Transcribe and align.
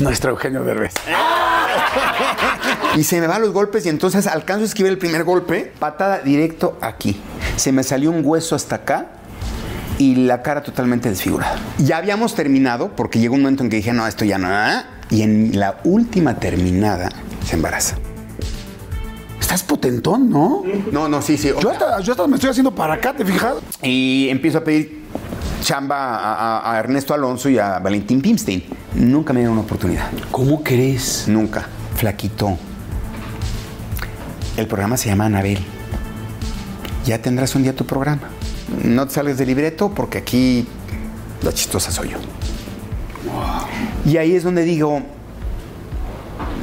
Nuestro 0.00 0.30
Eugenio 0.30 0.62
Derbez. 0.62 0.92
Y 2.96 3.04
se 3.04 3.20
me 3.20 3.26
van 3.26 3.42
los 3.42 3.52
golpes 3.52 3.86
y 3.86 3.88
entonces 3.88 4.26
alcanzo 4.26 4.62
a 4.62 4.66
esquivar 4.66 4.90
el 4.92 4.98
primer 4.98 5.24
golpe, 5.24 5.72
patada 5.78 6.18
directo 6.18 6.78
aquí. 6.80 7.20
Se 7.56 7.72
me 7.72 7.82
salió 7.82 8.10
un 8.10 8.22
hueso 8.24 8.54
hasta 8.54 8.76
acá 8.76 9.06
y 9.98 10.16
la 10.16 10.42
cara 10.42 10.62
totalmente 10.62 11.08
desfigurada. 11.08 11.56
Ya 11.78 11.98
habíamos 11.98 12.34
terminado 12.34 12.94
porque 12.94 13.18
llegó 13.18 13.34
un 13.34 13.42
momento 13.42 13.64
en 13.64 13.70
que 13.70 13.76
dije, 13.76 13.92
no, 13.92 14.06
esto 14.06 14.24
ya 14.24 14.38
no. 14.38 14.48
¿ah? 14.50 14.84
Y 15.10 15.22
en 15.22 15.58
la 15.58 15.78
última 15.84 16.36
terminada 16.36 17.10
se 17.46 17.56
embaraza. 17.56 17.96
Estás 19.40 19.62
potentón, 19.62 20.28
¿no? 20.28 20.64
No, 20.90 21.08
no, 21.08 21.22
sí, 21.22 21.38
sí. 21.38 21.52
Yo 21.60 21.70
hasta, 21.70 22.00
yo 22.00 22.12
hasta 22.12 22.26
me 22.26 22.34
estoy 22.34 22.50
haciendo 22.50 22.74
para 22.74 22.94
acá, 22.94 23.14
¿te 23.14 23.24
fijas? 23.24 23.54
Y 23.82 24.28
empiezo 24.28 24.58
a 24.58 24.64
pedir 24.64 25.04
chamba 25.62 26.16
a, 26.16 26.58
a- 26.58 26.72
a 26.72 26.78
Ernesto 26.78 27.14
Alonso 27.14 27.48
y 27.48 27.58
a 27.58 27.78
Valentín 27.78 28.20
Pimstein. 28.20 28.64
Nunca 28.94 29.32
me 29.32 29.40
dieron 29.40 29.54
una 29.58 29.62
oportunidad. 29.66 30.08
¿Cómo 30.30 30.62
crees? 30.62 31.24
Nunca. 31.28 31.66
Flaquito. 31.96 32.56
El 34.56 34.66
programa 34.66 34.96
se 34.96 35.08
llama 35.08 35.26
Anabel. 35.26 35.58
Ya 37.04 37.20
tendrás 37.20 37.54
un 37.54 37.62
día 37.62 37.74
tu 37.74 37.84
programa. 37.84 38.22
No 38.84 39.06
te 39.06 39.14
sales 39.14 39.38
del 39.38 39.48
libreto 39.48 39.90
porque 39.94 40.18
aquí 40.18 40.66
la 41.42 41.52
chistosa 41.52 41.90
soy 41.90 42.10
yo. 42.10 42.18
Y 44.04 44.16
ahí 44.16 44.34
es 44.34 44.44
donde 44.44 44.62
digo, 44.62 45.02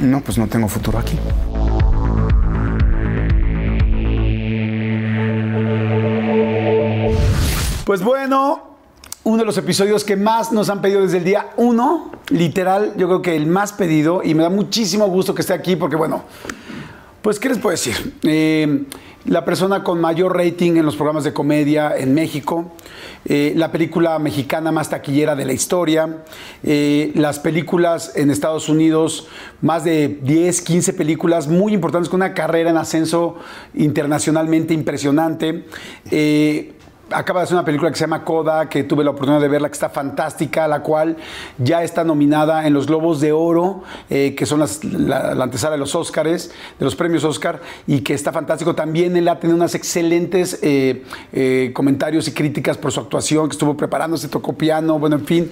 no, 0.00 0.20
pues 0.22 0.38
no 0.38 0.46
tengo 0.48 0.68
futuro 0.68 0.98
aquí. 0.98 1.18
Pues 7.84 8.02
bueno, 8.02 8.73
uno 9.24 9.38
de 9.38 9.44
los 9.46 9.56
episodios 9.56 10.04
que 10.04 10.16
más 10.16 10.52
nos 10.52 10.68
han 10.68 10.82
pedido 10.82 11.00
desde 11.00 11.18
el 11.18 11.24
día 11.24 11.48
uno, 11.56 12.12
literal, 12.28 12.92
yo 12.96 13.06
creo 13.08 13.22
que 13.22 13.34
el 13.34 13.46
más 13.46 13.72
pedido, 13.72 14.22
y 14.22 14.34
me 14.34 14.42
da 14.42 14.50
muchísimo 14.50 15.08
gusto 15.08 15.34
que 15.34 15.40
esté 15.40 15.54
aquí 15.54 15.76
porque, 15.76 15.96
bueno, 15.96 16.24
pues, 17.22 17.40
¿qué 17.40 17.48
les 17.48 17.58
puedo 17.58 17.70
decir? 17.72 18.14
Eh, 18.22 18.84
la 19.24 19.46
persona 19.46 19.82
con 19.82 19.98
mayor 19.98 20.36
rating 20.36 20.72
en 20.76 20.84
los 20.84 20.96
programas 20.96 21.24
de 21.24 21.32
comedia 21.32 21.96
en 21.96 22.12
México, 22.12 22.72
eh, 23.24 23.54
la 23.56 23.72
película 23.72 24.18
mexicana 24.18 24.70
más 24.70 24.90
taquillera 24.90 25.34
de 25.34 25.46
la 25.46 25.54
historia, 25.54 26.18
eh, 26.62 27.10
las 27.14 27.38
películas 27.38 28.12
en 28.16 28.30
Estados 28.30 28.68
Unidos, 28.68 29.26
más 29.62 29.84
de 29.84 30.18
10, 30.22 30.60
15 30.60 30.92
películas 30.92 31.48
muy 31.48 31.72
importantes 31.72 32.10
con 32.10 32.18
una 32.18 32.34
carrera 32.34 32.68
en 32.68 32.76
ascenso 32.76 33.38
internacionalmente 33.72 34.74
impresionante. 34.74 35.64
Acaba 37.14 37.40
de 37.40 37.44
hacer 37.44 37.54
una 37.56 37.64
película 37.64 37.90
que 37.90 37.96
se 37.96 38.02
llama 38.02 38.24
Coda, 38.24 38.68
que 38.68 38.84
tuve 38.84 39.04
la 39.04 39.10
oportunidad 39.10 39.40
de 39.40 39.48
verla, 39.48 39.68
que 39.68 39.74
está 39.74 39.88
fantástica, 39.90 40.66
la 40.68 40.80
cual 40.82 41.16
ya 41.58 41.82
está 41.82 42.04
nominada 42.04 42.66
en 42.66 42.74
los 42.74 42.86
Globos 42.86 43.20
de 43.20 43.32
Oro, 43.32 43.82
eh, 44.10 44.34
que 44.36 44.46
son 44.46 44.60
las- 44.60 44.82
la, 44.84 45.34
la 45.34 45.44
antesala 45.44 45.72
de 45.72 45.78
los 45.78 45.94
Óscares, 45.94 46.50
de 46.78 46.84
los 46.84 46.94
premios 46.96 47.24
Óscar, 47.24 47.60
y 47.86 48.00
que 48.00 48.14
está 48.14 48.32
fantástico. 48.32 48.74
También 48.74 49.16
él 49.16 49.28
ha 49.28 49.38
tenido 49.38 49.56
unas 49.56 49.74
excelentes 49.74 50.58
eh, 50.62 51.04
eh, 51.32 51.70
comentarios 51.74 52.26
y 52.28 52.32
críticas 52.32 52.76
por 52.76 52.92
su 52.92 53.00
actuación, 53.00 53.48
que 53.48 53.52
estuvo 53.52 53.76
preparándose, 53.76 54.28
tocó 54.28 54.52
piano, 54.54 54.98
bueno, 54.98 55.16
en 55.16 55.24
fin, 55.26 55.50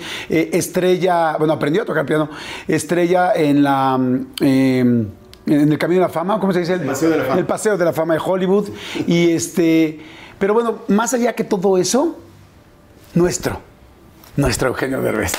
estrella, 0.52 1.36
bueno, 1.38 1.52
aprendió 1.54 1.82
a 1.82 1.84
tocar 1.84 2.06
piano, 2.06 2.28
estrella 2.69 3.32
en 3.34 3.62
la... 3.62 3.98
mm, 3.98 4.26
eh, 4.41 5.06
en 5.44 5.72
el 5.72 5.76
Camino 5.76 6.00
de 6.02 6.06
la 6.06 6.12
Fama, 6.12 6.38
¿cómo 6.38 6.52
se 6.52 6.60
dice? 6.60 6.74
El 6.74 6.82
Paseo 6.82 7.10
de 7.10 7.16
la 7.16 7.24
Fama. 7.24 7.38
El 7.41 7.47
Paseo 7.47 7.76
de 7.76 7.84
la 7.84 7.92
Fama 7.92 8.14
de 8.14 8.20
Hollywood. 8.24 8.69
Y 9.08 9.30
este, 9.30 9.98
pero 10.42 10.54
bueno, 10.54 10.82
más 10.88 11.14
allá 11.14 11.34
que 11.34 11.44
todo 11.44 11.78
eso, 11.78 12.18
nuestro, 13.14 13.60
nuestro 14.34 14.70
Eugenio 14.70 15.00
Derbez. 15.00 15.34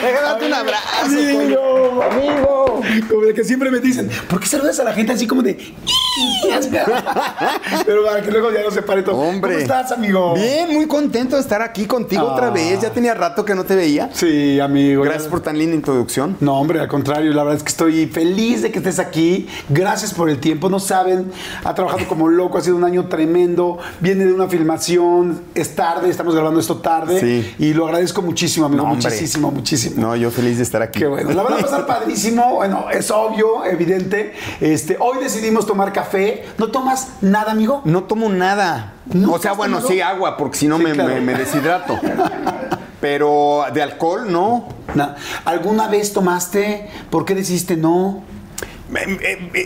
Déjame 0.00 0.46
un 0.46 0.54
abrazo. 0.54 1.06
Amigo, 1.06 2.02
amigo. 2.04 2.82
Como 3.08 3.22
de 3.22 3.34
que 3.34 3.42
siempre 3.42 3.68
me 3.72 3.80
dicen, 3.80 4.08
¿por 4.28 4.38
qué 4.38 4.46
saludas 4.46 4.78
a 4.78 4.84
la 4.84 4.92
gente 4.92 5.12
así 5.12 5.26
como 5.26 5.42
de... 5.42 5.74
Pero 7.86 8.04
para 8.04 8.22
que 8.22 8.30
luego 8.30 8.50
ya 8.52 8.62
no 8.62 8.70
se 8.70 8.82
pare 8.82 9.02
todo. 9.02 9.16
Hombre. 9.16 9.52
¿Cómo 9.52 9.62
estás, 9.62 9.92
amigo? 9.92 10.34
Bien, 10.34 10.72
muy 10.72 10.86
contento 10.86 11.36
de 11.36 11.42
estar 11.42 11.62
aquí 11.62 11.86
contigo 11.86 12.22
Ah. 12.28 12.34
otra 12.34 12.50
vez. 12.50 12.80
Ya 12.80 12.90
tenía 12.90 13.14
rato 13.14 13.44
que 13.44 13.54
no 13.54 13.64
te 13.64 13.74
veía. 13.76 14.10
Sí, 14.12 14.58
amigo. 14.60 15.02
Gracias 15.02 15.28
por 15.28 15.40
tan 15.40 15.58
linda 15.58 15.74
introducción. 15.76 16.36
No, 16.40 16.58
hombre, 16.58 16.80
al 16.80 16.88
contrario, 16.88 17.32
la 17.32 17.42
verdad 17.42 17.56
es 17.58 17.62
que 17.62 17.68
estoy 17.70 18.06
feliz 18.06 18.62
de 18.62 18.70
que 18.70 18.78
estés 18.78 18.98
aquí. 18.98 19.48
Gracias 19.68 20.12
por 20.14 20.28
el 20.30 20.38
tiempo. 20.38 20.68
No 20.68 20.78
saben, 20.80 21.30
ha 21.64 21.74
trabajado 21.74 22.06
como 22.08 22.28
loco, 22.28 22.58
ha 22.58 22.60
sido 22.60 22.76
un 22.76 22.84
año 22.84 23.06
tremendo. 23.06 23.78
Viene 24.00 24.24
de 24.26 24.32
una 24.32 24.48
filmación, 24.48 25.40
es 25.54 25.74
tarde, 25.74 26.08
estamos 26.10 26.34
grabando 26.34 26.60
esto 26.60 26.78
tarde. 26.78 27.20
Sí. 27.20 27.54
Y 27.58 27.74
lo 27.74 27.86
agradezco 27.86 28.22
muchísimo, 28.22 28.66
amigo. 28.66 28.82
No, 28.84 28.94
muchísimo, 28.94 29.50
muchísimo. 29.50 30.00
No, 30.00 30.16
yo 30.16 30.30
feliz 30.30 30.56
de 30.56 30.62
estar 30.64 30.82
aquí. 30.82 31.00
Qué 31.00 31.06
bueno. 31.06 31.30
La 31.32 31.42
van 31.42 31.54
a 31.54 31.58
pasar 31.58 31.86
padrísimo. 31.86 32.54
Bueno, 32.56 32.86
es 32.90 33.10
obvio, 33.10 33.64
evidente. 33.64 34.32
Este, 34.60 34.96
hoy 35.00 35.18
decidimos 35.22 35.66
tomar 35.66 35.92
café. 36.02 36.44
¿No 36.58 36.68
tomas 36.70 37.08
nada, 37.20 37.52
amigo? 37.52 37.82
No 37.84 38.04
tomo 38.04 38.28
nada. 38.28 38.94
¿Nunca 39.06 39.36
o 39.36 39.38
sea, 39.40 39.52
bueno, 39.52 39.76
tomado? 39.76 39.88
sí, 39.92 40.00
agua, 40.00 40.36
porque 40.36 40.56
si 40.58 40.68
no 40.68 40.78
Sí, 40.78 40.84
me, 40.84 40.92
claro. 40.92 41.14
me- 41.14 41.20
me 41.20 41.34
deshidrato. 41.34 41.98
Pero 43.00 43.64
de 43.72 43.82
alcohol, 43.82 44.30
no. 44.30 44.68
Na- 44.94 45.16
¿Alguna 45.44 45.88
vez 45.88 46.12
tomaste? 46.12 46.88
¿Por 47.10 47.24
qué 47.24 47.34
decidiste 47.34 47.76
no? 47.76 48.22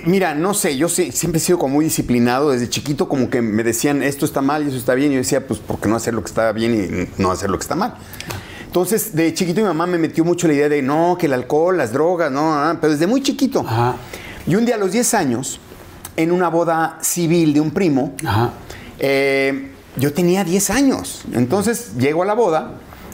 Mira, 0.04 0.34
no 0.34 0.52
sé, 0.54 0.76
yo 0.76 0.88
siempre 0.88 1.38
he 1.38 1.40
sido 1.40 1.58
como 1.58 1.74
muy 1.74 1.86
disciplinado. 1.86 2.50
Desde 2.50 2.68
chiquito 2.68 3.08
como 3.08 3.30
que 3.30 3.40
me 3.42 3.62
decían 3.62 4.02
esto 4.02 4.24
está 4.26 4.40
mal 4.42 4.64
y 4.64 4.68
eso 4.68 4.76
está 4.76 4.94
bien. 4.94 5.10
Y 5.12 5.14
yo 5.14 5.18
decía, 5.20 5.46
pues, 5.46 5.60
¿por 5.60 5.78
qué 5.80 5.88
no 5.88 5.96
hacer 5.96 6.14
lo 6.14 6.20
que 6.22 6.26
está 6.28 6.52
bien 6.52 7.08
y 7.18 7.22
no 7.22 7.30
hacer 7.32 7.50
lo 7.50 7.58
que 7.58 7.62
está 7.62 7.74
mal? 7.74 7.94
Entonces, 8.66 9.14
de 9.16 9.32
chiquito 9.32 9.60
mi 9.60 9.66
mamá 9.66 9.86
me 9.86 9.98
metió 9.98 10.24
mucho 10.24 10.46
la 10.46 10.52
idea 10.54 10.68
de, 10.68 10.82
no, 10.82 11.16
que 11.18 11.26
el 11.26 11.32
alcohol, 11.32 11.76
las 11.76 11.92
drogas, 11.92 12.30
no, 12.30 12.76
pero 12.80 12.92
desde 12.92 13.06
muy 13.06 13.22
chiquito. 13.22 13.60
Ajá. 13.66 13.94
Y 14.46 14.56
un 14.56 14.66
día 14.66 14.74
a 14.74 14.78
los 14.78 14.92
10 14.92 15.14
años, 15.14 15.58
en 16.16 16.32
una 16.32 16.48
boda 16.48 16.98
civil 17.02 17.52
de 17.54 17.60
un 17.60 17.70
primo, 17.70 18.14
Ajá. 18.24 18.50
eh, 18.98 19.70
yo 19.96 20.12
tenía 20.12 20.44
10 20.44 20.70
años. 20.70 21.22
Entonces 21.32 21.92
llego 21.98 22.22
a 22.22 22.26
la 22.26 22.34
boda 22.34 22.72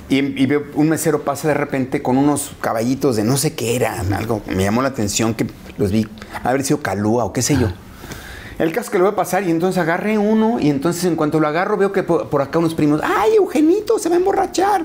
y, 0.08 0.18
y 0.18 0.46
veo 0.46 0.64
un 0.74 0.88
mesero 0.88 1.22
pasa 1.22 1.48
de 1.48 1.54
repente 1.54 2.02
con 2.02 2.16
unos 2.16 2.52
caballitos 2.60 3.16
de 3.16 3.24
no 3.24 3.36
sé 3.36 3.54
qué 3.54 3.76
era, 3.76 4.00
algo 4.16 4.42
me 4.48 4.64
llamó 4.64 4.82
la 4.82 4.88
atención 4.88 5.34
que 5.34 5.46
los 5.78 5.92
vi 5.92 6.06
haber 6.42 6.64
sido 6.64 6.80
calúa 6.80 7.24
o 7.24 7.32
qué 7.32 7.42
sé 7.42 7.56
yo. 7.58 7.68
El 8.58 8.72
caso 8.72 8.86
es 8.86 8.90
que 8.90 8.98
lo 8.98 9.04
voy 9.04 9.12
a 9.14 9.16
pasar 9.16 9.42
y 9.44 9.50
entonces 9.50 9.80
agarré 9.80 10.18
uno 10.18 10.58
y 10.60 10.68
entonces 10.68 11.04
en 11.04 11.16
cuanto 11.16 11.40
lo 11.40 11.48
agarro 11.48 11.78
veo 11.78 11.92
que 11.92 12.02
por, 12.02 12.28
por 12.28 12.42
acá 12.42 12.58
unos 12.58 12.74
primos, 12.74 13.00
¡ay, 13.02 13.36
Eugenito, 13.36 13.98
se 13.98 14.10
va 14.10 14.16
a 14.16 14.18
emborrachar! 14.18 14.84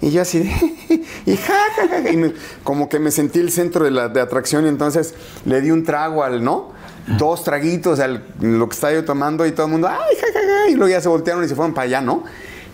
Y 0.00 0.10
yo 0.10 0.22
así 0.22 0.38
de, 0.38 0.46
y 1.26 1.36
ja, 1.36 1.52
ja, 1.76 1.88
ja, 2.02 2.10
y 2.10 2.16
me- 2.16 2.32
como 2.64 2.88
que 2.88 2.98
me 2.98 3.10
sentí 3.10 3.38
el 3.38 3.50
centro 3.50 3.84
de 3.84 3.90
la 3.90 4.08
de 4.08 4.20
atracción 4.22 4.64
y 4.64 4.68
entonces 4.70 5.12
le 5.44 5.60
di 5.60 5.70
un 5.70 5.84
trago 5.84 6.24
al, 6.24 6.42
¿no? 6.42 6.72
Dos 7.18 7.44
traguitos 7.44 7.98
al 8.00 8.24
lo 8.40 8.68
que 8.68 8.74
estaba 8.74 8.92
yo 8.92 9.04
tomando 9.04 9.46
y 9.46 9.52
todo 9.52 9.66
el 9.66 9.72
mundo, 9.72 9.88
¡ay, 9.88 10.16
ja, 10.20 10.26
ja, 10.32 10.40
ja! 10.40 10.70
Y 10.70 10.74
luego 10.74 10.88
ya 10.90 11.00
se 11.00 11.08
voltearon 11.08 11.44
y 11.44 11.48
se 11.48 11.54
fueron 11.54 11.74
para 11.74 11.86
allá, 11.86 12.00
¿no? 12.00 12.24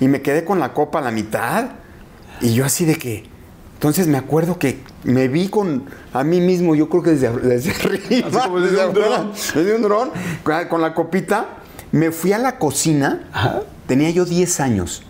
Y 0.00 0.09
me 0.09 0.20
quedé 0.22 0.44
con 0.44 0.59
la 0.59 0.72
copa 0.75 0.98
a 0.98 1.03
la 1.03 1.10
mitad 1.10 1.70
y 2.41 2.54
yo 2.54 2.64
así 2.64 2.84
de 2.84 2.97
que... 2.97 3.25
Entonces 3.75 4.06
me 4.09 4.16
acuerdo 4.16 4.59
que 4.59 4.81
me 5.04 5.28
vi 5.28 5.48
con 5.48 5.84
a 6.14 6.25
mí 6.25 6.41
mismo, 6.41 6.75
yo 6.75 6.88
creo 6.88 7.03
que 7.03 7.10
desde, 7.10 7.31
desde 7.31 7.70
arriba, 8.10 8.28
Así 8.28 8.38
como 8.48 8.60
desde 8.60 8.87
un 8.87 8.94
dron. 8.94 9.32
desde 9.32 9.75
un 9.76 9.82
dron, 9.82 10.10
con, 10.43 10.69
con 10.69 10.81
la 10.81 10.94
copita, 10.94 11.47
me 11.93 12.10
fui 12.10 12.32
a 12.32 12.38
la 12.38 12.58
cocina, 12.58 13.28
Ajá. 13.32 13.62
tenía 13.87 14.08
yo 14.10 14.25
10 14.25 14.60
años. 14.60 15.03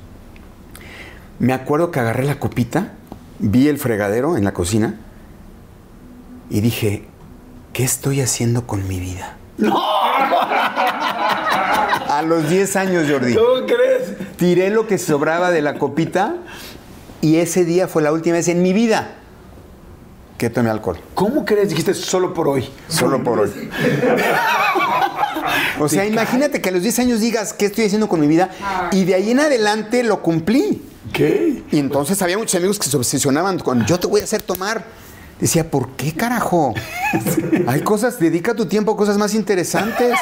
Me 1.39 1.53
acuerdo 1.53 1.93
que 1.93 2.01
agarré 2.01 2.25
la 2.25 2.41
copita, 2.41 2.93
vi 3.39 3.69
el 3.69 3.79
fregadero 3.79 4.37
en 4.37 4.45
la 4.45 4.53
cocina 4.53 4.97
y 6.51 6.61
dije, 6.61 7.07
¿qué 7.77 7.85
estoy 7.85 8.23
haciendo 8.23 8.67
con 8.67 8.89
mi 8.89 8.99
vida? 8.99 9.37
A 12.09 12.23
los 12.27 12.49
10 12.49 12.75
años, 12.77 13.07
Jordi. 13.07 13.35
¿Cómo 13.35 13.67
crees? 13.67 14.15
Tiré 14.39 14.71
lo 14.71 14.87
que 14.87 14.97
sobraba 14.97 15.51
de 15.51 15.61
la 15.61 15.79
copita 15.79 16.37
y 17.21 17.37
ese 17.37 17.67
día 17.67 17.87
fue 17.87 18.03
la 18.03 18.13
última 18.13 18.37
vez 18.37 18.49
en 18.49 18.63
mi 18.63 18.73
vida 18.73 19.17
que 20.39 20.49
tomé 20.49 20.71
alcohol. 20.71 20.97
¿Cómo 21.13 21.45
crees? 21.45 21.69
Dijiste 21.69 21.93
solo 21.93 22.33
por 22.33 22.49
hoy. 22.49 22.67
Solo 22.89 23.23
por 23.23 23.41
hoy. 23.41 23.51
O 25.79 25.89
sea, 25.91 26.07
imagínate 26.07 26.63
que 26.63 26.71
a 26.71 26.73
los 26.73 26.83
10 26.83 26.99
años 27.01 27.21
digas 27.21 27.53
qué 27.53 27.67
estoy 27.67 27.85
haciendo 27.85 28.09
con 28.09 28.19
mi 28.19 28.27
vida 28.27 28.51
y 28.93 29.05
de 29.05 29.15
ahí 29.15 29.31
en 29.31 29.41
adelante 29.41 30.03
lo 30.03 30.23
cumplí. 30.23 30.83
¿Qué? 31.13 31.63
Y 31.71 31.79
entonces 31.79 32.21
había 32.23 32.39
muchos 32.39 32.55
amigos 32.55 32.79
que 32.79 32.89
se 32.89 32.97
obsesionaban 32.97 33.59
con 33.59 33.85
yo 33.85 34.01
te 34.01 34.07
voy 34.07 34.23
a 34.23 34.25
hacer 34.25 34.41
tomar. 34.41 34.85
Decía, 35.41 35.71
¿por 35.71 35.91
qué 35.91 36.13
carajo? 36.15 36.73
Hay 37.67 37.83
cosas, 37.83 38.19
dedica 38.19 38.55
tu 38.55 38.67
tiempo 38.67 38.93
a 38.93 38.97
cosas 38.97 39.19
más 39.19 39.35
interesantes. 39.35 40.19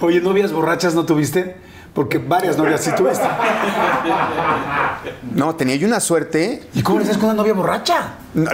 Oye, 0.00 0.20
¿novias 0.20 0.52
borrachas 0.52 0.94
no 0.94 1.04
tuviste? 1.06 1.56
Porque 1.94 2.18
varias 2.18 2.56
novias 2.58 2.82
sí 2.82 2.90
tuviste. 2.96 3.24
No, 5.34 5.54
tenía 5.56 5.76
yo 5.76 5.86
una 5.88 6.00
suerte. 6.00 6.62
¿Y 6.74 6.82
cómo 6.82 6.98
le 6.98 7.04
haces 7.04 7.16
con 7.16 7.26
una 7.26 7.34
novia 7.34 7.54
borracha? 7.54 8.14
No, 8.34 8.50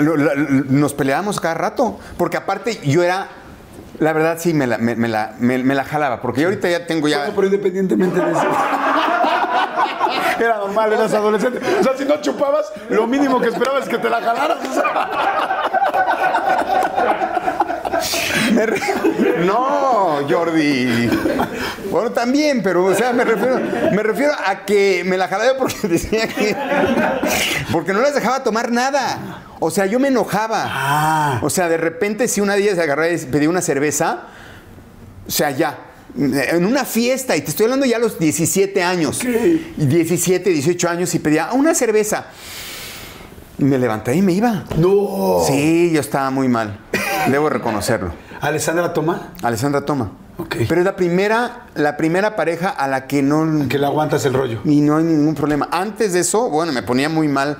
Nos 0.69 0.95
peleábamos 0.95 1.41
cada 1.41 1.55
rato. 1.55 1.99
Porque 2.17 2.37
aparte 2.37 2.81
yo 2.85 3.03
era. 3.03 3.29
La 3.99 4.13
verdad 4.13 4.37
sí 4.39 4.53
me 4.53 4.67
la, 4.67 4.77
me, 4.79 4.95
me 4.95 5.09
la, 5.09 5.35
me- 5.39 5.59
me 5.63 5.75
la 5.75 5.85
jalaba. 5.85 6.21
Porque 6.21 6.43
yo 6.43 6.49
ahorita 6.49 6.69
ya 6.69 6.87
tengo 6.87 7.09
ya. 7.09 7.19
Bueno, 7.19 7.33
pero 7.35 7.47
independientemente 7.47 8.21
de 8.21 8.31
eso. 8.31 8.41
Era 10.39 10.59
normal, 10.59 10.93
eras 10.93 11.15
adolescente. 11.15 11.61
O 11.81 11.83
sea, 11.83 11.97
si 11.97 12.05
no 12.05 12.21
chupabas, 12.21 12.71
lo 12.91 13.07
mínimo 13.07 13.41
que 13.41 13.49
esperabas 13.49 13.85
es 13.85 13.89
que 13.89 13.99
te 13.99 14.11
la 14.11 14.21
jalaras. 14.21 14.59
No, 19.45 20.21
Jordi. 20.29 21.09
Bueno, 21.91 22.11
también, 22.11 22.63
pero, 22.63 22.85
o 22.85 22.95
sea, 22.95 23.13
me 23.13 23.25
refiero, 23.25 23.61
me 23.93 24.03
refiero 24.03 24.33
a 24.47 24.65
que 24.65 25.03
me 25.05 25.17
la 25.17 25.29
jalaba 25.29 25.57
porque 25.59 25.77
decía 25.89 26.29
que. 26.29 26.57
Porque 27.73 27.93
no 27.93 28.01
les 28.01 28.15
dejaba 28.15 28.43
tomar 28.43 28.71
nada. 28.71 29.43
O 29.61 29.71
sea, 29.71 29.87
yo 29.87 29.99
me 29.99 30.09
enojaba. 30.09 30.65
Ah. 30.67 31.39
O 31.43 31.51
sea, 31.51 31.69
de 31.69 31.77
repente, 31.77 32.29
si 32.29 32.41
una 32.41 32.55
día 32.55 32.75
se 32.75 32.83
agarraba 32.83 33.09
y 33.09 33.19
pedía 33.19 33.49
una 33.49 33.63
cerveza, 33.63 34.21
o 35.27 35.31
sea, 35.31 35.51
ya. 35.51 35.79
En 36.19 36.65
una 36.65 36.85
fiesta, 36.85 37.37
y 37.37 37.43
te 37.43 37.51
estoy 37.51 37.65
hablando 37.65 37.85
ya 37.85 37.97
a 37.97 38.01
los 38.01 38.19
17 38.19 38.83
años. 38.83 39.23
Y 39.23 39.87
17, 39.87 40.51
18 40.51 40.89
años, 40.89 41.15
y 41.15 41.19
pedía 41.19 41.53
una 41.53 41.75
cerveza. 41.75 42.27
Me 43.59 43.79
levanté 43.79 44.15
y 44.15 44.23
me 44.23 44.33
iba. 44.33 44.65
No. 44.77 45.43
Sí, 45.47 45.91
yo 45.93 46.01
estaba 46.01 46.31
muy 46.31 46.49
mal. 46.49 46.79
Debo 47.31 47.49
reconocerlo. 47.49 48.13
Alessandra 48.41 48.93
toma. 48.93 49.33
Alessandra 49.43 49.85
toma. 49.85 50.13
Ok. 50.39 50.57
Pero 50.69 50.81
es 50.81 50.85
la 50.85 50.97
primera, 50.97 51.67
la 51.75 51.97
primera 51.97 52.37
pareja 52.37 52.69
a 52.69 52.89
la 52.89 53.07
que 53.07 53.23
no. 53.23 53.69
Que 53.69 53.79
le 53.79 53.87
aguantas 53.87 54.25
el 54.27 54.35
rollo. 54.35 54.61
Y 54.65 54.81
no 54.83 54.99
hay 54.99 55.05
ningún 55.05 55.35
problema. 55.35 55.69
Antes 55.73 56.13
de 56.13 56.21
eso, 56.21 56.51
bueno, 56.51 56.73
me 56.73 56.83
ponía 56.83 57.09
muy 57.09 57.29
mal 57.29 57.59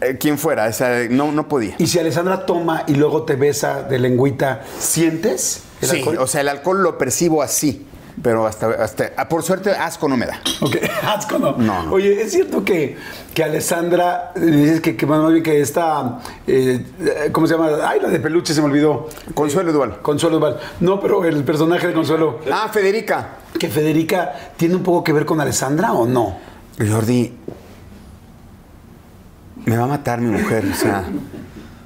eh, 0.00 0.16
quien 0.18 0.38
fuera. 0.38 0.66
O 0.66 0.72
sea, 0.72 1.06
no, 1.10 1.32
no 1.32 1.48
podía. 1.48 1.74
Y 1.78 1.86
si 1.88 1.98
Alessandra 1.98 2.46
toma 2.46 2.84
y 2.86 2.94
luego 2.94 3.24
te 3.24 3.34
besa 3.34 3.82
de 3.82 3.98
lengüita, 3.98 4.62
¿sientes 4.78 5.62
el 5.84 5.90
Sí, 5.90 5.96
alcohol? 5.98 6.18
o 6.18 6.26
sea, 6.26 6.40
el 6.40 6.48
alcohol 6.48 6.82
lo 6.82 6.98
percibo 6.98 7.42
así. 7.42 7.86
Pero 8.22 8.46
hasta, 8.46 8.68
hasta 8.68 9.10
ah, 9.16 9.28
por 9.28 9.42
suerte, 9.42 9.72
asco 9.72 10.08
no 10.08 10.16
me 10.16 10.26
da. 10.26 10.40
Ok, 10.60 10.76
asco 11.04 11.36
no. 11.36 11.56
No, 11.56 11.82
no. 11.82 11.92
Oye, 11.92 12.22
es 12.22 12.30
cierto 12.30 12.64
que, 12.64 12.96
que 13.34 13.42
Alessandra, 13.42 14.30
eh, 14.36 14.40
dices 14.40 14.80
que, 14.80 14.96
que, 14.96 15.04
más 15.04 15.28
bien 15.32 15.42
que 15.42 15.60
esta, 15.60 16.20
eh, 16.46 16.86
eh, 17.00 17.30
¿cómo 17.32 17.48
se 17.48 17.54
llama? 17.54 17.70
Ay, 17.84 17.98
la 18.00 18.08
de 18.08 18.20
peluche 18.20 18.54
se 18.54 18.60
me 18.60 18.68
olvidó. 18.68 19.08
Consuelo 19.34 19.72
Duval. 19.72 20.00
Consuelo 20.00 20.38
Val. 20.38 20.60
No, 20.78 21.00
pero 21.00 21.24
el 21.24 21.42
personaje 21.42 21.88
de 21.88 21.92
Consuelo. 21.92 22.38
Ah, 22.52 22.70
Federica. 22.72 23.30
Que 23.58 23.68
Federica 23.68 24.32
tiene 24.56 24.76
un 24.76 24.84
poco 24.84 25.02
que 25.02 25.12
ver 25.12 25.24
con 25.26 25.40
Alessandra 25.40 25.92
o 25.92 26.06
no? 26.06 26.36
Jordi, 26.78 27.32
me 29.64 29.76
va 29.76 29.84
a 29.84 29.88
matar 29.88 30.20
mi 30.20 30.30
mujer, 30.30 30.64
o 30.72 30.74
sea, 30.76 31.04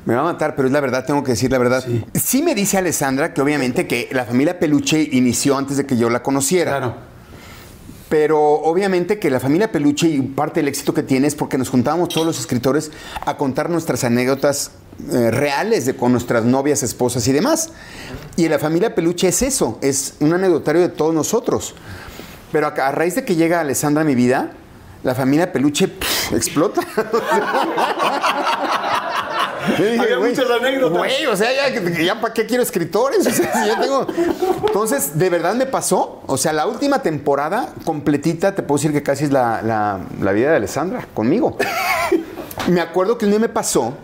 me 0.09 0.15
va 0.15 0.23
a 0.23 0.25
matar, 0.25 0.57
pero 0.57 0.69
es 0.69 0.73
la 0.73 0.81
verdad, 0.81 1.05
tengo 1.05 1.23
que 1.23 1.33
decir 1.33 1.53
la 1.53 1.59
verdad. 1.59 1.85
Sí. 1.85 2.03
Sí, 2.15 2.43
me 2.43 2.55
dice 2.55 2.79
Alessandra 2.79 3.35
que 3.35 3.43
obviamente 3.43 3.87
que 3.87 4.09
la 4.11 4.25
familia 4.25 4.59
Peluche 4.59 5.07
inició 5.13 5.59
antes 5.59 5.77
de 5.77 5.85
que 5.85 5.99
yo 5.99 6.09
la 6.09 6.23
conociera. 6.23 6.79
Claro. 6.79 6.95
Pero 8.09 8.41
obviamente 8.41 9.19
que 9.19 9.29
la 9.29 9.39
familia 9.39 9.71
Peluche 9.71 10.09
y 10.09 10.23
parte 10.23 10.61
del 10.61 10.69
éxito 10.69 10.95
que 10.95 11.03
tiene 11.03 11.27
es 11.27 11.35
porque 11.35 11.59
nos 11.59 11.69
juntábamos 11.69 12.09
todos 12.09 12.27
los 12.27 12.41
escritores 12.41 12.91
a 13.27 13.37
contar 13.37 13.69
nuestras 13.69 14.03
anécdotas 14.03 14.71
eh, 15.13 15.31
reales 15.31 15.85
de 15.85 15.95
con 15.95 16.13
nuestras 16.13 16.43
novias, 16.43 16.83
esposas 16.83 17.29
y 17.29 17.33
demás. 17.33 17.69
Y 18.37 18.49
la 18.49 18.59
familia 18.59 18.95
Peluche 18.95 19.29
es 19.29 19.43
eso, 19.43 19.79
es 19.83 20.15
un 20.21 20.33
anecdotario 20.33 20.81
de 20.81 20.89
todos 20.89 21.13
nosotros. 21.13 21.75
Pero 22.51 22.69
a, 22.69 22.71
a 22.71 22.93
raíz 22.93 23.15
de 23.15 23.27
que 23.27 23.37
llega 23.37 23.61
Alessandra 23.61 24.01
a 24.01 24.07
mi 24.07 24.15
vida, 24.15 24.53
la 25.03 25.15
familia 25.15 25.53
Peluche 25.53 25.87
pff, 25.87 26.33
explota. 26.33 26.81
Dije, 29.77 29.99
Había 30.01 30.19
muchas 30.19 30.51
anécdotas. 30.51 30.99
Güey, 30.99 31.27
o 31.27 31.37
sea, 31.37 31.49
ya, 31.53 32.01
ya 32.03 32.21
para 32.21 32.33
qué 32.35 32.47
quiero 32.47 32.63
escritores. 32.63 33.27
O 33.27 33.31
sea, 33.31 33.53
si 33.63 33.69
ya 33.69 33.81
tengo... 33.81 34.07
Entonces, 34.67 35.19
de 35.19 35.29
verdad 35.31 35.55
me 35.55 35.67
pasó. 35.67 36.23
O 36.27 36.37
sea, 36.39 36.53
la 36.53 36.67
última 36.67 37.03
temporada 37.03 37.73
completita, 37.85 38.55
te 38.55 38.63
puedo 38.63 38.79
decir 38.79 38.93
que 38.93 39.03
casi 39.03 39.25
es 39.25 39.33
la, 39.33 39.61
la- 39.63 40.01
la 40.21 40.33
vida 40.33 40.51
de 40.51 40.57
Alessandra 40.57 41.07
conmigo. 41.15 41.57
Me 42.69 42.81
acuerdo 42.81 43.17
que 43.19 43.25
un 43.25 43.31
día 43.31 43.41
me 43.41 43.49
pasó 43.49 43.95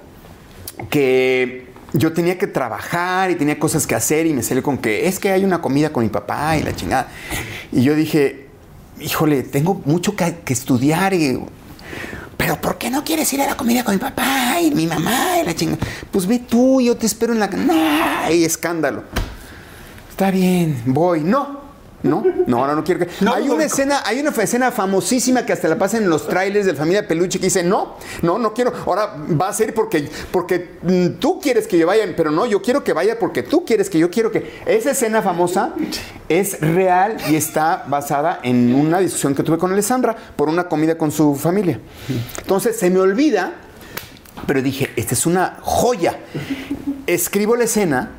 que 0.90 1.66
yo 1.92 2.12
tenía 2.12 2.38
que 2.38 2.46
trabajar 2.46 3.30
y 3.30 3.34
tenía 3.36 3.58
cosas 3.58 3.86
que 3.86 3.94
hacer 3.94 4.26
y 4.26 4.32
me 4.32 4.42
salió 4.42 4.62
con 4.62 4.78
que 4.78 5.06
es 5.06 5.18
que 5.18 5.30
hay 5.30 5.44
una 5.44 5.60
comida 5.60 5.90
con 5.92 6.02
mi 6.02 6.08
papá 6.08 6.56
y 6.56 6.62
la 6.62 6.74
chingada. 6.74 7.08
Y 7.72 7.82
yo 7.82 7.94
dije, 7.94 8.46
híjole, 9.00 9.42
tengo 9.42 9.80
mucho 9.84 10.16
que, 10.16 10.36
que 10.44 10.52
estudiar 10.52 11.14
y... 11.14 11.40
Pero 12.36 12.60
¿por 12.60 12.78
qué 12.78 12.90
no 12.90 13.04
quieres 13.04 13.32
ir 13.32 13.42
a 13.42 13.46
la 13.46 13.56
comida 13.56 13.84
con 13.84 13.94
mi 13.94 14.00
papá 14.00 14.60
y 14.60 14.70
mi 14.70 14.86
mamá 14.86 15.38
y 15.40 15.44
la 15.44 15.54
chingada? 15.54 15.84
Pues 16.10 16.26
ve 16.26 16.38
tú, 16.38 16.80
yo 16.80 16.96
te 16.96 17.06
espero 17.06 17.32
en 17.32 17.40
la... 17.40 17.46
¡Nah! 17.48 18.30
Y 18.30 18.44
escándalo. 18.44 19.04
Está 20.10 20.30
bien, 20.30 20.82
voy. 20.86 21.20
No. 21.20 21.63
No, 22.04 22.22
no, 22.46 22.58
ahora 22.58 22.74
no 22.74 22.84
quiero 22.84 23.00
que. 23.00 23.24
No, 23.24 23.32
hay 23.32 23.46
no, 23.46 23.54
una 23.54 23.62
no. 23.62 23.66
escena, 23.66 24.02
hay 24.04 24.20
una 24.20 24.28
escena 24.28 24.70
famosísima 24.70 25.46
que 25.46 25.54
hasta 25.54 25.68
la 25.68 25.78
pasan 25.78 26.02
en 26.02 26.10
los 26.10 26.28
trailers 26.28 26.66
de 26.66 26.74
Familia 26.74 27.08
Peluche 27.08 27.38
que 27.38 27.46
dice, 27.46 27.62
no, 27.62 27.96
no, 28.20 28.38
no 28.38 28.52
quiero. 28.52 28.74
Ahora 28.86 29.16
va 29.40 29.48
a 29.48 29.52
ser 29.54 29.72
porque, 29.72 30.10
porque 30.30 30.76
mm, 30.82 31.18
tú 31.18 31.40
quieres 31.40 31.66
que 31.66 31.78
yo 31.78 31.86
vaya, 31.86 32.04
pero 32.14 32.30
no, 32.30 32.44
yo 32.44 32.60
quiero 32.60 32.84
que 32.84 32.92
vaya 32.92 33.18
porque 33.18 33.42
tú 33.42 33.64
quieres 33.64 33.88
que 33.88 33.98
yo 33.98 34.10
quiero 34.10 34.30
que. 34.30 34.60
Esa 34.66 34.90
escena 34.90 35.22
famosa 35.22 35.72
es 36.28 36.60
real 36.60 37.16
y 37.30 37.36
está 37.36 37.84
basada 37.88 38.40
en 38.42 38.74
una 38.74 38.98
discusión 38.98 39.34
que 39.34 39.42
tuve 39.42 39.56
con 39.56 39.72
Alessandra 39.72 40.14
por 40.36 40.50
una 40.50 40.68
comida 40.68 40.98
con 40.98 41.10
su 41.10 41.34
familia. 41.34 41.80
Entonces 42.36 42.78
se 42.78 42.90
me 42.90 43.00
olvida, 43.00 43.54
pero 44.46 44.60
dije, 44.60 44.90
esta 44.96 45.14
es 45.14 45.24
una 45.24 45.56
joya. 45.62 46.18
Escribo 47.06 47.56
la 47.56 47.64
escena 47.64 48.10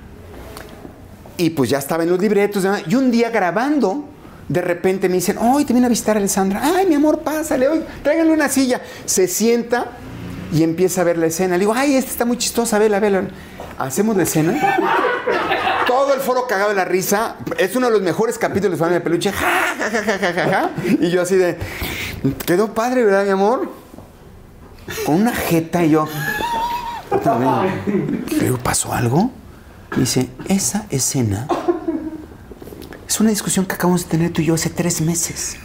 y 1.37 1.49
pues 1.51 1.69
ya 1.69 1.79
estaba 1.79 2.03
en 2.03 2.09
los 2.09 2.19
libretos. 2.19 2.65
Y 2.87 2.95
un 2.95 3.11
día 3.11 3.29
grabando, 3.29 4.05
de 4.47 4.61
repente 4.61 5.09
me 5.09 5.15
dicen, 5.15 5.37
hoy 5.37 5.65
te 5.65 5.73
viene 5.73 5.87
a 5.87 5.89
visitar 5.89 6.17
Alessandra. 6.17 6.61
Ay, 6.63 6.85
mi 6.85 6.95
amor, 6.95 7.19
pásale, 7.19 7.67
hoy, 7.67 7.83
tráiganle 8.03 8.33
una 8.33 8.49
silla. 8.49 8.81
Se 9.05 9.27
sienta 9.27 9.87
y 10.53 10.63
empieza 10.63 11.01
a 11.01 11.03
ver 11.03 11.17
la 11.17 11.27
escena. 11.27 11.55
Le 11.55 11.61
digo, 11.61 11.73
ay, 11.75 11.95
esta 11.95 12.11
está 12.11 12.25
muy 12.25 12.37
chistosa, 12.37 12.79
vela, 12.79 12.99
vela. 12.99 13.23
Hacemos 13.77 14.15
la 14.15 14.23
escena. 14.23 14.53
Todo 15.87 16.13
el 16.13 16.19
foro 16.19 16.47
cagado 16.47 16.69
de 16.69 16.75
la 16.75 16.85
risa. 16.85 17.35
Es 17.57 17.75
uno 17.75 17.88
de 17.88 17.93
los 17.93 18.01
mejores 18.01 18.38
capítulos 18.38 18.71
de 18.71 18.77
Familia 18.77 19.03
Peluche. 19.03 19.31
Ja, 19.31 19.75
ja, 19.77 19.89
ja, 19.89 20.17
ja, 20.17 20.33
ja, 20.33 20.49
ja. 20.49 20.69
Y 20.99 21.09
yo 21.09 21.21
así 21.21 21.35
de, 21.35 21.57
quedó 22.45 22.73
padre, 22.73 23.03
¿verdad, 23.03 23.25
mi 23.25 23.31
amor? 23.31 23.69
Con 25.05 25.15
una 25.15 25.31
jeta 25.33 25.83
y 25.83 25.91
yo. 25.91 26.07
Digo, 28.39 28.57
¿pasó 28.57 28.93
algo? 28.93 29.31
Dice, 29.97 30.30
esa 30.50 30.86
escena 30.89 31.47
es 33.07 33.19
una 33.21 33.30
discusión 33.30 33.65
que 33.65 33.75
acabamos 33.75 34.03
de 34.03 34.09
tener 34.09 34.33
tú 34.33 34.42
y 34.42 34.45
yo 34.45 34.56
hace 34.56 34.69
tres 34.69 35.00
meses. 35.00 35.56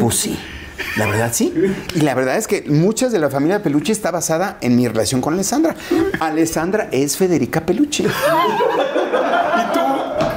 Pues 0.00 0.16
sí, 0.16 0.38
la 0.96 1.06
verdad 1.06 1.30
sí. 1.32 1.52
Y 1.94 2.00
la 2.00 2.14
verdad 2.14 2.36
es 2.36 2.46
que 2.46 2.62
muchas 2.68 3.12
de 3.12 3.18
la 3.18 3.28
familia 3.28 3.62
Peluche 3.62 3.92
está 3.92 4.10
basada 4.10 4.56
en 4.62 4.76
mi 4.76 4.88
relación 4.88 5.20
con 5.20 5.34
Alessandra. 5.34 5.76
Alessandra 6.20 6.88
es 6.90 7.16
Federica 7.18 7.66
Peluche. 7.66 8.04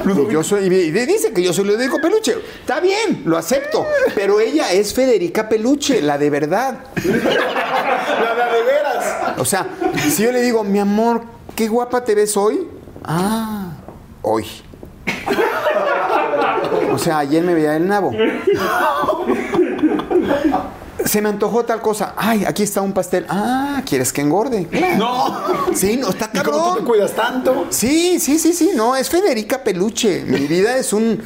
Y 0.04 0.32
yo 0.32 0.44
soy, 0.44 0.66
y 0.66 0.90
dice 0.90 1.32
que 1.32 1.42
yo 1.42 1.52
soy 1.52 1.64
Ludovico 1.64 1.98
Peluche. 1.98 2.36
Está 2.60 2.80
bien, 2.80 3.22
lo 3.24 3.38
acepto. 3.38 3.86
Pero 4.14 4.38
ella 4.38 4.70
es 4.70 4.92
Federica 4.92 5.48
Peluche, 5.48 6.02
la 6.02 6.18
de 6.18 6.30
verdad. 6.30 6.78
La 8.16 8.52
de 8.52 8.62
veras. 8.62 9.38
O 9.38 9.44
sea, 9.44 9.66
si 10.10 10.22
yo 10.22 10.32
le 10.32 10.40
digo, 10.40 10.64
mi 10.64 10.78
amor, 10.78 11.35
qué 11.56 11.66
guapa 11.68 12.04
te 12.04 12.14
ves 12.14 12.36
hoy. 12.36 12.68
Ah, 13.04 13.70
hoy. 14.22 14.46
O 16.92 16.98
sea, 16.98 17.18
ayer 17.18 17.42
me 17.42 17.54
veía 17.54 17.76
el 17.76 17.86
nabo. 17.88 18.12
Se 21.04 21.20
me 21.22 21.28
antojó 21.28 21.64
tal 21.64 21.80
cosa. 21.80 22.14
Ay, 22.16 22.44
aquí 22.44 22.62
está 22.64 22.80
un 22.80 22.92
pastel. 22.92 23.26
Ah, 23.28 23.80
¿quieres 23.86 24.12
que 24.12 24.22
engorde? 24.22 24.68
No. 24.96 25.36
Sí, 25.74 25.96
no, 25.96 26.08
está 26.10 26.30
¿Y 26.32 26.38
cómo 26.40 26.44
tú 26.44 26.62
te 26.64 26.64
cabrón. 26.68 26.84
cuidas 26.84 27.12
tanto? 27.12 27.66
Sí, 27.70 28.18
sí, 28.18 28.38
sí, 28.38 28.52
sí. 28.52 28.70
No, 28.74 28.96
es 28.96 29.08
Federica 29.08 29.62
Peluche. 29.62 30.24
Mi 30.26 30.40
vida 30.46 30.76
es 30.76 30.92
un, 30.92 31.22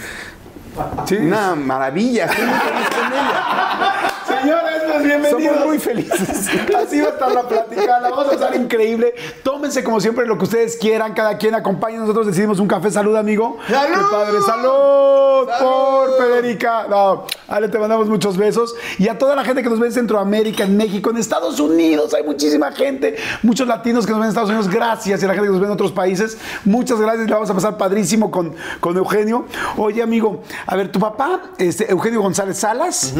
Sí. 1.06 1.16
una 1.16 1.54
maravilla. 1.54 2.26
Estoy 2.26 2.44
muy 2.46 2.58
feliz 2.58 2.88
con 2.90 3.12
ella. 3.12 4.10
Señores, 4.40 4.82
pues 4.90 5.04
bienvenidos. 5.04 5.54
Somos 5.54 5.66
muy 5.66 5.78
felices. 5.78 6.49
Así 6.75 7.00
va 7.00 7.09
a 7.09 7.11
estar 7.11 7.32
la 7.32 7.42
plática, 7.47 8.00
la 8.00 8.11
vamos 8.11 8.26
a 8.26 8.30
pasar 8.30 8.54
increíble. 8.56 9.14
Tómense 9.42 9.85
como 9.85 10.00
siempre 10.00 10.26
lo 10.26 10.38
que 10.38 10.44
ustedes 10.44 10.76
quieran, 10.76 11.12
cada 11.12 11.37
quien 11.37 11.54
acompañe. 11.54 11.99
Nosotros 11.99 12.26
decidimos 12.26 12.59
un 12.59 12.66
café. 12.66 12.90
Salud, 12.90 13.16
amigo. 13.16 13.59
¡Salud! 13.68 13.94
Qué 13.94 14.02
padre. 14.11 14.40
Salud, 14.40 15.49
¡Salud! 15.49 15.61
por 15.61 16.18
Federica. 16.18 16.87
No, 16.88 17.26
Ale, 17.49 17.68
te 17.68 17.78
mandamos 17.78 18.09
muchos 18.09 18.37
besos. 18.37 18.75
Y 18.99 19.09
a 19.09 19.18
toda 19.18 19.37
la 19.37 19.44
gente 19.44 19.62
que 19.62 19.68
nos 19.68 19.78
ve 19.78 19.88
en 19.88 19.92
Centroamérica, 19.92 20.64
en 20.64 20.76
México, 20.76 21.11
en 21.11 21.18
Estados 21.18 21.61
Unidos, 21.61 22.14
hay 22.14 22.23
muchísima 22.23 22.73
gente, 22.73 23.16
muchos 23.42 23.68
latinos 23.68 24.06
que 24.06 24.12
nos 24.12 24.20
ven 24.20 24.26
en 24.26 24.30
Estados 24.30 24.50
Unidos. 24.50 24.68
Gracias. 24.68 25.20
Y 25.20 25.25
a 25.25 25.28
la 25.28 25.35
gente 25.35 25.49
que 25.49 25.52
nos 25.52 25.61
ve 25.61 25.66
en 25.66 25.73
otros 25.73 25.92
países, 25.92 26.38
muchas 26.64 27.00
gracias. 27.00 27.28
La 27.28 27.37
vamos 27.37 27.50
a 27.50 27.54
pasar 27.54 27.76
padrísimo 27.76 28.30
con, 28.30 28.54
con 28.80 28.97
Eugenio. 28.97 29.44
Oye, 29.76 30.02
amigo, 30.02 30.42
a 30.66 30.76
ver, 30.76 30.90
tu 30.90 30.99
papá, 30.99 31.42
este, 31.59 31.90
Eugenio 31.90 32.23
González 32.23 32.59
Salas, 32.59 33.14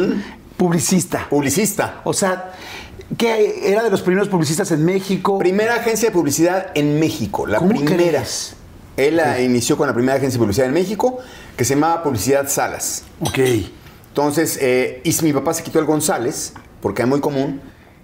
publicista. 0.61 1.26
Publicista. 1.31 2.02
O 2.05 2.12
sea, 2.12 2.52
que 3.17 3.73
era 3.73 3.83
de 3.83 3.88
los 3.88 4.02
primeros 4.02 4.29
publicistas 4.29 4.71
en 4.73 4.85
México. 4.85 5.38
Primera 5.38 5.76
agencia 5.76 6.11
de 6.11 6.12
publicidad 6.12 6.67
en 6.75 7.00
México, 7.00 7.47
la 7.47 7.59
¿Cómo 7.59 7.71
primera. 7.71 7.97
crees? 7.97 8.57
Él 8.99 9.17
la 9.17 9.40
inició 9.40 9.79
con 9.79 9.87
la 9.87 9.95
primera 9.95 10.19
agencia 10.19 10.38
de 10.38 10.43
publicidad 10.45 10.67
en 10.67 10.75
México, 10.75 11.19
que 11.57 11.64
se 11.64 11.75
llamaba 11.75 12.02
Publicidad 12.02 12.47
Salas. 12.50 13.05
Ok. 13.21 13.38
Entonces, 14.09 14.59
eh, 14.61 15.00
y 15.02 15.14
mi 15.23 15.33
papá 15.33 15.55
se 15.55 15.62
quitó 15.62 15.79
el 15.79 15.87
González, 15.87 16.52
porque 16.83 17.02
es 17.02 17.09
muy 17.09 17.21
común, 17.21 17.62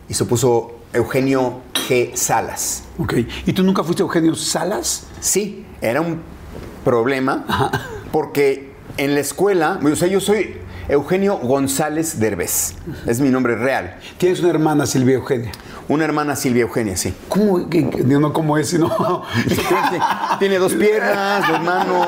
y 0.08 0.14
se 0.14 0.24
puso 0.24 0.78
Eugenio 0.94 1.60
G. 1.74 2.14
Salas. 2.14 2.84
Ok. 2.98 3.16
¿Y 3.44 3.52
tú 3.52 3.64
nunca 3.64 3.84
fuiste 3.84 4.02
Eugenio 4.02 4.34
Salas? 4.34 5.02
Sí, 5.20 5.66
era 5.82 6.00
un 6.00 6.22
problema, 6.84 7.70
porque 8.12 8.72
en 8.96 9.12
la 9.14 9.20
escuela, 9.20 9.78
o 9.84 9.94
sea, 9.96 10.08
yo 10.08 10.20
soy 10.20 10.64
Eugenio 10.88 11.36
González 11.38 12.20
Derbez, 12.20 12.74
es 13.06 13.18
mi 13.20 13.28
nombre 13.30 13.56
real. 13.56 13.98
Tienes 14.18 14.40
una 14.40 14.50
hermana, 14.50 14.86
Silvia 14.86 15.16
Eugenia. 15.16 15.50
Una 15.88 16.04
hermana 16.04 16.34
Silvia 16.36 16.62
Eugenia, 16.62 16.96
sí. 16.96 17.14
¿Cómo? 17.28 17.58
No, 18.04 18.32
¿cómo 18.32 18.56
es? 18.58 18.68
sino- 18.70 19.22
Tiene, 19.46 20.04
tiene 20.38 20.58
dos 20.58 20.72
piernas, 20.74 21.48
dos 21.48 21.62
manos. 21.62 22.06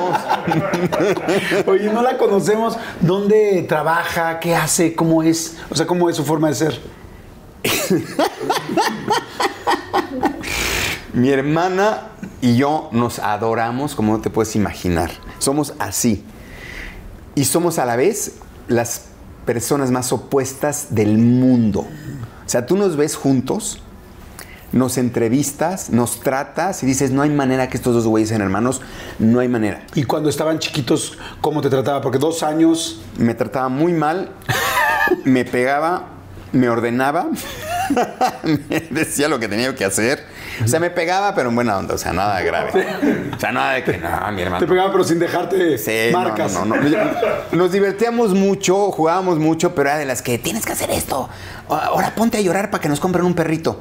Oye, 1.67 1.91
no 1.91 2.01
la 2.01 2.17
conocemos. 2.17 2.77
¿Dónde 3.01 3.65
trabaja? 3.67 4.39
¿Qué 4.39 4.55
hace? 4.55 4.95
¿Cómo 4.95 5.23
es? 5.23 5.57
O 5.69 5.75
sea, 5.75 5.85
¿cómo 5.85 6.09
es 6.09 6.15
su 6.17 6.23
forma 6.25 6.47
de 6.49 6.55
ser? 6.55 6.81
Mi 11.13 11.29
hermana 11.29 12.09
y 12.41 12.55
yo 12.55 12.89
nos 12.91 13.19
adoramos 13.19 13.95
como 13.95 14.13
no 14.13 14.21
te 14.21 14.29
puedes 14.29 14.55
imaginar. 14.55 15.11
Somos 15.39 15.73
así. 15.79 16.23
Y 17.35 17.45
somos 17.45 17.79
a 17.79 17.85
la 17.85 17.95
vez 17.95 18.33
las 18.69 19.05
personas 19.45 19.91
más 19.91 20.13
opuestas 20.13 20.87
del 20.91 21.17
mundo. 21.17 21.81
O 21.81 22.49
sea, 22.49 22.65
tú 22.65 22.77
nos 22.77 22.95
ves 22.95 23.15
juntos, 23.15 23.81
nos 24.71 24.97
entrevistas, 24.97 25.89
nos 25.89 26.19
tratas 26.19 26.83
y 26.83 26.85
dices, 26.85 27.11
no 27.11 27.21
hay 27.21 27.29
manera 27.29 27.69
que 27.69 27.77
estos 27.77 27.93
dos 27.95 28.05
güeyes 28.05 28.29
sean 28.29 28.41
hermanos, 28.41 28.81
no 29.17 29.39
hay 29.39 29.47
manera. 29.47 29.83
Y 29.95 30.03
cuando 30.03 30.29
estaban 30.29 30.59
chiquitos, 30.59 31.17
¿cómo 31.41 31.61
te 31.61 31.69
trataba? 31.69 32.01
Porque 32.01 32.19
dos 32.19 32.43
años. 32.43 33.01
Me 33.17 33.33
trataba 33.33 33.69
muy 33.69 33.91
mal, 33.91 34.31
me 35.25 35.45
pegaba, 35.45 36.07
me 36.51 36.69
ordenaba, 36.69 37.27
me 38.43 38.79
decía 38.89 39.27
lo 39.27 39.39
que 39.39 39.47
tenía 39.47 39.73
que 39.75 39.85
hacer. 39.85 40.23
O 40.63 40.67
sea, 40.67 40.79
me 40.79 40.89
pegaba, 40.89 41.33
pero 41.35 41.49
en 41.49 41.55
buena 41.55 41.77
onda, 41.77 41.95
o 41.95 41.97
sea, 41.97 42.13
nada 42.13 42.41
grave. 42.41 42.71
O 43.35 43.39
sea, 43.39 43.51
nada 43.51 43.73
de 43.73 43.83
que, 43.83 43.97
no, 43.97 44.31
mi 44.31 44.41
hermano. 44.41 44.65
Te 44.65 44.67
pegaba, 44.69 44.91
pero 44.91 45.03
sin 45.03 45.19
dejarte 45.19 45.77
Sí, 45.77 46.11
marcas. 46.11 46.53
No, 46.53 46.65
no, 46.65 46.75
no. 46.75 46.97
Nos 47.51 47.71
divertíamos 47.71 48.33
mucho, 48.33 48.91
jugábamos 48.91 49.39
mucho, 49.39 49.73
pero 49.73 49.89
era 49.89 49.97
de 49.97 50.05
las 50.05 50.21
que 50.21 50.37
tienes 50.37 50.65
que 50.65 50.73
hacer 50.73 50.91
esto. 50.91 51.29
Ahora 51.69 52.13
ponte 52.15 52.37
a 52.37 52.41
llorar 52.41 52.71
para 52.71 52.81
que 52.81 52.89
nos 52.89 52.99
compren 52.99 53.25
un 53.25 53.33
perrito. 53.33 53.79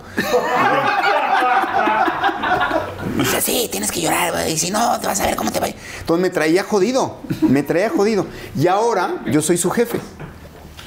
Dice, 3.16 3.40
sí, 3.40 3.68
tienes 3.70 3.90
que 3.90 4.00
llorar, 4.00 4.30
güey. 4.30 4.52
Y 4.52 4.58
si 4.58 4.70
no, 4.70 5.00
te 5.00 5.06
vas 5.08 5.20
a 5.20 5.26
ver 5.26 5.34
cómo 5.34 5.50
te 5.50 5.58
va. 5.58 5.66
Entonces 5.66 6.22
me 6.22 6.30
traía 6.30 6.62
jodido. 6.62 7.18
Me 7.42 7.64
traía 7.64 7.90
jodido. 7.90 8.26
Y 8.56 8.68
ahora 8.68 9.16
yo 9.26 9.42
soy 9.42 9.56
su 9.56 9.70
jefe. 9.70 9.98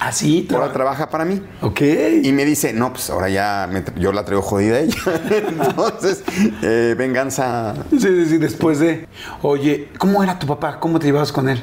¿Ah, 0.03 0.12
sí? 0.12 0.48
Ahora 0.51 0.74
trabaja 0.74 1.12
para 1.12 1.25
mí. 1.25 1.39
Ok. 1.62 1.79
Y 2.24 2.31
me 2.31 2.43
dice, 2.43 2.74
no, 2.74 2.91
pues 2.91 3.08
ahora 3.12 3.29
ya 3.29 3.70
me- 3.72 3.84
yo 4.01 4.12
la 4.12 4.25
traigo 4.25 4.41
jodida 4.41 4.77
a 4.77 4.79
ella. 4.79 4.96
Entonces, 5.48 6.24
eh, 6.63 6.96
venganza. 6.98 7.75
Sí, 7.91 8.00
sí, 8.00 8.25
sí, 8.25 8.38
después 8.39 8.79
de. 8.79 9.08
Oye, 9.43 9.89
¿cómo 10.00 10.24
era 10.24 10.39
tu 10.39 10.48
papá? 10.48 10.79
¿Cómo 10.79 10.98
te 10.98 11.05
llevabas 11.05 11.31
con 11.31 11.48
él? 11.50 11.62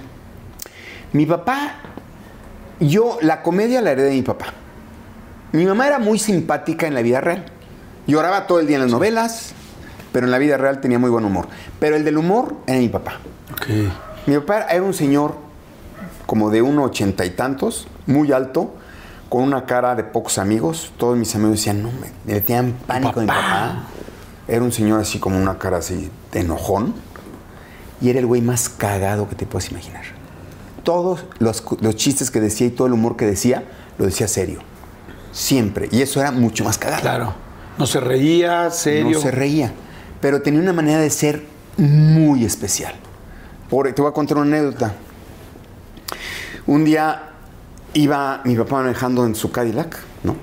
Mi 1.12 1.26
papá, 1.26 1.75
yo 2.78 3.18
la 3.23 3.42
comedia 3.42 3.80
la 3.83 3.90
heredé 3.90 4.11
de 4.11 4.14
mi 4.14 4.23
papá. 4.23 4.47
Mi 5.50 5.64
mamá 5.66 5.88
era 5.88 5.99
muy 5.99 6.21
simpática 6.21 6.87
en 6.87 6.95
la 6.95 7.02
vida 7.02 7.21
real. 7.21 7.47
Lloraba 8.07 8.47
todo 8.47 8.61
el 8.61 8.68
día 8.68 8.76
en 8.76 8.83
las 8.83 8.92
novelas, 8.92 9.52
pero 10.12 10.26
en 10.26 10.30
la 10.30 10.38
vida 10.38 10.57
real 10.59 10.80
tenía 10.80 11.00
muy 11.00 11.11
buen 11.11 11.25
humor. 11.25 11.49
Pero 11.80 11.97
el 11.97 12.04
del 12.04 12.16
humor 12.16 12.54
era 12.68 12.78
mi 12.78 12.88
papá. 12.88 13.18
Ok. 13.52 13.66
Mi 14.26 14.37
papá 14.37 14.66
era 14.71 14.83
un 14.85 14.95
señor 14.95 15.48
como 16.28 16.50
de 16.50 16.61
uno 16.61 16.85
ochenta 16.85 17.25
y 17.25 17.30
tantos, 17.30 17.88
muy 18.06 18.32
alto, 18.32 18.75
con 19.30 19.44
una 19.44 19.64
cara 19.64 19.94
de 19.94 20.04
pocos 20.04 20.37
amigos. 20.37 20.92
Todos 20.99 21.16
mis 21.16 21.35
amigos 21.35 21.52
decían, 21.52 21.82
no, 21.82 21.88
me, 21.90 22.12
le 22.30 22.42
tenían 22.42 22.75
pánico 22.87 23.20
a 23.20 23.23
mi 23.23 23.28
Papá. 23.28 23.85
Era 24.47 24.62
un 24.62 24.70
señor 24.70 25.00
así 25.00 25.18
como 25.18 25.38
una 25.38 25.56
cara 25.56 25.78
así 25.78 26.11
de 26.30 26.40
enojón. 26.40 26.92
Y 28.02 28.11
era 28.11 28.18
el 28.18 28.26
güey 28.26 28.42
más 28.42 28.68
cagado 28.68 29.26
que 29.26 29.37
te 29.37 29.47
puedes 29.47 29.70
imaginar. 29.70 30.02
Todos 30.82 31.25
los, 31.38 31.64
los 31.80 31.97
chistes 31.97 32.30
que 32.30 32.40
decía 32.40 32.66
y 32.66 32.70
todo 32.73 32.88
el 32.88 32.92
humor 32.92 33.16
que 33.16 33.25
decía, 33.25 33.64
lo 33.97 34.04
decía 34.04 34.28
serio. 34.28 34.61
Siempre. 35.32 35.88
Y 35.90 36.02
eso 36.02 36.20
era 36.20 36.30
mucho 36.30 36.62
más 36.62 36.76
cagado. 36.76 37.00
Claro. 37.00 37.35
No 37.78 37.87
se 37.87 38.00
reía, 38.00 38.70
serio. 38.70 39.12
No 39.16 39.18
se 39.18 39.30
reía. 39.30 39.73
Pero 40.20 40.42
tenía 40.42 40.61
una 40.61 40.75
manera 40.75 41.00
de 41.00 41.08
ser 41.08 41.47
muy 41.78 42.44
especial. 42.44 42.92
Por, 43.70 43.90
te 43.94 44.02
voy 44.02 44.11
a 44.11 44.12
contar 44.12 44.37
una 44.37 44.58
anécdota. 44.58 44.92
Un 46.68 46.84
día 46.84 47.30
iba 47.94 48.42
mi 48.44 48.54
papá 48.54 48.82
manejando 48.82 49.25
en 49.25 49.34
su 49.34 49.50
Cadillac, 49.50 49.98
¿no? 50.22 50.37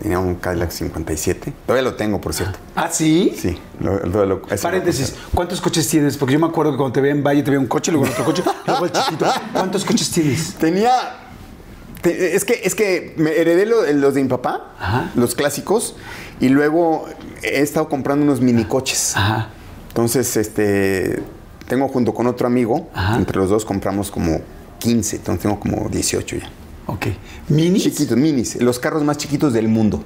Tenía 0.00 0.18
un 0.18 0.34
Cadillac 0.36 0.70
57. 0.70 1.52
Todavía 1.66 1.90
lo 1.90 1.96
tengo, 1.96 2.20
por 2.20 2.34
cierto. 2.34 2.58
¿Ah, 2.76 2.88
sí? 2.90 3.34
Sí. 3.36 3.58
lo- 3.80 3.98
lo- 4.26 4.42
Paréntesis, 4.42 5.14
¿cuántos 5.34 5.60
coches 5.60 5.88
tienes? 5.88 6.16
Porque 6.18 6.34
yo 6.34 6.38
me 6.38 6.46
acuerdo 6.46 6.72
que 6.72 6.76
cuando 6.76 6.92
te 6.92 7.00
veía 7.00 7.14
en 7.14 7.22
Valle 7.24 7.42
te 7.42 7.50
veía 7.50 7.60
un 7.60 7.66
coche, 7.66 7.90
luego 7.92 8.06
otro 8.06 8.24
coche, 8.24 8.42
luego 8.66 8.84
el 8.84 8.92
chiquito. 8.92 9.26
¿Cuántos 9.54 9.84
coches 9.86 10.10
tienes? 10.10 10.54
Tenía. 10.54 10.90
te- 12.02 12.34
es, 12.36 12.44
que, 12.44 12.60
es 12.62 12.74
que 12.74 13.14
me 13.16 13.30
heredé 13.32 13.64
lo- 13.66 13.90
los 13.92 14.14
de 14.14 14.22
mi 14.22 14.28
papá, 14.28 14.72
Ajá. 14.78 15.10
los 15.14 15.34
clásicos, 15.34 15.96
y 16.40 16.48
luego 16.50 17.06
he 17.42 17.60
estado 17.62 17.88
comprando 17.88 18.24
unos 18.24 18.40
minicoches. 18.42 19.16
Ajá. 19.16 19.48
Entonces, 19.88 20.36
este, 20.36 21.22
tengo 21.68 21.88
junto 21.88 22.12
con 22.14 22.26
otro 22.26 22.46
amigo, 22.46 22.88
Ajá. 22.94 23.16
entre 23.16 23.38
los 23.38 23.48
dos 23.50 23.64
compramos 23.64 24.10
como 24.10 24.40
15, 24.80 25.16
entonces 25.16 25.42
tengo 25.42 25.60
como 25.60 25.88
18 25.88 26.36
ya. 26.36 26.50
Ok. 26.86 27.06
¿Minis? 27.48 27.84
Chiquitos, 27.84 28.16
minis, 28.16 28.60
los 28.60 28.80
carros 28.80 29.04
más 29.04 29.16
chiquitos 29.16 29.52
del 29.52 29.68
mundo. 29.68 30.02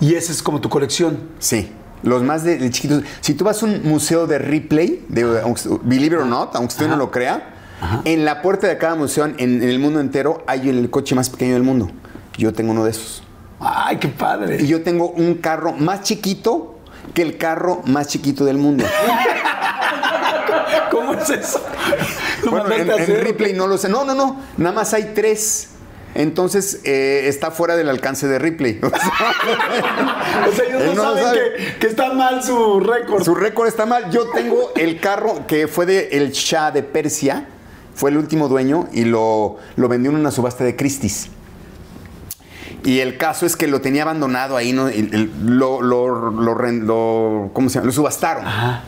Y 0.00 0.14
esa 0.14 0.32
es 0.32 0.42
como 0.42 0.60
tu 0.60 0.68
colección. 0.68 1.18
Sí. 1.38 1.70
Los 2.02 2.22
más 2.22 2.44
de, 2.44 2.58
de 2.58 2.70
chiquitos. 2.70 3.02
Si 3.20 3.34
tú 3.34 3.44
vas 3.44 3.62
a 3.62 3.66
un 3.66 3.82
museo 3.84 4.26
de 4.26 4.38
Ripley, 4.38 5.04
de, 5.08 5.24
believe 5.82 6.16
it 6.16 6.22
or 6.22 6.26
not, 6.26 6.54
aunque 6.54 6.72
usted 6.72 6.88
no 6.88 6.96
lo 6.96 7.10
crea, 7.10 7.54
en 8.04 8.24
la 8.24 8.42
puerta 8.42 8.66
de 8.66 8.76
cada 8.76 8.96
museo 8.96 9.24
en, 9.24 9.36
en 9.38 9.62
el 9.62 9.78
mundo 9.78 10.00
entero 10.00 10.42
hay 10.46 10.68
el 10.68 10.90
coche 10.90 11.14
más 11.14 11.30
pequeño 11.30 11.54
del 11.54 11.62
mundo. 11.62 11.90
Yo 12.36 12.52
tengo 12.52 12.72
uno 12.72 12.84
de 12.84 12.90
esos. 12.90 13.22
Ay, 13.60 13.96
qué 13.96 14.08
padre. 14.08 14.62
Y 14.62 14.66
yo 14.66 14.82
tengo 14.82 15.10
un 15.10 15.34
carro 15.34 15.72
más 15.72 16.02
chiquito 16.02 16.80
que 17.14 17.22
el 17.22 17.38
carro 17.38 17.82
más 17.86 18.08
chiquito 18.08 18.44
del 18.44 18.58
mundo. 18.58 18.84
¿Cómo 20.90 21.14
es 21.14 21.30
eso? 21.30 21.60
¿Lo 22.44 22.50
Bueno, 22.50 22.68
mandaste 22.68 23.18
en? 23.18 23.24
Ripley 23.24 23.52
no 23.54 23.66
lo 23.66 23.78
sé. 23.78 23.88
No, 23.88 24.04
no, 24.04 24.14
no. 24.14 24.40
Nada 24.56 24.74
más 24.74 24.94
hay 24.94 25.12
tres. 25.14 25.68
Entonces 26.14 26.80
eh, 26.84 27.24
está 27.28 27.50
fuera 27.50 27.76
del 27.76 27.88
alcance 27.88 28.26
de 28.26 28.38
Ripley. 28.38 28.80
O 30.48 30.52
sea, 30.52 30.64
ellos 30.66 30.94
no, 30.94 31.02
saben 31.02 31.24
sabe. 31.24 31.38
Que, 31.56 31.78
que 31.80 31.86
está 31.88 32.12
mal 32.12 32.42
su 32.42 32.80
récord. 32.80 33.22
su 33.24 33.34
récord 33.34 33.66
está 33.68 33.86
mal. 33.86 34.10
Yo 34.10 34.30
tengo 34.30 34.72
el 34.76 35.00
carro 35.00 35.46
que 35.46 35.68
fue 35.68 35.84
de 35.86 36.08
el 36.12 36.30
Shah 36.32 36.70
de 36.70 36.82
Persia. 36.82 37.46
Fue 37.94 38.10
el 38.10 38.16
último 38.16 38.48
dueño 38.48 38.88
y 38.92 39.04
lo, 39.04 39.56
lo 39.76 39.88
vendió 39.88 40.10
en 40.10 40.16
una 40.18 40.30
subasta 40.30 40.62
de 40.64 40.76
Christie's. 40.76 41.28
Y 42.84 43.00
el 43.00 43.16
caso 43.18 43.44
es 43.44 43.56
que 43.56 43.66
lo 43.66 43.80
tenía 43.80 44.02
abandonado 44.02 44.56
ahí, 44.56 44.72
¿no? 44.72 44.88
El- 44.88 45.30
lo, 45.44 45.82
lo, 45.82 46.30
lo 46.30 46.54
lo- 46.54 47.50
¿cómo 47.52 47.68
se 47.68 47.74
llama? 47.76 47.86
Lo 47.86 47.92
subastaron. 47.92 48.46
Ajá. 48.46 48.84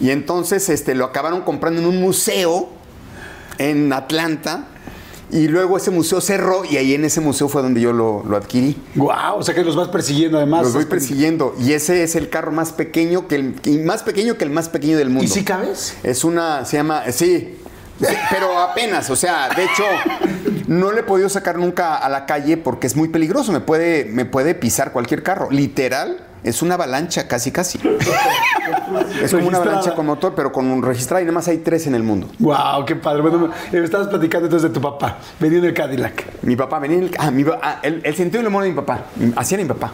Y 0.00 0.10
entonces 0.10 0.68
este, 0.68 0.94
lo 0.94 1.06
acabaron 1.06 1.40
comprando 1.42 1.80
en 1.80 1.86
un 1.86 2.00
museo 2.00 2.68
en 3.60 3.92
Atlanta. 3.92 4.64
Y 5.32 5.46
luego 5.46 5.76
ese 5.76 5.92
museo 5.92 6.20
cerró 6.20 6.64
y 6.64 6.76
ahí 6.76 6.92
en 6.92 7.04
ese 7.04 7.20
museo 7.20 7.48
fue 7.48 7.62
donde 7.62 7.80
yo 7.80 7.92
lo, 7.92 8.24
lo 8.24 8.36
adquirí. 8.36 8.76
Guau, 8.96 9.38
o 9.38 9.42
sea 9.44 9.54
que 9.54 9.62
los 9.62 9.76
vas 9.76 9.86
persiguiendo 9.86 10.38
además. 10.38 10.64
Los 10.64 10.72
voy 10.72 10.86
persiguiendo. 10.86 11.54
Y 11.60 11.72
ese 11.72 12.02
es 12.02 12.16
el 12.16 12.28
carro 12.28 12.50
más 12.50 12.72
pequeño 12.72 13.28
que 13.28 13.36
el 13.36 13.84
más 13.84 14.02
pequeño 14.02 14.36
que 14.36 14.44
el 14.44 14.50
más 14.50 14.68
pequeño 14.68 14.98
del 14.98 15.10
mundo. 15.10 15.24
¿Y 15.24 15.28
si 15.28 15.44
cabes? 15.44 15.94
Es 16.02 16.24
una, 16.24 16.64
se 16.64 16.78
llama, 16.78 17.04
sí, 17.12 17.56
sí, 18.00 18.14
pero 18.28 18.58
apenas, 18.58 19.08
o 19.08 19.14
sea, 19.14 19.50
de 19.50 19.64
hecho, 19.66 19.84
no 20.66 20.90
le 20.90 21.00
he 21.00 21.04
podido 21.04 21.28
sacar 21.28 21.58
nunca 21.58 21.94
a 21.94 22.08
la 22.08 22.26
calle 22.26 22.56
porque 22.56 22.88
es 22.88 22.96
muy 22.96 23.06
peligroso, 23.06 23.52
me 23.52 23.60
puede, 23.60 24.06
me 24.06 24.24
puede 24.24 24.56
pisar 24.56 24.90
cualquier 24.90 25.22
carro. 25.22 25.48
Literal, 25.52 26.26
es 26.42 26.62
una 26.62 26.74
avalancha, 26.74 27.26
casi, 27.28 27.50
casi. 27.50 27.78
Es 29.22 29.30
como 29.30 29.46
una 29.46 29.58
Registrada. 29.58 29.62
avalancha 29.62 29.94
con 29.94 30.06
motor, 30.06 30.32
pero 30.34 30.50
con 30.50 30.66
un 30.66 30.82
registrado 30.82 31.22
y 31.22 31.24
nada 31.24 31.34
más 31.34 31.46
hay 31.46 31.58
tres 31.58 31.86
en 31.86 31.94
el 31.94 32.02
mundo. 32.02 32.28
Wow, 32.40 32.84
qué 32.84 32.96
padre. 32.96 33.22
Bueno, 33.22 33.50
me 33.70 33.84
estabas 33.84 34.08
platicando 34.08 34.46
entonces 34.46 34.68
de 34.68 34.74
tu 34.74 34.80
papá. 34.80 35.18
Venía 35.38 35.58
en 35.58 35.64
el 35.66 35.74
Cadillac. 35.74 36.42
Mi 36.42 36.56
papá 36.56 36.80
venía 36.80 36.96
en 36.98 37.02
el, 37.04 37.10
ah, 37.18 37.30
mi, 37.30 37.44
ah, 37.62 37.78
el, 37.82 38.00
el 38.04 38.14
sentido 38.16 38.38
del 38.40 38.48
humor 38.48 38.64
de 38.64 38.70
mi 38.70 38.74
papá, 38.74 39.04
así 39.36 39.54
era 39.54 39.62
mi 39.62 39.68
papá. 39.68 39.92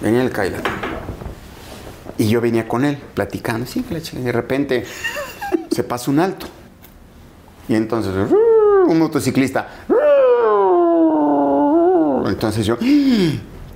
Venía 0.00 0.20
en 0.20 0.26
el 0.26 0.32
Cadillac. 0.32 0.68
Y 2.18 2.28
yo 2.28 2.40
venía 2.40 2.68
con 2.68 2.84
él, 2.84 2.96
platicando, 3.14 3.66
sí, 3.66 3.82
que 3.82 4.00
de 4.00 4.32
repente 4.32 4.84
se 5.70 5.82
pasa 5.82 6.10
un 6.10 6.20
alto. 6.20 6.46
Y 7.68 7.74
entonces, 7.74 8.12
un 8.86 8.98
motociclista. 8.98 9.68
Entonces 12.26 12.66
yo, 12.66 12.76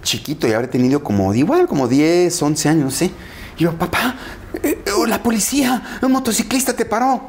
chiquito, 0.03 0.49
y 0.49 0.53
habré 0.53 0.69
tenido 0.69 1.03
como, 1.03 1.35
igual, 1.35 1.67
como 1.67 1.89
10, 1.89 2.43
11 2.43 2.69
años, 2.69 2.85
no 2.85 2.91
sé. 2.91 3.11
Y 3.57 3.65
yo, 3.65 3.73
papá, 3.73 4.15
eh, 4.63 4.83
eh, 4.85 5.09
la 5.09 5.23
policía, 5.23 5.99
un 6.03 6.13
motociclista 6.13 6.73
te 6.73 6.85
paró. 6.85 7.21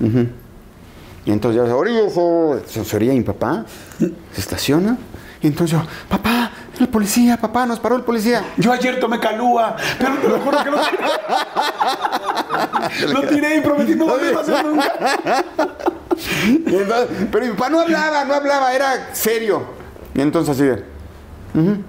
Ujú. 0.00 0.28
Y 1.24 1.32
entonces 1.32 1.62
yo, 1.62 1.76
orillo, 1.76 2.62
se 2.66 2.96
orilla 2.96 3.12
mi 3.12 3.22
papá, 3.22 3.64
se 3.98 4.40
estaciona. 4.40 4.96
Y 5.40 5.46
entonces 5.46 5.78
yo, 5.78 5.86
papá, 6.08 6.50
el 6.80 6.88
policía, 6.88 7.36
papá, 7.36 7.64
nos 7.66 7.78
paró 7.80 7.96
el 7.96 8.02
policía. 8.02 8.42
Yo 8.56 8.72
ayer 8.72 8.98
tomé 8.98 9.20
calúa, 9.20 9.76
pero 9.98 10.14
te 10.16 10.28
lo 10.28 10.40
juro 10.40 10.64
que 10.64 10.70
no 10.70 10.78
tiré. 10.78 11.04
lo 13.12 13.20
tiré 13.22 13.56
y 13.56 13.60
prometí 13.60 13.94
no 13.94 14.06
volver 14.06 14.36
a 14.36 14.40
hacer 14.40 14.64
nunca. 14.64 14.88
Entonces, 16.46 17.08
pero 17.30 17.46
mi 17.46 17.52
papá 17.52 17.70
no 17.70 17.78
hablaba, 17.80 18.24
no 18.24 18.34
hablaba, 18.34 18.74
era 18.74 19.14
serio. 19.14 19.62
Y 20.14 20.20
entonces 20.20 20.54
así 20.54 20.64
de, 20.64 20.84
"Ujú. 21.54 21.82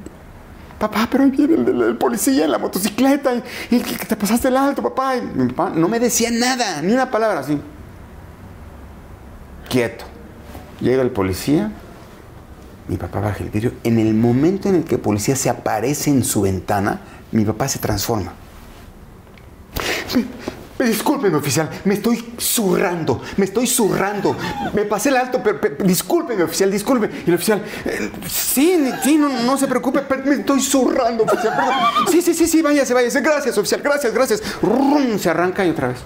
papá, 0.79 1.07
pero 1.11 1.25
ahí 1.25 1.31
viene 1.31 1.55
el, 1.55 1.97
policía 1.97 2.45
en 2.45 2.51
la 2.51 2.57
motocicleta 2.57 3.35
y, 3.35 3.43
y 3.69 3.79
que 3.81 4.05
te 4.05 4.15
pasaste 4.15 4.47
el 4.47 4.55
alto, 4.55 4.81
papá. 4.81 5.17
Y 5.17 5.21
mi 5.21 5.51
papá 5.51 5.71
no 5.75 5.87
me 5.89 5.99
decía 5.99 6.29
nada, 6.31 6.81
ni 6.81 6.93
una 6.93 7.11
palabra 7.11 7.41
así. 7.41 7.59
Quieto. 9.69 10.05
Llega 10.79 11.01
el 11.01 11.11
policía, 11.11 11.71
mi 12.87 12.95
papá 12.95 13.19
baja 13.19 13.43
el 13.43 13.49
vidrio. 13.49 13.73
En 13.83 13.99
el 13.99 14.13
momento 14.13 14.69
en 14.69 14.75
el 14.75 14.83
que 14.85 14.95
el 14.95 15.01
policía 15.01 15.35
se 15.35 15.49
aparece 15.49 16.09
en 16.09 16.23
su 16.23 16.41
ventana, 16.41 17.01
mi 17.31 17.43
papá 17.43 17.67
se 17.67 17.79
transforma. 17.79 18.33
Me- 20.79 20.85
Discúlpeme, 20.85 21.35
oficial, 21.37 21.69
me 21.83 21.93
estoy 21.95 22.33
zurrando, 22.37 23.21
me 23.37 23.43
estoy 23.45 23.67
zurrando. 23.67 24.35
Me 24.73 24.85
pasé 24.85 25.09
el 25.09 25.17
alto, 25.17 25.41
pero, 25.43 25.59
pero- 25.59 25.75
discúlpeme, 25.85 26.41
oficial, 26.43 26.71
disculpe. 26.71 27.09
Y 27.25 27.29
el 27.29 27.35
oficial, 27.35 27.61
eh, 27.85 28.09
sí, 28.27 28.89
sí, 29.03 29.17
no, 29.17 29.27
no 29.43 29.57
se 29.57 29.67
preocupe, 29.67 29.99
pero 30.07 30.23
me 30.25 30.35
estoy 30.35 30.61
zurrando, 30.61 31.25
oficial. 31.25 31.53
perdón. 31.55 31.73
Sí, 32.09 32.21
sí, 32.21 32.33
sí, 32.33 32.47
sí, 32.47 32.61
váyase, 32.61 32.93
váyase. 32.93 33.19
Gracias, 33.21 33.57
oficial, 33.57 33.81
gracias, 33.83 34.13
gracias. 34.13 34.41
Rum, 34.61 35.19
se 35.19 35.29
arranca 35.29 35.65
y 35.65 35.69
otra 35.71 35.89
vez. 35.89 35.97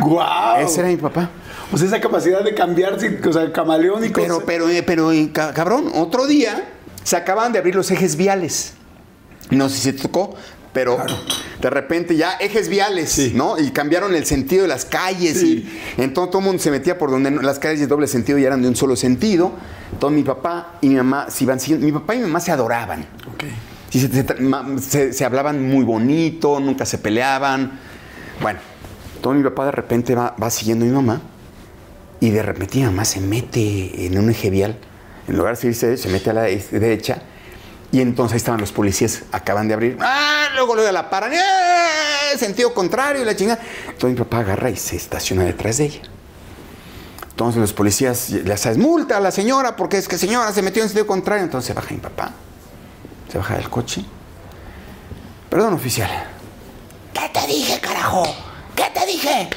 ¡Guau! 0.00 0.56
Ese 0.60 0.80
era 0.80 0.88
mi 0.88 0.96
papá. 0.96 1.30
O 1.72 1.78
sea, 1.78 1.86
esa 1.88 2.00
capacidad 2.00 2.42
de 2.44 2.54
cambiarse, 2.54 3.20
o 3.26 3.32
sea, 3.32 3.52
camaleónico. 3.52 4.20
Pero, 4.20 4.42
pero, 4.44 4.68
eh, 4.68 4.82
pero, 4.82 5.10
eh, 5.12 5.30
ca- 5.32 5.52
cabrón, 5.52 5.90
otro 5.94 6.26
día 6.26 6.68
se 7.02 7.16
acaban 7.16 7.52
de 7.52 7.58
abrir 7.58 7.74
los 7.74 7.90
ejes 7.90 8.16
viales. 8.16 8.74
No 9.50 9.68
sé 9.68 9.76
si 9.78 9.92
te 9.92 10.02
tocó, 10.02 10.34
pero 10.74 10.98
de 11.62 11.70
repente 11.70 12.14
ya 12.16 12.32
ejes 12.34 12.68
viales, 12.68 13.10
Sí. 13.10 13.32
¿no? 13.34 13.58
Y 13.58 13.70
cambiaron 13.70 14.14
el 14.14 14.26
sentido 14.26 14.62
de 14.62 14.68
las 14.68 14.84
calles 14.84 15.40
Sí. 15.40 15.66
y 15.96 16.02
entonces 16.02 16.30
todo 16.32 16.40
el 16.40 16.44
mundo 16.44 16.62
se 16.62 16.70
metía 16.70 16.98
por 16.98 17.10
donde 17.10 17.30
las 17.30 17.58
calles 17.58 17.80
de 17.80 17.86
doble 17.86 18.06
sentido 18.06 18.36
ya 18.38 18.48
eran 18.48 18.60
de 18.60 18.68
un 18.68 18.76
solo 18.76 18.96
sentido. 18.96 19.52
Entonces 19.92 20.16
mi 20.18 20.24
papá 20.24 20.74
y 20.82 20.88
mi 20.90 20.96
mamá 20.96 21.30
se 21.30 21.44
iban 21.44 21.58
siguiendo. 21.60 21.86
Mi 21.86 21.92
papá 21.92 22.14
y 22.14 22.18
mi 22.18 22.24
mamá 22.24 22.40
se 22.40 22.52
adoraban. 22.52 23.06
Ok. 23.32 23.44
Sí, 23.88 24.10
se, 25.12 25.24
hablaban 25.24 25.62
muy 25.70 25.84
bonito, 25.84 26.58
nunca 26.60 26.84
se 26.84 26.98
peleaban. 26.98 27.78
Bueno, 28.42 28.58
todo 29.22 29.32
mi 29.34 29.42
papá 29.44 29.66
de 29.66 29.70
repente 29.70 30.14
va, 30.16 30.34
va 30.42 30.50
siguiendo 30.50 30.84
a 30.84 30.88
mi 30.88 30.94
mamá 30.94 31.20
y 32.20 32.30
de 32.30 32.42
repente 32.42 32.78
mi 32.78 32.84
mamá 32.84 33.04
se 33.04 33.20
mete 33.20 34.06
en 34.06 34.18
un 34.18 34.28
eje 34.30 34.50
vial. 34.50 34.76
En 35.28 35.36
lugar 35.36 35.54
de 35.54 35.60
seguirse, 35.60 35.96
se 35.96 36.08
mete 36.08 36.30
a 36.30 36.32
la 36.32 36.42
de- 36.42 36.62
derecha 36.72 37.22
y 37.94 38.00
entonces 38.00 38.32
ahí 38.32 38.36
estaban 38.38 38.60
los 38.60 38.72
policías, 38.72 39.22
acaban 39.30 39.68
de 39.68 39.74
abrir. 39.74 39.96
¡Ah! 40.00 40.48
Luego 40.52 40.74
luego 40.74 40.90
la 40.90 41.08
paran. 41.08 41.32
¡Eh! 41.32 42.36
Sentido 42.36 42.74
contrario 42.74 43.22
y 43.22 43.24
la 43.24 43.36
chingada. 43.36 43.62
Entonces 43.86 44.18
mi 44.18 44.24
papá 44.24 44.40
agarra 44.40 44.68
y 44.68 44.76
se 44.76 44.96
estaciona 44.96 45.44
detrás 45.44 45.76
de 45.76 45.84
ella. 45.84 46.00
Entonces 47.30 47.60
los 47.60 47.72
policías, 47.72 48.30
ya 48.30 48.56
sabes, 48.56 48.78
multa 48.78 49.18
a 49.18 49.20
la 49.20 49.30
señora 49.30 49.76
porque 49.76 49.96
es 49.98 50.08
que 50.08 50.18
señora 50.18 50.52
se 50.52 50.60
metió 50.60 50.82
en 50.82 50.88
sentido 50.88 51.06
contrario. 51.06 51.44
Entonces 51.44 51.68
se 51.68 51.72
baja 51.72 51.94
mi 51.94 52.00
papá. 52.00 52.32
Se 53.30 53.38
baja 53.38 53.54
del 53.58 53.70
coche. 53.70 54.04
Perdón, 55.48 55.74
oficial. 55.74 56.10
¿Qué 57.12 57.30
te 57.32 57.46
dije, 57.46 57.80
carajo? 57.80 58.24
¿Qué 58.74 58.90
te 58.92 59.06
dije? 59.06 59.50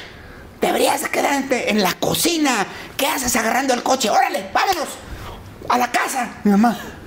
Deberías 0.60 1.08
quedarte 1.08 1.72
en 1.72 1.82
la 1.82 1.92
cocina. 1.94 2.64
¿Qué 2.96 3.08
haces 3.08 3.34
agarrando 3.34 3.74
el 3.74 3.82
coche? 3.82 4.08
Órale, 4.10 4.48
vámonos. 4.54 4.90
A 5.68 5.76
la 5.76 5.90
casa. 5.90 6.28
Mi 6.44 6.52
mamá. 6.52 6.97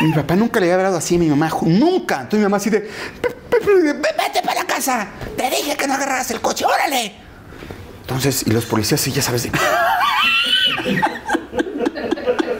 Mi 0.00 0.12
papá 0.12 0.34
nunca 0.36 0.60
le 0.60 0.66
había 0.66 0.76
hablado 0.76 0.96
así 0.96 1.16
a 1.16 1.18
mi 1.18 1.28
mamá. 1.28 1.50
Nunca. 1.62 2.16
Entonces 2.16 2.38
mi 2.38 2.44
mamá 2.44 2.56
así 2.56 2.70
de. 2.70 2.80
"Pe- 2.80 3.30
pe- 3.30 3.60
pe- 3.60 3.74
Ve- 3.74 3.92
Vete 3.94 4.42
para 4.44 4.60
la 4.60 4.66
casa. 4.66 5.08
Te 5.36 5.50
dije 5.50 5.76
que 5.76 5.86
no 5.86 5.94
agarraras 5.94 6.30
el 6.30 6.40
coche. 6.40 6.64
Órale. 6.64 7.14
Entonces, 8.02 8.44
y 8.46 8.50
los 8.50 8.64
policías 8.66 9.00
sí, 9.00 9.12
ya 9.12 9.22
sabes. 9.22 9.44
de- 9.44 9.52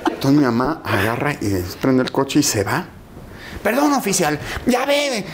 Entonces 0.04 0.38
mi 0.38 0.44
mamá 0.44 0.83
agarra 0.85 1.33
y 1.35 1.62
prende 1.81 2.02
el 2.02 2.12
coche 2.12 2.40
y 2.40 2.42
se 2.42 2.62
va. 2.64 2.87
Perdón, 3.62 3.92
oficial. 3.92 4.38
Ya 4.66 4.87
ve, 4.87 5.24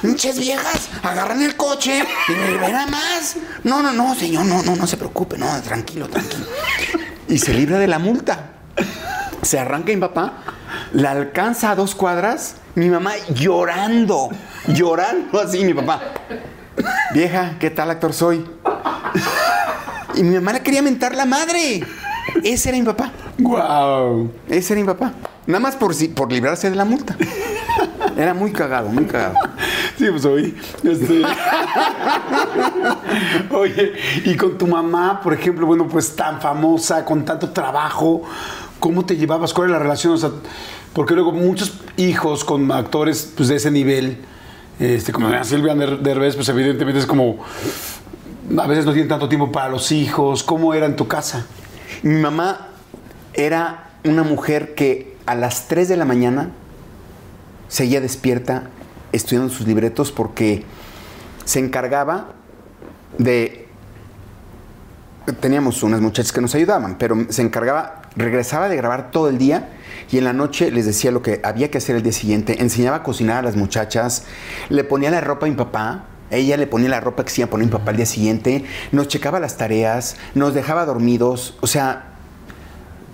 pinches 0.00 0.38
viejas 0.38 0.88
agarran 1.02 1.42
el 1.42 1.54
coche 1.56 2.02
y 2.28 2.32
me 2.32 2.56
ven 2.58 2.74
a 2.74 2.86
más. 2.86 3.36
No, 3.64 3.82
no, 3.82 3.92
no, 3.92 4.14
señor, 4.14 4.46
no, 4.46 4.62
no, 4.62 4.74
no 4.76 4.86
se 4.86 4.96
preocupe, 4.96 5.36
no, 5.36 5.60
tranquilo, 5.62 6.08
tranquilo. 6.08 6.46
Y 7.28 7.38
se 7.38 7.52
libra 7.52 7.78
de 7.78 7.88
la 7.88 7.98
multa. 7.98 8.52
Se 9.46 9.60
arranca 9.60 9.92
mi 9.92 9.96
papá, 9.98 10.32
la 10.92 11.12
alcanza 11.12 11.70
a 11.70 11.76
dos 11.76 11.94
cuadras, 11.94 12.56
mi 12.74 12.90
mamá 12.90 13.12
llorando, 13.32 14.28
llorando 14.66 15.40
así, 15.40 15.64
mi 15.64 15.72
papá. 15.72 16.00
Vieja, 17.14 17.52
¿qué 17.60 17.70
tal 17.70 17.88
actor 17.92 18.12
soy? 18.12 18.44
Y 20.16 20.24
mi 20.24 20.34
mamá 20.34 20.52
le 20.52 20.62
quería 20.62 20.82
mentar 20.82 21.14
la 21.14 21.26
madre. 21.26 21.84
Ese 22.42 22.70
era 22.70 22.78
mi 22.78 22.84
papá. 22.84 23.12
¡Guau! 23.38 24.32
Ese 24.48 24.72
era 24.72 24.80
mi 24.82 24.86
papá. 24.88 25.12
Nada 25.46 25.60
más 25.60 25.76
por, 25.76 25.94
si- 25.94 26.08
por 26.08 26.32
librarse 26.32 26.68
de 26.68 26.74
la 26.74 26.84
multa. 26.84 27.16
Era 28.16 28.34
muy 28.34 28.50
cagado, 28.50 28.88
muy 28.88 29.04
cagado. 29.04 29.36
Sí, 29.96 30.06
pues 30.10 30.24
oí. 30.24 30.56
Este... 30.82 31.22
Oye, 33.54 33.92
y 34.24 34.36
con 34.36 34.58
tu 34.58 34.66
mamá, 34.66 35.20
por 35.20 35.32
ejemplo, 35.34 35.66
bueno, 35.66 35.86
pues 35.86 36.16
tan 36.16 36.40
famosa, 36.40 37.04
con 37.04 37.24
tanto 37.24 37.50
trabajo, 37.50 38.22
¿cómo 38.80 39.04
te 39.04 39.16
llevabas? 39.16 39.52
¿Cuál 39.52 39.70
era 39.70 39.78
la 39.78 39.82
relación? 39.84 40.18
Porque 40.92 41.14
luego 41.14 41.32
muchos 41.32 41.80
hijos 41.96 42.44
con 42.44 42.70
actores 42.72 43.32
pues, 43.36 43.48
de 43.48 43.56
ese 43.56 43.70
nivel, 43.70 44.18
este, 44.78 45.12
como 45.12 45.28
Silvia 45.44 45.74
Der- 45.74 45.98
Derbez, 46.00 46.36
pues 46.36 46.48
evidentemente 46.48 47.00
es 47.00 47.06
como. 47.06 47.38
A 48.58 48.66
veces 48.66 48.84
no 48.84 48.92
tienen 48.92 49.08
tanto 49.08 49.28
tiempo 49.28 49.50
para 49.50 49.68
los 49.68 49.90
hijos. 49.92 50.42
¿Cómo 50.42 50.72
era 50.72 50.86
en 50.86 50.96
tu 50.96 51.08
casa? 51.08 51.46
Mi 52.02 52.20
mamá 52.20 52.68
era 53.34 53.90
una 54.04 54.22
mujer 54.22 54.74
que 54.74 55.16
a 55.26 55.34
las 55.34 55.66
3 55.68 55.88
de 55.88 55.96
la 55.96 56.04
mañana 56.04 56.50
seguía 57.68 58.00
despierta 58.00 58.70
estudiando 59.12 59.52
sus 59.52 59.66
libretos 59.66 60.12
porque 60.12 60.64
se 61.44 61.58
encargaba 61.58 62.28
de... 63.18 63.66
Teníamos 65.40 65.82
unas 65.82 66.00
muchachas 66.00 66.32
que 66.32 66.40
nos 66.40 66.54
ayudaban, 66.54 66.98
pero 66.98 67.16
se 67.30 67.42
encargaba, 67.42 68.02
regresaba 68.16 68.68
de 68.68 68.76
grabar 68.76 69.10
todo 69.10 69.28
el 69.28 69.38
día 69.38 69.68
y 70.10 70.18
en 70.18 70.24
la 70.24 70.32
noche 70.32 70.70
les 70.70 70.86
decía 70.86 71.10
lo 71.10 71.22
que 71.22 71.40
había 71.44 71.70
que 71.70 71.78
hacer 71.78 71.96
el 71.96 72.02
día 72.02 72.12
siguiente, 72.12 72.60
enseñaba 72.60 72.98
a 72.98 73.02
cocinar 73.02 73.38
a 73.38 73.42
las 73.42 73.56
muchachas, 73.56 74.24
le 74.68 74.84
ponía 74.84 75.10
la 75.10 75.20
ropa 75.20 75.46
a 75.46 75.48
mi 75.48 75.54
papá, 75.54 76.04
ella 76.30 76.56
le 76.56 76.66
ponía 76.66 76.88
la 76.88 77.00
ropa 77.00 77.24
que 77.24 77.30
se 77.30 77.40
iba 77.40 77.46
a 77.46 77.50
poner 77.50 77.66
mi 77.66 77.72
papá 77.72 77.90
el 77.90 77.98
día 77.98 78.06
siguiente, 78.06 78.64
nos 78.92 79.08
checaba 79.08 79.40
las 79.40 79.56
tareas, 79.56 80.16
nos 80.34 80.54
dejaba 80.54 80.84
dormidos, 80.84 81.56
o 81.60 81.66
sea, 81.66 82.16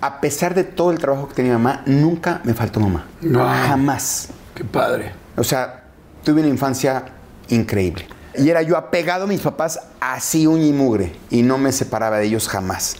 a 0.01 0.19
pesar 0.19 0.53
de 0.53 0.63
todo 0.63 0.91
el 0.91 0.99
trabajo 0.99 1.29
que 1.29 1.35
tenía 1.35 1.57
mi 1.57 1.63
mamá, 1.63 1.81
nunca 1.85 2.41
me 2.43 2.53
faltó 2.53 2.79
mamá. 2.79 3.05
Wow. 3.21 3.45
Jamás. 3.67 4.29
Qué 4.53 4.65
padre. 4.65 5.13
O 5.37 5.43
sea, 5.43 5.85
tuve 6.23 6.41
una 6.41 6.49
infancia 6.49 7.05
increíble. 7.47 8.07
Y 8.37 8.49
era 8.49 8.61
yo 8.63 8.75
apegado 8.75 9.23
a 9.23 9.27
mis 9.27 9.39
papás 9.39 9.79
así 10.01 10.45
uña 10.45 10.65
y 10.65 10.73
mugre. 10.73 11.15
Y 11.29 11.41
no 11.43 11.57
me 11.57 11.71
separaba 11.71 12.17
de 12.17 12.25
ellos 12.25 12.49
jamás. 12.49 12.97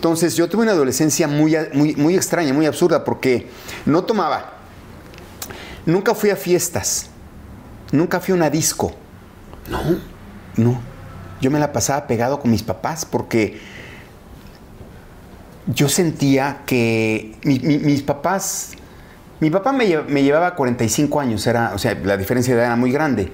Entonces 0.00 0.34
yo 0.34 0.48
tuve 0.48 0.62
una 0.62 0.72
adolescencia 0.72 1.28
muy, 1.28 1.54
muy, 1.74 1.94
muy 1.94 2.14
extraña, 2.16 2.54
muy 2.54 2.64
absurda, 2.64 3.04
porque 3.04 3.48
no 3.84 4.02
tomaba. 4.02 4.54
Nunca 5.84 6.14
fui 6.14 6.30
a 6.30 6.36
fiestas. 6.36 7.10
Nunca 7.92 8.18
fui 8.18 8.32
a 8.32 8.36
una 8.36 8.48
disco. 8.48 8.92
¿No? 9.68 9.78
No. 10.56 10.80
Yo 11.42 11.50
me 11.50 11.58
la 11.58 11.70
pasaba 11.74 12.06
pegado 12.06 12.40
con 12.40 12.50
mis 12.50 12.62
papás 12.62 13.04
porque 13.04 13.60
yo 15.66 15.86
sentía 15.90 16.62
que 16.64 17.36
mi- 17.44 17.58
mi- 17.58 17.76
mis 17.78 18.00
papás. 18.02 18.70
Mi 19.38 19.50
papá 19.50 19.70
me, 19.72 19.84
lle- 19.86 20.06
me 20.06 20.22
llevaba 20.22 20.54
45 20.54 21.20
años, 21.20 21.46
era, 21.46 21.72
o 21.74 21.78
sea, 21.78 21.92
la 22.04 22.16
diferencia 22.16 22.54
de 22.54 22.60
edad 22.60 22.68
era 22.68 22.76
muy 22.76 22.90
grande. 22.90 23.30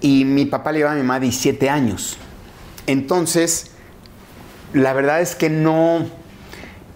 Y 0.00 0.24
mi 0.24 0.46
papá 0.46 0.72
le 0.72 0.78
llevaba 0.78 0.94
a 0.96 1.00
mi 1.00 1.04
mamá 1.06 1.20
17 1.20 1.70
años. 1.70 2.16
Entonces, 2.88 3.70
la 4.74 4.92
verdad 4.92 5.20
es 5.20 5.34
que 5.34 5.50
no. 5.50 6.06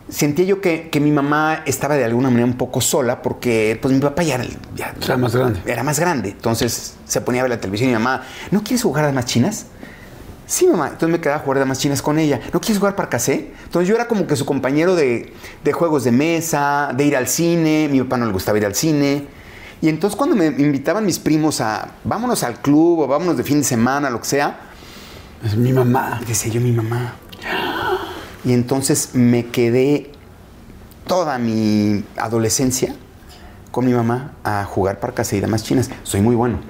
Sentía 0.09 0.45
yo 0.45 0.61
que, 0.61 0.89
que 0.89 1.01
mi 1.01 1.11
mamá 1.11 1.63
estaba 1.67 1.97
de 1.97 2.05
alguna 2.05 2.31
manera 2.31 2.47
un 2.47 2.57
poco 2.57 2.81
sola 2.81 3.23
porque 3.23 3.77
pues 3.83 3.93
mi 3.93 3.99
papá 4.01 4.23
ya, 4.23 4.37
era- 4.37 4.45
ya 4.77 4.95
sea, 5.01 5.17
más 5.17 5.35
grande. 5.35 5.61
era 5.67 5.83
más 5.83 5.99
grande. 5.99 6.29
Entonces 6.29 6.95
se 7.07 7.21
ponía 7.21 7.41
a 7.41 7.45
ver 7.45 7.51
la 7.51 7.61
televisión 7.61 7.91
y 7.91 7.93
mi 7.93 7.99
mamá, 7.99 8.23
¿no 8.53 8.63
quieres 8.63 8.85
jugar 8.85 9.03
a 9.05 9.09
damas 9.09 9.25
chinas? 9.27 9.67
Sí, 10.47 10.69
mamá. 10.69 10.87
Entonces 10.93 11.09
me 11.09 11.21
quedaba 11.21 11.41
a 11.41 11.45
jugar 11.45 11.59
damas 11.59 11.81
chinas 11.81 12.03
con 12.03 12.21
ella. 12.21 12.41
¿No 12.53 12.61
quieres 12.61 12.79
jugar 12.79 12.95
parcasé? 12.95 13.51
Entonces 13.65 13.89
yo 13.89 13.97
era 13.97 14.07
como 14.07 14.29
que 14.29 14.37
su 14.37 14.47
compañero 14.47 14.95
de, 14.95 15.33
de 15.65 15.73
juegos 15.73 16.05
de 16.05 16.13
mesa, 16.13 16.93
de 16.97 17.05
ir 17.05 17.17
al 17.17 17.27
cine. 17.27 17.89
Mi 17.91 18.01
papá 18.01 18.17
no 18.17 18.27
le 18.27 18.33
gustaba 18.33 18.57
ir 18.59 18.65
al 18.67 18.77
cine. 18.77 19.25
Y 19.81 19.89
entonces 19.89 20.17
cuando 20.17 20.37
me 20.37 20.47
invitaban 20.47 21.05
mis 21.05 21.19
primos 21.19 21.61
a, 21.61 21.89
vámonos 22.05 22.45
al 22.45 22.61
club 22.63 23.01
o 23.01 23.07
vámonos 23.09 23.37
de 23.37 23.43
fin 23.43 23.59
de 23.59 23.65
semana, 23.65 24.09
lo 24.09 24.21
que 24.21 24.27
sea, 24.29 24.57
Es 25.45 25.57
mi 25.57 25.73
mamá. 25.73 26.21
Decía 26.29 26.53
yo, 26.53 26.61
mi 26.61 26.71
mamá. 26.71 27.17
Y 28.47 28.53
entonces 28.55 29.11
me 29.15 29.47
quedé 29.47 30.13
toda 31.07 31.37
mi 31.39 32.03
adolescencia 32.17 32.95
con 33.73 33.85
mi 33.85 33.93
mamá 33.93 34.33
a 34.45 34.65
jugar 34.65 35.01
parcase 35.01 35.37
y 35.37 35.41
damas 35.41 35.65
chinas. 35.65 35.91
Soy 36.05 36.21
muy 36.23 36.35
bueno. 36.37 36.61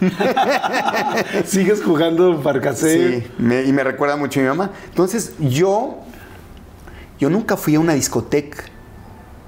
¿Sigues 1.44 1.82
jugando 1.82 2.40
parcasé? 2.42 3.22
Sí, 3.22 3.26
me- 3.38 3.64
y 3.64 3.72
me 3.72 3.82
recuerda 3.84 4.16
mucho 4.16 4.40
a 4.40 4.42
mi 4.44 4.48
mamá. 4.48 4.70
Entonces, 4.88 5.32
yo, 5.38 5.98
yo 7.18 7.28
nunca 7.30 7.56
fui 7.56 7.74
a 7.74 7.80
una 7.80 7.94
discoteca, 7.94 8.64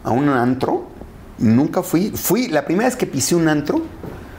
a 0.05 0.11
un 0.11 0.29
antro. 0.29 0.89
Nunca 1.39 1.83
fui. 1.83 2.11
Fui, 2.15 2.49
la 2.49 2.65
primera 2.65 2.89
vez 2.89 2.97
que 2.97 3.07
pisé 3.07 3.35
un 3.35 3.49
antro 3.49 3.83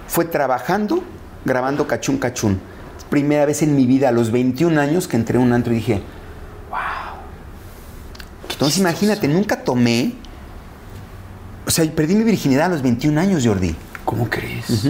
fue 0.08 0.26
trabajando, 0.26 1.04
grabando 1.46 1.88
Cachún 1.88 2.18
Cachún. 2.18 2.60
Primera 3.10 3.46
vez 3.46 3.62
en 3.62 3.76
mi 3.76 3.86
vida, 3.86 4.10
a 4.10 4.12
los 4.12 4.32
21 4.32 4.80
años, 4.80 5.08
que 5.08 5.16
entré 5.18 5.38
a 5.38 5.42
un 5.42 5.54
antro 5.54 5.74
y 5.74 5.78
dije. 5.78 6.02
Entonces, 8.64 8.80
imagínate, 8.80 9.28
nunca 9.28 9.62
tomé. 9.62 10.14
O 11.68 11.70
sea, 11.70 11.86
perdí 11.94 12.16
mi 12.16 12.24
virginidad 12.24 12.68
a 12.68 12.70
los 12.70 12.82
21 12.82 13.20
años, 13.20 13.46
Jordi. 13.46 13.76
¿Cómo 14.06 14.30
crees? 14.30 14.88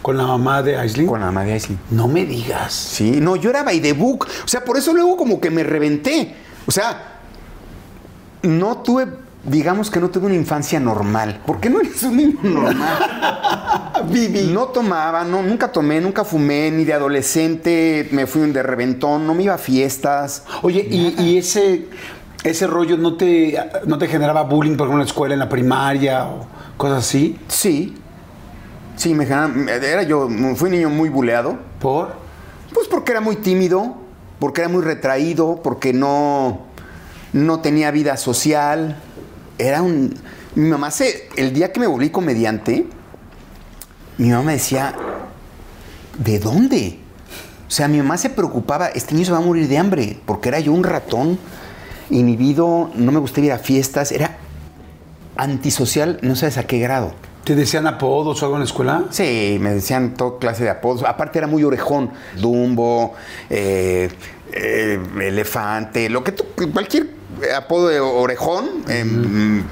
¿Con 0.00 0.16
la 0.16 0.26
mamá 0.26 0.62
de 0.62 0.78
Aislinn? 0.78 1.06
Con 1.06 1.20
la 1.20 1.26
mamá 1.26 1.44
de 1.44 1.52
Aislinn. 1.52 1.78
No 1.90 2.08
me 2.08 2.24
digas. 2.24 2.72
Sí, 2.72 3.20
no, 3.20 3.36
yo 3.36 3.50
era 3.50 3.62
by 3.62 3.78
the 3.82 3.92
book. 3.92 4.26
O 4.42 4.48
sea, 4.48 4.64
por 4.64 4.78
eso 4.78 4.94
luego 4.94 5.18
como 5.18 5.38
que 5.38 5.50
me 5.50 5.64
reventé. 5.64 6.34
O 6.66 6.70
sea, 6.70 7.20
no 8.40 8.78
tuve, 8.78 9.06
digamos 9.44 9.90
que 9.90 10.00
no 10.00 10.08
tuve 10.08 10.24
una 10.24 10.36
infancia 10.36 10.80
normal. 10.80 11.42
¿Por 11.44 11.60
qué 11.60 11.68
no 11.68 11.80
eres 11.80 12.02
un 12.04 12.16
niño 12.16 12.38
normal? 12.42 14.04
Vivi. 14.10 14.44
No 14.44 14.68
tomaba, 14.68 15.24
no, 15.24 15.42
nunca 15.42 15.70
tomé, 15.70 16.00
nunca 16.00 16.24
fumé, 16.24 16.70
ni 16.70 16.86
de 16.86 16.94
adolescente 16.94 18.08
me 18.12 18.26
fui 18.26 18.50
de 18.50 18.62
reventón, 18.62 19.26
no 19.26 19.34
me 19.34 19.42
iba 19.42 19.54
a 19.54 19.58
fiestas. 19.58 20.44
Oye, 20.62 20.88
¿y, 20.90 21.22
y 21.22 21.36
ese, 21.36 21.86
ese 22.44 22.66
rollo 22.66 22.96
no 22.96 23.14
te, 23.16 23.58
no 23.86 23.98
te 23.98 24.06
generaba 24.08 24.42
bullying, 24.42 24.76
por 24.76 24.86
ejemplo, 24.86 24.94
en 25.02 25.06
la 25.06 25.10
escuela, 25.10 25.34
en 25.34 25.40
la 25.40 25.48
primaria 25.48 26.24
o 26.26 26.46
cosas 26.76 26.98
así? 26.98 27.38
Sí. 27.48 27.96
Sí, 28.96 29.14
me 29.14 29.26
generaba- 29.26 29.52
era 29.70 30.02
yo, 30.02 30.28
fui 30.56 30.66
un 30.70 30.74
niño 30.76 30.90
muy 30.90 31.08
buleado. 31.08 31.58
¿Por? 31.80 32.12
Pues 32.72 32.88
porque 32.88 33.12
era 33.12 33.20
muy 33.20 33.36
tímido, 33.36 33.96
porque 34.38 34.60
era 34.62 34.68
muy 34.70 34.82
retraído, 34.82 35.60
porque 35.62 35.92
no, 35.92 36.62
no 37.32 37.60
tenía 37.60 37.90
vida 37.90 38.16
social. 38.16 38.96
Era 39.58 39.82
un. 39.82 40.14
Mi 40.54 40.68
mamá 40.68 40.90
se. 40.90 41.28
El 41.36 41.52
día 41.52 41.72
que 41.72 41.80
me 41.80 41.86
volví 41.86 42.10
comediante, 42.10 42.86
mi 44.18 44.30
mamá 44.30 44.42
me 44.44 44.52
decía. 44.54 44.94
¿De 46.18 46.38
dónde? 46.40 46.98
O 47.68 47.70
sea, 47.70 47.86
mi 47.86 47.98
mamá 47.98 48.16
se 48.16 48.30
preocupaba, 48.30 48.88
este 48.88 49.14
niño 49.14 49.26
se 49.26 49.32
va 49.32 49.38
a 49.38 49.42
morir 49.42 49.68
de 49.68 49.78
hambre, 49.78 50.18
porque 50.26 50.48
era 50.48 50.58
yo 50.58 50.72
un 50.72 50.82
ratón 50.82 51.38
inhibido, 52.10 52.90
no 52.94 53.12
me 53.12 53.18
gustaba 53.18 53.46
ir 53.46 53.52
a 53.52 53.58
fiestas, 53.58 54.12
era 54.12 54.38
antisocial, 55.36 56.18
no 56.22 56.36
sabes 56.36 56.58
a 56.58 56.66
qué 56.66 56.78
grado. 56.78 57.12
¿Te 57.44 57.54
decían 57.54 57.86
apodos 57.86 58.42
o 58.42 58.44
algo 58.44 58.56
en 58.56 58.60
la 58.60 58.66
escuela? 58.66 59.04
Sí, 59.08 59.56
me 59.60 59.72
decían 59.72 60.14
toda 60.14 60.38
clase 60.38 60.64
de 60.64 60.70
apodos. 60.70 61.02
Aparte 61.04 61.38
era 61.38 61.46
muy 61.46 61.64
orejón. 61.64 62.10
Dumbo, 62.38 63.14
eh, 63.48 64.10
eh, 64.52 65.00
elefante, 65.22 66.10
lo 66.10 66.22
que 66.22 66.32
tú, 66.32 66.44
cualquier 66.72 67.08
apodo 67.56 67.88
de 67.88 68.00
orejón, 68.00 68.68
eh, 68.88 69.04
mm, 69.04 69.62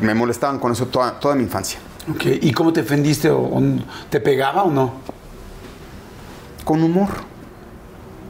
me 0.00 0.14
molestaban 0.14 0.58
con 0.58 0.72
eso 0.72 0.86
toda, 0.86 1.18
toda 1.20 1.34
mi 1.34 1.42
infancia. 1.42 1.78
¿y 2.24 2.52
cómo 2.52 2.72
te 2.72 2.82
defendiste? 2.82 3.28
¿O, 3.28 3.40
o 3.40 3.62
¿Te 4.08 4.20
pegaba 4.20 4.62
o 4.62 4.70
no? 4.70 4.94
Con 6.64 6.82
humor. 6.82 7.08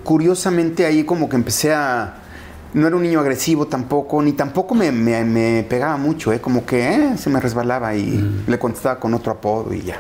Curiosamente 0.03 0.87
ahí 0.87 1.05
como 1.05 1.29
que 1.29 1.37
empecé 1.37 1.75
a... 1.75 2.23
No 2.77 2.87
era 2.87 2.95
un 2.95 3.03
niño 3.03 3.21
agresivo 3.21 3.67
tampoco, 3.69 4.21
ni 4.21 4.33
tampoco 4.35 4.75
me, 4.75 4.93
me- 4.93 5.25
me 5.25 5.65
pegaba 5.69 5.97
mucho, 5.97 6.31
¿eh? 6.33 6.41
como 6.43 6.67
que 6.67 6.93
eh, 6.95 7.17
se 7.17 7.31
me 7.31 7.41
resbalaba 7.41 7.95
y 7.95 8.43
le 8.47 8.59
contestaba 8.59 9.01
con 9.01 9.15
otro 9.15 9.33
apodo 9.33 9.73
y 9.73 9.81
ya. 9.81 9.99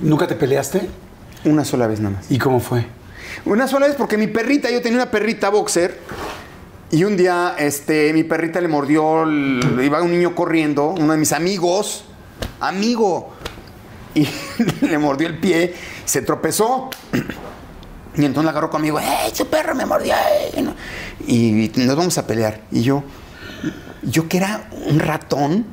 ¿Nunca 0.00 0.26
te 0.26 0.34
peleaste? 0.34 0.88
Una 1.44 1.66
sola 1.66 1.86
vez 1.86 2.00
nada 2.00 2.16
más. 2.16 2.30
¿Y 2.30 2.38
cómo 2.38 2.60
fue? 2.60 2.86
Una 3.44 3.68
sola 3.68 3.86
vez 3.86 3.94
porque 3.96 4.16
mi 4.16 4.26
perrita, 4.26 4.70
yo 4.70 4.80
tenía 4.80 4.96
una 5.02 5.10
perrita 5.10 5.50
boxer 5.50 5.98
y 6.90 7.04
un 7.04 7.18
día 7.18 7.54
este, 7.58 8.12
mi 8.14 8.24
perrita 8.24 8.60
le 8.62 8.68
mordió, 8.68 9.24
iba 9.30 10.00
un 10.02 10.10
niño 10.10 10.34
corriendo, 10.34 10.94
uno 10.98 11.12
de 11.12 11.18
mis 11.18 11.32
amigos, 11.34 12.04
amigo, 12.58 13.34
y 14.14 14.26
le 14.80 14.96
mordió 14.96 15.28
el 15.28 15.38
pie, 15.38 15.74
se 16.06 16.22
tropezó. 16.22 16.88
Y 18.16 18.24
entonces 18.24 18.44
la 18.46 18.50
agarró 18.50 18.70
conmigo, 18.70 18.98
¡eh, 18.98 19.30
su 19.32 19.46
perro 19.46 19.74
me 19.74 19.86
mordió! 19.86 20.14
eh". 20.14 20.64
Y 21.26 21.70
nos 21.76 21.96
vamos 21.96 22.18
a 22.18 22.26
pelear. 22.26 22.62
Y 22.70 22.82
yo, 22.82 23.04
yo 24.02 24.28
que 24.28 24.38
era 24.38 24.68
un 24.88 24.98
ratón, 24.98 25.66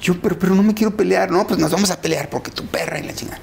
yo, 0.00 0.20
pero, 0.20 0.38
pero 0.38 0.54
no 0.54 0.62
me 0.62 0.74
quiero 0.74 0.94
pelear, 0.96 1.30
no, 1.30 1.46
pues 1.46 1.58
nos 1.58 1.70
vamos 1.70 1.90
a 1.90 2.00
pelear 2.00 2.28
porque 2.28 2.50
tu 2.50 2.64
perra 2.66 2.98
y 2.98 3.02
la 3.04 3.14
chingada. 3.14 3.38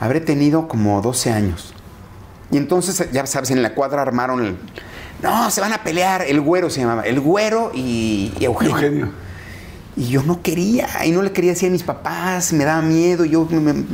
Habré 0.00 0.20
tenido 0.20 0.68
como 0.68 1.00
12 1.00 1.30
años. 1.32 1.72
Y 2.50 2.56
entonces, 2.58 3.08
ya 3.12 3.26
sabes, 3.26 3.50
en 3.50 3.62
la 3.62 3.74
cuadra 3.74 4.02
armaron 4.02 4.44
el. 4.44 4.56
No, 5.22 5.50
se 5.50 5.60
van 5.60 5.72
a 5.72 5.82
pelear. 5.82 6.22
El 6.22 6.40
güero 6.40 6.68
se 6.70 6.80
llamaba. 6.80 7.02
El 7.02 7.18
güero 7.20 7.72
y, 7.74 8.32
y 8.38 8.44
Eugenio. 8.44 8.74
Eugenio. 8.76 9.12
Y 9.96 10.08
yo 10.08 10.22
no 10.22 10.42
quería. 10.42 10.86
Y 11.06 11.10
no 11.10 11.22
le 11.22 11.32
quería 11.32 11.52
decir 11.52 11.70
a 11.70 11.72
mis 11.72 11.82
papás. 11.82 12.52
Me 12.52 12.64
daba 12.64 12.82
miedo. 12.82 13.24
Yo 13.24 13.46
me- 13.50 13.84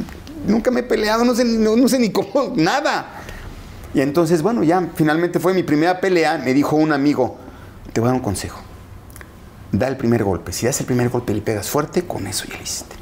nunca 0.47 0.71
me 0.73 0.81
he 0.81 0.83
peleado. 0.83 1.25
No 1.25 1.35
sé, 1.35 1.45
no 1.45 1.88
sé 1.88 1.99
ni 1.99 2.11
cómo. 2.11 2.53
Nada. 2.57 3.22
Y 3.95 4.01
entonces, 4.01 4.43
bueno, 4.43 4.63
ya 4.63 4.91
finalmente 4.95 5.39
fue 5.39 5.55
mi 5.55 5.63
primera 5.63 6.01
pelea. 6.01 6.39
Me 6.39 6.55
dijo 6.55 6.77
un 6.77 6.93
amigo: 6.93 7.37
Te 7.93 8.01
voy 8.01 8.09
a 8.09 8.13
dar 8.13 8.21
un 8.21 8.25
consejo. 8.25 8.61
Da 9.71 9.89
el 9.89 9.97
primer 9.97 10.25
golpe. 10.25 10.53
Si 10.53 10.67
das 10.67 10.81
el 10.81 10.87
primer 10.87 11.09
golpe 11.09 11.33
y 11.33 11.37
le 11.37 11.43
pegas 11.43 11.69
fuerte, 11.69 12.07
con 12.07 12.27
eso 12.27 12.45
ya 12.47 12.57
lo 12.57 12.63
hiciste. 12.63 12.97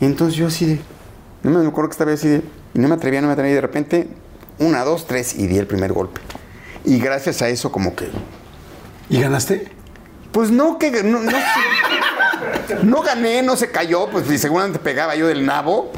Y 0.00 0.04
entonces 0.04 0.36
yo 0.36 0.46
así 0.46 0.66
de. 0.66 0.80
No 1.42 1.50
me 1.50 1.66
acuerdo 1.66 1.90
que 1.90 1.94
estaba 1.94 2.12
así 2.12 2.28
de. 2.28 2.42
Y 2.74 2.78
no 2.78 2.88
me 2.88 2.94
atrevía, 2.94 3.20
no 3.20 3.26
me 3.28 3.32
atrevía. 3.32 3.52
Y 3.52 3.54
de 3.56 3.60
repente, 3.60 4.08
una, 4.58 4.84
dos, 4.84 5.06
tres, 5.06 5.34
y 5.36 5.46
di 5.46 5.58
el 5.58 5.66
primer 5.66 5.92
golpe. 5.92 6.20
Y 6.84 6.98
gracias 6.98 7.42
a 7.42 7.48
eso, 7.48 7.72
como 7.72 7.94
que. 7.96 8.08
¿Y 9.08 9.20
ganaste? 9.20 9.68
Pues 10.32 10.50
no, 10.50 10.78
que. 10.78 11.02
No, 11.02 11.20
no, 11.20 11.32
no 12.82 13.02
gané, 13.02 13.42
no 13.42 13.56
se 13.56 13.70
cayó, 13.70 14.08
pues 14.10 14.30
y 14.30 14.38
seguramente 14.38 14.78
pegaba 14.78 15.16
yo 15.16 15.26
del 15.26 15.44
nabo. 15.44 15.92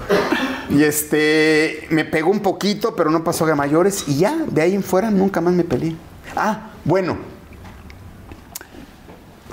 Y 0.71 0.83
este. 0.83 1.87
Me 1.91 2.05
pegó 2.05 2.31
un 2.31 2.41
poquito, 2.41 2.95
pero 2.95 3.11
no 3.11 3.25
pasó 3.25 3.47
a 3.47 3.55
mayores. 3.55 4.05
Y 4.07 4.19
ya, 4.19 4.37
de 4.51 4.63
ahí 4.63 4.75
en 4.75 4.83
fuera 4.83 5.11
nunca 5.11 5.41
más 5.41 5.55
me 5.55 5.65
peleé. 5.65 5.95
Ah, 6.37 6.71
bueno. 6.85 7.17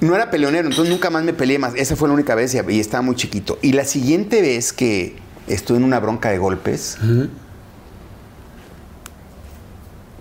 No 0.01 0.13
era 0.13 0.29
peleonero, 0.29 0.67
entonces 0.67 0.93
nunca 0.93 1.09
más 1.09 1.23
me 1.23 1.33
peleé 1.33 1.57
más. 1.57 1.73
Esa 1.75 1.95
fue 1.95 2.09
la 2.09 2.13
única 2.13 2.35
vez 2.35 2.53
y, 2.53 2.59
y 2.71 2.79
estaba 2.79 3.01
muy 3.01 3.15
chiquito. 3.15 3.57
Y 3.61 3.71
la 3.73 3.85
siguiente 3.85 4.41
vez 4.41 4.73
que 4.73 5.15
estuve 5.47 5.77
en 5.77 5.83
una 5.83 5.99
bronca 5.99 6.29
de 6.29 6.37
golpes 6.37 6.97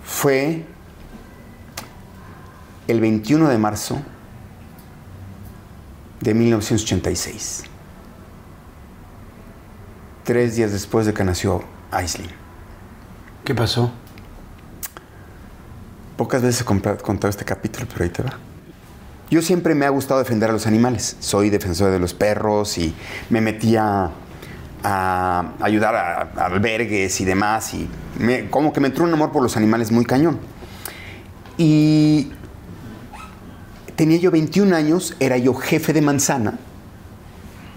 fue 0.03 0.63
el 2.87 3.01
21 3.01 3.49
de 3.49 3.57
marzo 3.57 4.01
de 6.21 6.33
1986. 6.33 7.63
Tres 10.25 10.55
días 10.55 10.71
después 10.71 11.05
de 11.05 11.13
que 11.13 11.23
nació 11.23 11.63
Aislinn. 11.91 12.29
¿Qué 13.43 13.53
pasó? 13.55 13.91
Pocas 16.17 16.41
veces 16.41 16.61
he 16.61 16.65
contado 16.65 17.29
este 17.29 17.45
capítulo, 17.45 17.85
pero 17.91 18.03
ahí 18.03 18.09
te 18.09 18.23
va. 18.23 18.33
Yo 19.29 19.41
siempre 19.41 19.75
me 19.75 19.85
ha 19.85 19.89
gustado 19.89 20.19
defender 20.19 20.49
a 20.49 20.53
los 20.53 20.65
animales. 20.65 21.15
Soy 21.19 21.49
defensor 21.49 21.91
de 21.91 21.99
los 21.99 22.13
perros 22.13 22.77
y 22.77 22.93
me 23.29 23.39
metía 23.41 24.09
a 24.83 25.51
ayudar 25.61 25.95
a, 25.95 26.21
a 26.41 26.45
albergues 26.45 27.21
y 27.21 27.25
demás. 27.25 27.73
Y 27.73 27.87
me- 28.19 28.49
como 28.49 28.73
que 28.73 28.79
me 28.79 28.87
entró 28.87 29.03
un 29.03 29.13
amor 29.13 29.31
por 29.31 29.43
los 29.43 29.57
animales 29.57 29.91
muy 29.91 30.05
cañón. 30.05 30.39
Y 31.57 32.31
tenía 33.95 34.17
yo 34.17 34.31
21 34.31 34.75
años, 34.75 35.15
era 35.19 35.37
yo 35.37 35.53
jefe 35.53 35.93
de 35.93 36.01
manzana. 36.01 36.57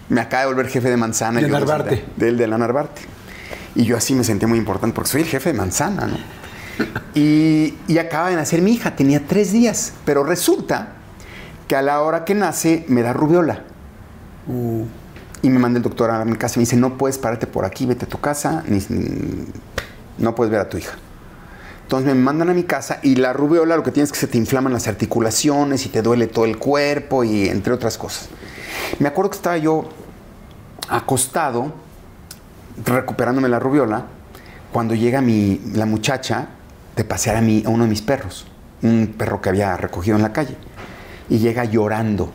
Me 0.08 0.20
acaba 0.20 0.42
de 0.42 0.48
volver 0.48 0.68
jefe 0.68 0.88
de 0.90 0.96
manzana. 0.96 1.40
De 1.40 1.48
Narvarte. 1.48 2.04
Del 2.16 2.36
de 2.38 2.46
la 2.46 2.58
Narvarte. 2.58 3.02
Y 3.74 3.84
yo 3.84 3.96
así 3.96 4.14
me 4.14 4.24
sentía 4.24 4.48
muy 4.48 4.58
importante 4.58 4.94
porque 4.94 5.10
soy 5.10 5.20
el 5.22 5.26
jefe 5.28 5.52
de 5.52 5.58
manzana, 5.58 6.06
¿no? 6.06 6.16
Y, 7.14 7.74
y 7.88 7.98
acaba 7.98 8.30
de 8.30 8.36
nacer 8.36 8.62
mi 8.62 8.72
hija, 8.72 8.96
tenía 8.96 9.26
tres 9.26 9.52
días. 9.52 9.92
Pero 10.04 10.24
resulta 10.24 10.88
que 11.66 11.76
a 11.76 11.82
la 11.82 12.00
hora 12.00 12.24
que 12.24 12.34
nace 12.34 12.84
me 12.88 13.02
da 13.02 13.12
rubiola. 13.12 13.62
Y 15.42 15.50
me 15.50 15.58
manda 15.58 15.76
el 15.76 15.82
doctor 15.82 16.10
a 16.10 16.24
mi 16.24 16.36
casa 16.36 16.54
y 16.56 16.58
me 16.58 16.62
dice, 16.62 16.76
no 16.76 16.96
puedes 16.96 17.18
pararte 17.18 17.46
por 17.46 17.64
aquí, 17.64 17.84
vete 17.86 18.06
a 18.06 18.08
tu 18.08 18.18
casa, 18.18 18.64
ni, 18.66 18.78
ni- 18.88 19.44
no 20.18 20.34
puedes 20.34 20.50
ver 20.50 20.60
a 20.60 20.68
tu 20.68 20.78
hija. 20.78 20.94
Entonces 21.82 22.06
me 22.12 22.20
mandan 22.20 22.50
a 22.50 22.54
mi 22.54 22.64
casa 22.64 22.98
y 23.02 23.16
la 23.16 23.32
rubiola 23.32 23.76
lo 23.76 23.82
que 23.82 23.92
tienes 23.92 24.08
es 24.08 24.12
que 24.12 24.18
se 24.18 24.26
te 24.26 24.36
inflaman 24.38 24.72
las 24.72 24.88
articulaciones 24.88 25.86
y 25.86 25.90
te 25.90 26.02
duele 26.02 26.26
todo 26.26 26.44
el 26.44 26.58
cuerpo 26.58 27.24
y 27.24 27.48
entre 27.48 27.72
otras 27.72 27.96
cosas. 27.98 28.28
Me 28.98 29.08
acuerdo 29.08 29.30
que 29.30 29.36
estaba 29.36 29.58
yo 29.58 29.84
acostado 30.88 31.72
recuperándome 32.84 33.48
la 33.48 33.58
rubiola 33.58 34.04
cuando 34.72 34.94
llega 34.94 35.20
mi, 35.20 35.60
la 35.74 35.86
muchacha 35.86 36.48
de 36.96 37.04
pasear 37.04 37.36
a, 37.36 37.40
mí, 37.40 37.62
a 37.64 37.68
uno 37.68 37.84
de 37.84 37.90
mis 37.90 38.02
perros, 38.02 38.46
un 38.82 39.14
perro 39.16 39.40
que 39.40 39.48
había 39.48 39.76
recogido 39.76 40.16
en 40.16 40.22
la 40.22 40.32
calle. 40.32 40.56
Y 41.28 41.38
llega 41.38 41.64
llorando. 41.64 42.32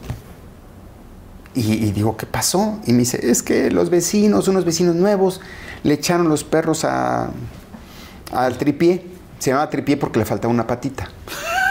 Y, 1.56 1.92
digo, 1.92 2.18
¿qué 2.18 2.26
pasó? 2.26 2.80
Y 2.86 2.94
me 2.94 3.00
dice, 3.00 3.30
es 3.30 3.44
que 3.44 3.70
los 3.70 3.92
vecinos, 3.92 4.48
unos 4.48 4.66
vecinos 4.66 4.96
nuevos, 4.96 5.40
le 5.84 5.94
echaron 5.94 6.28
los 6.28 6.44
perros 6.44 6.84
a, 6.86 7.30
al 8.32 8.58
tripié. 8.58 9.06
Se 9.38 9.52
llamaba 9.52 9.70
tripié 9.70 9.98
porque 9.98 10.20
le 10.20 10.26
faltaba 10.26 10.52
una 10.52 10.66
patita. 10.66 11.10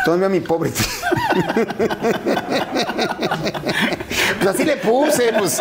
Entonces 0.01 0.27
a 0.27 0.29
mi 0.29 0.41
pobre. 0.41 0.71
pues 4.43 4.55
así 4.55 4.65
le 4.65 4.77
puse, 4.77 5.33
pues. 5.39 5.61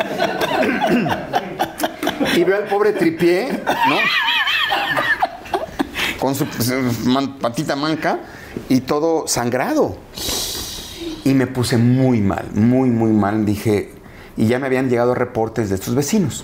y 2.36 2.44
veo 2.44 2.58
al 2.58 2.64
pobre 2.66 2.94
tripié, 2.94 3.52
¿no? 3.88 3.96
Con 6.20 6.36
su, 6.36 6.46
man- 7.06 7.38
patita 7.40 7.76
manca 7.76 8.20
y 8.70 8.82
todo 8.82 9.28
sangrado. 9.28 9.98
Y 11.24 11.34
me 11.34 11.48
puse 11.48 11.78
muy 11.78 12.20
mal, 12.22 12.46
muy, 12.54 12.90
muy 12.90 13.12
mal. 13.12 13.46
Dije, 13.46 13.92
y 14.38 14.48
ya 14.48 14.60
me 14.60 14.68
habían 14.68 14.90
llegado 14.90 15.14
reportes 15.16 15.70
de 15.70 15.76
estos 15.76 15.96
vecinos. 15.96 16.44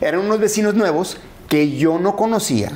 Eran 0.00 0.20
unos 0.20 0.38
vecinos 0.40 0.74
nuevos 0.74 1.18
que 1.48 1.76
yo 1.76 1.98
no 1.98 2.16
conocía. 2.16 2.72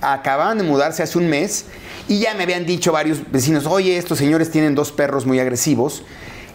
Acababan 0.00 0.58
de 0.58 0.64
mudarse 0.64 1.02
hace 1.02 1.18
un 1.18 1.28
mes 1.28 1.66
y 2.08 2.18
ya 2.20 2.34
me 2.34 2.42
habían 2.42 2.66
dicho 2.66 2.90
varios 2.90 3.30
vecinos, 3.30 3.66
oye, 3.66 3.96
estos 3.96 4.18
señores 4.18 4.50
tienen 4.50 4.74
dos 4.74 4.90
perros 4.90 5.26
muy 5.26 5.38
agresivos 5.38 6.02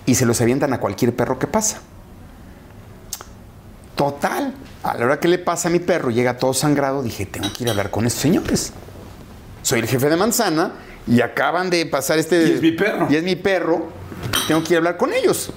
y 0.08 0.16
se 0.16 0.26
los 0.26 0.42
avientan 0.42 0.74
a 0.74 0.80
cualquier 0.80 1.16
perro 1.16 1.38
que 1.38 1.46
pasa. 1.46 1.82
Total, 3.96 4.54
a 4.84 4.96
la 4.96 5.06
hora 5.06 5.20
que 5.20 5.28
le 5.28 5.40
pasa 5.40 5.70
a 5.70 5.72
mi 5.72 5.80
perro, 5.80 6.12
llega 6.12 6.38
todo 6.38 6.54
sangrado, 6.54 7.02
dije, 7.02 7.26
tengo 7.26 7.52
que 7.52 7.64
ir 7.64 7.68
a 7.68 7.72
hablar 7.72 7.90
con 7.90 8.06
estos 8.06 8.22
señores. 8.22 8.72
Soy 9.64 9.80
el 9.80 9.88
jefe 9.88 10.08
de 10.10 10.16
manzana 10.16 10.74
y 11.08 11.22
acaban 11.22 11.70
de 11.70 11.86
pasar 11.88 12.20
este... 12.20 12.48
Y 12.48 12.52
es 12.54 12.62
mi 12.62 12.72
perro. 12.74 13.08
Y 13.10 13.16
es 13.16 13.24
mi 13.24 13.36
perro, 13.36 13.88
tengo 14.48 14.64
que 14.64 14.70
ir 14.74 14.76
a 14.76 14.78
hablar 14.80 14.98
con 14.98 15.14
ellos. 15.14 15.52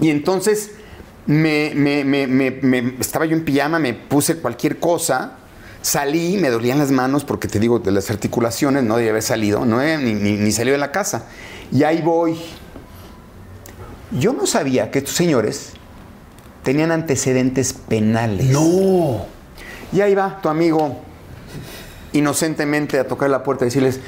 Y 0.00 0.08
entonces 0.08 0.70
me, 1.26 1.72
me- 1.74 2.02
me- 2.04 2.26
me- 2.26 2.94
estaba 2.98 3.26
yo 3.26 3.36
en 3.36 3.44
pijama, 3.44 3.78
me 3.78 3.92
puse 3.92 4.36
cualquier 4.38 4.78
cosa, 4.80 5.34
salí, 5.82 6.38
me 6.38 6.48
dolían 6.48 6.78
las 6.78 6.90
manos 6.90 7.24
porque 7.24 7.46
te 7.46 7.60
digo, 7.60 7.78
de 7.78 7.90
las 7.92 8.10
articulaciones 8.10 8.84
no 8.84 8.96
debía 8.96 9.10
haber 9.10 9.22
salido, 9.22 9.66
no 9.66 9.82
he 9.82 9.98
ni, 9.98 10.14
ni, 10.14 10.32
ni 10.38 10.50
salido 10.50 10.72
de 10.72 10.78
la 10.78 10.90
casa. 10.92 11.26
Y 11.70 11.82
ahí 11.84 12.00
voy. 12.00 12.38
Yo 14.12 14.32
no 14.32 14.46
sabía 14.46 14.90
que 14.90 14.98
estos 14.98 15.14
señores 15.14 15.72
tenían 16.62 16.92
antecedentes 16.92 17.72
penales. 17.72 18.46
No. 18.46 19.26
Y 19.92 20.00
ahí 20.00 20.14
va 20.14 20.40
tu 20.40 20.48
amigo 20.48 21.00
inocentemente 22.12 22.98
a 22.98 23.06
tocar 23.06 23.30
la 23.30 23.42
puerta 23.42 23.64
y 23.64 23.68
decirles, 23.68 24.00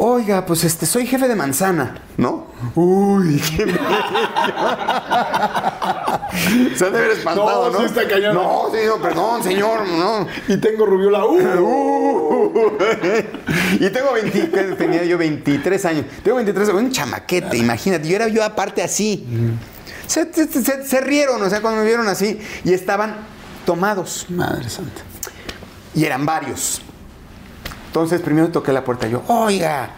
oiga, 0.00 0.46
pues 0.46 0.64
este, 0.64 0.86
soy 0.86 1.06
jefe 1.06 1.26
de 1.28 1.34
manzana, 1.36 2.02
¿no? 2.16 2.46
Uy, 2.74 3.40
qué. 3.40 3.66
Se 6.76 6.86
han 6.86 6.92
de 6.92 6.98
haber 6.98 7.10
espantado, 7.12 7.66
No, 7.66 7.72
¿no? 7.72 7.78
sí 7.80 7.84
está 7.86 8.06
cañón. 8.08 8.34
No, 8.34 8.68
no, 8.68 9.02
perdón, 9.02 9.42
señor, 9.42 9.86
no. 9.88 10.26
Y 10.48 10.56
tengo 10.58 10.86
rubiola. 10.86 11.24
¡Uh! 11.26 12.52
y 13.80 13.90
tengo 13.90 14.12
20, 14.12 14.50
¿qué 14.50 14.62
tenía 14.78 15.04
yo 15.04 15.18
23 15.18 15.84
años. 15.86 16.04
Tengo 16.22 16.36
23 16.36 16.68
años, 16.68 16.80
un 16.82 16.90
chamaquete, 16.92 17.56
imagínate. 17.56 18.08
Yo 18.08 18.16
era 18.16 18.28
yo 18.28 18.44
aparte 18.44 18.82
así. 18.82 19.26
Se, 20.06 20.32
se- 20.32 20.46
se- 20.62 20.84
se 20.86 21.00
rieron, 21.00 21.42
o 21.42 21.50
sea, 21.50 21.60
cuando 21.60 21.80
me 21.80 21.86
vieron 21.86 22.08
así. 22.08 22.38
Y 22.64 22.72
estaban 22.72 23.16
tomados. 23.66 24.26
Madre 24.28 24.68
santa. 24.70 25.02
Y 25.94 26.04
eran 26.04 26.24
varios. 26.24 26.82
Entonces 27.88 28.20
primero 28.20 28.48
toqué 28.48 28.72
la 28.72 28.84
puerta 28.84 29.08
yo, 29.08 29.22
oiga, 29.28 29.90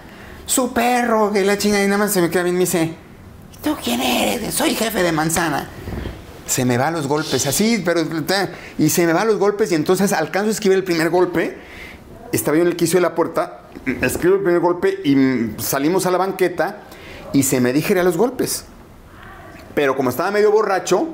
su 0.47 0.73
perro, 0.73 1.33
que 1.33 1.45
la 1.45 1.59
chingada 1.59 1.83
y 1.83 1.87
nada 1.87 1.99
más 1.99 2.13
se 2.13 2.23
me 2.23 2.31
queda 2.31 2.45
bien 2.45 2.55
me 2.55 2.61
dice, 2.61 2.95
¿tú 3.63 3.77
quién 3.83 4.01
eres? 4.01 4.55
Soy 4.55 4.75
jefe 4.75 5.03
de 5.03 5.11
manzana. 5.11 5.69
Se 6.47 6.65
me 6.65 6.79
va 6.79 6.89
a 6.89 6.91
los 6.93 7.09
golpes, 7.09 7.47
así, 7.47 7.83
pero... 7.85 8.03
Y 8.79 8.91
se 8.91 9.07
me 9.07 9.13
va 9.13 9.23
a 9.23 9.25
los 9.25 9.39
golpes 9.39 9.73
y 9.73 9.75
entonces 9.75 10.13
alcanzo 10.13 10.49
a 10.49 10.53
escribir 10.53 10.79
el 10.79 10.85
primer 10.85 11.11
golpe. 11.11 11.59
Estaba 12.33 12.57
yo 12.57 12.63
en 12.63 12.69
el 12.69 12.77
quicio 12.77 12.99
de 12.99 13.03
la 13.03 13.15
puerta, 13.17 13.63
escribo 14.03 14.37
el 14.37 14.43
primer 14.43 14.61
golpe 14.61 15.01
y 15.05 15.61
salimos 15.61 16.07
a 16.07 16.13
la 16.13 16.19
banqueta 16.19 16.83
y 17.33 17.43
se 17.43 17.61
me 17.61 17.73
digería 17.73 18.05
los 18.05 18.17
golpes. 18.17 18.67
Pero 19.75 19.97
como 19.97 20.11
estaba 20.11 20.31
medio 20.31 20.53
borracho, 20.53 21.09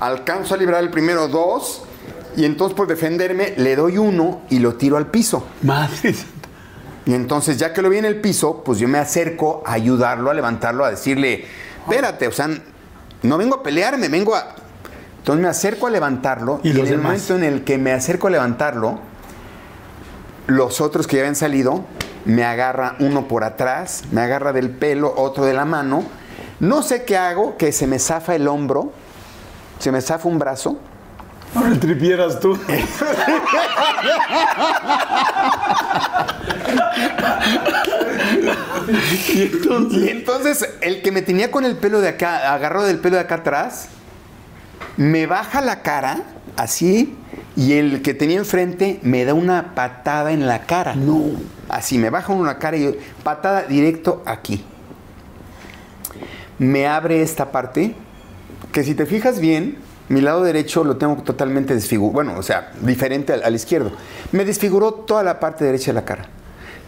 alcanzo 0.00 0.54
a 0.54 0.56
librar 0.56 0.82
el 0.82 0.90
primero 0.90 1.28
dos 1.28 1.84
y 2.36 2.44
entonces 2.44 2.76
por 2.76 2.86
defenderme 2.86 3.54
le 3.56 3.76
doy 3.76 3.98
uno 3.98 4.42
y 4.50 4.58
lo 4.58 4.74
tiro 4.74 4.96
al 4.96 5.06
piso. 5.06 5.46
Madre. 5.62 6.14
Y 7.04 7.14
entonces 7.14 7.56
ya 7.58 7.72
que 7.72 7.82
lo 7.82 7.88
vi 7.88 7.98
en 7.98 8.04
el 8.04 8.20
piso, 8.20 8.62
pues 8.64 8.78
yo 8.78 8.86
me 8.88 8.98
acerco 8.98 9.62
a 9.66 9.72
ayudarlo, 9.72 10.30
a 10.30 10.34
levantarlo, 10.34 10.84
a 10.84 10.90
decirle, 10.90 11.44
espérate, 11.84 12.28
o 12.28 12.32
sea, 12.32 12.48
no 13.22 13.38
vengo 13.38 13.56
a 13.56 13.62
pelearme, 13.62 14.08
vengo 14.08 14.34
a... 14.34 14.54
Entonces 15.18 15.42
me 15.42 15.48
acerco 15.48 15.86
a 15.86 15.90
levantarlo 15.90 16.60
¿Y 16.62 16.70
en 16.70 16.78
el 16.78 16.88
demás? 16.88 17.04
momento 17.04 17.36
en 17.36 17.44
el 17.44 17.64
que 17.64 17.78
me 17.78 17.92
acerco 17.92 18.26
a 18.26 18.30
levantarlo, 18.30 18.98
los 20.46 20.80
otros 20.80 21.06
que 21.06 21.16
ya 21.16 21.22
habían 21.22 21.36
salido, 21.36 21.84
me 22.24 22.44
agarra 22.44 22.96
uno 23.00 23.28
por 23.28 23.44
atrás, 23.44 24.02
me 24.10 24.20
agarra 24.20 24.52
del 24.52 24.70
pelo, 24.70 25.12
otro 25.16 25.44
de 25.44 25.54
la 25.54 25.64
mano. 25.64 26.04
No 26.60 26.82
sé 26.82 27.04
qué 27.04 27.16
hago, 27.16 27.56
que 27.56 27.72
se 27.72 27.86
me 27.86 27.98
zafa 27.98 28.34
el 28.34 28.46
hombro, 28.48 28.92
se 29.78 29.90
me 29.92 30.00
zafa 30.00 30.28
un 30.28 30.38
brazo. 30.38 30.78
Ahora 31.54 31.68
el 31.68 31.80
tripieras 31.80 32.40
tú. 32.40 32.58
y 39.34 39.42
entonces. 39.42 40.02
Y 40.02 40.08
entonces 40.08 40.68
el 40.80 41.02
que 41.02 41.12
me 41.12 41.22
tenía 41.22 41.50
con 41.50 41.64
el 41.64 41.76
pelo 41.76 42.00
de 42.00 42.08
acá, 42.08 42.54
agarrado 42.54 42.86
del 42.86 42.98
pelo 42.98 43.16
de 43.16 43.22
acá 43.22 43.36
atrás, 43.36 43.88
me 44.96 45.26
baja 45.26 45.60
la 45.60 45.82
cara, 45.82 46.22
así, 46.56 47.16
y 47.56 47.74
el 47.74 48.02
que 48.02 48.14
tenía 48.14 48.38
enfrente 48.38 48.98
me 49.02 49.24
da 49.24 49.34
una 49.34 49.74
patada 49.74 50.32
en 50.32 50.46
la 50.46 50.62
cara. 50.62 50.94
No. 50.94 51.32
Así, 51.68 51.98
me 51.98 52.10
baja 52.10 52.32
una 52.32 52.58
cara 52.58 52.76
y 52.76 52.98
patada 53.22 53.62
directo 53.62 54.22
aquí. 54.26 54.64
Me 56.58 56.86
abre 56.86 57.22
esta 57.22 57.50
parte, 57.50 57.94
que 58.72 58.84
si 58.84 58.94
te 58.94 59.06
fijas 59.06 59.40
bien, 59.40 59.78
mi 60.12 60.20
lado 60.20 60.42
derecho 60.42 60.84
lo 60.84 60.96
tengo 60.98 61.16
totalmente 61.22 61.74
desfigurado. 61.74 62.12
Bueno, 62.12 62.38
o 62.38 62.42
sea, 62.42 62.72
diferente 62.82 63.32
al, 63.32 63.42
al 63.42 63.54
izquierdo. 63.54 63.92
Me 64.32 64.44
desfiguró 64.44 64.92
toda 64.92 65.22
la 65.22 65.40
parte 65.40 65.64
derecha 65.64 65.86
de 65.86 65.94
la 65.94 66.04
cara. 66.04 66.26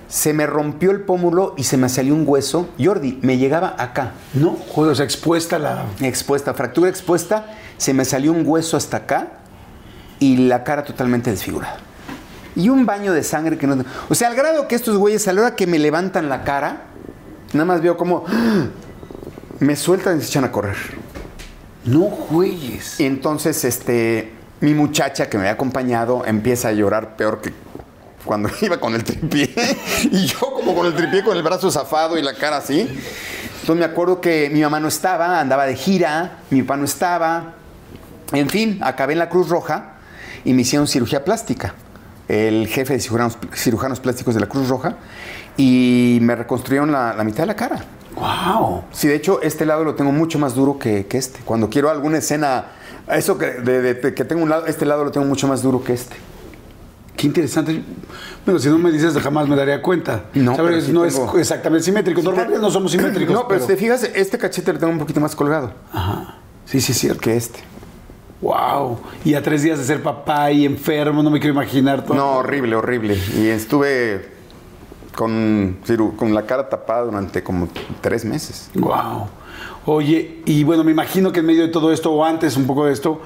Se 0.08 0.34
me 0.34 0.46
rompió 0.46 0.90
el 0.90 1.00
pómulo 1.00 1.54
y 1.56 1.64
se 1.64 1.78
me 1.78 1.88
salió 1.88 2.14
un 2.14 2.24
hueso. 2.26 2.68
Jordi, 2.78 3.18
me 3.22 3.38
llegaba 3.38 3.74
acá, 3.78 4.12
No, 4.34 4.56
joder, 4.70 4.92
o 4.92 4.94
sea, 4.94 5.04
expuesta 5.06 5.58
la. 5.58 5.86
expuesta, 6.00 6.52
fractura 6.52 6.90
expuesta. 6.90 7.46
Se 7.78 7.94
me 7.94 8.04
salió 8.04 8.30
un 8.30 8.46
hueso 8.46 8.76
hasta 8.76 8.98
acá 8.98 9.28
y 10.20 10.36
la 10.36 10.62
cara 10.62 10.84
totalmente 10.84 11.30
desfigurada. 11.30 11.78
Y 12.54 12.68
un 12.68 12.84
baño 12.84 13.12
de 13.14 13.22
sangre 13.22 13.56
que 13.56 13.66
no. 13.66 13.82
O 14.08 14.14
sea, 14.14 14.28
al 14.28 14.36
grado 14.36 14.68
que 14.68 14.74
estos 14.74 14.98
güeyes, 14.98 15.26
a 15.26 15.32
la 15.32 15.40
hora 15.40 15.56
que 15.56 15.66
me 15.66 15.78
levantan 15.78 16.28
la 16.28 16.44
cara, 16.44 16.82
nada 17.54 17.64
más 17.64 17.80
veo 17.80 17.96
como. 17.96 18.24
Me 19.60 19.76
sueltan 19.76 20.18
y 20.18 20.20
se 20.20 20.28
echan 20.28 20.44
a 20.44 20.52
correr. 20.52 20.76
No 21.84 22.04
juegues. 22.04 22.98
Entonces, 23.00 23.64
este, 23.64 24.32
mi 24.60 24.74
muchacha 24.74 25.28
que 25.28 25.36
me 25.36 25.42
había 25.44 25.52
acompañado 25.52 26.24
empieza 26.24 26.68
a 26.68 26.72
llorar 26.72 27.16
peor 27.16 27.40
que 27.40 27.52
cuando 28.24 28.48
iba 28.62 28.78
con 28.78 28.94
el 28.94 29.04
tripié. 29.04 29.54
y 30.10 30.26
yo 30.26 30.38
como 30.54 30.74
con 30.74 30.86
el 30.86 30.94
tripié, 30.94 31.22
con 31.22 31.36
el 31.36 31.42
brazo 31.42 31.70
zafado 31.70 32.18
y 32.18 32.22
la 32.22 32.34
cara 32.34 32.58
así. 32.58 32.80
Entonces 32.80 33.76
me 33.76 33.84
acuerdo 33.84 34.20
que 34.20 34.50
mi 34.52 34.60
mamá 34.62 34.80
no 34.80 34.88
estaba, 34.88 35.40
andaba 35.40 35.66
de 35.66 35.76
gira, 35.76 36.38
mi 36.50 36.62
papá 36.62 36.76
no 36.76 36.84
estaba. 36.84 37.54
En 38.32 38.48
fin, 38.48 38.78
acabé 38.82 39.12
en 39.12 39.18
la 39.18 39.28
Cruz 39.28 39.48
Roja 39.48 39.94
y 40.44 40.52
me 40.54 40.62
hicieron 40.62 40.86
cirugía 40.86 41.24
plástica. 41.24 41.74
El 42.28 42.66
jefe 42.68 42.94
de 42.94 43.00
cirujanos, 43.00 43.38
cirujanos 43.54 44.00
plásticos 44.00 44.34
de 44.34 44.40
la 44.40 44.46
Cruz 44.46 44.68
Roja 44.68 44.96
y 45.56 46.18
me 46.22 46.34
reconstruyeron 46.34 46.90
la, 46.90 47.14
la 47.14 47.24
mitad 47.24 47.42
de 47.42 47.46
la 47.46 47.56
cara. 47.56 47.84
Wow. 48.16 48.84
Sí, 48.92 49.08
de 49.08 49.14
hecho, 49.16 49.40
este 49.42 49.66
lado 49.66 49.84
lo 49.84 49.94
tengo 49.94 50.12
mucho 50.12 50.38
más 50.38 50.54
duro 50.54 50.78
que, 50.78 51.06
que 51.06 51.18
este. 51.18 51.40
Cuando 51.44 51.68
quiero 51.68 51.90
alguna 51.90 52.18
escena, 52.18 52.66
eso 53.08 53.36
que, 53.38 53.46
de, 53.46 53.82
de- 53.82 53.94
de 53.94 54.14
que 54.14 54.24
tengo 54.24 54.42
un 54.42 54.48
lado, 54.50 54.66
este 54.66 54.84
lado 54.86 55.04
lo 55.04 55.10
tengo 55.10 55.26
mucho 55.26 55.48
más 55.48 55.62
duro 55.62 55.82
que 55.82 55.94
este. 55.94 56.16
Qué 57.16 57.26
interesante. 57.28 57.82
Bueno, 58.44 58.58
si 58.60 58.68
no 58.68 58.78
me 58.78 58.90
dices, 58.90 59.16
jamás 59.18 59.48
me 59.48 59.54
daría 59.56 59.80
cuenta. 59.80 60.24
No, 60.34 60.56
¿Sabes? 60.56 60.70
pero 60.72 60.80
sí 60.86 60.92
no 60.92 61.02
tengo- 61.04 61.34
es 61.34 61.40
exactamente 61.40 61.84
simétrico. 61.84 62.22
Normalmente 62.22 62.60
no 62.60 62.70
somos 62.70 62.90
simétricos. 62.92 63.34
No, 63.34 63.46
pero, 63.48 63.60
si 63.60 63.66
te 63.68 63.76
fijas, 63.76 64.02
este 64.14 64.36
cachete 64.38 64.72
lo 64.72 64.78
tengo 64.78 64.92
un 64.92 64.98
poquito 64.98 65.20
más 65.20 65.34
colgado 65.36 65.72
Ajá. 65.92 66.36
Sí, 66.66 66.80
sí, 66.80 66.92
cierto. 66.94 67.20
que 67.20 67.36
este. 67.36 67.60
Wow. 68.40 68.98
Y 69.24 69.34
a 69.34 69.42
tres 69.42 69.62
días 69.62 69.78
de 69.78 69.84
ser 69.84 70.02
papá 70.02 70.50
y 70.50 70.66
enfermo, 70.66 71.22
no 71.22 71.30
me 71.30 71.38
quiero 71.40 71.54
imaginar 71.54 72.04
todo. 72.04 72.14
No, 72.16 72.32
horrible, 72.38 72.74
horrible. 72.76 73.16
Y 73.38 73.46
estuve 73.46 74.33
con, 75.16 75.78
con 76.16 76.34
la 76.34 76.42
cara 76.46 76.68
tapada 76.68 77.02
durante 77.04 77.42
como 77.42 77.68
tres 78.00 78.24
meses. 78.24 78.70
Wow. 78.74 79.28
Oye, 79.86 80.42
y 80.46 80.64
bueno, 80.64 80.82
me 80.84 80.90
imagino 80.92 81.32
que 81.32 81.40
en 81.40 81.46
medio 81.46 81.62
de 81.62 81.68
todo 81.68 81.92
esto, 81.92 82.12
o 82.12 82.24
antes 82.24 82.56
un 82.56 82.66
poco 82.66 82.86
de 82.86 82.92
esto, 82.92 83.20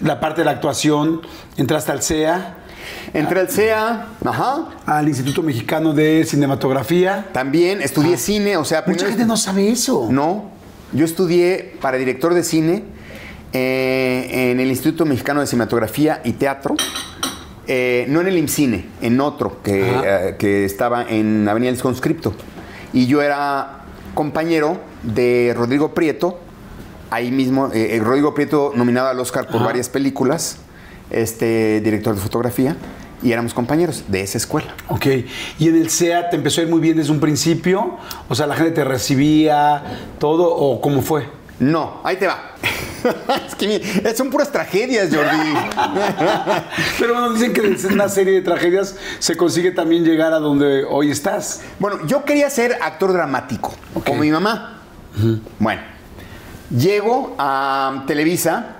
la 0.00 0.18
parte 0.20 0.40
de 0.40 0.44
la 0.46 0.50
actuación, 0.52 1.22
entraste 1.56 1.92
al 1.92 2.02
CEA 2.02 2.58
Entré 3.12 3.40
al 3.40 3.48
CEA, 3.50 4.06
ajá. 4.24 4.68
Al 4.86 5.08
Instituto 5.08 5.42
Mexicano 5.42 5.92
de 5.92 6.24
Cinematografía. 6.24 7.26
También 7.32 7.82
estudié 7.82 8.16
cine, 8.16 8.56
o 8.56 8.64
sea, 8.64 8.80
Mucha 8.80 8.90
primero- 8.92 9.08
gente 9.08 9.26
no 9.26 9.36
sabe 9.36 9.70
eso. 9.70 10.06
No, 10.10 10.50
yo 10.92 11.04
estudié 11.04 11.76
para 11.80 11.96
director 11.96 12.32
de 12.32 12.44
cine 12.44 12.84
eh, 13.52 14.50
en 14.52 14.60
el 14.60 14.68
Instituto 14.68 15.04
Mexicano 15.04 15.40
de 15.40 15.46
Cinematografía 15.48 16.20
y 16.24 16.32
Teatro. 16.34 16.76
Eh, 17.66 18.06
no 18.08 18.20
en 18.20 18.28
el 18.28 18.38
IMCINE, 18.38 18.86
en 19.02 19.20
otro 19.20 19.62
que, 19.62 19.90
eh, 19.90 20.36
que 20.38 20.64
estaba 20.64 21.04
en 21.08 21.48
Avenida 21.48 21.72
del 21.72 21.80
Conscripto. 21.80 22.32
Y 22.92 23.06
yo 23.06 23.22
era 23.22 23.84
compañero 24.14 24.78
de 25.02 25.52
Rodrigo 25.56 25.92
Prieto, 25.92 26.38
ahí 27.10 27.30
mismo, 27.30 27.70
eh, 27.72 27.96
eh, 27.96 28.00
Rodrigo 28.00 28.34
Prieto 28.34 28.72
nominado 28.74 29.08
al 29.08 29.20
Oscar 29.20 29.46
por 29.46 29.56
Ajá. 29.56 29.66
varias 29.66 29.88
películas, 29.88 30.58
este 31.10 31.80
director 31.80 32.14
de 32.14 32.20
fotografía, 32.20 32.76
y 33.22 33.32
éramos 33.32 33.54
compañeros 33.54 34.04
de 34.08 34.20
esa 34.22 34.38
escuela. 34.38 34.74
Ok. 34.88 35.06
¿Y 35.58 35.68
en 35.68 35.76
el 35.76 35.90
SEA 35.90 36.30
te 36.30 36.36
empezó 36.36 36.60
a 36.60 36.64
ir 36.64 36.70
muy 36.70 36.80
bien 36.80 36.96
desde 36.96 37.12
un 37.12 37.20
principio? 37.20 37.96
O 38.28 38.34
sea, 38.34 38.46
la 38.46 38.54
gente 38.56 38.72
te 38.72 38.84
recibía, 38.84 39.82
todo, 40.18 40.54
o 40.54 40.80
cómo 40.80 41.02
fue? 41.02 41.24
No, 41.58 42.00
ahí 42.04 42.16
te 42.16 42.26
va. 42.26 42.52
es 43.46 43.54
que 43.54 44.14
son 44.16 44.30
puras 44.30 44.50
tragedias, 44.52 45.08
Jordi. 45.14 45.54
Pero 46.98 47.12
bueno, 47.14 47.32
dicen 47.32 47.52
que 47.52 47.60
en 47.66 47.92
una 47.92 48.08
serie 48.08 48.34
de 48.34 48.42
tragedias 48.42 48.96
se 49.18 49.36
consigue 49.36 49.70
también 49.70 50.04
llegar 50.04 50.32
a 50.32 50.38
donde 50.38 50.84
hoy 50.84 51.10
estás. 51.10 51.62
bueno, 51.78 52.06
yo 52.06 52.24
quería 52.24 52.50
ser 52.50 52.76
actor 52.82 53.12
dramático, 53.12 53.72
Ok. 53.94 54.06
como 54.06 54.20
mi 54.20 54.30
mamá. 54.30 54.80
Bueno, 55.58 55.80
llego 56.70 57.34
a 57.38 58.04
Televisa 58.06 58.76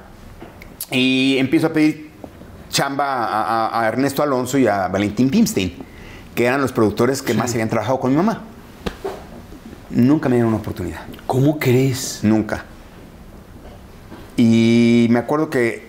y 0.91 1.39
empiezo 1.39 1.69
a 1.69 1.73
pedir 1.73 2.11
chamba 2.69 3.25
a, 3.25 3.69
a- 3.69 3.81
a 3.85 3.89
Ernesto 3.89 4.23
Alonso 4.23 4.59
y 4.59 4.67
a 4.67 4.89
Valentín 4.89 5.31
Pimstein, 5.31 5.75
que 6.35 6.45
eran 6.45 6.61
los 6.61 6.73
productores 6.73 7.23
que 7.23 7.33
más 7.33 7.53
habían 7.53 7.71
trabajado 7.71 7.99
con 8.01 8.11
mi 8.11 8.17
mamá. 8.19 8.43
Nunca 9.97 10.29
me 10.29 10.37
dieron 10.37 10.53
una 10.53 10.61
oportunidad. 10.63 11.01
¿Cómo 11.27 11.59
crees? 11.59 12.21
Nunca. 12.23 12.65
Y 14.37 15.07
me 15.11 15.19
acuerdo 15.19 15.49
que 15.49 15.87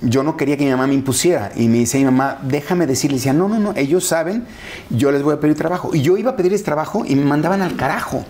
yo 0.00 0.22
no 0.22 0.36
quería 0.36 0.56
que 0.56 0.64
mi 0.64 0.70
mamá 0.70 0.86
me 0.86 0.94
impusiera. 0.94 1.52
Y 1.56 1.68
me 1.68 1.78
dice 1.78 1.98
mi 1.98 2.04
mamá, 2.06 2.38
déjame 2.42 2.86
decirle. 2.86 3.18
decía, 3.18 3.32
no, 3.34 3.48
no, 3.48 3.58
no, 3.58 3.74
ellos 3.76 4.06
saben, 4.06 4.46
yo 4.88 5.10
les 5.12 5.22
voy 5.22 5.34
a 5.34 5.40
pedir 5.40 5.56
trabajo. 5.56 5.94
Y 5.94 6.00
yo 6.00 6.16
iba 6.16 6.30
a 6.32 6.36
pedirles 6.36 6.62
trabajo 6.62 7.04
y 7.06 7.14
me 7.16 7.24
mandaban 7.24 7.60
al 7.60 7.76
carajo. 7.76 8.24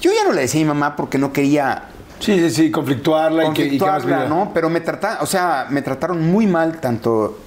Yo 0.00 0.10
ya 0.12 0.24
no 0.24 0.32
le 0.32 0.42
decía 0.42 0.60
a 0.60 0.64
mi 0.64 0.68
mamá 0.68 0.96
porque 0.96 1.18
no 1.18 1.32
quería 1.32 1.84
Sí, 2.18 2.38
sí, 2.38 2.50
sí, 2.50 2.70
conflictuarla, 2.70 3.46
y 3.46 3.52
que- 3.54 3.64
y 3.64 3.78
que. 3.78 4.28
¿no? 4.28 4.50
Pero 4.52 4.68
me 4.68 4.80
trataron, 4.82 5.18
o 5.22 5.26
sea, 5.26 5.66
me 5.70 5.80
trataron 5.80 6.30
muy 6.30 6.46
mal 6.46 6.78
tanto 6.78 7.38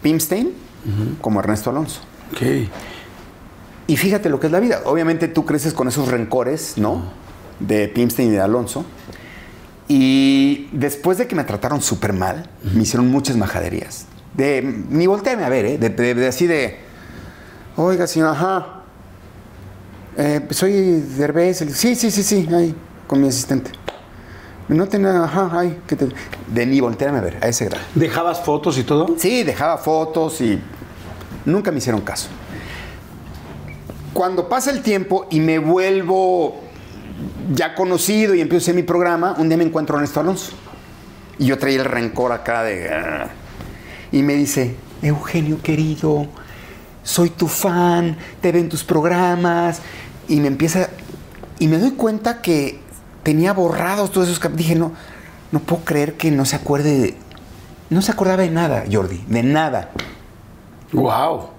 Pimstein 0.00 0.52
como 1.20 1.40
Ernesto 1.40 1.70
Alonso. 1.70 2.00
Ok. 2.30 2.68
Y 3.86 3.96
fíjate 3.96 4.28
lo 4.28 4.40
que 4.40 4.46
es 4.46 4.52
la 4.52 4.60
vida. 4.60 4.82
Obviamente 4.84 5.28
tú 5.28 5.44
creces 5.44 5.72
con 5.72 5.86
esos 5.88 6.08
rencores, 6.08 6.74
¿no? 6.76 7.04
De 7.60 7.88
Pimstein 7.88 8.28
y 8.28 8.32
de 8.32 8.40
Alonso. 8.40 8.84
Y 9.88 10.68
después 10.72 11.18
de 11.18 11.26
que 11.28 11.36
me 11.36 11.44
trataron 11.44 11.80
súper 11.80 12.12
mal, 12.12 12.48
me 12.74 12.82
hicieron 12.82 13.08
muchas 13.08 13.36
majaderías. 13.36 14.06
De, 14.34 14.60
ni 14.90 15.06
volteame 15.06 15.44
a 15.44 15.48
ver, 15.48 15.64
¿eh? 15.64 15.78
De, 15.78 15.88
de- 15.90 16.14
de 16.14 16.26
así 16.26 16.46
de, 16.46 16.78
oiga, 17.76 18.06
señor, 18.06 18.30
ajá. 18.30 18.82
Eh, 20.18 20.46
soy 20.50 20.72
Derbez. 21.16 21.58
Sí, 21.74 21.94
sí, 21.94 22.10
sí, 22.10 22.22
sí, 22.22 22.48
ahí, 22.52 22.74
con 23.06 23.20
mi 23.22 23.28
asistente. 23.28 23.70
No 24.68 24.88
tenía, 24.88 25.22
ajá, 25.22 25.48
ay, 25.52 25.78
que 25.86 25.94
te... 25.94 26.08
De 26.52 26.66
ni 26.66 26.80
voltearme 26.80 27.18
a 27.18 27.22
ver, 27.22 27.38
a 27.40 27.46
ese 27.46 27.66
grado. 27.66 27.84
¿Dejabas 27.94 28.40
fotos 28.40 28.76
y 28.78 28.82
todo? 28.82 29.14
Sí, 29.16 29.44
dejaba 29.44 29.78
fotos 29.78 30.40
y 30.40 30.58
nunca 31.44 31.70
me 31.70 31.78
hicieron 31.78 32.00
caso. 32.00 32.28
Cuando 34.16 34.48
pasa 34.48 34.70
el 34.70 34.80
tiempo 34.82 35.26
y 35.30 35.40
me 35.40 35.58
vuelvo 35.58 36.56
ya 37.52 37.74
conocido 37.74 38.34
y 38.34 38.40
empiezo 38.40 38.62
a 38.62 38.64
hacer 38.64 38.74
mi 38.74 38.82
programa, 38.82 39.34
un 39.38 39.48
día 39.50 39.58
me 39.58 39.64
encuentro 39.64 39.94
a 39.94 39.98
Ernesto 39.98 40.20
Alonso. 40.20 40.52
Y 41.38 41.44
yo 41.44 41.58
traía 41.58 41.80
el 41.80 41.84
rencor 41.84 42.32
acá 42.32 42.62
de... 42.62 42.88
"Ah". 42.88 43.28
Y 44.10 44.22
me 44.22 44.32
dice, 44.34 44.74
Eugenio 45.02 45.60
querido, 45.62 46.28
soy 47.02 47.28
tu 47.28 47.46
fan, 47.46 48.16
te 48.40 48.52
ven 48.52 48.70
tus 48.70 48.84
programas. 48.84 49.82
Y 50.28 50.40
me 50.40 50.48
empieza... 50.48 50.88
Y 51.58 51.68
me 51.68 51.76
doy 51.78 51.90
cuenta 51.90 52.40
que 52.40 52.80
tenía 53.22 53.52
borrados 53.52 54.10
todos 54.12 54.28
esos... 54.28 54.38
cap- 54.38 54.52
Dije, 54.54 54.76
no, 54.76 54.92
no 55.52 55.60
puedo 55.60 55.84
creer 55.84 56.14
que 56.14 56.30
no 56.30 56.46
se 56.46 56.56
acuerde 56.56 56.98
de... 56.98 57.14
No 57.90 58.00
se 58.00 58.12
acordaba 58.12 58.42
de 58.42 58.50
nada, 58.50 58.84
Jordi, 58.90 59.22
de 59.28 59.42
nada. 59.42 59.90
Wow. 60.92 61.50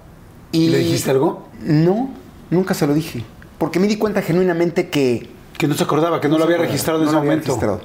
Y 0.50 0.70
¿Le 0.70 0.78
dijiste 0.78 1.12
algo? 1.12 1.46
No, 1.62 2.10
nunca 2.50 2.74
se 2.74 2.86
lo 2.86 2.94
dije. 2.94 3.24
Porque 3.58 3.80
me 3.80 3.86
di 3.86 3.96
cuenta 3.96 4.22
genuinamente 4.22 4.88
que... 4.88 5.28
Que 5.56 5.66
no 5.66 5.74
se 5.74 5.82
acordaba, 5.82 6.20
que 6.20 6.28
no 6.28 6.38
lo 6.38 6.44
había 6.44 6.58
registrado 6.58 7.00
en 7.00 7.06
no 7.06 7.10
ese 7.10 7.14
lo 7.14 7.18
había 7.20 7.30
momento. 7.32 7.46
registrado. 7.48 7.80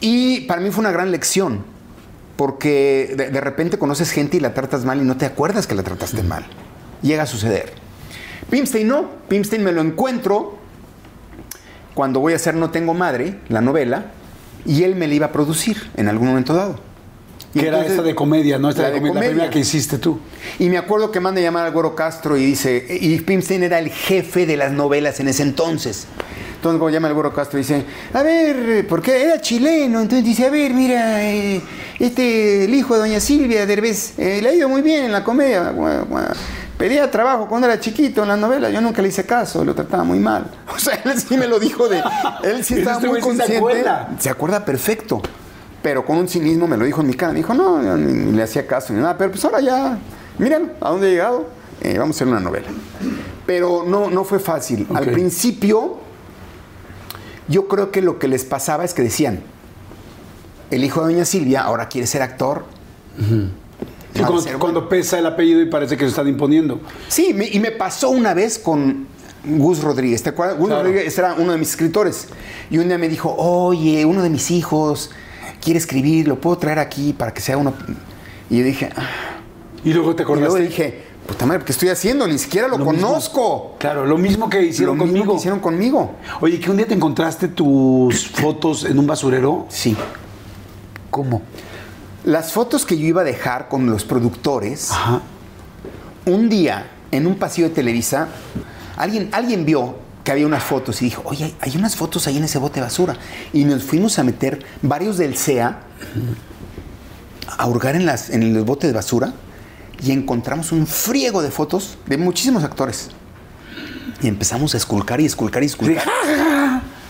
Y 0.00 0.40
para 0.42 0.60
mí 0.60 0.70
fue 0.70 0.80
una 0.80 0.92
gran 0.92 1.10
lección. 1.10 1.64
Porque 2.36 3.14
de, 3.16 3.30
de 3.30 3.40
repente 3.40 3.78
conoces 3.78 4.10
gente 4.10 4.36
y 4.36 4.40
la 4.40 4.52
tratas 4.54 4.84
mal 4.84 5.00
y 5.00 5.04
no 5.04 5.16
te 5.16 5.24
acuerdas 5.24 5.66
que 5.66 5.74
la 5.74 5.82
trataste 5.82 6.22
mal. 6.22 6.44
Llega 7.00 7.22
a 7.22 7.26
suceder. 7.26 7.72
Pimstein 8.50 8.88
no. 8.88 9.08
Pimstein 9.28 9.62
me 9.64 9.72
lo 9.72 9.80
encuentro 9.80 10.58
cuando 11.94 12.20
voy 12.20 12.32
a 12.32 12.36
hacer 12.36 12.54
No 12.56 12.70
Tengo 12.70 12.92
Madre, 12.92 13.38
la 13.48 13.60
novela, 13.60 14.06
y 14.66 14.82
él 14.82 14.96
me 14.96 15.06
la 15.06 15.14
iba 15.14 15.26
a 15.26 15.32
producir 15.32 15.90
en 15.96 16.08
algún 16.08 16.28
momento 16.28 16.54
dado. 16.54 16.80
Y 17.54 17.60
Que 17.60 17.68
era 17.68 17.84
esta 17.86 18.02
de 18.02 18.14
comedia, 18.14 18.58
¿no? 18.58 18.68
Esta 18.70 18.82
la 18.82 18.90
de 18.90 18.98
comedia, 19.00 19.14
la 19.14 19.26
primera 19.28 19.50
que 19.50 19.60
hiciste 19.60 19.98
tú. 19.98 20.18
Y 20.58 20.68
me 20.68 20.76
acuerdo 20.78 21.10
que 21.12 21.20
manda 21.20 21.40
a 21.40 21.44
llamar 21.44 21.66
al 21.66 21.72
Güero 21.72 21.94
Castro 21.94 22.36
y 22.36 22.44
dice, 22.44 22.84
y 23.00 23.16
Pimstein 23.20 23.62
era 23.62 23.78
el 23.78 23.90
jefe 23.90 24.44
de 24.46 24.56
las 24.56 24.72
novelas 24.72 25.20
en 25.20 25.28
ese 25.28 25.42
entonces. 25.44 26.06
Entonces 26.56 26.80
cuando 26.80 26.90
llama 26.90 27.08
el 27.08 27.14
Güero 27.14 27.32
Castro 27.32 27.58
dice, 27.58 27.84
a 28.12 28.22
ver, 28.22 28.86
porque 28.88 29.22
era 29.22 29.40
chileno, 29.40 30.00
entonces 30.00 30.24
dice, 30.24 30.46
a 30.46 30.50
ver, 30.50 30.72
mira, 30.72 31.22
eh, 31.22 31.60
este, 32.00 32.64
el 32.64 32.74
hijo 32.74 32.94
de 32.94 33.00
doña 33.00 33.20
Silvia 33.20 33.66
Derbez, 33.66 34.18
eh, 34.18 34.40
le 34.42 34.48
ha 34.48 34.54
ido 34.54 34.68
muy 34.68 34.82
bien 34.82 35.04
en 35.04 35.12
la 35.12 35.22
comedia. 35.22 35.72
Pedía 36.78 37.08
trabajo 37.08 37.46
cuando 37.48 37.68
era 37.68 37.78
chiquito 37.78 38.22
en 38.22 38.28
las 38.30 38.38
novelas, 38.38 38.72
yo 38.72 38.80
nunca 38.80 39.00
le 39.00 39.08
hice 39.08 39.24
caso, 39.24 39.64
lo 39.64 39.74
trataba 39.74 40.02
muy 40.04 40.18
mal. 40.18 40.50
O 40.74 40.78
sea, 40.78 41.00
él 41.04 41.20
sí 41.20 41.36
me 41.36 41.46
lo 41.46 41.60
dijo 41.60 41.88
de, 41.88 42.02
él 42.42 42.64
sí 42.64 42.74
estaba 42.78 42.96
Este 42.96 43.08
muy 43.08 43.18
sí 43.18 43.22
se 43.22 43.28
consciente. 43.28 43.56
acuerda. 43.58 44.08
Se 44.18 44.30
acuerda 44.30 44.64
perfecto. 44.64 45.22
Pero 45.84 46.04
con 46.04 46.16
un 46.16 46.26
cinismo 46.28 46.66
me 46.66 46.76
lo 46.78 46.84
dijo 46.86 47.02
en 47.02 47.06
mi 47.08 47.14
cara. 47.14 47.32
Me 47.32 47.38
dijo, 47.40 47.52
no, 47.52 47.96
ni, 47.98 48.10
ni 48.12 48.32
le 48.32 48.42
hacía 48.42 48.66
caso 48.66 48.92
ni 48.94 49.00
nada. 49.00 49.16
Pero 49.18 49.30
pues 49.32 49.44
ahora 49.44 49.60
ya, 49.60 49.98
míralo, 50.38 50.70
a 50.80 50.90
dónde 50.90 51.08
he 51.08 51.10
llegado. 51.12 51.46
Eh, 51.82 51.98
vamos 51.98 52.16
a 52.16 52.18
hacer 52.18 52.26
una 52.28 52.40
novela. 52.40 52.68
Pero 53.44 53.84
no, 53.86 54.08
no 54.08 54.24
fue 54.24 54.38
fácil. 54.38 54.86
Al 54.94 55.04
principio, 55.10 55.98
yo 57.48 57.68
creo 57.68 57.90
que 57.90 58.00
lo 58.00 58.18
que 58.18 58.28
les 58.28 58.44
pasaba 58.46 58.84
es 58.86 58.94
que 58.94 59.02
decían, 59.02 59.40
el 60.70 60.82
hijo 60.84 61.04
de 61.06 61.12
doña 61.12 61.26
Silvia 61.26 61.60
ahora 61.62 61.88
quiere 61.90 62.06
ser 62.06 62.22
actor. 62.22 62.64
Cuando, 64.16 64.40
ser 64.40 64.56
cuando 64.58 64.88
pesa 64.88 65.18
el 65.18 65.26
apellido 65.26 65.60
y 65.60 65.66
parece 65.66 65.96
que 65.98 66.04
se 66.04 66.10
están 66.10 66.28
imponiendo. 66.28 66.80
Sí, 67.08 67.34
me- 67.34 67.48
y 67.48 67.60
me 67.60 67.72
pasó 67.72 68.08
una 68.10 68.32
vez 68.32 68.58
con 68.58 69.06
Gus 69.44 69.82
Rodríguez. 69.82 70.22
¿Te 70.22 70.30
acuerdas? 70.30 70.56
Gus 70.56 70.68
Claro. 70.68 70.84
Rodríguez 70.84 71.18
era 71.18 71.34
uno 71.34 71.52
de 71.52 71.58
mis 71.58 71.70
escritores. 71.70 72.28
Y 72.70 72.78
un 72.78 72.88
día 72.88 72.96
me 72.96 73.08
dijo, 73.10 73.34
oye, 73.36 74.04
uno 74.06 74.22
de 74.22 74.30
mis 74.30 74.50
hijos 74.50 75.10
quiere 75.64 75.78
escribir, 75.78 76.28
lo 76.28 76.40
puedo 76.40 76.58
traer 76.58 76.78
aquí 76.78 77.12
para 77.12 77.32
que 77.32 77.40
sea 77.40 77.56
uno. 77.56 77.72
Y 78.50 78.58
yo 78.58 78.64
dije, 78.64 78.90
ah. 78.96 79.08
Y 79.84 79.92
luego 79.92 80.14
te 80.14 80.22
y 80.22 80.26
luego 80.26 80.42
acordaste. 80.44 80.62
dije, 80.68 81.02
puta 81.26 81.46
madre, 81.46 81.64
¿qué 81.64 81.72
estoy 81.72 81.88
haciendo? 81.88 82.26
Ni 82.26 82.38
siquiera 82.38 82.68
lo, 82.68 82.78
Lo 82.78 82.84
mismo. 82.90 83.08
conozco. 83.08 83.76
Claro, 83.78 84.06
lo 84.06 84.16
mismo 84.18 84.48
que 84.48 84.62
hicieron 84.62 84.96
lo 84.98 85.04
mismo 85.04 85.18
conmigo. 85.18 85.32
que 85.34 85.38
hicieron 85.38 85.60
conmigo. 85.60 86.12
Oye, 86.40 86.60
que 86.60 86.70
un 86.70 86.76
día 86.76 86.86
te 86.86 86.94
encontraste 86.94 87.48
tus 87.48 88.28
fotos 88.28 88.84
en 88.84 88.98
un 88.98 89.06
basurero. 89.06 89.66
Sí. 89.70 89.96
¿Cómo? 91.10 91.42
Las 92.24 92.52
fotos 92.52 92.86
que 92.86 92.96
yo 92.98 93.06
iba 93.06 93.20
a 93.20 93.24
dejar 93.24 93.68
con 93.68 93.90
los 93.90 94.04
productores, 94.04 94.90
Ajá. 94.90 95.20
un 96.26 96.48
día 96.48 96.86
en 97.10 97.26
un 97.26 97.36
pasillo 97.36 97.68
de 97.68 97.74
Televisa, 97.74 98.28
alguien, 98.96 99.28
alguien 99.32 99.64
vio 99.66 99.96
que 100.24 100.32
había 100.32 100.46
unas 100.46 100.62
fotos 100.64 101.00
y 101.02 101.06
dijo, 101.06 101.22
oye, 101.26 101.54
hay- 101.60 101.76
unas 101.76 101.96
fotos 101.96 102.26
ahí 102.26 102.38
en 102.38 102.44
ese 102.44 102.58
bote 102.58 102.76
de 102.76 102.80
basura. 102.86 103.16
Y 103.52 103.64
nos 103.64 103.84
fuimos 103.84 104.18
a 104.18 104.24
meter 104.24 104.64
varios 104.82 105.18
del 105.18 105.36
CEA 105.36 105.80
a 107.58 107.66
hurgar 107.66 107.94
en, 107.94 108.06
las, 108.06 108.30
en 108.30 108.54
los 108.54 108.64
botes 108.64 108.88
de 108.88 108.94
basura 108.94 109.34
y 110.02 110.12
encontramos 110.12 110.72
un 110.72 110.86
friego 110.86 111.42
de 111.42 111.50
fotos 111.50 111.98
de 112.06 112.16
muchísimos 112.16 112.64
actores. 112.64 113.10
Y 114.22 114.28
empezamos 114.28 114.72
a 114.74 114.78
esculcar 114.78 115.20
y 115.20 115.26
esculcar 115.26 115.62
y 115.62 115.66
esculcar. 115.66 116.04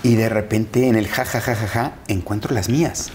Y 0.02 0.16
de 0.16 0.28
repente 0.28 0.88
en 0.88 0.96
el 0.96 1.06
ja, 1.08 1.24
ja, 1.24 1.40
ja, 1.40 1.54
ja, 1.54 1.66
ja, 1.68 1.92
encuentro 2.08 2.52
las 2.54 2.68
mías. 2.68 3.10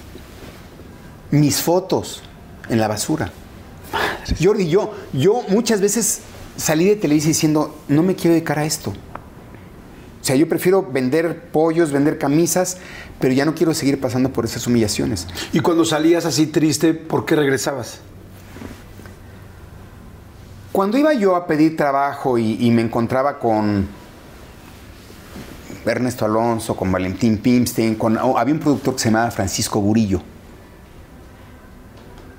Mis 1.31 1.61
fotos 1.61 2.23
en 2.69 2.79
la 2.79 2.87
basura. 2.87 3.31
Jordi, 4.41 4.69
yo, 4.69 4.93
yo 5.13 5.43
muchas 5.49 5.81
veces 5.81 6.21
salí 6.55 6.85
de 6.85 6.95
Televisa 6.95 7.27
diciendo, 7.27 7.77
no 7.87 8.01
me 8.01 8.15
quiero 8.15 8.33
dedicar 8.33 8.59
a 8.59 8.65
esto. 8.65 8.93
O 10.21 10.23
sea, 10.23 10.35
yo 10.35 10.49
prefiero 10.49 10.83
vender 10.83 11.49
pollos, 11.51 11.91
vender 11.91 12.17
camisas, 12.17 12.77
pero 13.19 13.33
ya 13.33 13.45
no 13.45 13.55
quiero 13.55 13.73
seguir 13.73 13.99
pasando 13.99 14.31
por 14.31 14.45
esas 14.45 14.67
humillaciones. 14.67 15.27
Y 15.53 15.61
cuando 15.61 15.85
salías 15.85 16.25
así 16.25 16.47
triste, 16.47 16.93
¿por 16.93 17.25
qué 17.25 17.35
regresabas? 17.35 18.01
cuando 20.71 20.97
iba 20.97 21.13
yo 21.13 21.35
a 21.35 21.45
pedir 21.45 21.75
trabajo 21.75 22.37
y, 22.37 22.55
y 22.59 22.71
me 22.71 22.81
encontraba 22.81 23.37
con 23.39 23.85
Ernesto 25.85 26.25
Alonso, 26.25 26.75
con 26.75 26.91
Valentín 26.91 27.39
Pimstein, 27.39 27.95
con, 27.95 28.17
oh, 28.17 28.37
había 28.37 28.53
un 28.53 28.59
productor 28.59 28.93
que 28.93 28.99
se 28.99 29.09
llamaba 29.09 29.31
Francisco 29.31 29.81
Burillo. 29.81 30.21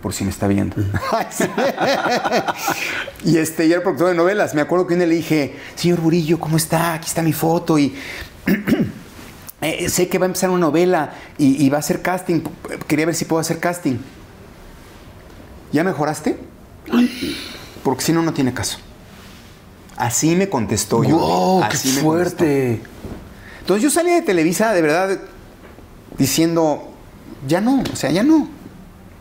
Por 0.02 0.14
si 0.14 0.24
me 0.24 0.30
está 0.30 0.46
viendo. 0.46 0.76
y 3.24 3.36
este, 3.36 3.68
yo 3.68 3.74
era 3.74 3.82
productor 3.82 4.08
de 4.08 4.14
novelas. 4.14 4.54
Me 4.54 4.62
acuerdo 4.62 4.86
que 4.86 4.94
un 4.94 5.00
día 5.00 5.08
le 5.08 5.16
dije, 5.16 5.56
señor 5.74 6.00
Burillo, 6.00 6.40
¿cómo 6.40 6.56
está? 6.56 6.94
Aquí 6.94 7.06
está 7.06 7.20
mi 7.22 7.34
foto. 7.34 7.78
Y 7.78 7.94
eh, 9.60 9.88
sé 9.90 10.08
que 10.08 10.18
va 10.18 10.24
a 10.24 10.28
empezar 10.28 10.48
una 10.48 10.60
novela 10.60 11.12
y, 11.36 11.64
y 11.64 11.68
va 11.68 11.76
a 11.76 11.80
hacer 11.80 12.00
casting. 12.00 12.40
Quería 12.86 13.04
ver 13.04 13.14
si 13.14 13.26
puedo 13.26 13.40
hacer 13.40 13.58
casting. 13.58 13.98
¿Ya 15.72 15.84
mejoraste? 15.84 16.38
Porque 17.82 18.02
si 18.02 18.12
no, 18.12 18.22
no 18.22 18.32
tiene 18.32 18.52
caso. 18.52 18.78
Así 19.96 20.34
me 20.34 20.48
contestó 20.48 21.04
yo. 21.04 21.60
¡Qué 21.68 21.76
Así 21.76 21.92
me 21.92 22.00
fuerte! 22.00 22.80
Entonces 23.60 23.82
yo 23.82 23.90
salí 23.90 24.10
de 24.10 24.22
Televisa 24.22 24.72
de 24.72 24.82
verdad 24.82 25.18
diciendo, 26.16 26.90
ya 27.46 27.60
no, 27.60 27.82
o 27.82 27.96
sea, 27.96 28.10
ya 28.10 28.22
no, 28.22 28.48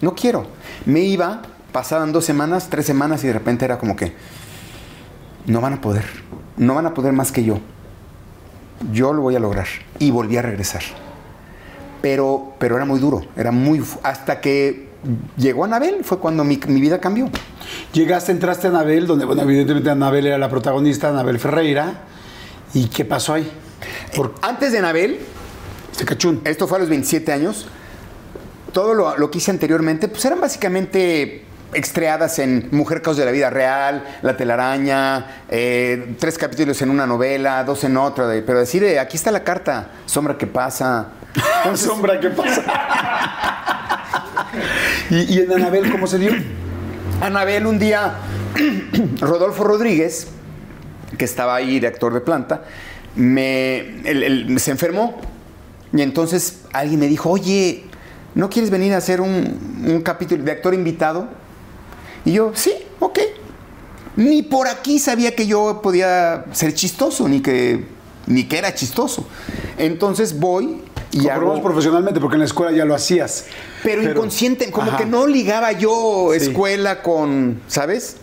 no 0.01 0.15
quiero. 0.15 0.47
Me 0.85 1.01
iba, 1.01 1.41
pasaban 1.71 2.11
dos 2.11 2.25
semanas, 2.25 2.67
tres 2.69 2.85
semanas 2.85 3.23
y 3.23 3.27
de 3.27 3.33
repente 3.33 3.65
era 3.65 3.77
como 3.77 3.95
que, 3.95 4.13
no 5.45 5.61
van 5.61 5.73
a 5.73 5.81
poder, 5.81 6.05
no 6.57 6.75
van 6.75 6.85
a 6.85 6.93
poder 6.93 7.13
más 7.13 7.31
que 7.31 7.43
yo. 7.43 7.59
Yo 8.93 9.13
lo 9.13 9.21
voy 9.21 9.35
a 9.35 9.39
lograr. 9.39 9.67
Y 9.99 10.11
volví 10.11 10.37
a 10.37 10.41
regresar. 10.41 10.81
Pero, 12.01 12.53
pero 12.59 12.77
era 12.77 12.85
muy 12.85 12.99
duro, 12.99 13.25
era 13.35 13.51
muy... 13.51 13.83
Hasta 14.03 14.39
que 14.39 14.89
llegó 15.37 15.65
Anabel 15.65 16.03
fue 16.03 16.19
cuando 16.19 16.43
mi, 16.43 16.59
mi 16.67 16.79
vida 16.79 16.99
cambió. 16.99 17.29
Llegaste, 17.93 18.31
entraste 18.31 18.67
a 18.67 18.69
Anabel, 18.69 19.05
donde, 19.05 19.25
bueno, 19.25 19.41
evidentemente 19.41 19.89
Anabel 19.89 20.27
era 20.27 20.37
la 20.37 20.49
protagonista, 20.49 21.09
Anabel 21.09 21.39
Ferreira. 21.39 22.03
¿Y 22.73 22.85
qué 22.87 23.03
pasó 23.03 23.33
ahí? 23.33 23.51
Por 24.15 24.35
Antes 24.41 24.71
de 24.71 24.79
Anabel, 24.79 25.19
este 25.91 26.05
cachún. 26.05 26.41
Esto 26.45 26.67
fue 26.67 26.77
a 26.77 26.81
los 26.81 26.89
27 26.89 27.31
años. 27.31 27.67
Todo 28.73 28.93
lo, 28.93 29.17
lo 29.17 29.31
que 29.31 29.39
hice 29.39 29.51
anteriormente, 29.51 30.07
pues 30.07 30.23
eran 30.25 30.39
básicamente 30.41 31.43
estreadas 31.73 32.39
en 32.39 32.67
Mujer 32.71 33.01
Caos 33.01 33.17
de 33.17 33.25
la 33.25 33.31
Vida 33.31 33.49
Real, 33.49 34.03
La 34.21 34.35
Telaraña, 34.37 35.43
eh, 35.49 36.15
tres 36.19 36.37
capítulos 36.37 36.81
en 36.81 36.89
una 36.89 37.05
novela, 37.05 37.63
dos 37.63 37.83
en 37.83 37.97
otra, 37.97 38.27
de- 38.27 38.41
pero 38.41 38.59
decir, 38.59 38.83
eh, 38.83 38.99
aquí 38.99 39.17
está 39.17 39.31
la 39.31 39.43
carta, 39.43 39.89
Sombra 40.05 40.37
que 40.37 40.47
pasa. 40.47 41.09
sombra, 41.75 42.19
¿qué 42.19 42.29
pasa? 42.29 42.63
¿Y, 45.11 45.35
y 45.35 45.39
en 45.39 45.51
Anabel 45.53 45.91
cómo 45.91 46.07
se 46.07 46.17
dio? 46.17 46.31
Anabel 47.21 47.65
un 47.67 47.77
día, 47.79 48.13
Rodolfo 49.21 49.63
Rodríguez, 49.63 50.27
que 51.17 51.25
estaba 51.25 51.55
ahí 51.55 51.79
de 51.79 51.87
actor 51.87 52.13
de 52.13 52.21
planta, 52.21 52.63
me, 53.15 53.79
él- 54.09 54.23
él 54.23 54.59
se 54.59 54.71
enfermó 54.71 55.19
y 55.93 56.01
entonces 56.01 56.61
alguien 56.73 56.99
me 56.99 57.07
dijo, 57.07 57.29
oye, 57.29 57.83
¿no 58.35 58.49
quieres 58.49 58.69
venir 58.71 58.93
a 58.93 58.97
hacer 58.97 59.21
un, 59.21 59.83
un 59.87 60.01
capítulo 60.01 60.43
de 60.43 60.51
actor 60.51 60.73
invitado? 60.73 61.27
Y 62.25 62.33
yo, 62.33 62.51
sí, 62.53 62.73
ok. 62.99 63.19
Ni 64.15 64.41
por 64.41 64.67
aquí 64.67 64.99
sabía 64.99 65.35
que 65.35 65.47
yo 65.47 65.81
podía 65.81 66.45
ser 66.51 66.73
chistoso, 66.73 67.27
ni 67.27 67.41
que, 67.41 67.85
ni 68.27 68.43
que 68.45 68.57
era 68.57 68.73
chistoso. 68.73 69.25
Entonces 69.77 70.37
voy 70.39 70.81
y 71.11 71.27
hago... 71.29 71.61
profesionalmente 71.63 72.19
porque 72.19 72.35
en 72.35 72.39
la 72.39 72.45
escuela 72.45 72.71
ya 72.75 72.85
lo 72.85 72.93
hacías. 72.95 73.45
Pero, 73.81 74.03
inconsciente, 74.03 74.71
como 74.71 74.89
Ajá. 74.89 74.97
que 74.97 75.05
no 75.05 75.25
ligaba 75.25 75.71
yo 75.71 76.31
Sí. 76.37 76.47
escuela 76.47 77.01
con, 77.01 77.61
¿sabes? 77.67 78.17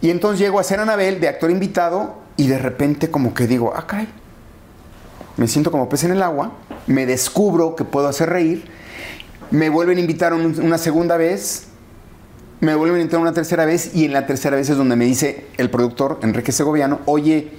Y 0.00 0.10
entonces 0.10 0.38
llego 0.38 0.60
a 0.60 0.62
ser 0.62 0.80
Anabel 0.80 1.18
de 1.20 1.28
actor 1.28 1.50
invitado 1.50 2.14
y 2.36 2.46
de 2.46 2.58
repente 2.58 3.10
como 3.10 3.34
que 3.34 3.46
digo, 3.46 3.72
ah, 3.74 3.86
caray. 3.86 4.08
Me 5.36 5.48
siento 5.48 5.72
como 5.72 5.88
pez 5.88 6.04
en 6.04 6.12
el 6.12 6.22
agua, 6.22 6.52
me 6.86 7.06
descubro 7.06 7.74
que 7.74 7.84
puedo 7.84 8.06
hacer 8.06 8.28
reír, 8.30 8.64
me 9.54 9.68
vuelven 9.68 9.98
a 9.98 10.00
invitar 10.00 10.32
un- 10.34 10.60
una 10.60 10.78
segunda 10.78 11.16
vez, 11.16 11.66
me 12.60 12.74
vuelven 12.74 12.98
a 12.98 13.00
invitar 13.02 13.20
una 13.20 13.32
tercera 13.32 13.64
vez 13.64 13.94
y 13.94 14.04
en 14.04 14.12
la 14.12 14.26
tercera 14.26 14.56
vez 14.56 14.68
es 14.68 14.76
donde 14.76 14.96
me 14.96 15.04
dice 15.04 15.46
el 15.58 15.70
productor 15.70 16.18
Enrique 16.22 16.50
Segoviano, 16.50 17.00
oye, 17.06 17.50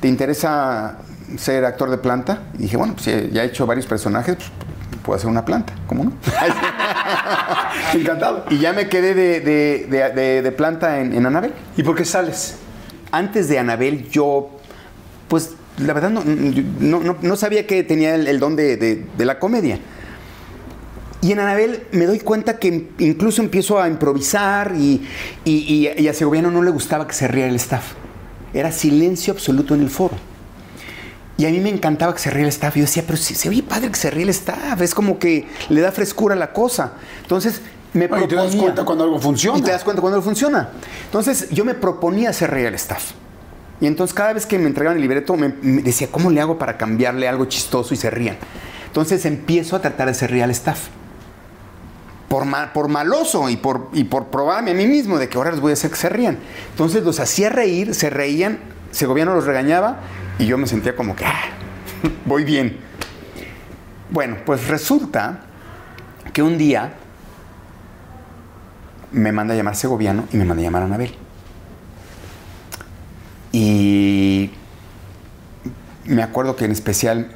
¿te 0.00 0.08
interesa 0.08 0.98
ser 1.38 1.64
actor 1.64 1.88
de 1.90 1.96
planta? 1.98 2.42
Y 2.58 2.62
dije, 2.64 2.76
bueno, 2.76 2.92
pues 2.94 3.06
ya- 3.06 3.22
ya 3.32 3.42
he 3.42 3.46
hecho 3.46 3.66
varios 3.66 3.86
personajes, 3.86 4.36
pues, 4.36 4.50
puedo 5.02 5.16
hacer 5.16 5.30
una 5.30 5.44
planta, 5.46 5.72
¿cómo 5.86 6.04
no? 6.04 6.12
Encantado. 7.94 8.44
y 8.50 8.58
ya 8.58 8.72
me 8.74 8.88
quedé 8.88 9.14
de, 9.14 9.40
de- 9.40 9.86
de- 10.14 10.42
de- 10.42 10.52
planta 10.52 11.00
en, 11.00 11.14
en 11.14 11.24
Anabel. 11.24 11.54
¿Y 11.76 11.82
por 11.82 11.94
qué 11.96 12.04
sales? 12.04 12.56
Antes 13.12 13.48
de 13.48 13.58
Anabel 13.58 14.08
yo, 14.10 14.50
pues 15.28 15.54
la 15.78 15.94
verdad 15.94 16.10
no, 16.10 16.22
no- 16.24 17.00
no- 17.00 17.16
no 17.20 17.36
sabía 17.36 17.66
que 17.66 17.82
tenía 17.82 18.14
el, 18.14 18.28
el 18.28 18.38
don 18.40 18.56
de 18.56 19.06
la 19.18 19.38
comedia. 19.38 19.78
Y 21.22 21.32
en 21.32 21.38
Anabel 21.40 21.82
me 21.92 22.06
doy 22.06 22.18
cuenta 22.20 22.58
que 22.58 22.88
incluso 22.98 23.42
empiezo 23.42 23.80
a 23.80 23.88
improvisar 23.88 24.72
y, 24.76 25.06
y- 25.44 25.88
y- 25.96 26.02
y 26.02 26.08
a 26.08 26.14
Segoviano 26.14 26.50
no 26.50 26.62
le 26.62 26.70
gustaba 26.70 27.06
que 27.06 27.12
se 27.12 27.28
riera 27.28 27.48
el 27.48 27.56
staff. 27.56 27.92
Era 28.54 28.72
silencio 28.72 29.32
absoluto 29.34 29.74
en 29.74 29.82
el 29.82 29.90
foro. 29.90 30.14
Y 31.36 31.46
a 31.46 31.50
mí 31.50 31.60
me 31.60 31.70
encantaba 31.70 32.12
que 32.14 32.18
se 32.20 32.30
ríe 32.30 32.42
el 32.42 32.48
staff. 32.48 32.76
Y 32.76 32.80
yo 32.80 32.86
decía, 32.86 33.02
pero 33.06 33.16
si 33.16 33.34
se 33.34 33.48
oye 33.48 33.62
padre 33.62 33.90
que 33.90 33.96
se 33.98 34.10
ríe 34.10 34.24
el 34.24 34.28
staff. 34.30 34.80
Es 34.80 34.94
como 34.94 35.18
que 35.18 35.46
le 35.68 35.80
da 35.80 35.90
frescura 35.92 36.34
a 36.34 36.38
la 36.38 36.52
cosa. 36.52 36.92
Entonces 37.22 37.60
me 37.92 38.06
Oye, 38.06 38.26
te 38.26 38.34
das 38.34 38.44
proponía- 38.46 38.60
cuenta 38.62 38.84
cuando 38.84 39.04
algo 39.04 39.18
funciona. 39.20 39.58
Y 39.58 39.62
te 39.62 39.70
das 39.70 39.84
cuenta 39.84 40.00
cuando 40.00 40.18
no 40.18 40.22
funciona. 40.22 40.70
Entonces 41.06 41.48
yo 41.50 41.64
me 41.64 41.74
proponía 41.74 42.30
hacer 42.30 42.50
reír 42.50 42.66
al 42.66 42.74
staff. 42.74 43.12
Y 43.80 43.86
entonces 43.86 44.12
cada 44.14 44.32
vez 44.34 44.44
que 44.46 44.58
me 44.58 44.66
entregaban 44.66 44.96
el 44.96 45.02
libreto 45.02 45.34
me, 45.36 45.54
me 45.62 45.82
decía, 45.82 46.08
¿cómo 46.10 46.30
le 46.30 46.40
hago 46.42 46.58
para 46.58 46.76
cambiarle 46.76 47.26
algo 47.28 47.46
chistoso 47.46 47.94
y 47.94 47.96
se 47.96 48.10
rían? 48.10 48.36
Entonces 48.86 49.24
empiezo 49.24 49.76
a 49.76 49.80
tratar 49.80 50.06
de 50.06 50.12
hacer 50.12 50.30
reír 50.30 50.42
al 50.44 50.50
staff. 50.50 50.88
Por, 52.30 52.44
ma- 52.44 52.72
por 52.72 52.86
maloso 52.86 53.50
y 53.50 53.56
por, 53.56 53.88
y 53.92 54.04
por 54.04 54.26
probarme 54.28 54.70
a 54.70 54.74
mí 54.74 54.86
mismo 54.86 55.18
de 55.18 55.28
que 55.28 55.36
ahora 55.36 55.50
les 55.50 55.58
voy 55.58 55.72
a 55.72 55.74
hacer 55.74 55.90
que 55.90 55.96
se 55.96 56.08
rían. 56.08 56.38
Entonces 56.70 57.02
los 57.02 57.18
hacía 57.18 57.48
reír, 57.48 57.92
se 57.92 58.08
reían, 58.08 58.60
Segoviano 58.92 59.34
los 59.34 59.46
regañaba 59.46 59.98
y 60.38 60.46
yo 60.46 60.56
me 60.56 60.68
sentía 60.68 60.94
como 60.94 61.16
que, 61.16 61.24
"Ah, 61.24 61.40
voy 62.26 62.44
bien. 62.44 62.78
Bueno, 64.10 64.36
pues 64.46 64.68
resulta 64.68 65.40
que 66.32 66.40
un 66.44 66.56
día 66.56 66.92
me 69.10 69.32
manda 69.32 69.54
a 69.54 69.56
llamar 69.56 69.74
Segoviano 69.74 70.26
y 70.32 70.36
me 70.36 70.44
manda 70.44 70.60
a 70.60 70.64
llamar 70.64 70.82
Anabel. 70.84 71.12
Y 73.52 74.50
me 76.04 76.22
acuerdo 76.22 76.54
que 76.54 76.64
en 76.64 76.70
especial, 76.72 77.32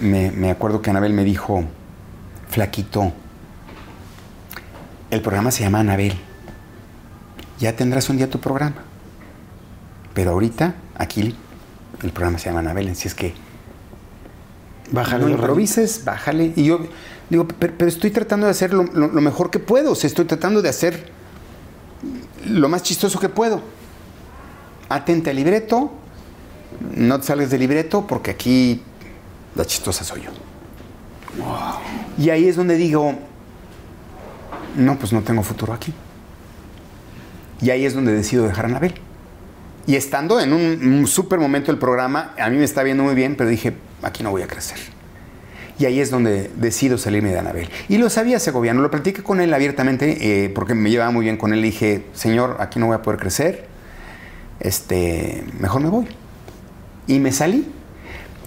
me, 0.00 0.30
me 0.30 0.50
acuerdo 0.52 0.82
que 0.82 0.90
Anabel 0.90 1.12
me 1.12 1.24
dijo, 1.24 1.64
flaquito, 2.48 3.12
el 5.10 5.20
programa 5.20 5.50
se 5.50 5.62
llama 5.64 5.80
Anabel. 5.80 6.14
Ya 7.58 7.74
tendrás 7.74 8.08
un 8.10 8.16
día 8.18 8.28
tu 8.28 8.38
programa. 8.40 8.76
Pero 10.14 10.30
ahorita, 10.32 10.74
aquí, 10.96 11.34
el 12.02 12.10
programa 12.12 12.38
se 12.38 12.46
llama 12.46 12.60
Anabel, 12.60 12.88
así 12.88 13.08
es 13.08 13.14
que 13.14 13.34
Bájale 14.90 15.24
no 15.24 15.30
improvises, 15.30 16.04
bájale. 16.04 16.52
Y 16.54 16.64
yo 16.64 16.78
digo, 17.28 17.46
pero, 17.58 17.74
pero 17.76 17.88
estoy 17.88 18.10
tratando 18.10 18.46
de 18.46 18.52
hacer 18.52 18.72
lo, 18.72 18.84
lo- 18.84 19.08
lo 19.08 19.20
mejor 19.20 19.50
que 19.50 19.58
puedo. 19.58 19.92
O 19.92 19.94
sea, 19.94 20.06
estoy 20.08 20.24
tratando 20.26 20.62
de 20.62 20.68
hacer 20.68 21.10
lo 22.46 22.68
más 22.68 22.82
chistoso 22.84 23.18
que 23.18 23.28
puedo. 23.28 23.60
Atente 24.88 25.30
al 25.30 25.36
libreto. 25.36 25.92
No 26.94 27.18
te 27.18 27.26
salgas 27.26 27.50
del 27.50 27.60
libreto 27.60 28.06
porque 28.06 28.30
aquí 28.30 28.82
la 29.56 29.64
chistosa 29.64 30.04
soy 30.04 30.22
yo. 30.22 30.30
Y 32.18 32.30
ahí 32.30 32.46
es 32.48 32.56
donde 32.56 32.76
digo, 32.76 33.14
no, 34.76 34.98
pues 34.98 35.12
no 35.12 35.22
tengo 35.22 35.42
futuro 35.42 35.72
aquí. 35.72 35.92
Y 37.60 37.70
ahí 37.70 37.86
es 37.86 37.94
donde 37.94 38.12
decido 38.12 38.46
dejar 38.46 38.66
a 38.66 38.68
Anabel. 38.68 38.94
Y 39.86 39.94
estando 39.94 40.40
en 40.40 40.52
un, 40.52 40.94
un 40.94 41.06
súper 41.06 41.38
momento 41.38 41.72
del 41.72 41.78
programa, 41.78 42.34
a 42.38 42.50
mí 42.50 42.56
me 42.56 42.64
está 42.64 42.82
viendo 42.82 43.02
muy 43.02 43.14
bien, 43.14 43.36
pero 43.36 43.48
dije, 43.48 43.74
aquí 44.02 44.22
no 44.22 44.30
voy 44.30 44.42
a 44.42 44.46
crecer. 44.46 44.78
Y 45.78 45.84
ahí 45.84 46.00
es 46.00 46.10
donde 46.10 46.50
decido 46.56 46.96
salirme 46.96 47.30
de 47.30 47.38
Anabel. 47.38 47.68
Y 47.88 47.98
lo 47.98 48.08
sabía 48.08 48.38
Segoviano, 48.38 48.80
lo 48.80 48.90
platiqué 48.90 49.22
con 49.22 49.40
él 49.40 49.52
abiertamente, 49.52 50.44
eh, 50.44 50.48
porque 50.48 50.74
me 50.74 50.90
llevaba 50.90 51.10
muy 51.10 51.24
bien 51.24 51.36
con 51.36 51.52
él. 51.52 51.60
Le 51.60 51.66
dije, 51.66 52.04
señor, 52.14 52.56
aquí 52.60 52.78
no 52.78 52.86
voy 52.86 52.94
a 52.94 53.02
poder 53.02 53.20
crecer, 53.20 53.66
este, 54.60 55.44
mejor 55.60 55.82
me 55.82 55.90
voy. 55.90 56.06
Y 57.06 57.18
me 57.18 57.30
salí. 57.30 57.66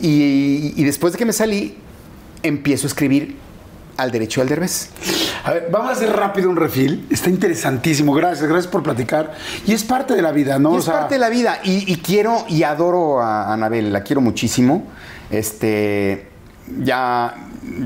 Y, 0.01 0.83
después 0.83 1.13
de 1.13 1.19
que 1.19 1.25
me 1.25 1.33
salí, 1.33 1.77
empiezo 2.41 2.87
a 2.87 2.89
escribir 2.89 3.35
al 3.97 4.11
derecho 4.11 4.39
y 4.39 4.43
al 4.43 4.49
derbez. 4.49 4.89
A 5.43 5.51
ver, 5.53 5.69
vamos 5.71 5.89
a 5.89 5.93
hacer 5.93 6.11
rápido 6.15 6.49
un 6.49 6.55
refil. 6.57 7.07
Está 7.09 7.29
interesantísimo. 7.29 8.13
Gracias, 8.13 8.47
gracias 8.47 8.67
por 8.71 8.83
platicar. 8.83 9.33
Y 9.65 9.73
es 9.73 9.83
parte 9.83 10.15
de 10.15 10.21
la 10.21 10.31
vida, 10.31 10.59
¿no? 10.59 10.73
Y 10.73 10.75
O 10.75 10.79
es 10.79 10.85
sea, 10.85 10.93
parte 11.01 11.15
de 11.15 11.19
la 11.19 11.29
vida. 11.29 11.59
Y, 11.63 11.91
y 11.91 11.97
quiero 11.97 12.45
y 12.47 12.63
adoro 12.63 13.21
a 13.21 13.53
Anabel, 13.53 13.91
la 13.93 14.03
quiero 14.03 14.21
muchísimo. 14.21 14.85
Este, 15.31 16.27
ya 16.83 17.35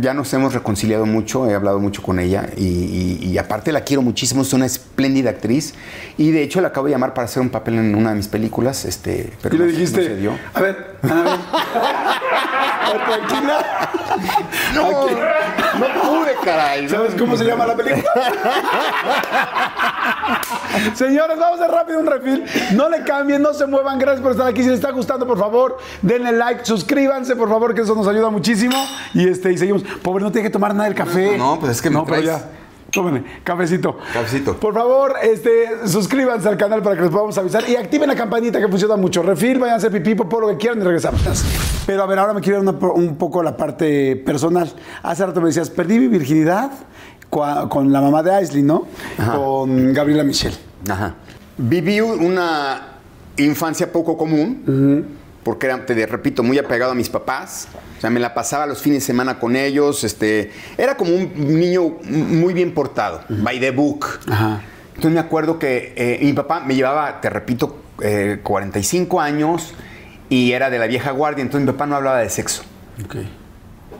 ya 0.01 0.13
nos 0.13 0.31
hemos 0.33 0.53
reconciliado 0.53 1.05
mucho, 1.05 1.49
he 1.49 1.53
hablado 1.55 1.79
mucho 1.79 2.01
con 2.01 2.17
ella 2.19 2.47
y, 2.55 2.63
y- 2.63 3.19
y 3.31 3.37
aparte 3.37 3.71
la 3.73 3.81
quiero 3.81 4.01
muchísimo, 4.01 4.43
es 4.43 4.53
una 4.53 4.65
espléndida 4.65 5.31
actriz 5.31 5.73
y 6.17 6.31
de 6.31 6.41
hecho 6.43 6.61
la 6.61 6.69
acabo 6.69 6.85
de 6.87 6.91
llamar 6.93 7.13
para 7.13 7.25
hacer 7.25 7.41
un 7.41 7.49
papel 7.49 7.75
en 7.75 7.95
una 7.95 8.11
de 8.11 8.15
mis 8.15 8.27
películas, 8.29 8.85
este, 8.85 9.33
pero 9.41 9.55
y 9.55 9.57
le 9.57 9.65
no- 9.65 9.71
dijiste, 9.71 9.97
no 10.01 10.05
se 10.07 10.15
dio. 10.17 10.31
a 10.53 10.61
ver, 10.61 10.97
Anabel, 11.01 11.33
tranquila. 12.91 13.89
No, 14.75 14.91
no 15.79 16.01
pude, 16.01 16.35
caray. 16.43 16.89
¿Sabes 16.89 17.15
cómo 17.17 17.35
se 17.37 17.43
llama 17.45 17.65
la 17.65 17.75
película? 17.75 18.03
Señores, 20.95 21.37
vamos 21.39 21.59
a 21.59 21.63
hacer 21.63 21.75
rápido 21.75 21.99
un 21.99 22.07
refil. 22.07 22.43
No 22.73 22.89
le 22.89 23.03
cambien, 23.03 23.41
no 23.41 23.53
se 23.53 23.65
muevan. 23.65 23.99
Gracias 23.99 24.21
por 24.21 24.31
estar 24.31 24.47
aquí. 24.47 24.61
Si 24.63 24.69
les 24.69 24.79
está 24.79 24.91
gustando, 24.91 25.25
por 25.27 25.37
favor, 25.37 25.77
denle 26.01 26.31
like, 26.33 26.65
suscríbanse, 26.65 27.35
por 27.35 27.49
favor, 27.49 27.73
que 27.73 27.81
eso 27.81 27.95
nos 27.95 28.07
ayuda 28.07 28.29
muchísimo. 28.29 28.75
Y 29.13 29.27
este, 29.27 29.51
y 29.51 29.57
seguimos. 29.57 29.83
Pobre, 30.01 30.23
no 30.23 30.31
tiene 30.31 30.47
que 30.47 30.51
tomar 30.53 30.73
nada 30.73 30.85
del 30.85 30.95
café. 30.95 31.37
No, 31.37 31.59
pues 31.59 31.73
es 31.73 31.81
que 31.81 31.89
me 31.89 31.95
No, 31.97 32.05
pero 32.05 32.21
traes- 32.21 32.25
ya. 32.25 32.41
Tómenle, 32.93 33.23
cafecito. 33.43 33.97
Cafecito. 34.13 34.55
Por 34.59 34.73
favor, 34.73 35.13
este, 35.23 35.87
suscríbanse 35.87 36.47
al 36.47 36.57
canal 36.57 36.83
para 36.83 36.95
que 36.95 37.01
les 37.01 37.09
podamos 37.11 37.35
avisar 37.39 37.67
y 37.67 37.75
activen 37.75 38.07
la 38.07 38.15
campanita 38.15 38.59
que 38.59 38.67
funciona 38.67 38.95
mucho. 38.95 39.23
Refil, 39.23 39.57
vayan 39.57 39.73
a 39.73 39.77
hacer 39.77 39.91
pipí, 39.91 40.13
por 40.13 40.41
lo 40.41 40.47
que 40.49 40.57
quieran 40.57 40.79
y 40.79 40.83
regresamos. 40.83 41.21
Pero 41.87 42.03
a 42.03 42.05
ver, 42.05 42.19
ahora 42.19 42.33
me 42.33 42.41
quiero 42.41 42.61
ir 42.61 42.69
una- 42.69 42.77
un 42.93 43.15
poco 43.17 43.39
a 43.41 43.43
la 43.43 43.57
parte 43.57 44.15
personal. 44.17 44.71
Hace 45.01 45.25
rato 45.25 45.41
me 45.41 45.47
decías, 45.47 45.71
perdí 45.71 45.97
mi 45.99 46.07
virginidad 46.07 46.71
con 47.29 47.91
la 47.91 47.99
mamá 47.99 48.21
de 48.21 48.31
Aisley, 48.31 48.61
¿no? 48.61 48.85
Con 49.35 49.91
Gabriela 49.91 50.23
Michelle. 50.23 50.55
Ajá. 50.87 51.15
Viví 51.57 51.99
una 51.99 52.89
infancia 53.37 53.91
poco 53.91 54.15
común, 54.15 55.07
porque 55.43 55.67
era, 55.67 55.85
te 55.85 56.05
repito, 56.05 56.43
muy 56.43 56.57
apegado 56.57 56.91
a 56.91 56.95
mis 56.95 57.09
papás. 57.09 57.67
O 57.97 58.01
sea, 58.01 58.09
me 58.09 58.19
la 58.19 58.33
pasaba 58.33 58.65
los 58.65 58.81
fines 58.81 59.01
de 59.01 59.05
semana 59.05 59.39
con 59.39 59.55
ellos. 59.55 60.03
Este, 60.03 60.51
era 60.77 60.97
como 60.97 61.13
un 61.13 61.31
niño 61.35 61.97
muy 62.03 62.53
bien 62.53 62.73
portado, 62.73 63.23
by 63.29 63.59
the 63.59 63.71
book. 63.71 64.19
Ajá. 64.29 64.61
Entonces 64.89 65.11
me 65.11 65.19
acuerdo 65.19 65.59
que 65.59 65.93
eh, 65.95 66.19
mi 66.21 66.33
papá 66.33 66.61
me 66.61 66.75
llevaba, 66.75 67.19
te 67.19 67.29
repito, 67.29 67.81
eh, 68.01 68.39
45 68.43 69.21
años 69.21 69.73
y 70.29 70.51
era 70.51 70.69
de 70.69 70.79
la 70.79 70.87
vieja 70.87 71.11
guardia. 71.11 71.41
Entonces 71.41 71.65
mi 71.65 71.71
papá 71.71 71.85
no 71.87 71.95
hablaba 71.95 72.19
de 72.19 72.29
sexo. 72.29 72.63
Ok. 73.03 73.17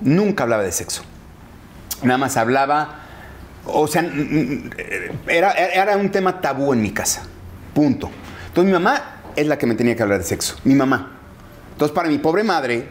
Nunca 0.02 0.44
hablaba 0.44 0.64
de 0.64 0.72
sexo. 0.72 1.04
Nada 2.04 2.18
más 2.18 2.38
hablaba, 2.38 3.00
o 3.66 3.88
sea, 3.88 4.06
era, 5.28 5.52
era 5.52 5.98
un 5.98 6.10
tema 6.10 6.42
tabú 6.42 6.74
en 6.74 6.82
mi 6.82 6.92
casa. 6.92 7.24
Punto. 7.74 8.10
Entonces 8.48 8.66
mi 8.66 8.74
mamá 8.74 9.22
es 9.36 9.48
la 9.48 9.58
que 9.58 9.66
me 9.66 9.76
tenía 9.76 9.96
que 9.96 10.04
hablar 10.04 10.20
de 10.20 10.26
sexo. 10.26 10.58
Mi 10.64 10.76
mamá. 10.76 11.20
Entonces 11.74 11.94
para 11.94 12.08
mi 12.10 12.18
pobre 12.18 12.44
madre, 12.44 12.86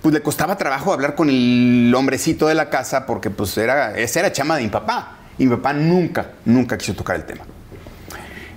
pues 0.00 0.14
le 0.14 0.22
costaba 0.22 0.56
trabajo 0.56 0.92
hablar 0.92 1.14
con 1.14 1.28
el 1.28 1.92
hombrecito 1.96 2.46
de 2.46 2.54
la 2.54 2.70
casa 2.70 3.04
porque 3.06 3.30
pues 3.30 3.56
era, 3.58 3.96
esa 3.98 4.20
era 4.20 4.32
chama 4.32 4.56
de 4.56 4.62
mi 4.62 4.68
papá. 4.68 5.18
Y 5.38 5.46
mi 5.46 5.56
papá 5.56 5.72
nunca, 5.72 6.32
nunca 6.44 6.76
quiso 6.78 6.94
tocar 6.94 7.16
el 7.16 7.24
tema. 7.24 7.44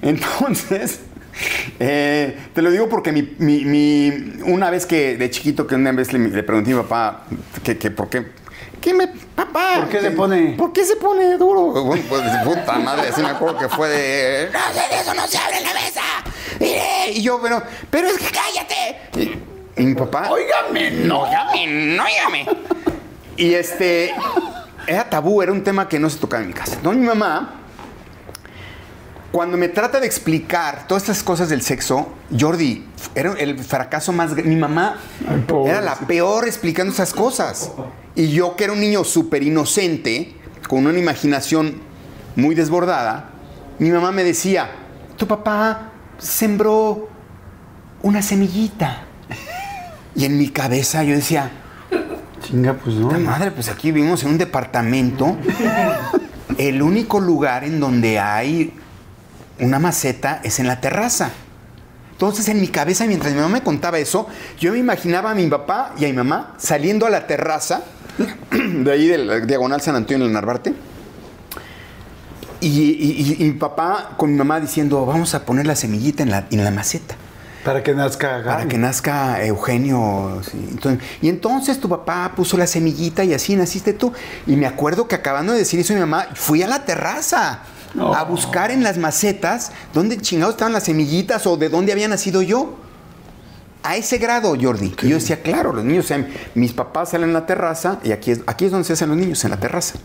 Entonces, 0.02 1.00
eh, 1.80 2.38
te 2.54 2.62
lo 2.62 2.70
digo 2.72 2.90
porque 2.90 3.12
mi, 3.12 3.34
mi- 3.40 3.66
mi- 3.66 4.42
una 4.46 4.70
vez 4.70 4.86
que 4.86 5.18
de 5.18 5.30
chiquito, 5.30 5.66
que 5.68 5.76
una 5.76 5.92
vez 5.92 6.14
le, 6.14 6.44
pregunté 6.44 6.72
a 6.72 6.76
mi 6.76 6.82
papá 6.82 7.24
que, 7.64 7.78
que 7.78 7.92
por 7.92 8.10
qué. 8.10 8.26
¿Qué 8.86 8.94
me, 8.94 9.08
papá? 9.08 9.78
¿Por 9.78 9.90
qué 9.90 10.00
se 10.00 10.12
pone? 10.12 10.54
¿Por 10.56 10.72
qué 10.72 10.86
se 10.86 10.96
pone 10.98 11.38
duro? 11.40 11.84
Bueno, 11.84 12.04
pues 12.08 12.22
puta 12.44 12.74
madre, 12.74 13.08
así 13.08 13.20
me 13.20 13.30
acuerdo 13.30 13.58
que 13.58 13.68
fue 13.68 13.90
de. 13.90 14.50
No 14.54 14.60
sé 14.80 14.96
de 14.96 15.02
eso, 15.02 15.12
no 15.16 15.28
se 15.28 15.40
abre 15.40 15.60
la 15.62 15.74
mesa. 15.74 16.02
Mire", 16.60 17.10
Y 17.10 17.24
yo, 17.24 17.42
pero, 17.42 17.64
pero 17.90 18.08
es 18.10 18.20
que 18.20 18.28
cállate. 18.30 19.00
Y, 19.76 19.82
y 19.82 19.86
mi 19.88 19.96
papá. 19.96 20.30
Óigame, 20.30 20.92
no. 20.92 21.24
Óigame, 21.24 21.66
no, 21.66 22.04
óigame. 22.04 22.46
Y 23.38 23.56
este. 23.56 24.14
Era 24.86 25.10
tabú, 25.10 25.42
era 25.42 25.52
un 25.52 25.64
tema 25.64 25.90
que 25.90 25.98
no 25.98 26.08
se 26.08 26.20
tocaba 26.20 26.44
en 26.44 26.50
mi 26.50 26.54
casa. 26.54 26.76
Entonces 26.76 27.02
mi 27.02 27.08
mamá 27.08 27.62
cuando 29.32 29.58
me 29.58 29.68
trata 29.68 30.00
de 30.00 30.06
explicar 30.06 30.88
todas 30.88 31.04
estas 31.04 31.24
cosas 31.24 31.50
del 31.50 31.62
sexo, 31.62 32.14
Jordi, 32.38 32.86
era 33.16 33.34
el 33.34 33.60
fracaso 33.60 34.14
más 34.14 34.34
grande. 34.34 34.50
Mi 34.50 34.56
mamá 34.56 34.98
Ay, 35.28 35.44
era 35.66 35.82
la 35.82 35.96
peor 35.96 36.48
explicando 36.48 36.94
esas 36.94 37.14
cosas. 37.14 37.72
Y 38.16 38.30
yo, 38.30 38.56
que 38.56 38.64
era 38.64 38.74
un 38.74 38.80
niño 38.80 39.04
súper 39.04 39.44
inocente, 39.44 40.36
con 40.68 40.88
una 40.88 40.98
imaginación 40.98 41.82
muy 42.36 42.56
desbordada, 42.56 43.30
mi 43.78 43.90
mamá 43.90 44.12
me 44.12 44.24
decía, 44.24 44.70
tu 45.18 45.28
papá 45.28 45.92
sembró 46.18 47.10
una 48.02 48.22
semillita. 48.22 49.04
Y 50.16 50.26
en 50.26 50.38
mi 50.38 50.50
cabeza 50.50 51.04
yo 51.04 51.14
decía, 51.14 51.52
Chinga, 52.42 52.74
pues 52.74 52.96
no. 52.96 53.08
Puta 53.08 53.20
madre, 53.20 53.52
pues 53.52 53.70
aquí 53.70 53.92
vivimos 53.92 54.24
en 54.24 54.30
un 54.30 54.38
departamento. 54.38 55.36
El 56.58 56.82
único 56.82 57.20
lugar 57.20 57.64
en 57.64 57.80
donde 57.80 58.20
hay 58.20 58.74
una 59.60 59.80
maceta 59.80 60.42
es 60.44 60.60
en 60.60 60.68
la 60.68 60.82
terraza. 60.82 61.32
Entonces, 62.12 62.48
en 62.48 62.62
mi 62.62 62.68
cabeza, 62.70 63.06
mientras 63.06 63.34
mi 63.34 63.40
mamá 63.42 63.54
me 63.56 63.62
contaba 63.64 64.00
eso, 64.00 64.28
yo 64.60 64.72
me 64.72 64.78
imaginaba 64.80 65.32
a 65.32 65.36
mi 65.36 65.48
papá 65.48 65.94
y 65.98 66.06
a 66.06 66.08
mi 66.08 66.14
mamá 66.14 66.54
saliendo 66.58 67.06
a 67.06 67.10
la 67.10 67.28
terraza, 67.28 67.82
de 68.52 68.92
ahí 68.92 69.08
de 69.08 69.18
la 69.18 69.40
diagonal 69.42 69.82
San 69.82 69.96
Antonio 69.96 70.24
en 70.26 70.30
el 70.30 70.34
Narvarte. 70.34 70.74
Y, 72.62 72.68
y- 72.70 73.12
y- 73.40 73.44
y 73.44 73.46
mi 73.46 73.52
papá 73.60 74.12
con 74.18 74.32
mi 74.32 74.38
mamá 74.38 74.60
diciendo, 74.60 75.06
vamos 75.06 75.36
a 75.36 75.46
poner 75.46 75.68
la 75.68 75.76
semillita 75.76 76.24
en 76.24 76.32
la, 76.32 76.46
en 76.50 76.64
la 76.64 76.72
maceta. 76.72 77.16
Para 77.66 77.82
que 77.84 77.94
nazca 77.94 78.44
Para 78.46 78.68
que 78.68 78.78
nazca 78.78 79.44
Eugenio. 79.44 80.42
sí. 80.50 80.68
Entonces- 80.72 81.04
y 81.22 81.30
entonces 81.30 81.80
tu 81.80 81.90
papá 81.90 82.32
puso 82.36 82.58
la 82.58 82.68
semillita 82.68 83.24
y 83.24 83.34
así 83.34 83.56
naciste 83.56 83.92
tú. 83.94 84.14
Y 84.48 84.56
me 84.56 84.68
acuerdo 84.68 85.08
que 85.08 85.16
acabando 85.16 85.52
de 85.52 85.60
decir 85.60 85.80
eso 85.80 85.94
mi 85.94 86.00
mamá, 86.00 86.28
fui 86.36 86.64
a 86.64 86.68
la 86.68 86.86
terraza 86.86 87.60
a 88.00 88.24
buscar 88.24 88.72
en 88.72 88.84
las 88.84 88.98
macetas 88.98 89.72
dónde 89.94 90.18
chingados 90.18 90.56
estaban 90.56 90.74
las 90.74 90.84
semillitas 90.84 91.46
o 91.48 91.58
de 91.58 91.70
dónde 91.70 91.92
había 91.92 92.08
nacido 92.08 92.42
yo. 92.42 92.76
A 93.84 93.98
ese 93.98 94.18
grado, 94.18 94.56
Jordi. 94.60 94.96
Y 95.04 95.10
yo 95.10 95.16
decía, 95.16 95.44
claro, 95.44 95.72
los 95.72 95.84
niños, 95.84 96.06
o 96.06 96.08
sea, 96.08 96.28
mis 96.56 96.74
papás 96.74 97.12
salen 97.12 97.30
en 97.30 97.34
la 97.34 97.46
terraza 97.46 98.00
y 98.04 98.14
aquí 98.14 98.32
es, 98.32 98.42
aquí 98.48 98.66
es 98.66 98.72
donde 98.72 98.86
se 98.86 98.94
hacen 98.94 99.10
los 99.10 99.18
niños, 99.18 99.44
en 99.44 99.52
la 99.52 99.58
terraza. 99.58 100.00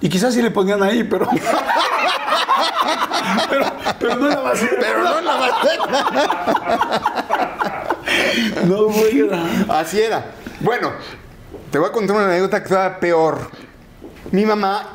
Y 0.00 0.08
quizás 0.08 0.32
sí 0.32 0.40
le 0.40 0.50
ponían 0.50 0.82
ahí, 0.82 1.04
pero. 1.04 1.28
pero, 3.50 3.66
pero 3.98 4.16
no 4.16 4.28
en 4.28 4.34
la 4.34 4.42
maceta. 4.42 4.76
Pero 4.80 5.02
no 5.02 5.18
en 5.18 5.24
la 5.24 5.36
maceta. 5.36 6.66
No, 8.66 8.84
güey. 8.84 9.28
Así 9.68 10.00
era. 10.00 10.32
Bueno, 10.60 10.92
te 11.70 11.78
voy 11.78 11.88
a 11.88 11.92
contar 11.92 12.16
una 12.16 12.26
anécdota 12.26 12.60
que 12.60 12.64
estaba 12.64 13.00
peor. 13.00 13.50
Mi 14.30 14.44
mamá, 14.44 14.86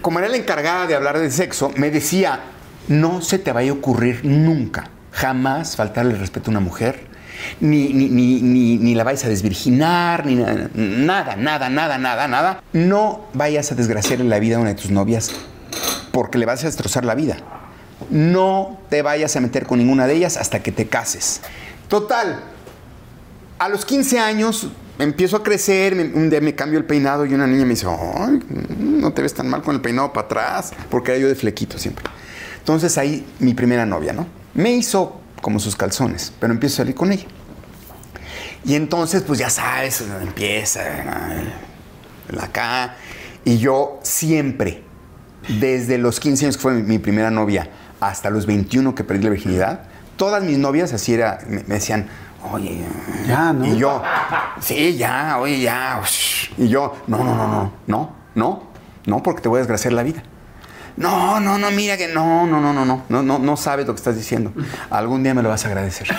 como 0.00 0.18
era 0.18 0.28
la 0.28 0.36
encargada 0.36 0.86
de 0.86 0.94
hablar 0.94 1.18
de 1.18 1.30
sexo, 1.30 1.72
me 1.76 1.90
decía, 1.90 2.40
no 2.88 3.20
se 3.22 3.38
te 3.38 3.52
vaya 3.52 3.70
a 3.70 3.74
ocurrir 3.74 4.24
nunca, 4.24 4.90
jamás 5.12 5.76
faltarle 5.76 6.14
el 6.14 6.20
respeto 6.20 6.50
a 6.50 6.52
una 6.52 6.60
mujer, 6.60 7.06
ni, 7.60 7.92
ni, 7.92 8.08
ni, 8.08 8.78
ni, 8.78 8.94
la 8.94 9.04
vayas 9.04 9.24
a 9.24 9.28
desvirginar, 9.28 10.26
ni 10.26 10.34
nada, 10.34 10.68
nada, 10.74 11.36
nada, 11.36 11.68
nada, 11.68 11.98
nada, 11.98 12.28
nada. 12.28 12.62
No 12.72 13.26
vayas 13.32 13.70
a 13.70 13.74
desgraciarle 13.74 14.24
la 14.24 14.38
vida 14.38 14.56
a 14.56 14.60
una 14.60 14.70
de 14.70 14.74
tus 14.74 14.90
novias 14.90 15.30
porque 16.12 16.38
le 16.38 16.46
vas 16.46 16.62
a 16.64 16.66
destrozar 16.66 17.04
la 17.04 17.14
vida. 17.14 17.36
No 18.10 18.78
te 18.90 19.02
vayas 19.02 19.36
a 19.36 19.40
meter 19.40 19.66
con 19.66 19.78
ninguna 19.78 20.06
de 20.06 20.14
ellas 20.14 20.36
hasta 20.36 20.62
que 20.62 20.72
te 20.72 20.88
cases. 20.88 21.40
Total, 21.88 22.40
a 23.58 23.68
los 23.68 23.84
15 23.84 24.18
años 24.18 24.68
empiezo 24.98 25.36
a 25.36 25.42
crecer, 25.42 25.94
me- 25.94 26.04
un 26.04 26.30
día 26.30 26.40
me 26.40 26.54
cambio 26.54 26.78
el 26.78 26.84
peinado 26.84 27.24
y 27.26 27.34
una 27.34 27.46
niña 27.46 27.64
me 27.64 27.70
dice, 27.70 27.86
"Ay, 27.88 28.40
no 28.78 29.12
te 29.12 29.22
ves 29.22 29.34
tan 29.34 29.48
mal 29.48 29.62
con 29.62 29.74
el 29.74 29.80
peinado 29.80 30.12
para 30.12 30.26
atrás, 30.26 30.72
porque 30.90 31.12
era 31.12 31.20
yo 31.20 31.28
de 31.28 31.34
flequito 31.34 31.78
siempre. 31.78 32.04
Entonces 32.58 32.98
ahí 32.98 33.26
mi 33.38 33.54
primera 33.54 33.86
novia, 33.86 34.12
¿no? 34.12 34.26
Me 34.54 34.72
hizo 34.72 35.20
como 35.40 35.60
sus 35.60 35.76
calzones, 35.76 36.32
pero 36.40 36.52
empiezo 36.52 36.74
a 36.74 36.76
salir 36.78 36.94
con 36.94 37.12
ella. 37.12 37.26
Y 38.64 38.74
entonces, 38.74 39.22
pues 39.22 39.38
ya 39.38 39.50
sabes, 39.50 40.02
empieza 40.20 40.80
la 42.30 42.44
acá. 42.44 42.96
Y 43.44 43.58
yo 43.58 44.00
siempre, 44.02 44.82
desde 45.60 45.96
los 45.96 46.20
15 46.20 46.44
años 46.44 46.56
que 46.56 46.62
fue 46.62 46.74
mi, 46.74 46.98
primera 46.98 47.30
novia, 47.30 47.70
hasta 48.00 48.30
los 48.30 48.46
21 48.46 48.94
que 48.94 49.04
perdí 49.04 49.24
la 49.24 49.30
virginidad, 49.30 49.82
todas 50.16 50.42
mis 50.42 50.58
novias 50.58 50.92
así 50.92 51.14
era, 51.14 51.38
me 51.48 51.62
decían, 51.62 52.08
oye, 52.52 52.84
Ya, 53.26 53.52
¿no? 53.52 53.66
Y 53.66 53.76
yo, 53.78 54.02
sí, 54.60 54.96
ya, 54.96 55.38
oye, 55.38 55.60
ya. 55.60 56.00
ush". 56.02 56.50
Y 56.56 56.68
yo, 56.68 56.94
no, 57.06 57.18
no, 57.18 57.34
no, 57.34 57.46
no, 57.48 57.72
no, 57.86 58.10
no, 58.34 58.62
no, 59.06 59.22
porque 59.22 59.42
te 59.42 59.48
voy 59.48 59.56
a 59.58 59.60
desgraciar 59.60 59.92
la 59.92 60.02
vida. 60.02 60.22
No, 60.98 61.38
no, 61.38 61.58
no, 61.58 61.70
mira 61.70 61.96
que 61.96 62.08
no, 62.08 62.44
no, 62.46 62.60
no, 62.60 62.72
no, 62.72 62.84
no, 62.84 63.04
no, 63.08 63.22
no, 63.22 63.38
no 63.38 63.56
sabes 63.56 63.86
lo 63.86 63.94
que 63.94 63.98
estás 63.98 64.16
diciendo. 64.16 64.52
Algún 64.90 65.22
día 65.22 65.32
me 65.32 65.42
lo 65.44 65.48
vas 65.48 65.64
a 65.64 65.68
agradecer. 65.68 66.08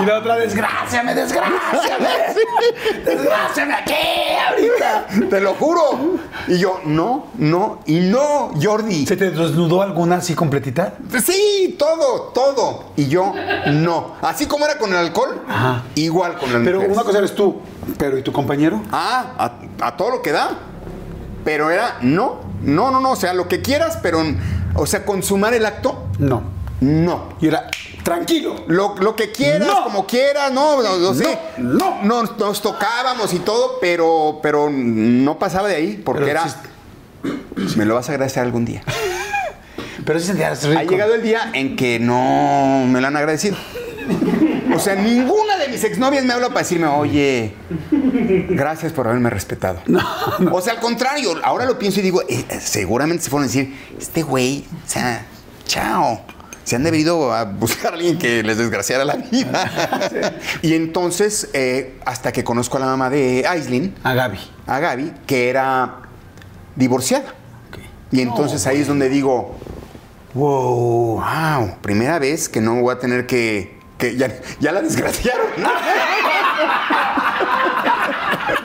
Y 0.00 0.04
la 0.04 0.18
otra, 0.18 0.36
desgraciame, 0.36 1.14
desgraciame. 1.14 2.08
desgraciame 3.04 3.74
aquí, 3.74 3.92
ahorita. 4.48 5.28
Te 5.30 5.40
lo 5.40 5.54
juro. 5.54 5.80
Y 6.46 6.58
yo, 6.58 6.80
no, 6.84 7.26
no 7.38 7.80
y 7.86 8.00
no, 8.00 8.50
Jordi. 8.60 9.06
¿Se 9.06 9.16
te 9.16 9.30
desnudó 9.30 9.82
alguna 9.82 10.16
así 10.16 10.34
completita? 10.34 10.94
Sí, 11.24 11.76
todo, 11.78 12.32
todo. 12.34 12.84
Y 12.96 13.08
yo, 13.08 13.32
no. 13.66 14.16
Así 14.22 14.46
como 14.46 14.64
era 14.66 14.78
con 14.78 14.90
el 14.90 14.96
alcohol, 14.96 15.42
Ajá. 15.48 15.82
igual 15.94 16.36
con 16.38 16.52
las 16.52 16.62
Pero 16.62 16.76
mujeres. 16.78 16.96
una 16.96 17.04
cosa 17.04 17.18
eres 17.18 17.34
tú, 17.34 17.60
pero 17.96 18.18
¿y 18.18 18.22
tu 18.22 18.32
compañero? 18.32 18.82
Ah, 18.92 19.54
a, 19.80 19.86
a 19.86 19.96
todo 19.96 20.10
lo 20.10 20.22
que 20.22 20.32
da. 20.32 20.50
Pero 21.44 21.70
era, 21.70 21.96
no, 22.02 22.40
no, 22.62 22.90
no, 22.90 23.00
no. 23.00 23.12
O 23.12 23.16
sea, 23.16 23.32
lo 23.34 23.48
que 23.48 23.60
quieras, 23.62 23.98
pero, 24.02 24.22
o 24.74 24.86
sea, 24.86 25.04
consumar 25.04 25.54
el 25.54 25.64
acto, 25.66 26.06
No. 26.18 26.42
no. 26.80 27.34
Y 27.40 27.48
era, 27.48 27.68
tranquilo. 28.02 28.64
Lo, 28.68 28.94
lo 28.98 29.14
que 29.16 29.30
quieras, 29.32 29.66
No. 29.68 29.84
como 29.84 30.06
quieras, 30.06 30.52
no, 30.52 30.82
no, 30.82 30.96
no 30.98 31.14
sé. 31.14 31.38
No, 31.58 32.02
Nos, 32.02 32.36
nos 32.38 32.62
tocábamos 32.62 33.32
y 33.34 33.38
todo, 33.40 33.78
pero, 33.80 34.40
pero 34.42 34.68
no 34.70 35.38
pasaba 35.38 35.68
de 35.68 35.76
ahí, 35.76 36.02
porque 36.04 36.24
Pero 36.24 36.30
era. 36.40 36.48
sí- 36.48 37.76
Me 37.76 37.84
lo 37.84 37.94
vas 37.94 38.08
a 38.08 38.12
agradecer 38.12 38.42
algún 38.42 38.64
día. 38.64 38.82
Pero 40.04 40.20
sí 40.20 40.26
sentías 40.26 40.64
rico. 40.64 40.78
Ha 40.80 40.84
llegado 40.84 41.14
el 41.14 41.22
día 41.22 41.50
en 41.52 41.76
que 41.76 41.98
no 41.98 42.84
me 42.86 43.00
lo 43.00 43.08
han 43.08 43.16
agradecido. 43.16 43.56
O 44.74 44.78
sea, 44.78 44.94
ninguna 44.94 45.56
de 45.56 45.68
mis 45.68 45.82
exnovias 45.84 46.24
me 46.24 46.32
habla 46.32 46.48
para 46.48 46.60
decirme, 46.60 46.86
oye, 46.86 47.54
gracias 48.50 48.92
por 48.92 49.06
haberme 49.08 49.30
respetado. 49.30 49.80
O 50.52 50.60
sea, 50.60 50.74
al 50.74 50.80
contrario, 50.80 51.34
ahora 51.42 51.64
lo 51.64 51.78
pienso 51.78 52.00
y 52.00 52.02
digo, 52.02 52.22
eh, 52.28 52.44
seguramente 52.60 53.24
se 53.24 53.30
fueron 53.30 53.44
a 53.44 53.46
decir, 53.46 53.74
este 53.98 54.22
güey, 54.22 54.64
o 54.84 54.88
sea, 54.88 55.26
chao. 55.66 56.20
Se 56.64 56.76
han 56.76 56.82
debido 56.82 57.32
a 57.32 57.44
buscar 57.44 57.92
a 57.92 57.96
alguien 57.96 58.18
que 58.18 58.42
les 58.42 58.58
desgraciara 58.58 59.02
la 59.04 59.16
vida. 59.16 60.34
y 60.60 60.74
entonces, 60.74 61.48
eh, 61.54 61.98
hasta 62.04 62.30
que 62.30 62.44
conozco 62.44 62.76
a 62.76 62.80
la 62.80 62.86
mamá 62.86 63.08
de 63.08 63.46
Aislinn, 63.48 63.94
A 64.04 64.12
Gaby. 64.12 64.38
a 64.66 64.78
Gaby, 64.78 65.12
que 65.26 65.48
era 65.48 66.02
divorciada. 66.76 67.34
Y 68.10 68.20
entonces 68.20 68.66
ahí 68.66 68.80
es 68.82 68.86
donde 68.86 69.08
digo, 69.08 69.56
wow, 70.34 71.22
wow, 71.22 71.76
primera 71.80 72.18
vez 72.18 72.48
que 72.48 72.60
no 72.60 72.80
voy 72.82 72.94
a 72.94 72.98
tener 72.98 73.26
que... 73.26 73.77
que 73.98 74.16
ya, 74.16 74.28
ya 74.60 74.72
la 74.72 74.80
desgraciaron. 74.80 75.46
¿no? 75.58 75.68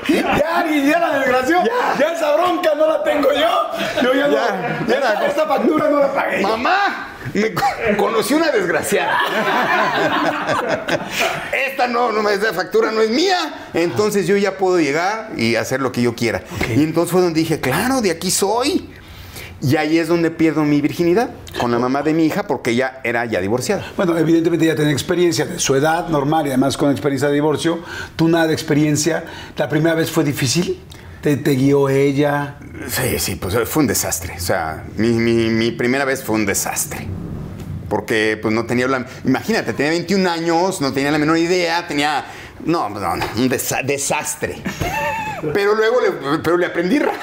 Ya, 0.07 0.65
ya 0.67 0.99
la 0.99 1.19
desgració. 1.19 1.57
Ya. 1.97 2.11
esa 2.13 2.35
bronca 2.35 2.75
no 2.75 2.87
la 2.87 3.03
tengo 3.03 3.29
yo. 3.33 4.01
Yo 4.03 4.13
ya, 4.13 4.27
Ya, 4.27 4.27
no. 4.27 4.87
ya 4.87 4.95
esta, 4.95 5.13
la- 5.13 5.25
esta 5.27 5.47
factura 5.47 5.89
no 5.89 5.99
la 5.99 6.13
pagué. 6.13 6.41
Mamá, 6.41 7.07
me 7.33 7.53
co- 7.53 7.63
conocí 7.97 8.33
una 8.33 8.51
desgraciada. 8.51 9.17
Esta 11.67 11.87
no, 11.87 12.11
no 12.11 12.29
esta 12.29 12.53
factura 12.53 12.91
no 12.91 13.01
es 13.01 13.09
mía. 13.09 13.69
Entonces 13.73 14.27
yo 14.27 14.37
ya 14.37 14.57
puedo 14.57 14.79
llegar 14.79 15.29
y 15.37 15.55
hacer 15.55 15.81
lo 15.81 15.91
que 15.91 16.01
yo 16.01 16.15
quiera. 16.15 16.43
Y 16.75 16.83
entonces 16.83 17.11
fue 17.11 17.21
donde 17.21 17.39
dije, 17.39 17.59
claro, 17.59 18.01
de 18.01 18.11
aquí 18.11 18.29
soy. 18.31 18.93
Y 19.63 19.77
ahí 19.77 19.97
es 19.97 20.09
donde 20.09 20.29
pierdo 20.29 20.63
mi 20.63 20.81
virginidad 20.81 21.29
con 21.59 21.71
la 21.71 21.79
mamá 21.79 22.01
de 22.03 22.13
mi 22.13 22.25
hija 22.25 22.45
porque 22.47 22.71
ella 22.71 22.99
era 23.03 23.25
ya 23.25 23.39
divorciada. 23.39 23.85
Bueno, 23.95 24.17
evidentemente 24.17 24.65
ya 24.65 24.75
tenía 24.75 24.91
experiencia 24.91 25.45
de 25.45 25.57
su 25.57 25.73
edad 25.75 26.09
normal 26.09 26.45
y 26.45 26.49
además 26.49 26.75
con 26.75 26.91
experiencia 26.91 27.29
de 27.29 27.35
divorcio. 27.35 27.79
Tú 28.17 28.27
nada 28.27 28.47
de 28.47 28.53
experiencia. 28.53 29.23
¿La 29.55 29.69
primera 29.69 29.95
vez 29.95 30.11
fue 30.11 30.25
difícil? 30.25 30.79
¿Te, 31.21 31.37
te 31.37 31.51
guió 31.55 31.87
ella? 31.87 32.57
Sí, 32.89 33.17
sí, 33.19 33.35
pues 33.35 33.55
fue 33.69 33.83
un 33.83 33.87
desastre. 33.87 34.33
O 34.35 34.39
sea, 34.41 34.83
mi, 34.97 35.07
mi- 35.11 35.49
mi 35.49 35.71
primera 35.71 36.03
vez 36.03 36.21
fue 36.21 36.35
un 36.35 36.45
desastre. 36.45 37.07
Porque 37.93 38.39
pues 38.41 38.51
no 38.55 38.65
tenía 38.65 38.87
la... 38.87 39.05
Imagínate, 39.23 39.71
tenía 39.73 39.91
21 39.91 40.27
años, 40.27 40.81
no 40.81 40.91
tenía 40.93 41.11
la 41.11 41.19
menor 41.19 41.37
idea, 41.37 41.87
tenía... 41.87 42.25
No, 42.65 42.89
no, 42.89 42.99
no, 42.99 43.23
un 43.35 43.47
desa- 43.51 43.83
desastre. 43.85 44.63
Pero 45.53 45.75
luego 45.75 46.01
le, 46.01 46.39
pero 46.39 46.57
le 46.57 46.65
aprendí 46.65 46.97
rápido. 46.97 47.21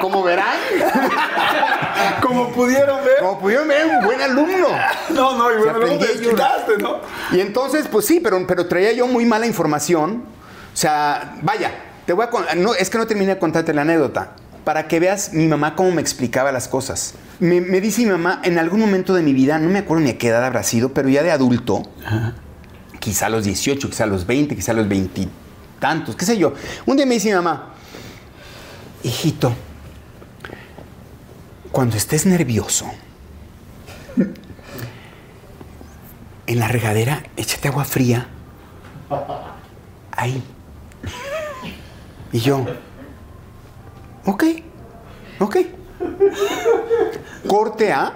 Como 0.00 0.22
verán, 0.22 0.56
Como 2.22 2.50
pudieron 2.52 3.04
ver. 3.04 3.18
como 3.20 3.38
pudieron 3.38 3.68
ver, 3.68 3.86
un 3.86 4.04
buen 4.06 4.22
alumno. 4.22 4.68
No, 5.10 5.36
no, 5.36 5.52
y 5.52 5.56
bueno, 5.58 5.78
luego 5.78 5.94
aprendí 5.96 5.98
te 6.06 6.12
yo. 6.14 6.30
desquitaste, 6.30 6.78
¿no? 6.78 7.00
Y 7.32 7.40
entonces, 7.40 7.88
pues 7.92 8.06
sí, 8.06 8.20
pero, 8.20 8.46
pero 8.46 8.66
traía 8.66 8.92
yo 8.92 9.06
muy 9.06 9.26
mala 9.26 9.44
información. 9.46 10.24
O 10.72 10.76
sea, 10.76 11.34
vaya, 11.42 11.70
te 12.06 12.14
voy 12.14 12.24
a 12.26 12.54
no, 12.54 12.74
es 12.74 12.88
que 12.88 12.96
no 12.96 13.06
terminé 13.06 13.34
de 13.34 13.38
contarte 13.38 13.74
la 13.74 13.82
anécdota. 13.82 14.36
Para 14.66 14.88
que 14.88 14.98
veas 14.98 15.32
mi 15.32 15.46
mamá 15.46 15.76
cómo 15.76 15.92
me 15.92 16.00
explicaba 16.00 16.50
las 16.50 16.66
cosas. 16.66 17.14
Me, 17.38 17.60
me 17.60 17.80
dice 17.80 18.02
mi 18.02 18.10
mamá, 18.10 18.40
en 18.42 18.58
algún 18.58 18.80
momento 18.80 19.14
de 19.14 19.22
mi 19.22 19.32
vida, 19.32 19.60
no 19.60 19.68
me 19.70 19.78
acuerdo 19.78 20.02
ni 20.02 20.10
a 20.10 20.18
qué 20.18 20.26
edad 20.26 20.44
habrá 20.44 20.64
sido, 20.64 20.92
pero 20.92 21.08
ya 21.08 21.22
de 21.22 21.30
adulto, 21.30 21.84
quizá 22.98 23.26
a 23.26 23.28
los 23.28 23.44
18, 23.44 23.88
quizá 23.88 24.02
a 24.02 24.08
los 24.08 24.26
20, 24.26 24.56
quizá 24.56 24.72
a 24.72 24.74
los 24.74 24.88
20 24.88 25.28
tantos, 25.78 26.16
qué 26.16 26.24
sé 26.24 26.36
yo. 26.36 26.52
Un 26.84 26.96
día 26.96 27.06
me 27.06 27.14
dice 27.14 27.28
mi 27.28 27.36
mamá, 27.36 27.74
hijito, 29.04 29.54
cuando 31.70 31.96
estés 31.96 32.26
nervioso, 32.26 32.86
en 36.48 36.58
la 36.58 36.66
regadera, 36.66 37.22
échate 37.36 37.68
agua 37.68 37.84
fría. 37.84 38.26
Ahí. 40.10 40.42
Y 42.32 42.40
yo, 42.40 42.66
ok, 44.26 44.44
ok. 45.40 45.56
Corte 47.46 47.92
A, 47.92 48.12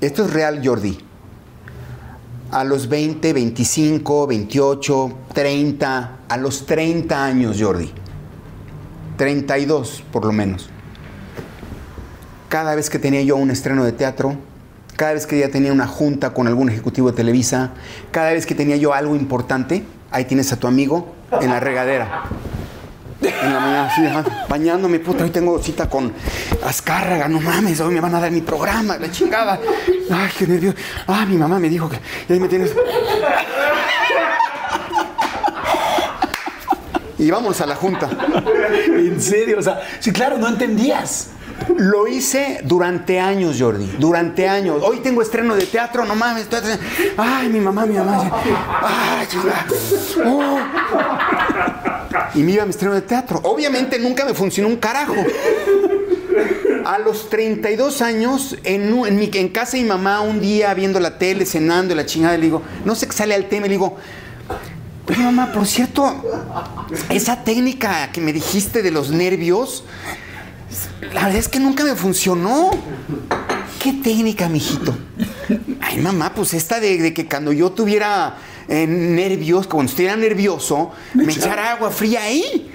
esto 0.00 0.24
es 0.24 0.32
real, 0.32 0.60
Jordi. 0.64 0.98
A 2.50 2.64
los 2.64 2.88
20, 2.88 3.32
25, 3.32 4.26
28, 4.26 5.12
30, 5.32 6.16
a 6.28 6.36
los 6.36 6.66
30 6.66 7.24
años, 7.24 7.56
Jordi. 7.58 7.90
32, 9.16 10.04
por 10.12 10.24
lo 10.24 10.32
menos. 10.32 10.68
Cada 12.48 12.74
vez 12.74 12.90
que 12.90 12.98
tenía 12.98 13.22
yo 13.22 13.36
un 13.36 13.50
estreno 13.50 13.84
de 13.84 13.92
teatro, 13.92 14.36
cada 14.96 15.14
vez 15.14 15.26
que 15.26 15.38
ya 15.38 15.48
tenía 15.48 15.72
una 15.72 15.86
junta 15.86 16.34
con 16.34 16.46
algún 16.46 16.68
ejecutivo 16.68 17.10
de 17.10 17.16
Televisa, 17.16 17.72
cada 18.10 18.32
vez 18.32 18.44
que 18.44 18.54
tenía 18.54 18.76
yo 18.76 18.92
algo 18.92 19.16
importante, 19.16 19.84
ahí 20.10 20.26
tienes 20.26 20.52
a 20.52 20.56
tu 20.56 20.66
amigo 20.66 21.14
en 21.40 21.50
la 21.50 21.60
regadera. 21.60 22.24
En 23.22 23.52
la 23.52 23.60
mañana, 23.60 23.86
así, 23.86 24.02
bañándome, 24.48 24.98
puta, 24.98 25.24
hoy 25.24 25.30
tengo 25.30 25.62
cita 25.62 25.88
con 25.88 26.12
Azcárraga, 26.64 27.28
no 27.28 27.40
mames, 27.40 27.80
hoy 27.80 27.94
me 27.94 28.00
van 28.00 28.14
a 28.14 28.20
dar 28.20 28.30
mi 28.30 28.40
programa, 28.40 28.96
la 28.96 29.10
chingada. 29.10 29.60
Ay, 30.10 30.30
qué 30.36 30.46
nervioso. 30.46 30.76
Ah, 31.06 31.24
mi 31.26 31.36
mamá 31.36 31.58
me 31.58 31.68
dijo 31.68 31.88
que. 31.88 31.98
Y 32.28 32.32
ahí 32.32 32.40
me 32.40 32.48
tienes. 32.48 32.74
Y 37.18 37.30
vamos 37.30 37.60
a 37.60 37.66
la 37.66 37.76
junta. 37.76 38.08
En 38.88 39.20
serio, 39.20 39.58
o 39.58 39.62
sea, 39.62 39.80
sí, 40.00 40.12
claro, 40.12 40.38
no 40.38 40.48
entendías. 40.48 41.28
Lo 41.76 42.08
hice 42.08 42.60
durante 42.64 43.20
años, 43.20 43.56
Jordi. 43.58 43.86
Durante 43.98 44.48
años. 44.48 44.82
Hoy 44.82 44.98
tengo 44.98 45.22
estreno 45.22 45.54
de 45.54 45.66
teatro, 45.66 46.04
no 46.04 46.16
mames. 46.16 46.48
Ay, 47.16 47.48
mi 47.48 47.60
mamá, 47.60 47.86
mi 47.86 47.94
mamá. 47.94 48.42
Ay, 48.82 49.26
chingada. 49.28 49.66
Oh. 50.26 50.58
Y 52.34 52.42
me 52.42 52.52
iba 52.52 52.62
a 52.62 52.66
mi 52.66 52.70
estreno 52.70 52.94
de 52.94 53.02
teatro. 53.02 53.40
Obviamente 53.44 53.98
nunca 53.98 54.24
me 54.24 54.34
funcionó 54.34 54.68
un 54.68 54.76
carajo. 54.76 55.14
A 56.84 56.98
los 56.98 57.30
32 57.30 58.02
años, 58.02 58.56
en, 58.64 58.92
en, 59.06 59.30
en 59.34 59.48
casa 59.50 59.76
de 59.76 59.82
mi 59.82 59.88
mamá, 59.88 60.20
un 60.20 60.40
día 60.40 60.74
viendo 60.74 60.98
la 60.98 61.18
tele, 61.18 61.46
cenando 61.46 61.94
y 61.94 61.96
la 61.96 62.06
chingada, 62.06 62.36
le 62.36 62.44
digo, 62.44 62.62
no 62.84 62.94
sé 62.94 63.06
qué 63.06 63.12
sale 63.12 63.34
al 63.34 63.48
tema, 63.48 63.66
le 63.66 63.72
digo, 63.72 63.96
oye 65.08 65.22
mamá, 65.22 65.52
por 65.52 65.66
cierto, 65.66 66.24
esa 67.08 67.44
técnica 67.44 68.10
que 68.12 68.20
me 68.20 68.32
dijiste 68.32 68.82
de 68.82 68.90
los 68.90 69.10
nervios, 69.10 69.84
la 71.12 71.24
verdad 71.24 71.36
es 71.36 71.48
que 71.48 71.60
nunca 71.60 71.84
me 71.84 71.94
funcionó. 71.94 72.70
¿Qué 73.80 73.92
técnica, 73.92 74.48
mijito? 74.48 74.96
Ay, 75.80 75.98
mamá, 75.98 76.32
pues 76.34 76.54
esta 76.54 76.80
de 76.80 77.12
que 77.12 77.28
cuando 77.28 77.52
yo 77.52 77.70
tuviera 77.70 78.36
eh, 78.68 78.86
nervios, 78.86 79.66
cuando 79.66 79.90
estuviera 79.90 80.16
nervioso, 80.16 80.92
me 81.14 81.32
echara 81.32 81.72
agua 81.72 81.90
fría 81.90 82.22
ahí. 82.22 82.70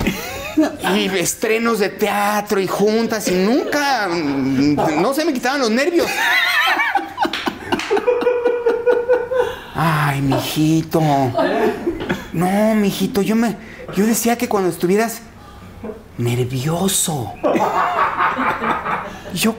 Y 0.95 1.05
estrenos 1.17 1.79
de 1.79 1.89
teatro 1.89 2.59
y 2.59 2.67
juntas 2.67 3.27
y 3.27 3.35
nunca, 3.35 4.07
mm, 4.07 5.01
no 5.01 5.13
se 5.13 5.23
me 5.23 5.33
quitaban 5.33 5.59
los 5.61 5.69
nervios. 5.69 6.07
Ay, 9.75 10.21
mijito. 10.21 10.99
No, 12.33 12.75
mijito, 12.75 13.21
yo 13.21 13.35
me, 13.35 13.55
yo 13.95 14.05
decía 14.05 14.37
que 14.37 14.49
cuando 14.49 14.69
estuvieras 14.69 15.21
nervioso. 16.17 17.33
Yo, 19.33 19.55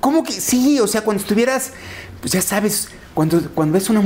¿cómo 0.00 0.22
que 0.22 0.32
sí? 0.32 0.78
O 0.80 0.86
sea, 0.86 1.02
cuando 1.02 1.20
estuvieras, 1.20 1.72
pues 2.20 2.32
ya 2.32 2.42
sabes, 2.42 2.88
cuando, 3.14 3.40
cuando 3.54 3.74
ves 3.74 3.88
una, 3.90 4.00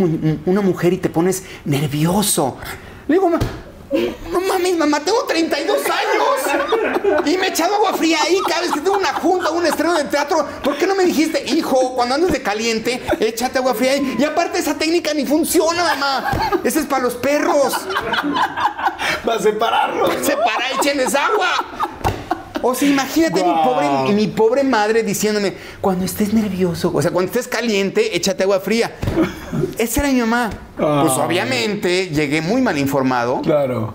una 0.47 0.61
mujer 0.61 0.93
y 0.93 0.99
te 0.99 1.09
pones 1.09 1.43
nervioso. 1.65 2.57
Le 3.09 3.15
digo, 3.15 3.29
"Ma- 3.29 3.39
no 4.33 4.41
mames, 4.41 4.75
mamá, 4.79 5.01
tengo 5.01 5.23
32 5.25 5.77
años. 5.85 7.27
Y 7.27 7.37
me 7.37 7.49
he 7.49 7.51
echado 7.51 7.75
agua 7.75 7.93
fría 7.93 8.17
ahí 8.23 8.39
cada 8.49 8.63
vez 8.63 8.73
que 8.73 8.81
tengo 8.81 8.97
una 8.97 9.13
junta, 9.13 9.51
un 9.51 9.67
estreno 9.67 9.93
de 9.95 10.05
teatro. 10.05 10.47
¿Por 10.65 10.79
qué 10.79 10.87
no 10.87 10.95
me 10.95 11.05
dijiste, 11.05 11.45
hijo, 11.53 11.95
cuando 11.95 12.15
andes 12.15 12.33
de 12.33 12.43
caliente, 12.43 13.03
échate 13.21 13.59
agua 13.59 13.75
fría 13.75 13.93
ahí? 13.93 14.17
Y 14.19 14.25
aparte 14.25 14.59
esa 14.61 14.79
técnica 14.79 15.13
ni 15.13 15.27
funciona, 15.27 15.85
mamá. 15.85 16.31
Esa 16.65 16.81
es 16.81 16.87
para 16.87 17.03
los 17.03 17.15
perros. 17.17 17.75
Para 19.27 19.39
separarlos. 19.43 20.11
Separa, 20.25 20.71
échenles 20.81 21.15
agua. 21.15 21.49
O 22.63 22.75
sea, 22.75 22.89
imagínate 22.89 23.45
mi, 23.45 23.53
pobre, 23.65 24.15
mi 24.15 24.27
pobre 24.29 24.63
madre 24.63 25.03
diciéndome, 25.03 25.55
cuando 25.81 26.05
estés 26.05 26.33
nervioso, 26.33 26.93
o 26.95 27.03
sea, 27.03 27.11
cuando 27.11 27.29
estés 27.31 27.49
caliente, 27.49 28.17
échate 28.17 28.45
agua 28.45 28.61
fría. 28.61 28.95
Esa 29.79 30.03
era 30.03 30.13
mi 30.13 30.21
mamá. 30.21 30.51
Pues 30.77 31.13
Ay. 31.13 31.21
obviamente 31.27 32.09
llegué 32.09 32.41
muy 32.41 32.63
mal 32.63 32.79
informado 32.79 33.43
Claro. 33.43 33.95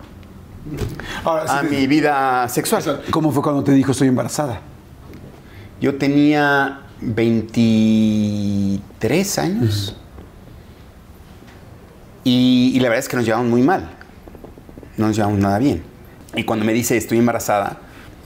Ahora, 1.23 1.47
sí 1.47 1.53
a 1.53 1.63
mi 1.63 1.87
vida 1.87 2.45
sexual. 2.49 3.03
¿Cómo 3.09 3.31
fue 3.31 3.41
cuando 3.41 3.63
te 3.63 3.71
dijo 3.71 3.93
estoy 3.93 4.09
embarazada? 4.09 4.59
Yo 5.79 5.95
tenía 5.95 6.81
23 6.99 9.39
años. 9.39 9.95
Y, 12.25 12.73
y 12.75 12.79
la 12.79 12.89
verdad 12.89 12.99
es 12.99 13.07
que 13.07 13.15
nos 13.15 13.25
llevamos 13.25 13.47
muy 13.47 13.61
mal. 13.61 13.91
No 14.97 15.07
nos 15.07 15.15
llevamos 15.15 15.39
nada 15.39 15.57
bien. 15.57 15.83
Y 16.35 16.43
cuando 16.43 16.65
me 16.65 16.73
dice 16.73 16.97
estoy 16.97 17.19
embarazada, 17.19 17.77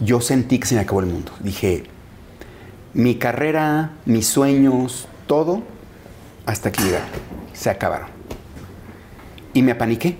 yo 0.01 0.19
sentí 0.19 0.59
que 0.59 0.67
se 0.67 0.75
me 0.75 0.81
acabó 0.81 0.99
el 0.99 1.05
mundo. 1.05 1.31
Dije, 1.39 1.83
mi 2.93 3.15
carrera, 3.15 3.91
mis 4.05 4.27
sueños, 4.27 5.07
todo, 5.27 5.61
hasta 6.45 6.69
aquí 6.69 6.83
llegaron. 6.83 7.07
Se 7.53 7.69
acabaron. 7.69 8.09
Y 9.53 9.61
me 9.61 9.71
apaniqué. 9.71 10.17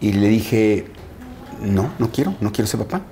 Y 0.00 0.12
le 0.12 0.28
dije, 0.28 0.86
no, 1.62 1.90
no 1.98 2.10
quiero, 2.10 2.34
no 2.40 2.52
quiero 2.52 2.66
ser 2.66 2.80
papá. 2.80 3.02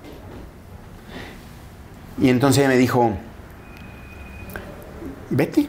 Y 2.20 2.28
entonces 2.28 2.58
ella 2.60 2.68
me 2.68 2.76
dijo, 2.76 3.12
vete, 5.30 5.68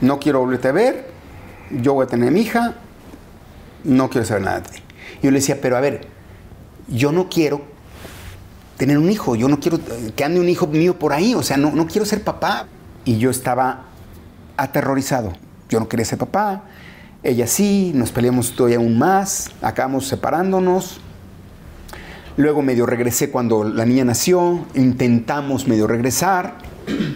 no 0.00 0.18
quiero 0.18 0.40
volverte 0.40 0.68
a 0.68 0.72
ver, 0.72 1.06
yo 1.70 1.94
voy 1.94 2.04
a 2.04 2.08
tener 2.08 2.28
a 2.28 2.30
mi 2.32 2.40
hija, 2.40 2.74
no 3.84 4.10
quiero 4.10 4.26
saber 4.26 4.42
nada 4.42 4.60
de 4.60 4.70
ti. 4.70 4.82
Y 5.20 5.26
yo 5.26 5.30
le 5.30 5.38
decía, 5.38 5.60
pero 5.60 5.76
a 5.76 5.80
ver, 5.80 6.08
yo 6.88 7.12
no 7.12 7.28
quiero 7.28 7.69
tener 8.80 8.96
un 8.96 9.10
hijo, 9.10 9.36
yo 9.36 9.46
no 9.46 9.60
quiero 9.60 9.76
eh, 9.76 10.12
que 10.16 10.24
ande 10.24 10.40
un 10.40 10.48
hijo 10.48 10.66
mío 10.66 10.98
por 10.98 11.12
ahí, 11.12 11.34
o 11.34 11.42
sea, 11.42 11.58
no, 11.58 11.70
no 11.70 11.86
quiero 11.86 12.06
ser 12.06 12.24
papá. 12.24 12.66
Y 13.04 13.18
yo 13.18 13.30
estaba 13.30 13.84
aterrorizado, 14.56 15.34
yo 15.68 15.80
no 15.80 15.88
quería 15.88 16.06
ser 16.06 16.18
papá, 16.18 16.62
ella 17.22 17.46
sí, 17.46 17.92
nos 17.94 18.10
peleamos 18.10 18.56
todavía 18.56 18.78
aún 18.78 18.98
más, 18.98 19.50
acabamos 19.60 20.08
separándonos. 20.08 20.98
Luego 22.38 22.62
medio 22.62 22.86
regresé 22.86 23.30
cuando 23.30 23.64
la 23.64 23.84
niña 23.84 24.04
nació, 24.04 24.64
intentamos 24.74 25.68
medio 25.68 25.86
regresar, 25.86 26.54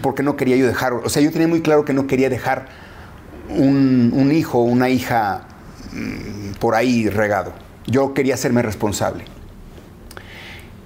porque 0.03 0.21
no 0.21 0.35
quería 0.35 0.57
yo 0.57 0.67
dejar, 0.67 0.93
o 0.93 1.09
sea, 1.09 1.23
yo 1.23 1.31
tenía 1.31 1.47
muy 1.47 1.61
claro 1.61 1.83
que 1.83 1.93
no 1.93 2.05
quería 2.05 2.29
dejar 2.29 2.67
un, 3.49 4.11
un 4.13 4.31
hijo, 4.31 4.59
una 4.59 4.89
hija 4.89 5.47
mm, 5.93 6.59
por 6.59 6.75
ahí 6.75 7.09
regado. 7.09 7.53
Yo 7.87 8.13
quería 8.13 8.35
hacerme 8.35 8.61
responsable. 8.61 9.34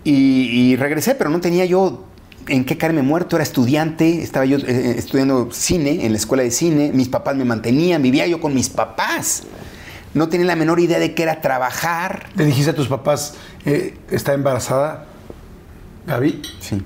Y, 0.10 0.72
y 0.72 0.76
regresé, 0.76 1.14
pero 1.14 1.30
no 1.30 1.39
tenía 1.39 1.66
yo 1.66 2.05
en 2.47 2.66
qué 2.66 2.78
caerme 2.78 3.03
muerto, 3.03 3.36
era 3.36 3.43
estudiante, 3.43 4.24
estaba 4.24 4.43
yo 4.43 4.57
eh, 4.57 4.95
estudiando 4.97 5.49
cine 5.51 6.03
en 6.05 6.14
la 6.14 6.18
escuela 6.18 6.41
de 6.41 6.49
cine, 6.49 6.91
mis 6.93 7.10
papás 7.10 7.36
me 7.36 7.45
mantenían, 7.45 8.01
vivía 8.01 8.26
yo 8.26 8.41
con 8.41 8.55
mis 8.55 8.70
papás. 8.70 9.43
No 10.16 10.28
tenía 10.28 10.47
la 10.47 10.55
menor 10.55 10.80
idea 10.80 10.97
de 10.97 11.14
qué 11.14 11.22
era 11.22 11.41
trabajar. 11.41 12.30
¿Le 12.36 12.45
dijiste 12.45 12.72
a 12.72 12.76
tus 12.76 12.88
papás, 12.88 13.36
eh, 13.66 13.99
está 14.10 14.34
embarazada 14.34 15.05
Gaby? 16.07 16.41
Sí. 16.60 16.82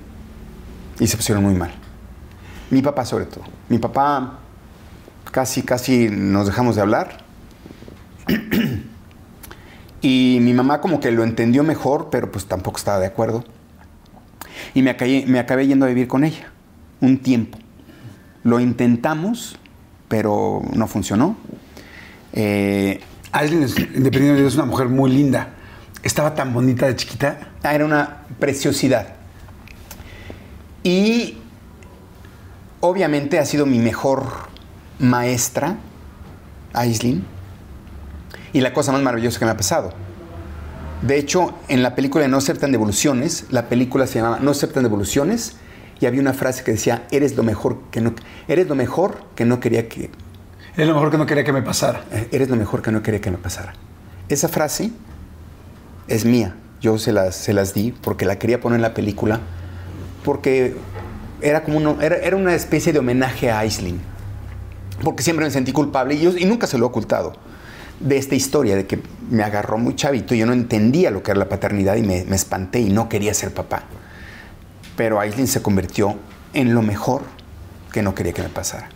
Y 1.00 1.06
se 1.06 1.16
pusieron 1.16 1.42
muy 1.42 1.54
mal. 1.54 1.72
Mi 2.70 2.82
papá 2.82 3.06
sobre 3.06 3.24
todo. 3.24 3.44
Mi 3.70 3.78
papá 3.78 4.40
casi, 5.30 5.62
casi 5.62 6.08
nos 6.10 6.46
dejamos 6.46 6.76
de 6.76 6.82
hablar. 6.82 7.24
y 10.04 10.38
mi 10.42 10.52
mamá 10.52 10.82
como 10.82 11.00
que 11.00 11.10
lo 11.10 11.24
entendió 11.24 11.64
mejor, 11.64 12.10
pero 12.10 12.30
pues 12.30 12.44
tampoco 12.44 12.76
estaba 12.76 12.98
de 12.98 13.06
acuerdo. 13.06 13.42
Y 14.74 14.82
me 14.82 14.90
acabé, 14.90 15.24
me 15.26 15.38
acabé 15.38 15.66
yendo 15.66 15.86
a 15.86 15.88
vivir 15.88 16.08
con 16.08 16.24
ella 16.24 16.52
un 17.00 17.16
tiempo. 17.20 17.56
Lo 18.42 18.60
intentamos, 18.60 19.56
pero 20.08 20.60
no 20.74 20.86
funcionó. 20.88 21.38
Eh, 22.34 23.00
Aislinn, 23.32 23.62
independientemente, 23.62 24.46
es 24.46 24.54
una 24.56 24.66
mujer 24.66 24.90
muy 24.90 25.10
linda. 25.10 25.54
Estaba 26.02 26.34
tan 26.34 26.52
bonita 26.52 26.86
de 26.86 26.96
chiquita. 26.96 27.38
Ah, 27.62 27.74
Era 27.74 27.86
una 27.86 28.24
preciosidad. 28.38 29.14
Y 30.82 31.38
obviamente 32.80 33.38
ha 33.38 33.46
sido 33.46 33.64
mi 33.64 33.78
mejor 33.78 34.26
maestra, 34.98 35.76
Aislinn. 36.74 37.24
Y 38.54 38.60
la 38.60 38.72
cosa 38.72 38.92
más 38.92 39.02
maravillosa 39.02 39.38
que 39.38 39.44
me 39.44 39.50
ha 39.50 39.56
pasado. 39.56 39.92
De 41.02 41.18
hecho, 41.18 41.54
en 41.68 41.82
la 41.82 41.94
película 41.94 42.22
de 42.22 42.28
No 42.30 42.38
aceptan 42.38 42.72
devoluciones, 42.72 43.46
la 43.50 43.68
película 43.68 44.06
se 44.06 44.20
llamaba 44.20 44.38
No 44.40 44.52
aceptan 44.52 44.84
devoluciones, 44.84 45.56
y 46.00 46.06
había 46.06 46.20
una 46.20 46.32
frase 46.32 46.64
que 46.64 46.72
decía, 46.72 47.06
eres 47.10 47.36
lo 47.36 47.42
mejor 47.42 47.78
que 47.90 48.00
no, 48.00 48.14
eres 48.48 48.68
lo 48.68 48.74
mejor 48.74 49.22
que 49.34 49.44
no 49.44 49.60
quería 49.60 49.88
que, 49.88 50.10
Es 50.76 50.86
lo 50.86 50.94
mejor 50.94 51.10
que 51.10 51.18
no 51.18 51.26
quería 51.26 51.44
que 51.44 51.52
me 51.52 51.62
pasara. 51.62 52.04
eh, 52.10 52.28
eres 52.32 52.48
lo 52.48 52.56
mejor 52.56 52.80
que 52.80 52.90
no 52.90 53.02
quería 53.02 53.20
que 53.20 53.30
me 53.30 53.38
pasara. 53.38 53.74
Esa 54.28 54.48
frase 54.48 54.92
es 56.08 56.24
mía. 56.24 56.56
Yo 56.80 56.98
se 56.98 57.12
las, 57.12 57.34
se 57.34 57.52
las 57.54 57.74
di 57.74 57.92
porque 57.92 58.24
la 58.24 58.38
quería 58.38 58.60
poner 58.60 58.76
en 58.76 58.82
la 58.82 58.94
película, 58.94 59.40
porque 60.24 60.76
era 61.40 61.64
como 61.64 61.78
uno, 61.78 61.98
era, 62.00 62.16
era 62.16 62.36
una 62.36 62.54
especie 62.54 62.92
de 62.92 63.00
homenaje 63.00 63.50
a 63.50 63.58
Aislinn. 63.58 64.00
Porque 65.02 65.22
siempre 65.22 65.44
me 65.44 65.50
sentí 65.50 65.72
culpable 65.72 66.14
y, 66.14 66.20
yo, 66.20 66.36
y 66.36 66.44
nunca 66.44 66.66
se 66.66 66.78
lo 66.78 66.86
he 66.86 66.88
ocultado 66.88 67.32
de 68.00 68.16
esta 68.16 68.34
historia 68.34 68.76
de 68.76 68.86
que 68.86 69.00
me 69.30 69.42
agarró 69.42 69.78
muy 69.78 69.94
chavito. 69.96 70.34
Yo 70.34 70.46
no 70.46 70.52
entendía 70.52 71.10
lo 71.10 71.22
que 71.22 71.30
era 71.30 71.38
la 71.38 71.48
paternidad 71.48 71.96
y 71.96 72.02
me, 72.02 72.24
me 72.24 72.36
espanté 72.36 72.80
y 72.80 72.90
no 72.90 73.08
quería 73.08 73.32
ser 73.34 73.52
papá. 73.52 73.84
Pero 74.96 75.20
Aislinn 75.20 75.46
se 75.48 75.62
convirtió 75.62 76.16
en 76.52 76.74
lo 76.74 76.82
mejor 76.82 77.22
que 77.92 78.02
no 78.02 78.14
quería 78.14 78.32
que 78.32 78.42
me 78.42 78.48
pasara. 78.48 78.88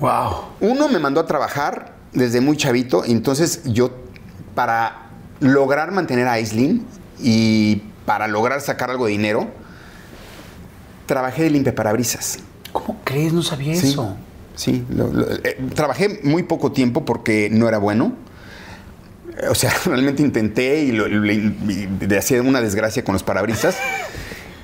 Wow. 0.00 0.44
Uno 0.60 0.88
me 0.88 0.98
mandó 0.98 1.20
a 1.20 1.26
trabajar 1.26 1.94
desde 2.12 2.40
muy 2.40 2.56
chavito, 2.56 3.04
entonces 3.04 3.62
yo, 3.64 3.90
para 4.54 5.10
lograr 5.40 5.92
mantener 5.92 6.28
a 6.28 6.32
Aislinn 6.32 6.86
y 7.18 7.82
para 8.04 8.26
lograr 8.28 8.60
sacar 8.60 8.90
algo 8.90 9.06
de 9.06 9.12
dinero, 9.12 9.48
trabajé 11.06 11.44
de 11.44 11.50
limpiaparabrisas. 11.50 12.38
¿Cómo 12.72 13.00
crees? 13.04 13.32
No 13.32 13.42
sabía 13.42 13.74
Sí, 13.76 13.88
eso. 13.90 14.16
Sí. 14.56 14.84
lo- 14.90 15.06
lo- 15.12 15.30
eh, 15.30 15.56
trabajé 15.74 16.20
muy 16.24 16.42
poco 16.42 16.72
tiempo 16.72 17.04
porque 17.04 17.48
no 17.52 17.68
era 17.68 17.78
bueno. 17.78 18.12
O 19.48 19.54
sea, 19.54 19.72
realmente 19.84 20.22
intenté 20.22 20.82
y, 20.82 20.90
lo- 20.92 21.06
y 21.06 21.86
de 22.00 22.18
hacer 22.18 22.40
una 22.40 22.60
desgracia 22.60 23.04
con 23.04 23.12
los 23.12 23.22
parabrisas. 23.22 23.76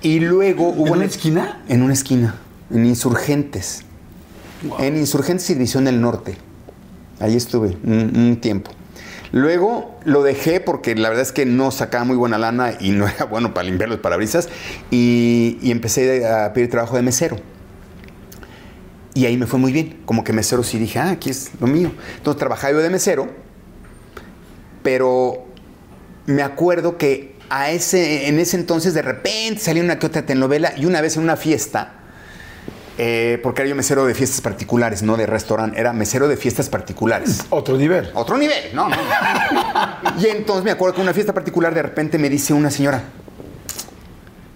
Y 0.05 0.19
luego 0.19 0.71
hubo... 0.71 0.89
¿En 0.89 0.93
una 0.95 1.05
esquina? 1.05 1.63
En 1.69 1.81
una 1.85 1.93
esquina, 1.93 2.35
en 2.75 2.85
Insurgentes. 2.87 3.83
En 4.81 4.97
Insurgentes 4.97 5.49
y 5.51 5.55
División 5.55 5.85
del 5.85 6.01
Norte. 6.01 6.35
Ahí 7.21 7.37
estuve 7.37 7.77
un, 7.85 8.11
un 8.17 8.37
tiempo. 8.41 8.73
Luego 9.31 9.97
lo 10.05 10.25
dejé 10.25 10.59
porque 10.59 10.97
la 10.97 11.09
verdad 11.09 11.23
es 11.23 11.31
que 11.31 11.47
no 11.47 11.71
sacaba 11.71 12.03
muy 12.05 12.17
buena 12.17 12.37
lana 12.37 12.73
y 12.81 12.91
no 12.91 13.07
era 13.07 13.25
bueno 13.31 13.55
para 13.55 13.69
limpiar 13.69 13.91
los 13.91 14.01
parabrisas. 14.01 14.49
Y, 14.91 15.57
y 15.63 15.71
empecé 15.71 16.27
a 16.27 16.53
pedir 16.53 16.69
trabajo 16.69 16.97
de 16.97 17.03
mesero. 17.03 17.37
Y 19.15 19.27
ahí 19.27 19.37
me 19.37 19.47
fue 19.47 19.59
muy 19.59 19.73
bien. 19.73 20.01
Como 20.07 20.25
que 20.25 20.33
mesero 20.33 20.63
sí 20.63 20.79
dije, 20.79 20.99
ah, 20.99 21.11
aquí 21.11 21.31
es 21.31 21.51
lo 21.61 21.67
mío. 21.67 21.93
Entonces 22.17 22.39
trabajaba 22.39 22.73
yo 22.73 22.79
de 22.79 22.91
mesero, 22.91 23.29
pero 24.83 25.47
me 26.27 26.43
acuerdo 26.43 26.97
que 26.99 27.37
a 27.51 27.71
ese, 27.71 28.29
en 28.29 28.39
ese 28.39 28.57
entonces 28.57 28.95
de 28.95 29.03
repente 29.03 29.61
salía 29.61 29.83
una 29.83 29.99
que 29.99 30.07
otra 30.07 30.25
telenovela 30.25 30.73
y 30.77 30.87
una 30.87 31.01
vez 31.01 31.17
en 31.17 31.23
una 31.25 31.37
fiesta, 31.37 31.95
eh, 32.99 33.39
porque 33.43 33.63
era 33.63 33.69
yo 33.69 33.77
mesero 33.77 34.05
de 34.07 34.15
fiestas 34.15 34.41
particulares, 34.41 35.03
no 35.03 35.17
de 35.17 35.27
restaurante, 35.27 35.79
era 35.79 35.93
mesero 35.93 36.29
de 36.29 36.37
fiestas 36.37 36.69
particulares. 36.71 37.41
Otro 37.51 37.77
nivel. 37.77 38.11
Otro 38.15 38.39
nivel, 38.39 38.75
no, 38.75 38.89
no. 38.89 38.97
y 40.21 40.27
entonces 40.29 40.65
me 40.65 40.71
acuerdo 40.71 40.95
que 40.95 41.01
en 41.03 41.07
una 41.09 41.15
fiesta 41.15 41.35
particular 41.35 41.75
de 41.75 41.83
repente 41.83 42.17
me 42.19 42.31
dice 42.31 42.55
una 42.55 42.71
señora, 42.71 43.03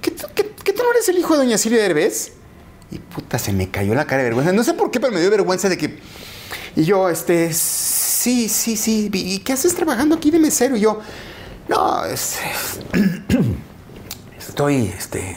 ¿qué, 0.01 0.11
tú- 0.13 0.27
qué- 0.35 0.53
qué 0.65 0.73
tú 0.73 0.83
no 0.83 0.91
eres 0.93 1.09
el 1.11 1.19
hijo 1.19 1.35
de 1.35 1.45
doña 1.45 1.59
Silvia 1.59 1.83
Derbez? 1.83 2.33
Y 2.91 2.99
puta, 2.99 3.39
se 3.39 3.53
me 3.53 3.71
cayó 3.71 3.95
la 3.95 4.05
cara 4.05 4.23
de 4.23 4.29
vergüenza. 4.29 4.53
No 4.53 4.63
sé 4.65 4.75
por 4.75 4.91
qué, 4.91 5.01
pero 5.01 5.13
me 5.13 5.21
dio 5.21 5.31
vergüenza 5.31 5.69
de 5.69 5.77
que... 5.77 5.99
Y 6.77 6.85
yo, 6.85 7.09
este, 7.09 7.53
sí, 7.53 8.49
sí, 8.49 8.77
sí. 8.77 9.11
¿Y 9.13 9.39
qué 9.41 9.55
haces 9.55 9.75
trabajando 9.75 10.15
aquí 10.15 10.31
de 10.31 10.39
mesero? 10.39 10.77
Y 10.77 10.81
yo, 10.81 11.01
no, 11.69 12.05
es, 12.05 12.39
estoy, 14.39 14.93
este, 14.97 15.37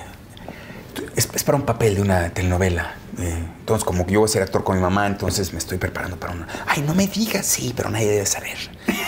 es, 1.15 1.29
es 1.33 1.43
para 1.43 1.57
un 1.57 1.65
papel 1.65 1.95
de 1.95 2.01
una 2.01 2.29
telenovela. 2.29 2.95
Eh, 3.17 3.43
entonces, 3.59 3.83
como 3.83 4.05
yo 4.07 4.19
voy 4.19 4.29
a 4.29 4.31
ser 4.31 4.43
actor 4.43 4.63
con 4.63 4.75
mi 4.75 4.81
mamá, 4.81 5.07
entonces 5.07 5.51
me 5.53 5.59
estoy 5.59 5.77
preparando 5.77 6.17
para 6.17 6.33
una... 6.33 6.47
Ay, 6.67 6.83
no 6.83 6.93
me 6.93 7.07
digas, 7.07 7.45
sí, 7.45 7.73
pero 7.75 7.89
nadie 7.89 8.07
debe 8.07 8.25
saber. 8.25 8.57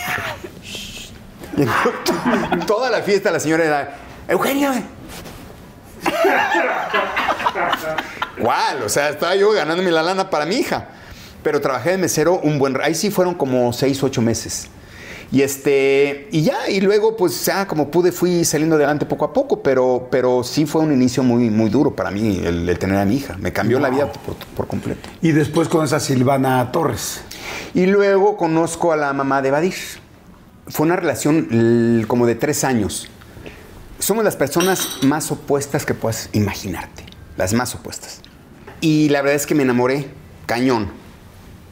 Y 1.57 1.63
entonces, 1.63 2.65
Toda 2.65 2.89
la 2.89 3.01
fiesta 3.01 3.29
la 3.29 3.39
señora 3.39 3.65
era, 3.65 3.95
Eugenio. 4.27 4.71
¿Cuál? 8.41 8.83
O 8.83 8.89
sea, 8.89 9.09
estaba 9.09 9.35
yo 9.35 9.51
ganándome 9.51 9.91
la 9.91 10.03
lana 10.03 10.29
para 10.29 10.45
mi 10.45 10.55
hija. 10.55 10.87
Pero 11.43 11.59
trabajé 11.59 11.91
de 11.91 11.97
mesero 11.97 12.39
un 12.39 12.59
buen... 12.59 12.79
Ahí 12.81 12.95
sí 12.95 13.09
fueron 13.09 13.33
como 13.33 13.73
seis, 13.73 14.03
ocho 14.03 14.21
meses. 14.21 14.67
Y 15.31 15.43
este, 15.43 16.27
y 16.31 16.41
ya, 16.41 16.69
y 16.69 16.81
luego 16.81 17.15
pues 17.15 17.45
ya 17.45 17.65
como 17.65 17.89
pude 17.89 18.11
fui 18.11 18.43
saliendo 18.43 18.75
adelante 18.75 19.05
poco 19.05 19.23
a 19.23 19.31
poco, 19.31 19.63
pero, 19.63 20.09
pero 20.11 20.43
sí 20.43 20.65
fue 20.65 20.81
un 20.81 20.91
inicio 20.91 21.23
muy, 21.23 21.49
muy 21.49 21.69
duro 21.69 21.95
para 21.95 22.11
mí 22.11 22.41
el, 22.43 22.67
el 22.67 22.77
tener 22.77 22.97
a 22.97 23.05
mi 23.05 23.15
hija. 23.15 23.37
Me 23.39 23.53
cambió 23.53 23.79
la 23.79 23.89
vida 23.89 24.11
por, 24.11 24.35
por 24.35 24.67
completo. 24.67 25.09
Y 25.21 25.31
después 25.31 25.69
con 25.69 25.85
esa 25.85 26.01
Silvana 26.01 26.69
Torres. 26.73 27.21
Y 27.73 27.85
luego 27.85 28.35
conozco 28.35 28.91
a 28.91 28.97
la 28.97 29.13
mamá 29.13 29.41
de 29.41 29.51
Badir. 29.51 29.75
Fue 30.67 30.85
una 30.85 30.97
relación 30.97 32.03
como 32.07 32.27
de 32.27 32.35
tres 32.35 32.65
años. 32.65 33.09
Somos 34.01 34.23
las 34.23 34.35
personas 34.35 34.97
más 35.03 35.31
opuestas 35.31 35.85
que 35.85 35.93
puedas 35.93 36.29
imaginarte. 36.33 37.03
Las 37.37 37.53
más 37.53 37.75
opuestas. 37.75 38.21
Y 38.81 39.09
la 39.09 39.21
verdad 39.21 39.35
es 39.35 39.45
que 39.45 39.53
me 39.53 39.61
enamoré 39.63 40.09
cañón. 40.47 40.89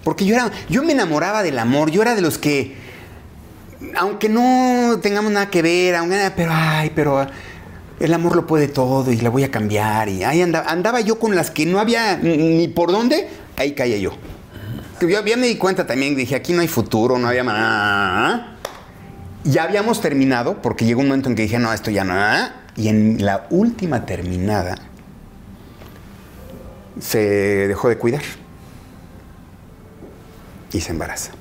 Porque 0.03 0.25
yo 0.25 0.35
era, 0.35 0.51
yo 0.69 0.83
me 0.83 0.93
enamoraba 0.93 1.41
del 1.41 1.57
amor. 1.57 1.89
Yo 1.89 2.03
era 2.03 2.13
de 2.13 2.21
los 2.21 2.37
que, 2.37 2.77
aunque 3.97 4.29
no 4.29 4.99
tengamos 5.01 5.31
nada 5.31 5.49
que 5.49 5.63
ver, 5.63 5.95
aunque- 5.95 6.31
pero 6.35 6.51
ay, 6.53 6.91
pero 6.93 7.25
el 7.99 8.13
amor 8.13 8.35
lo 8.35 8.45
puede 8.45 8.67
todo 8.67 9.11
y 9.11 9.17
la 9.17 9.29
voy 9.31 9.43
a 9.43 9.49
cambiar. 9.51 10.07
Y 10.07 10.23
ahí 10.23 10.41
andaba, 10.43 10.69
andaba 10.69 11.01
yo 11.01 11.17
con 11.17 11.35
las 11.35 11.49
que 11.49 11.65
no 11.65 11.79
había 11.79 12.17
ni 12.17 12.67
por 12.67 12.91
dónde, 12.91 13.27
ahí 13.57 13.73
caía 13.73 13.97
yo. 13.97 14.11
Yo 15.01 15.07
ya 15.07 15.35
me 15.37 15.47
di 15.47 15.55
cuenta 15.55 15.87
también, 15.87 16.15
dije, 16.15 16.35
aquí 16.35 16.53
no 16.53 16.61
hay 16.61 16.67
futuro, 16.67 17.17
no 17.17 17.27
había 17.27 17.43
manera. 17.43 18.58
Ya 19.43 19.63
habíamos 19.63 20.01
terminado, 20.01 20.61
porque 20.61 20.85
llegó 20.85 20.99
un 21.01 21.07
momento 21.07 21.29
en 21.29 21.35
que 21.35 21.43
dije, 21.43 21.59
no, 21.59 21.71
esto 21.73 21.91
ya 21.91 22.03
no. 22.03 22.13
Y 22.75 22.87
en 22.89 23.25
la 23.25 23.47
última 23.49 24.05
terminada, 24.05 24.75
se 26.99 27.67
dejó 27.67 27.89
de 27.89 27.97
cuidar. 27.97 28.21
Y 30.71 30.81
se 30.81 30.91
embaraza. 30.91 31.31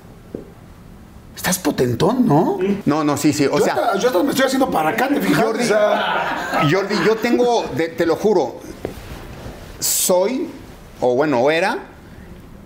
Estás 1.36 1.58
potentón, 1.58 2.26
¿no? 2.26 2.58
No, 2.86 3.04
no, 3.04 3.16
sí, 3.16 3.32
sí. 3.32 3.46
O 3.46 3.58
yo, 3.58 3.64
sea, 3.64 3.74
hasta, 3.74 3.98
yo 3.98 4.08
hasta 4.08 4.22
me 4.22 4.30
estoy 4.30 4.46
haciendo 4.46 4.70
para 4.70 4.90
acá, 4.90 5.08
¿te 5.08 5.20
fijas? 5.20 5.44
Jordi, 5.44 5.64
O 5.64 5.66
sea, 5.66 6.68
Jordi, 6.70 6.94
yo 7.06 7.16
tengo, 7.16 7.64
de- 7.76 7.88
te 7.88 8.06
lo 8.06 8.16
juro, 8.16 8.60
soy, 9.78 10.48
o 11.00 11.14
bueno, 11.14 11.38
o 11.40 11.50
era, 11.50 11.78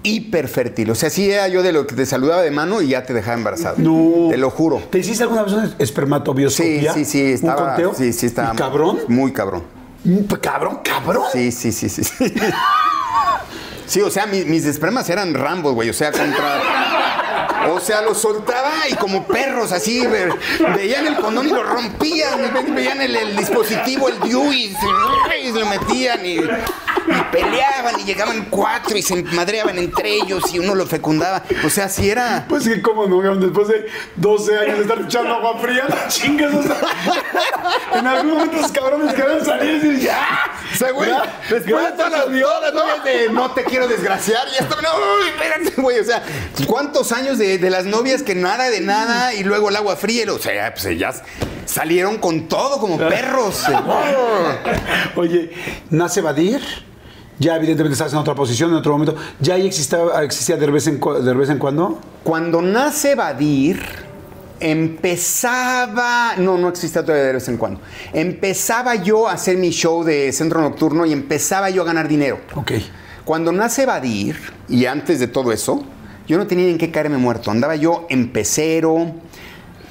hiperfértil. 0.03 0.91
O 0.91 0.95
sea, 0.95 1.11
sí 1.11 1.31
era 1.31 1.49
yo 1.49 1.63
de 1.63 1.73
lo 1.73 1.87
que 1.87 1.95
te 1.95 2.07
saludaba 2.07 2.43
de 2.43 2.51
mano 2.51 2.83
y 2.83 2.89
ya 2.89 3.05
te 3.05 3.15
dejaba 3.15 3.35
embarazado. 3.37 3.77
no. 3.79 4.29
Te 4.31 4.37
lo 4.37 4.51
juro. 4.51 4.83
¿Te 4.91 4.99
hiciste 4.99 5.23
alguna 5.23 5.43
vez 5.45 5.53
una 5.53 5.67
Sí, 5.69 5.75
espermatobioscopia? 5.79 6.93
sí, 6.95 7.05
sí, 7.05 7.21
estaba. 7.33 7.61
¿Un 7.63 7.67
conteo? 7.69 7.95
Sí, 7.95 8.13
sí, 8.13 8.27
estaba. 8.27 8.55
¿Y 8.55 8.57
cabrón? 8.57 8.99
Muy 9.09 9.33
cabrón. 9.33 9.63
Cabrón, 10.41 10.81
cabrón. 10.83 11.23
Sí, 11.33 11.53
sí, 11.53 11.71
sí, 11.73 11.89
sí. 11.89 12.03
Sí, 12.05 12.25
Sí, 13.87 14.01
o 14.01 14.11
sea, 14.11 14.27
mi- 14.27 14.45
mis 14.47 14.65
espermas 14.65 15.09
eran 15.11 15.35
rambos, 15.35 15.75
güey. 15.75 15.91
O 15.91 15.93
sea, 15.93 16.11
contra. 16.13 16.61
O 17.71 17.81
sea, 17.81 18.03
los 18.03 18.19
soltaba 18.21 18.73
y 18.89 18.95
como 18.95 19.27
perros, 19.27 19.73
así. 19.73 20.07
ve- 20.07 20.33
Veían 20.77 21.07
el 21.07 21.17
condón 21.17 21.47
y 21.49 21.51
lo 21.51 21.63
rompían. 21.63 22.41
y 22.45 22.49
ve- 22.51 22.73
Veían 22.73 23.01
el, 23.01 23.15
el 23.17 23.37
dispositivo, 23.37 24.09
el 24.09 24.21
DIU, 24.21 24.53
y 24.53 24.77
y 25.43 25.53
lo 25.53 25.67
metían. 25.67 26.25
Y, 26.25 26.35
y 26.39 27.15
peleaban 27.33 27.99
y 28.01 28.05
llegaban 28.05 28.47
cuatro 28.49 28.97
y 28.97 29.03
se 29.03 29.23
madreaban 29.25 29.77
entre 29.79 30.15
ellos 30.15 30.43
y 30.55 30.59
uno 30.61 30.75
lo 30.75 30.87
fecundaba. 30.87 31.43
O 31.65 31.71
sea, 31.71 31.89
sí 31.89 32.09
era. 32.11 32.47
Pues 32.49 32.65
que 32.69 32.81
cómo 32.81 33.07
no, 33.07 33.21
después 33.37 33.69
de 33.69 33.87
12 34.17 34.59
años 34.59 34.77
de 34.79 34.83
estar 34.83 35.01
echando 35.01 35.35
agua 35.35 35.59
fría, 35.61 35.85
la 35.89 36.07
chingas. 36.09 36.55
o 36.55 36.63
sea, 36.63 36.77
en 37.99 38.07
algún 38.07 38.33
momento 38.33 38.57
esos 38.59 38.73
cabrones 38.73 39.15
querían 39.15 39.45
salir 39.45 39.71
y 39.71 39.79
decir, 39.79 39.99
¡ya! 40.07 40.29
O 40.73 40.77
sea, 40.77 40.91
güey, 40.93 41.11
después 41.51 41.65
de 41.85 41.93
todas 41.93 42.11
las, 42.13 42.21
a 42.27 42.27
Dios, 42.31 42.49
todas 42.51 42.63
las 42.63 42.75
novias 42.85 43.05
de 43.05 43.29
no 43.31 43.51
te 43.51 43.65
quiero 43.65 43.89
desgraciar, 43.89 44.47
y 44.53 44.63
esto, 44.63 44.77
no, 44.81 44.89
uy, 44.95 45.29
espérate, 45.29 45.81
güey, 45.83 45.99
o 46.01 46.05
sea, 46.05 46.23
¿cuántos 46.67 47.13
años 47.13 47.39
de, 47.39 47.52
de 47.59 47.71
las 47.71 47.85
novias 47.87 48.23
que 48.23 48.35
nada 48.35 48.71
de 48.71 48.81
nada 48.81 49.35
y 49.35 49.45
luego 49.45 49.69
el 49.71 49.77
agua 49.77 49.97
fría? 49.97 50.25
O 50.33 50.39
sea, 50.39 50.73
pues 50.75 50.87
ellas 50.87 51.23
salieron 51.67 52.19
con 52.19 52.49
todo 52.49 52.79
como 52.79 52.99
perros. 52.99 53.65
Oye, 55.17 55.51
nace 55.91 56.21
Badir. 56.21 56.61
Ya 57.39 57.57
evidentemente 57.57 57.95
estás 57.95 58.13
en 58.13 58.19
otra 58.19 58.35
posición, 58.35 58.71
en 58.71 58.77
otro 58.77 58.93
momento. 58.93 59.17
¿Ya 59.41 59.55
ahí 59.55 59.67
existía, 59.67 59.99
existía 60.23 60.57
de, 60.57 60.67
vez 60.71 60.87
en, 60.87 61.01
cua- 61.01 61.19
de 61.21 61.35
vez 61.35 61.49
en 61.51 61.59
cuando? 61.59 61.99
Cuando 62.23 62.63
nace 62.63 63.15
Badir, 63.17 63.83
empezaba, 64.61 66.35
no, 66.37 66.57
no 66.59 66.69
existía 66.69 67.03
todavía 67.03 67.25
de 67.27 67.33
vez 67.33 67.49
en 67.49 67.57
cuando, 67.57 67.81
empezaba 68.13 68.95
yo 68.95 69.29
a 69.29 69.33
hacer 69.33 69.57
mi 69.57 69.71
show 69.71 70.05
de 70.05 70.31
centro 70.33 70.61
nocturno 70.61 71.05
y 71.07 71.13
empezaba 71.13 71.71
yo 71.71 71.83
a 71.83 71.85
ganar 71.85 72.07
dinero. 72.07 72.39
Ok. 72.55 72.73
Cuando 73.25 73.51
nace 73.51 73.87
Badir, 73.87 74.37
y 74.69 74.87
antes 74.87 75.19
de 75.19 75.27
todo 75.27 75.51
eso, 75.53 75.83
yo 76.33 76.39
no 76.39 76.47
tenía 76.47 76.69
en 76.71 76.79
qué 76.79 76.91
caerme 76.91 77.19
muerto. 77.19 77.51
Andaba 77.51 77.77
yo 77.77 78.07
en 78.09 78.31
pecero, 78.33 79.13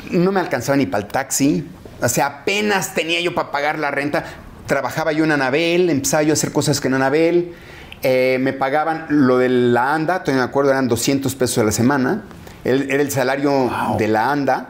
no 0.10 0.32
me 0.32 0.40
alcanzaba 0.40 0.76
ni 0.76 0.88
para 0.88 1.04
el 1.06 1.12
taxi. 1.12 1.68
O 2.02 2.10
sea, 2.10 2.26
apenas 2.26 2.96
tenía 2.96 3.22
yo 3.22 3.36
para 3.36 3.52
pagar 3.52 3.78
la 3.78 3.92
renta. 3.92 4.26
Trabajaba 4.66 5.12
yo 5.12 5.24
en 5.24 5.32
Anabel, 5.34 5.92
empezaba 5.92 6.24
yo 6.24 6.32
a 6.32 6.34
hacer 6.34 6.52
cosas 6.52 6.82
que 6.82 6.88
en 6.88 6.96
Anabel. 6.96 7.54
Eh, 8.02 8.40
me 8.42 8.54
pagaban 8.54 9.06
lo 9.10 9.38
de 9.38 9.50
la 9.50 9.94
ANDA, 9.94 10.24
todavía 10.24 10.44
me 10.44 10.50
acuerdo, 10.50 10.72
eran 10.72 10.88
200 10.88 11.36
pesos 11.36 11.60
a 11.60 11.64
la 11.64 11.72
semana. 11.72 12.24
Era 12.64 13.02
el 13.02 13.12
salario 13.12 13.52
Wow. 13.52 13.98
de 14.00 14.08
la 14.08 14.32
ANDA 14.32 14.70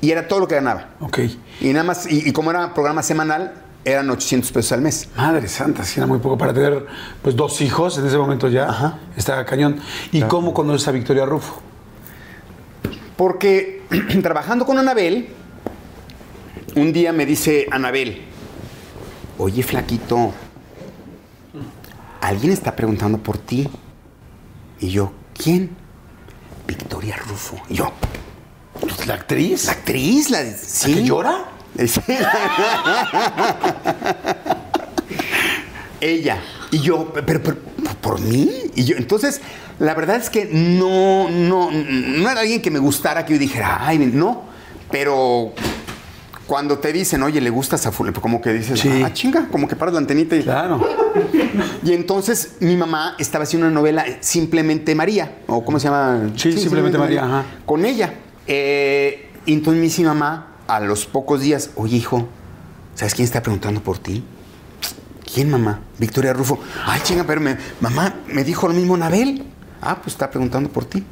y 0.00 0.10
era 0.10 0.26
todo 0.26 0.40
lo 0.40 0.48
que 0.48 0.56
ganaba. 0.56 0.88
Ok. 0.98 1.20
Y 1.60 1.68
nada 1.72 1.84
más, 1.84 2.10
y, 2.10 2.28
y 2.28 2.32
como 2.32 2.50
era 2.50 2.74
programa 2.74 3.04
semanal, 3.04 3.52
eran 3.84 4.08
800 4.10 4.52
pesos 4.52 4.72
al 4.72 4.80
mes. 4.80 5.08
Madre 5.16 5.48
santa, 5.48 5.84
si 5.84 5.98
era 6.00 6.06
muy 6.06 6.18
poco 6.18 6.38
para 6.38 6.52
tener 6.54 6.86
pues 7.22 7.34
dos 7.36 7.60
hijos 7.60 7.98
en 7.98 8.06
ese 8.06 8.16
momento 8.16 8.48
ya. 8.48 8.68
Ajá. 8.68 8.98
Está 9.16 9.44
cañón. 9.44 9.80
¿Y 10.12 10.22
cómo 10.22 10.54
conoces 10.54 10.86
a 10.88 10.92
Victoria 10.92 11.24
Rufo? 11.26 11.60
Porque 13.16 13.82
trabajando 14.22 14.64
con 14.64 14.78
Anabel, 14.78 15.28
un 16.76 16.92
día 16.92 17.12
me 17.12 17.26
dice 17.26 17.66
Anabel, 17.70 18.22
oye 19.38 19.62
flaquito, 19.62 20.32
alguien 22.20 22.52
está 22.52 22.74
preguntando 22.74 23.18
por 23.18 23.38
ti. 23.38 23.68
Y 24.80 24.88
yo, 24.90 25.12
¿quién? 25.36 25.70
Victoria 26.66 27.16
Rufo. 27.28 27.56
Y 27.68 27.74
yo, 27.74 27.92
¿La 29.06 29.14
actriz? 29.14 29.66
¿la 29.66 29.72
actriz? 29.72 30.30
¿La, 30.30 30.42
de- 30.42 30.50
¿La 30.52 30.56
sí? 30.56 30.94
que 30.94 31.04
llora? 31.04 31.44
Ella. 36.00 36.38
Y 36.70 36.80
yo, 36.80 37.12
pero, 37.12 37.42
pero, 37.42 37.56
¿por 38.00 38.20
mí? 38.20 38.50
Y 38.74 38.84
yo, 38.84 38.96
entonces, 38.96 39.40
la 39.78 39.94
verdad 39.94 40.16
es 40.16 40.30
que 40.30 40.46
no, 40.46 41.28
no, 41.30 41.70
no 41.70 42.30
era 42.30 42.40
alguien 42.40 42.60
que 42.62 42.70
me 42.70 42.78
gustara, 42.78 43.24
que 43.24 43.34
yo 43.34 43.38
dijera, 43.38 43.86
ay, 43.86 43.98
no. 43.98 44.42
Pero 44.90 45.52
cuando 46.46 46.78
te 46.78 46.92
dicen, 46.92 47.22
oye, 47.22 47.40
le 47.40 47.50
gustas 47.50 47.86
a 47.86 47.92
fulano, 47.92 48.20
como 48.20 48.40
que 48.40 48.52
dices, 48.52 48.80
Sí. 48.80 49.02
ah, 49.04 49.12
chinga, 49.12 49.48
como 49.50 49.68
que 49.68 49.76
paras 49.76 49.94
la 49.94 50.00
antenita 50.00 50.36
y... 50.36 50.42
Claro. 50.42 50.80
Y 51.84 51.92
entonces 51.92 52.56
mi 52.60 52.76
mamá 52.76 53.16
estaba 53.18 53.44
haciendo 53.44 53.66
una 53.68 53.74
novela 53.74 54.04
Simplemente 54.20 54.94
María, 54.94 55.38
o 55.46 55.64
¿cómo 55.64 55.78
se 55.78 55.84
llama? 55.88 56.30
Sí, 56.36 56.52
Simplemente 56.52 56.98
María, 56.98 57.24
ajá. 57.24 57.44
Con 57.64 57.84
ella. 57.84 58.14
Eh, 58.46 59.30
y 59.46 59.52
entonces 59.54 59.98
mi 59.98 60.04
mamá, 60.04 60.51
a 60.66 60.80
los 60.80 61.06
pocos 61.06 61.40
días, 61.40 61.70
oye 61.76 61.96
hijo, 61.96 62.26
¿sabes 62.94 63.14
quién 63.14 63.24
está 63.24 63.42
preguntando 63.42 63.82
por 63.82 63.98
ti? 63.98 64.24
¿Quién, 65.32 65.50
mamá? 65.50 65.80
Victoria 65.98 66.32
Rufo. 66.32 66.58
Ay, 66.86 67.00
chinga, 67.04 67.24
pero 67.24 67.40
me- 67.40 67.56
mamá 67.80 68.14
me 68.26 68.44
dijo 68.44 68.68
lo 68.68 68.74
mismo 68.74 68.96
Nabel. 68.96 69.44
Ah, 69.80 69.96
pues 69.96 70.08
está 70.14 70.30
preguntando 70.30 70.68
por 70.68 70.84
ti. 70.84 71.04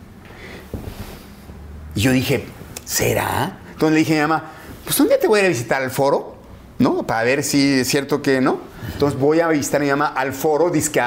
Y 1.95 2.01
yo 2.01 2.13
dije, 2.13 2.47
¿será? 2.85 3.59
Entonces 3.73 3.93
le 3.95 3.99
dije 4.01 4.21
a 4.21 4.27
mi 4.27 4.31
mamá, 4.33 4.45
pues 4.85 4.99
un 5.01 5.09
día 5.09 5.19
te 5.19 5.27
voy 5.27 5.39
a 5.39 5.43
ir 5.43 5.47
a 5.47 5.49
visitar 5.49 5.83
al 5.83 5.91
foro, 5.91 6.37
¿no? 6.79 7.03
Para 7.05 7.25
ver 7.25 7.43
si 7.43 7.81
es 7.81 7.89
cierto 7.89 8.21
que 8.23 8.41
no. 8.41 8.59
Entonces 8.93 9.19
voy 9.19 9.41
a 9.41 9.49
visitar 9.49 9.81
a 9.81 9.85
mi 9.85 9.91
mamá 9.91 10.09
al 10.09 10.33
foro, 10.33 10.71
dice 10.71 11.01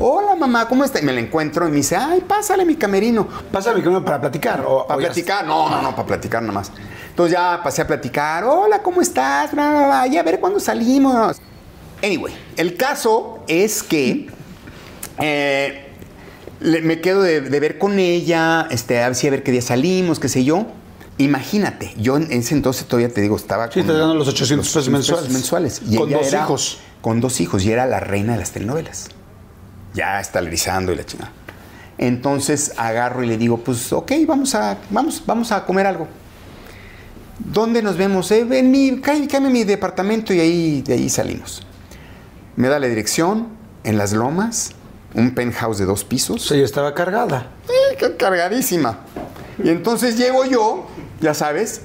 hola 0.00 0.34
mamá, 0.36 0.68
¿cómo 0.68 0.84
está? 0.84 1.00
Y 1.00 1.02
me 1.02 1.12
la 1.12 1.20
encuentro 1.20 1.66
y 1.66 1.70
me 1.70 1.76
dice, 1.78 1.96
ay, 1.96 2.20
pásale 2.26 2.64
mi 2.64 2.76
camerino. 2.76 3.28
Pásame 3.52 3.82
que 3.82 3.90
para 3.90 4.20
platicar. 4.20 4.64
O, 4.66 4.86
Para 4.86 4.96
o 4.98 5.00
platicar, 5.00 5.44
no, 5.46 5.68
no, 5.68 5.82
no, 5.82 5.90
para 5.94 6.06
platicar 6.06 6.40
nada 6.42 6.54
más. 6.54 6.72
Entonces 7.18 7.36
ya 7.36 7.60
pasé 7.64 7.82
a 7.82 7.86
platicar, 7.88 8.44
hola, 8.44 8.80
¿cómo 8.80 9.02
estás? 9.02 9.50
Bla, 9.50 9.70
bla, 9.70 9.86
bla, 9.86 10.06
y 10.06 10.16
a 10.18 10.22
ver 10.22 10.38
cuándo 10.38 10.60
salimos. 10.60 11.38
Anyway, 12.00 12.32
el 12.56 12.76
caso 12.76 13.42
es 13.48 13.82
que 13.82 14.28
eh, 15.18 15.88
le- 16.60 16.80
me 16.80 17.00
quedo 17.00 17.20
de, 17.22 17.40
de 17.40 17.58
ver 17.58 17.76
con 17.76 17.98
ella, 17.98 18.68
este, 18.70 19.02
a 19.02 19.08
ver 19.08 19.16
si 19.16 19.26
a 19.26 19.32
ver 19.32 19.42
qué 19.42 19.50
día 19.50 19.62
salimos, 19.62 20.20
qué 20.20 20.28
sé 20.28 20.44
yo. 20.44 20.66
Imagínate, 21.16 21.92
yo 21.96 22.16
en 22.18 22.30
ese 22.30 22.54
entonces 22.54 22.86
todavía 22.86 23.12
te 23.12 23.20
digo, 23.20 23.34
estaba 23.34 23.64
Sí, 23.68 23.82
te 23.82 23.92
dando 23.92 24.14
los 24.14 24.28
800 24.28 24.64
pesos 24.68 24.86
800 24.86 25.28
mensuales. 25.28 25.32
mensuales. 25.82 25.98
Con 25.98 26.08
ella 26.08 26.18
dos 26.18 26.26
era- 26.28 26.44
hijos. 26.44 26.78
Con 27.00 27.20
dos 27.20 27.40
hijos, 27.40 27.64
y 27.64 27.72
era 27.72 27.86
la 27.86 27.98
reina 27.98 28.34
de 28.34 28.38
las 28.38 28.52
telenovelas. 28.52 29.08
Ya 29.92 30.20
estalerizando 30.20 30.92
y 30.92 30.94
la 30.94 31.04
chingada. 31.04 31.32
Entonces 31.98 32.74
agarro 32.76 33.24
y 33.24 33.26
le 33.26 33.36
digo, 33.38 33.58
pues 33.58 33.92
ok, 33.92 34.12
vamos 34.24 34.54
a, 34.54 34.78
vamos, 34.90 35.20
vamos 35.26 35.50
a 35.50 35.66
comer 35.66 35.84
algo. 35.88 36.06
¿Dónde 37.38 37.82
nos 37.82 37.96
vemos? 37.96 38.30
Eh, 38.30 38.46
en 38.52 38.70
mi, 38.70 39.00
cá- 39.00 39.14
cáeme 39.30 39.48
a 39.48 39.50
mi 39.50 39.64
departamento 39.64 40.34
y 40.34 40.40
ahí, 40.40 40.82
de 40.82 40.94
ahí 40.94 41.08
salimos. 41.08 41.62
Me 42.56 42.68
da 42.68 42.78
la 42.78 42.88
dirección, 42.88 43.48
en 43.84 43.96
las 43.96 44.12
lomas, 44.12 44.70
un 45.14 45.34
penthouse 45.34 45.78
de 45.78 45.84
dos 45.84 46.04
pisos. 46.04 46.48
Ya 46.48 46.56
estaba 46.56 46.94
cargada. 46.94 47.50
Eh, 47.68 47.96
ca- 47.96 48.16
cargadísima. 48.16 48.98
Y 49.62 49.68
entonces 49.70 50.16
llego 50.18 50.44
yo, 50.44 50.86
ya 51.20 51.34
sabes, 51.34 51.82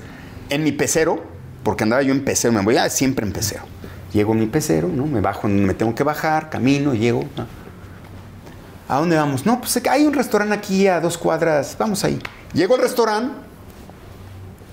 en 0.50 0.64
mi 0.64 0.72
pecero, 0.72 1.24
porque 1.64 1.84
andaba 1.84 2.02
yo 2.02 2.14
en 2.14 2.26
pecero, 2.26 2.52
me 2.54 2.62
voy 2.62 2.78
a 2.78 2.90
siempre 2.90 3.26
en 3.26 3.32
pecero. 3.34 3.64
Llego 4.12 4.34
en 4.34 4.40
mi 4.40 4.46
pecero, 4.48 4.88
¿no? 4.90 5.06
Me 5.08 5.22
bajo, 5.22 5.48
me 5.48 5.74
tengo 5.74 5.96
que 5.96 6.04
bajar, 6.04 6.50
camino, 6.50 6.94
llego. 6.94 7.24
¿no? 7.38 7.48
¿A 8.88 9.00
dónde 9.00 9.16
vamos? 9.16 9.46
No, 9.46 9.60
pues 9.60 9.80
hay 9.90 10.06
un 10.06 10.14
restaurante 10.14 10.54
aquí 10.54 10.88
a 10.88 11.00
dos 11.00 11.18
cuadras, 11.18 11.76
vamos 11.80 12.04
ahí. 12.04 12.20
Llego 12.54 12.76
al 12.76 12.82
restaurante, 12.82 13.34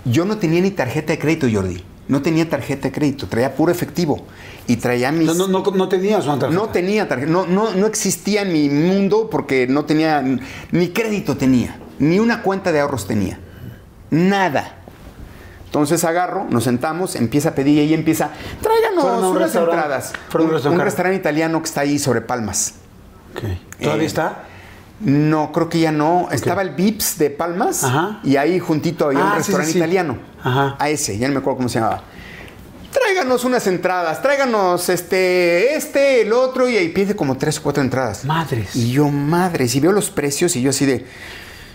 yo 0.05 0.25
no 0.25 0.39
tenía 0.39 0.61
ni 0.61 0.71
tarjeta 0.71 1.13
de 1.13 1.19
crédito, 1.19 1.47
Jordi. 1.53 1.85
No 2.09 2.23
tenía 2.23 2.49
tarjeta 2.49 2.89
de 2.89 2.93
crédito, 2.93 3.29
traía 3.29 3.55
puro 3.55 3.71
efectivo. 3.71 4.27
Y 4.67 4.77
traía 4.77 5.13
mis... 5.13 5.27
No, 5.27 5.35
no, 5.35 5.47
no, 5.49 5.71
no 5.71 5.89
tenías 5.89 6.25
una 6.25 6.39
tarjeta. 6.41 6.61
No 6.61 6.69
tenía 6.71 7.09
tarjeta, 7.09 7.31
no, 7.31 7.47
no, 7.47 7.73
no 7.73 7.87
existía 7.87 8.43
en 8.43 8.53
mi 8.53 8.69
mundo 8.69 9.29
porque 9.31 9.67
no 9.69 9.85
tenía, 9.85 10.23
ni 10.73 10.89
crédito 10.89 11.37
tenía, 11.37 11.79
ni 12.01 12.19
una 12.19 12.43
cuenta 12.43 12.73
de 12.73 12.81
ahorros 12.81 13.07
tenía. 13.07 13.39
Nada. 14.11 14.77
Entonces 15.67 16.03
agarro, 16.03 16.47
nos 16.51 16.65
sentamos, 16.65 17.15
empieza 17.15 17.51
a 17.51 17.55
pedir 17.55 17.77
y 17.79 17.81
ella 17.81 17.95
empieza, 17.95 18.31
tráiganos 18.61 19.05
unas 19.05 19.55
entradas. 19.55 20.13
Un 20.35 20.41
Un, 20.43 20.51
restaurante. 20.81 21.15
italiano 21.17 21.61
que 21.63 21.67
está 21.69 21.83
ahí 21.83 21.99
sobre 22.01 22.21
Palmas. 22.23 22.75
Ok. 23.37 23.43
¿Todavía 23.81 24.03
Eh, 24.03 24.07
está? 24.07 24.45
No, 25.01 25.51
creo 25.53 25.69
que 25.69 25.81
ya 25.81 25.93
no. 25.93 26.29
Estaba 26.31 26.63
el 26.63 26.71
Vips 26.71 27.17
de 27.19 27.31
Palmas 27.31 27.85
Ajá. 27.85 28.21
y 28.23 28.37
ahí 28.37 28.59
juntito 28.59 29.07
había 29.07 29.21
Ah, 29.21 29.25
un 29.25 29.31
sí, 29.33 29.37
restaurante 29.39 29.67
sí, 29.69 29.73
sí. 29.73 29.79
italiano. 29.79 30.19
Ajá. 30.43 30.77
A 30.79 30.91
ese, 30.91 31.17
ya 31.19 31.27
no 31.29 31.35
me 31.35 31.41
acuerdo 31.41 31.57
cómo 31.59 31.69
se 31.71 31.79
llamaba. 31.81 32.03
Tráiganos 32.93 33.45
unas 33.45 33.67
entradas, 33.67 34.21
tráiganos 34.21 34.89
este, 34.89 35.75
este, 35.77 36.23
el 36.23 36.33
otro, 36.33 36.69
y 36.69 36.77
ahí 36.77 36.89
pide 36.89 37.15
como 37.17 37.37
tres 37.39 37.59
o 37.59 37.63
cuatro 37.63 37.83
entradas. 37.83 38.25
Madres. 38.25 38.75
Y 38.77 38.91
yo, 38.91 39.09
madres, 39.09 39.75
y 39.75 39.81
veo 39.81 39.93
los 39.93 40.11
precios 40.11 40.55
y 40.57 40.63
yo 40.63 40.71
así 40.71 40.85
de. 40.87 41.07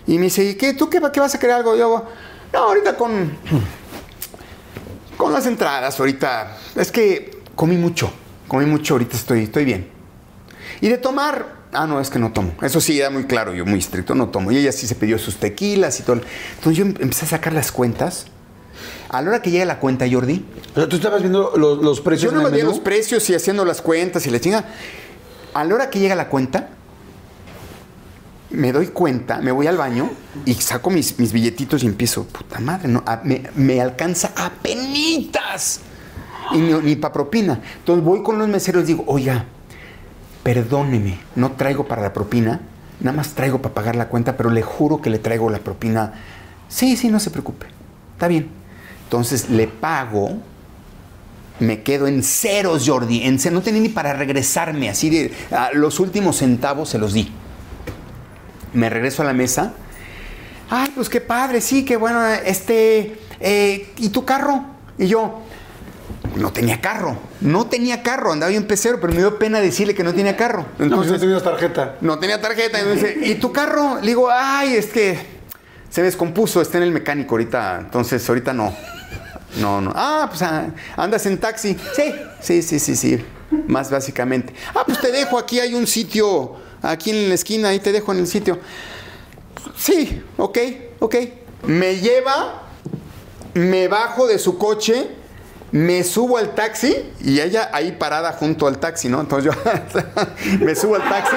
Y 0.08 0.18
me 0.20 0.26
dice, 0.26 0.44
¿y 0.44 0.56
qué? 0.56 0.74
¿Tú 0.74 0.90
qué, 0.90 1.00
va- 1.00 1.12
qué 1.12 1.20
vas 1.20 1.34
a 1.34 1.40
querer 1.40 1.56
algo? 1.56 1.74
Y 1.76 1.80
yo, 1.80 2.06
no, 2.54 2.60
ahorita 2.60 2.96
con. 2.98 3.32
Con 5.18 5.32
las 5.34 5.46
entradas, 5.48 5.98
ahorita. 6.00 6.58
Es 6.76 6.92
que 6.92 7.40
comí 7.56 7.78
mucho. 7.78 8.12
Comí 8.48 8.66
mucho, 8.66 8.96
ahorita 8.96 9.16
estoy, 9.16 9.44
estoy 9.46 9.66
bien. 9.66 9.90
Y 10.82 10.90
de 10.90 10.98
tomar. 10.98 11.55
Ah, 11.76 11.86
no, 11.88 12.00
es 12.00 12.10
que 12.10 12.20
no 12.20 12.32
tomo. 12.32 12.54
Eso 12.62 12.80
sí, 12.82 13.00
era 13.00 13.10
muy 13.10 13.26
claro, 13.26 13.54
yo 13.54 13.66
muy 13.66 13.80
estricto, 13.80 14.16
no 14.16 14.30
tomo. 14.30 14.52
Y 14.52 14.58
ella 14.58 14.72
sí 14.72 14.88
se 14.88 14.96
pidió 14.96 15.18
sus 15.20 15.38
tequilas 15.38 16.00
y 16.00 16.04
todo. 16.04 16.22
Entonces 16.56 16.78
yo 16.78 16.86
em- 16.86 16.96
empecé 17.00 17.26
a 17.26 17.30
sacar 17.30 17.54
las 17.54 17.72
cuentas. 17.72 18.26
A 19.10 19.22
la 19.22 19.30
hora 19.30 19.42
que 19.42 19.52
llega 19.52 19.66
la 19.66 19.80
cuenta, 19.80 20.06
Jordi, 20.12 20.44
O 20.74 20.80
sea, 20.80 20.90
tú 20.90 20.96
estabas 20.98 21.22
viendo 21.22 21.54
los, 21.56 21.82
los 21.82 22.02
precios 22.02 22.32
yo 22.34 22.38
no 22.38 22.50
veía 22.50 22.64
los 22.66 22.80
precios 22.80 23.30
y 23.30 23.36
haciendo 23.36 23.64
las 23.66 23.82
cuentas 23.82 24.26
y 24.28 24.30
la 24.32 24.40
chinga. 24.40 24.66
A 25.54 25.64
la 25.64 25.74
hora 25.76 25.90
que 25.90 26.00
llega 26.00 26.16
la 26.16 26.28
cuenta, 26.28 26.70
me 28.50 28.72
doy 28.72 28.88
cuenta, 28.88 29.40
me 29.42 29.52
voy 29.52 29.68
al 29.68 29.78
baño 29.78 30.12
y 30.46 30.54
saco 30.56 30.90
mis, 30.90 31.18
mis 31.20 31.32
billetitos 31.32 31.84
y 31.84 31.88
empiezo, 31.88 32.26
puta 32.26 32.60
madre, 32.60 32.88
no, 32.88 33.04
a- 33.06 33.22
me, 33.24 33.44
me 33.56 33.82
alcanza 33.82 34.32
a 34.36 34.50
penitas. 34.50 35.80
Y 36.54 36.58
ni, 36.58 36.74
ni 36.74 36.96
para 36.96 37.14
propina. 37.14 37.60
Entonces 37.80 38.04
voy 38.06 38.22
con 38.24 38.38
los 38.38 38.48
meseros 38.48 38.84
y 38.84 38.88
digo, 38.88 39.04
oiga, 39.08 39.46
perdóneme, 40.46 41.18
no 41.36 41.54
traigo 41.54 41.88
para 41.88 42.04
la 42.04 42.14
propina, 42.14 42.62
nada 43.00 43.18
más 43.18 43.30
traigo 43.30 43.64
para 43.64 43.74
pagar 43.74 43.96
la 43.96 44.10
cuenta, 44.10 44.38
pero 44.38 44.52
le 44.52 44.62
juro 44.62 45.02
que 45.02 45.10
le 45.10 45.18
traigo 45.18 45.50
la 45.50 45.58
propina. 45.58 46.14
Sí, 46.68 46.96
sí, 46.98 47.10
no 47.10 47.20
se 47.20 47.32
preocupe, 47.32 47.66
está 48.14 48.28
bien. 48.28 48.50
Entonces 49.06 49.50
le 49.50 49.66
pago, 49.68 50.38
me 51.60 51.82
quedo 51.82 52.06
en 52.06 52.22
ceros, 52.22 52.84
Jordi, 52.88 53.24
en 53.24 53.40
cero, 53.40 53.56
no 53.56 53.64
tenía 53.64 53.82
ni 53.82 53.90
para 53.90 54.14
regresarme, 54.14 54.88
así 54.88 55.10
de 55.10 55.34
los 55.74 56.00
últimos 56.00 56.38
centavos 56.38 56.90
se 56.90 57.00
los 57.00 57.14
di. 57.14 57.32
Me 58.72 58.88
regreso 58.92 59.24
a 59.24 59.26
la 59.26 59.34
mesa. 59.34 59.74
Ay, 60.70 60.92
pues 60.94 61.10
qué 61.10 61.22
padre, 61.22 61.60
sí, 61.60 61.84
qué 61.84 61.98
bueno, 61.98 62.24
este, 62.24 63.20
eh, 63.40 63.92
¿y 63.98 64.10
tu 64.10 64.24
carro? 64.24 64.64
Y 65.00 65.08
yo, 65.08 65.42
no 66.36 66.52
tenía 66.52 66.82
carro, 66.82 67.18
no 67.42 67.68
tenía 67.68 68.04
carro, 68.04 68.32
andaba 68.32 68.52
yo 68.52 68.58
en 68.58 68.68
pecero, 68.68 69.00
pero 69.00 69.14
me 69.14 69.20
dio 69.20 69.38
pena 69.40 69.60
decirle 69.62 69.96
que 69.96 70.04
no 70.04 70.14
tenía 70.14 70.36
carro. 70.36 70.66
No, 70.78 70.86
Entonces, 70.86 71.14
no 71.14 71.20
tenías 71.20 71.44
tarjeta. 71.44 71.96
no 72.02 72.20
tenía 72.20 72.42
tarjeta. 72.42 72.82
Y 72.82 72.86
me 72.86 72.92
dice, 72.94 73.18
¿y 73.22 73.36
tu 73.36 73.52
carro? 73.52 74.00
Le 74.02 74.08
digo, 74.08 74.30
ay, 74.32 74.76
es 74.76 74.88
que 74.88 75.18
se 75.90 76.02
descompuso, 76.04 76.62
está 76.62 76.78
en 76.78 76.84
el 76.84 76.92
mecánico 76.92 77.36
ahorita. 77.36 77.80
Entonces, 77.80 78.28
ahorita 78.28 78.54
no. 78.54 78.76
No, 79.60 79.80
no. 79.80 79.94
Ah, 79.96 80.26
pues 80.30 80.42
ah, 80.42 80.68
andas 80.98 81.26
en 81.26 81.38
taxi. 81.38 81.78
Sí, 81.96 82.14
sí, 82.42 82.62
sí, 82.62 82.80
sí, 82.80 82.96
sí. 82.96 83.26
Más 83.68 83.90
básicamente. 83.90 84.54
Ah, 84.74 84.84
pues 84.86 85.00
te 85.00 85.12
dejo, 85.12 85.38
aquí 85.38 85.60
hay 85.60 85.74
un 85.74 85.88
sitio, 85.88 86.56
aquí 86.82 87.12
en 87.12 87.30
la 87.30 87.36
esquina, 87.36 87.70
ahí 87.70 87.80
te 87.80 87.92
dejo 87.92 88.12
en 88.12 88.20
el 88.20 88.28
sitio. 88.28 88.60
Sí, 89.78 90.22
ok, 90.38 90.58
ok. 91.00 91.16
Me 91.68 91.96
lleva, 91.98 92.64
me 93.54 93.88
bajo 93.88 94.28
de 94.28 94.40
su 94.40 94.58
coche, 94.58 95.08
me 95.76 96.06
subo 96.06 96.38
al 96.38 96.56
taxi 96.56 96.96
y 97.20 97.42
ella 97.42 97.70
ahí 97.74 97.92
parada 97.92 98.32
junto 98.32 98.66
al 98.66 98.78
taxi, 98.78 99.10
¿no? 99.10 99.20
Entonces 99.20 99.54
yo 99.54 99.62
me 100.66 100.74
subo 100.74 100.96
al 100.96 101.04
taxi, 101.04 101.36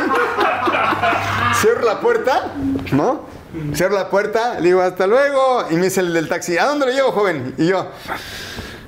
cierro 1.60 1.84
la 1.84 2.00
puerta, 2.00 2.52
¿no? 2.92 3.26
Cierro 3.74 3.96
la 3.96 4.08
puerta, 4.08 4.60
le 4.60 4.68
digo, 4.68 4.80
hasta 4.80 5.08
luego. 5.08 5.66
Y 5.70 5.74
me 5.74 5.86
dice 5.86 6.00
el 6.02 6.12
del 6.12 6.28
taxi, 6.28 6.56
¿a 6.56 6.66
dónde 6.66 6.86
lo 6.86 6.92
llevo, 6.92 7.10
joven? 7.10 7.52
Y 7.58 7.66
yo, 7.66 7.88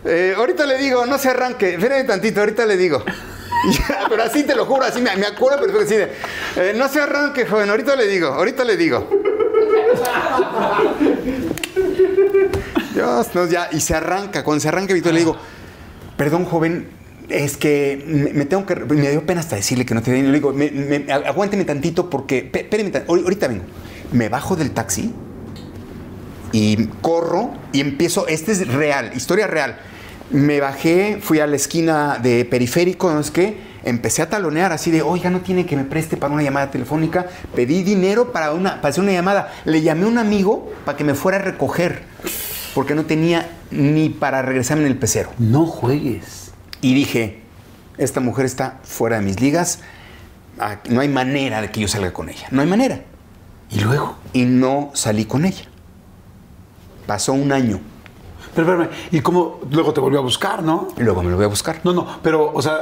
"Eh, 0.04 0.34
ahorita 0.36 0.66
le 0.66 0.78
digo, 0.78 1.04
no 1.06 1.18
se 1.18 1.30
arranque, 1.30 1.74
espérame 1.74 2.06
tantito, 2.06 2.38
ahorita 2.38 2.64
le 2.64 2.76
digo. 2.76 3.02
Pero 4.08 4.22
así 4.22 4.44
te 4.44 4.54
lo 4.54 4.66
juro, 4.66 4.84
así 4.84 5.02
me, 5.02 5.16
me 5.16 5.26
acuerdo, 5.26 5.66
pero 5.66 5.80
así 5.80 5.96
de, 5.96 6.12
"Eh, 6.56 6.74
no 6.76 6.88
se 6.88 7.00
arranque, 7.00 7.44
joven, 7.44 7.68
ahorita 7.70 7.96
le 7.96 8.06
digo, 8.06 8.28
ahorita 8.28 8.62
le 8.62 8.76
digo. 8.76 9.08
No, 13.00 13.46
ya, 13.46 13.68
y 13.72 13.80
se 13.80 13.94
arranca, 13.94 14.44
cuando 14.44 14.60
se 14.60 14.68
arranca, 14.68 14.94
Víctor, 14.94 15.12
le 15.12 15.20
digo, 15.20 15.36
perdón, 16.16 16.44
joven, 16.44 16.88
es 17.28 17.56
que 17.56 18.02
me, 18.34 18.44
tengo 18.44 18.66
que. 18.66 18.74
Me 18.76 19.10
dio 19.10 19.24
pena 19.24 19.40
hasta 19.40 19.56
decirle 19.56 19.86
que 19.86 19.94
no 19.94 20.02
te 20.02 20.10
Le 20.10 20.32
digo, 20.32 20.52
me- 20.52 20.70
me- 20.70 21.12
aguánteme 21.12 21.64
tantito 21.64 22.10
porque. 22.10 22.50
Espéreme, 22.52 22.92
ahorita 23.06 23.48
vengo. 23.48 23.64
Me 24.12 24.28
bajo 24.28 24.56
del 24.56 24.72
taxi 24.72 25.12
y 26.52 26.86
corro 27.00 27.52
y 27.72 27.80
empiezo. 27.80 28.26
Este 28.26 28.52
es 28.52 28.66
real, 28.68 29.12
historia 29.14 29.46
real. 29.46 29.78
Me 30.30 30.60
bajé, 30.60 31.18
fui 31.20 31.40
a 31.40 31.46
la 31.46 31.56
esquina 31.56 32.18
de 32.22 32.44
periférico, 32.44 33.12
no 33.12 33.22
sé 33.22 33.32
qué. 33.32 33.70
Empecé 33.82 34.22
a 34.22 34.28
talonear 34.28 34.72
así 34.72 34.90
de, 34.90 35.00
oiga, 35.02 35.30
no 35.30 35.40
tiene 35.40 35.64
que 35.66 35.74
me 35.76 35.84
preste 35.84 36.16
para 36.16 36.32
una 36.34 36.42
llamada 36.42 36.70
telefónica. 36.70 37.26
Pedí 37.54 37.82
dinero 37.82 38.30
para, 38.32 38.52
una, 38.52 38.80
para 38.80 38.90
hacer 38.90 39.02
una 39.02 39.12
llamada. 39.12 39.52
Le 39.64 39.80
llamé 39.82 40.04
a 40.04 40.08
un 40.08 40.18
amigo 40.18 40.70
para 40.84 40.98
que 40.98 41.04
me 41.04 41.14
fuera 41.14 41.38
a 41.38 41.42
recoger. 41.42 42.09
Porque 42.74 42.94
no 42.94 43.04
tenía 43.04 43.50
ni 43.70 44.08
para 44.08 44.42
regresarme 44.42 44.84
en 44.84 44.90
el 44.92 44.98
pecero. 44.98 45.30
No 45.38 45.66
juegues. 45.66 46.52
Y 46.80 46.94
dije, 46.94 47.42
esta 47.98 48.20
mujer 48.20 48.46
está 48.46 48.78
fuera 48.84 49.16
de 49.16 49.22
mis 49.22 49.40
ligas, 49.40 49.80
no 50.88 51.00
hay 51.00 51.08
manera 51.08 51.60
de 51.60 51.70
que 51.70 51.80
yo 51.80 51.88
salga 51.88 52.12
con 52.12 52.28
ella, 52.28 52.46
no 52.50 52.62
hay 52.62 52.68
manera. 52.68 53.02
¿Y 53.70 53.80
luego? 53.80 54.16
Y 54.32 54.44
no 54.44 54.90
salí 54.94 55.24
con 55.24 55.44
ella. 55.44 55.64
Pasó 57.06 57.32
un 57.32 57.50
año 57.52 57.80
Pero 58.54 58.70
espérame, 58.70 58.90
¿y 59.10 59.20
cómo 59.20 59.60
luego 59.70 59.92
te 59.92 60.00
volvió 60.00 60.18
a 60.18 60.22
buscar, 60.22 60.62
no? 60.62 60.88
y 60.96 61.02
luego 61.02 61.22
me 61.22 61.30
lo 61.30 61.36
voy 61.36 61.44
a 61.44 61.48
buscar. 61.48 61.80
No, 61.84 61.92
no, 61.92 62.18
pero, 62.22 62.52
o 62.52 62.62
sea, 62.62 62.78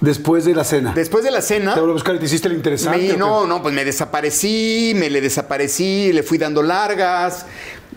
después 0.00 0.44
de 0.44 0.54
la 0.54 0.64
cena. 0.64 0.92
Después 0.94 1.24
de 1.24 1.30
la 1.30 1.40
cena, 1.40 1.74
Te 1.74 1.80
volvió 1.80 1.92
a 1.92 1.94
buscar 1.94 2.14
y 2.16 2.18
te 2.18 2.24
hiciste 2.26 2.48
el 2.48 2.54
interesante. 2.54 3.16
no, 3.16 3.46
no, 3.46 3.62
pues 3.62 3.74
me 3.74 3.84
desaparecí, 3.84 4.92
me 4.96 5.08
le 5.10 5.20
desaparecí, 5.20 6.12
le 6.12 6.22
fui 6.22 6.38
dando 6.38 6.62
largas. 6.62 7.46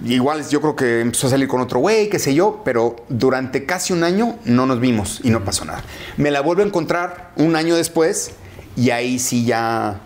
Igual 0.06 0.48
yo 0.50 0.62
creo 0.62 0.76
que 0.76 1.02
empezó 1.02 1.28
a 1.28 1.30
salir 1.32 1.48
con 1.48 1.62
otro 1.62 1.80
güey, 1.80 2.10
qué 2.10 2.20
sé 2.20 2.34
yo, 2.36 2.62
pero 2.64 2.96
durante 3.10 3.66
casi 3.66 3.92
un 3.92 4.04
año 4.04 4.38
no 4.46 4.66
nos 4.66 4.80
vimos 4.80 5.20
y 5.24 5.32
no 5.32 5.44
pasó 5.44 5.66
nada. 5.66 5.84
Me 6.18 6.30
la 6.32 6.42
vuelvo 6.42 6.62
a 6.62 6.66
encontrar 6.66 7.32
un 7.38 7.56
año 7.56 7.76
después 7.76 8.32
y 8.78 8.92
ahí 8.92 9.18
sí 9.20 9.46
ya 9.46 10.02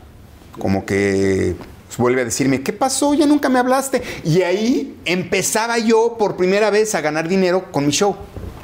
como 0.57 0.85
que 0.85 1.55
vuelve 1.97 2.21
a 2.21 2.25
decirme, 2.25 2.61
¿qué 2.61 2.71
pasó? 2.71 3.13
Ya 3.13 3.25
nunca 3.25 3.49
me 3.49 3.59
hablaste. 3.59 4.01
Y 4.23 4.41
ahí 4.43 4.95
empezaba 5.05 5.77
yo 5.79 6.15
por 6.17 6.37
primera 6.37 6.69
vez 6.69 6.95
a 6.95 7.01
ganar 7.01 7.27
dinero 7.27 7.71
con 7.71 7.85
mi 7.85 7.91
show 7.91 8.15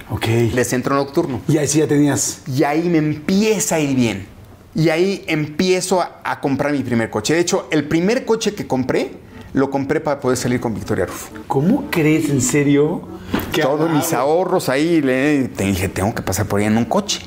Ok. 0.10 0.26
de 0.28 0.64
centro 0.64 0.96
nocturno. 0.96 1.42
Y 1.50 1.58
ahí 1.58 1.68
sí 1.68 1.80
ya 1.80 1.88
tenías. 1.88 2.40
Y 2.48 2.64
ahí 2.64 2.88
me 2.88 2.98
empieza 3.00 3.76
a 3.76 3.80
ir 3.82 3.94
bien. 3.96 4.28
Y 4.74 4.90
ahí 4.90 5.24
empiezo 5.28 6.02
a, 6.02 6.22
a 6.24 6.40
comprar 6.40 6.72
mi 6.72 6.84
primer 6.84 7.10
coche. 7.10 7.34
De 7.34 7.40
hecho, 7.42 7.68
el 7.72 7.86
primer 7.88 8.24
coche 8.26 8.54
que 8.54 8.68
compré, 8.68 9.12
lo 9.56 9.72
compré 9.72 10.02
para 10.02 10.20
poder 10.20 10.38
salir 10.38 10.60
con 10.60 10.74
Victoria 10.74 11.06
Rufo. 11.06 11.30
¿Cómo 11.48 11.90
crees 11.90 12.30
en 12.30 12.42
serio 12.42 13.08
que 13.54 13.62
Todos 13.62 13.90
mis 13.90 14.12
ahorros 14.12 14.68
ahí, 14.68 15.02
le 15.02 15.48
te 15.48 15.64
dije, 15.64 15.88
tengo 15.88 16.14
que 16.14 16.22
pasar 16.22 16.46
por 16.46 16.60
ahí 16.60 16.66
en 16.66 16.78
un 16.78 16.84
coche. 16.84 17.22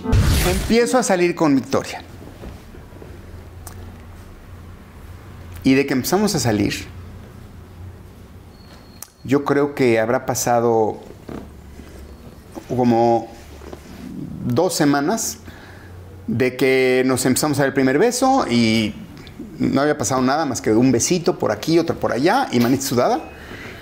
Empiezo 0.47 0.99
a 0.99 1.03
salir 1.03 1.35
con 1.35 1.55
Victoria. 1.55 2.03
Y 5.65 5.73
de 5.73 5.87
que 5.87 5.95
empezamos 5.95 6.35
a 6.35 6.39
salir, 6.39 6.75
yo 9.25 9.43
creo 9.45 9.75
que 9.75 9.99
habrá 9.99 10.27
pasado 10.27 10.99
como 12.69 13.29
dos 14.45 14.75
semanas 14.75 15.39
de 16.27 16.57
que 16.59 17.05
nos 17.07 17.25
empezamos 17.25 17.59
a 17.59 17.63
dar 17.63 17.69
el 17.69 17.75
primer 17.75 17.99
beso 17.99 18.45
y 18.51 18.95
no 19.59 19.81
había 19.81 19.97
pasado 19.99 20.21
nada 20.23 20.45
más 20.47 20.61
que 20.61 20.73
un 20.73 20.91
besito 20.93 21.39
por 21.39 21.51
aquí, 21.53 21.79
otro 21.79 21.97
por 21.97 22.13
allá 22.13 22.49
y 22.53 22.61
manita 22.61 22.85
sudada. 22.85 23.21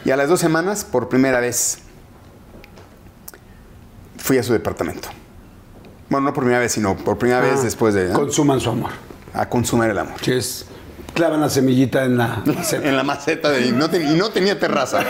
Y 0.04 0.10
a 0.10 0.16
las 0.16 0.28
dos 0.28 0.38
semanas, 0.40 0.84
por 0.84 1.08
primera 1.08 1.40
vez, 1.40 1.78
fui 4.18 4.38
a 4.38 4.42
su 4.42 4.52
departamento. 4.52 5.08
Bueno, 6.08 6.26
no 6.26 6.32
por 6.34 6.44
primera 6.44 6.60
vez, 6.60 6.72
sino 6.72 6.96
por 6.96 7.18
primera 7.18 7.40
vez 7.40 7.58
Ah, 7.60 7.64
después 7.64 7.92
de... 7.94 8.10
Consuman 8.12 8.60
su 8.60 8.70
amor. 8.70 8.90
A 9.34 9.48
consumar 9.48 9.90
el 9.90 9.98
amor. 9.98 10.20
Que 10.20 10.36
es. 10.38 10.66
Clavan 11.14 11.40
la 11.40 11.48
semillita 11.48 12.04
en 12.04 12.16
la 12.18 12.42
maceta. 12.46 12.88
En 12.88 12.96
la 12.96 13.02
maceta 13.02 13.50
de, 13.50 13.66
y, 13.66 13.72
no 13.72 13.88
te- 13.90 14.02
y 14.04 14.14
no 14.14 14.28
tenía 14.30 14.58
terraza. 14.58 15.00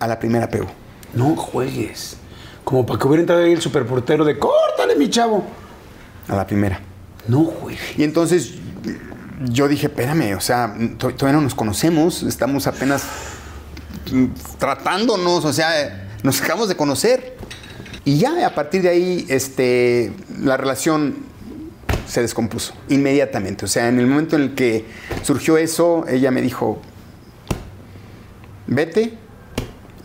a 0.00 0.06
la 0.06 0.18
primera 0.18 0.48
pego. 0.48 0.66
No 1.14 1.34
juegues. 1.36 2.16
Como 2.64 2.84
para 2.86 2.98
que 2.98 3.06
hubiera 3.08 3.22
entrado 3.22 3.42
ahí 3.42 3.52
el 3.52 3.60
superportero 3.62 4.24
de 4.24 4.38
córtale, 4.38 4.94
mi 4.96 5.08
chavo. 5.10 5.44
A 6.28 6.36
la 6.36 6.46
primera. 6.46 6.80
No 7.28 7.44
juegues. 7.44 7.80
Y 7.96 8.02
entonces 8.04 8.54
yo 9.50 9.68
dije, 9.68 9.86
espérame, 9.86 10.34
o 10.36 10.40
sea, 10.40 10.74
to- 10.98 11.14
todavía 11.14 11.38
no 11.38 11.42
nos 11.44 11.54
conocemos, 11.54 12.22
estamos 12.24 12.66
apenas 12.66 13.04
tratándonos, 14.58 15.44
o 15.44 15.52
sea, 15.52 16.08
nos 16.22 16.40
acabamos 16.40 16.68
de 16.68 16.76
conocer. 16.76 17.36
Y 18.04 18.18
ya 18.18 18.46
a 18.46 18.54
partir 18.54 18.82
de 18.82 18.88
ahí, 18.88 19.26
este, 19.28 20.12
la 20.40 20.56
relación 20.56 21.16
se 22.06 22.22
descompuso 22.22 22.72
inmediatamente. 22.88 23.66
O 23.66 23.68
sea, 23.68 23.88
en 23.88 23.98
el 23.98 24.06
momento 24.06 24.36
en 24.36 24.42
el 24.42 24.54
que 24.54 24.86
surgió 25.22 25.58
eso, 25.58 26.06
ella 26.08 26.30
me 26.30 26.40
dijo, 26.40 26.80
vete. 28.66 29.14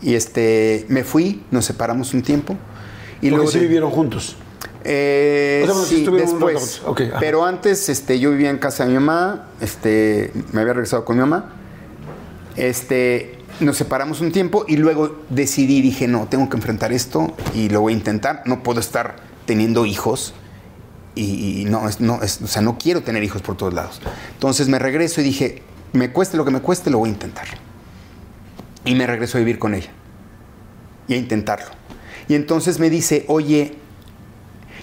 Y 0.02 0.14
este, 0.14 0.84
me 0.88 1.02
fui, 1.02 1.42
nos 1.50 1.64
separamos 1.64 2.12
un 2.12 2.22
tiempo. 2.22 2.56
Y 3.22 3.30
Porque 3.30 3.46
sí 3.46 3.58
de- 3.58 3.64
vivieron 3.64 3.90
juntos. 3.90 4.36
Eh, 4.84 5.60
O 5.62 5.66
sea, 5.66 5.74
bueno, 5.74 5.88
sí, 5.88 6.04
después. 6.22 6.82
Pero 7.20 7.44
antes, 7.44 7.88
este, 7.88 8.18
yo 8.18 8.30
vivía 8.30 8.50
en 8.50 8.58
casa 8.58 8.84
de 8.84 8.90
mi 8.90 8.94
mamá, 8.96 9.46
este, 9.60 10.30
me 10.52 10.60
había 10.60 10.74
regresado 10.74 11.04
con 11.04 11.16
mi 11.16 11.20
mamá. 11.20 11.52
Este, 12.56 13.38
nos 13.60 13.76
separamos 13.76 14.20
un 14.20 14.32
tiempo 14.32 14.64
y 14.68 14.76
luego 14.76 15.22
decidí, 15.30 15.80
dije, 15.80 16.06
no, 16.08 16.26
tengo 16.28 16.48
que 16.48 16.56
enfrentar 16.56 16.92
esto 16.92 17.34
y 17.54 17.68
lo 17.68 17.80
voy 17.80 17.92
a 17.92 17.96
intentar. 17.96 18.42
No 18.46 18.62
puedo 18.62 18.80
estar 18.80 19.16
teniendo 19.46 19.86
hijos 19.86 20.34
y, 21.14 21.62
y 21.62 21.64
no, 21.64 21.88
es- 21.88 22.00
no, 22.00 22.22
es- 22.22 22.40
o 22.42 22.46
sea, 22.46 22.62
no 22.62 22.78
quiero 22.78 23.02
tener 23.02 23.22
hijos 23.24 23.42
por 23.42 23.56
todos 23.56 23.74
lados. 23.74 24.00
Entonces 24.34 24.68
me 24.68 24.78
regreso 24.78 25.20
y 25.20 25.24
dije, 25.24 25.62
me 25.92 26.10
cueste 26.12 26.36
lo 26.36 26.44
que 26.44 26.50
me 26.50 26.60
cueste, 26.60 26.90
lo 26.90 26.98
voy 26.98 27.08
a 27.08 27.12
intentar. 27.12 27.46
Y 28.84 28.94
me 28.94 29.06
regreso 29.06 29.38
a 29.38 29.40
vivir 29.40 29.58
con 29.58 29.74
ella 29.74 29.90
y 31.08 31.14
a 31.14 31.16
intentarlo. 31.16 31.66
Y 32.28 32.34
entonces 32.34 32.78
me 32.78 32.90
dice, 32.90 33.24
oye, 33.28 33.74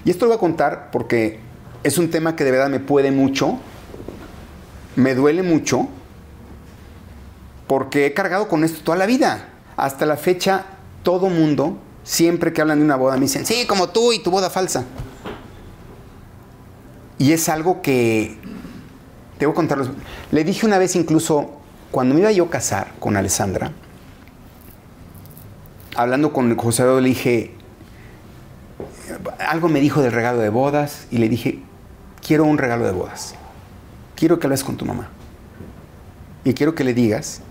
y 0.05 0.09
esto 0.09 0.25
lo 0.25 0.29
voy 0.29 0.37
a 0.37 0.39
contar 0.39 0.89
porque 0.91 1.39
es 1.83 1.97
un 1.97 2.09
tema 2.09 2.35
que 2.35 2.43
de 2.43 2.51
verdad 2.51 2.69
me 2.69 2.79
puede 2.79 3.11
mucho, 3.11 3.59
me 4.95 5.15
duele 5.15 5.43
mucho, 5.43 5.87
porque 7.67 8.05
he 8.05 8.13
cargado 8.13 8.47
con 8.47 8.63
esto 8.63 8.81
toda 8.83 8.97
la 8.97 9.05
vida. 9.05 9.47
Hasta 9.77 10.05
la 10.05 10.17
fecha, 10.17 10.65
todo 11.03 11.29
mundo, 11.29 11.77
siempre 12.03 12.51
que 12.53 12.61
hablan 12.61 12.79
de 12.79 12.85
una 12.85 12.95
boda, 12.95 13.15
me 13.15 13.21
dicen, 13.21 13.45
sí, 13.45 13.65
como 13.65 13.89
tú 13.89 14.11
y 14.11 14.19
tu 14.19 14.29
boda 14.29 14.49
falsa. 14.49 14.85
Y 17.17 17.31
es 17.31 17.47
algo 17.49 17.81
que, 17.81 18.37
debo 19.39 19.53
contarlos. 19.53 19.89
Le 20.31 20.43
dije 20.43 20.65
una 20.65 20.77
vez 20.77 20.95
incluso, 20.95 21.51
cuando 21.91 22.13
me 22.13 22.21
iba 22.21 22.31
yo 22.31 22.45
a 22.45 22.49
casar 22.49 22.93
con 22.99 23.15
Alessandra, 23.15 23.71
hablando 25.95 26.33
con 26.33 26.55
José 26.57 26.83
Eduardo, 26.83 27.01
le 27.01 27.09
dije, 27.09 27.55
algo 29.39 29.69
me 29.69 29.79
dijo 29.79 30.01
del 30.01 30.11
regalo 30.11 30.39
de 30.39 30.49
bodas 30.49 31.07
y 31.11 31.17
le 31.17 31.29
dije, 31.29 31.59
quiero 32.25 32.45
un 32.45 32.57
regalo 32.57 32.85
de 32.85 32.91
bodas. 32.91 33.35
Quiero 34.15 34.39
que 34.39 34.47
hables 34.47 34.63
con 34.63 34.77
tu 34.77 34.85
mamá. 34.85 35.09
Y 36.43 36.53
quiero 36.53 36.75
que 36.75 36.83
le 36.83 36.93
digas 36.93 37.41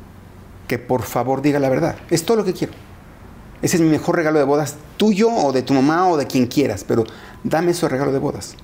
que 0.68 0.78
por 0.78 1.02
favor 1.02 1.42
diga 1.42 1.58
la 1.58 1.68
verdad. 1.68 1.96
Es 2.11 2.24
todo 2.24 2.38
lo 2.38 2.44
que 2.44 2.52
quiero. 2.52 2.72
Ese 3.62 3.76
es 3.76 3.82
mi 3.82 3.88
mejor 3.88 4.16
regalo 4.16 4.38
de 4.38 4.44
bodas, 4.44 4.76
tuyo 4.96 5.28
o 5.30 5.52
de 5.52 5.62
tu 5.62 5.74
mamá 5.74 6.08
o 6.08 6.16
de 6.16 6.26
quien 6.26 6.46
quieras, 6.46 6.84
pero 6.86 7.04
dame 7.44 7.72
ese 7.72 7.88
regalo 7.88 8.12
de 8.12 8.18
bodas. 8.18 8.54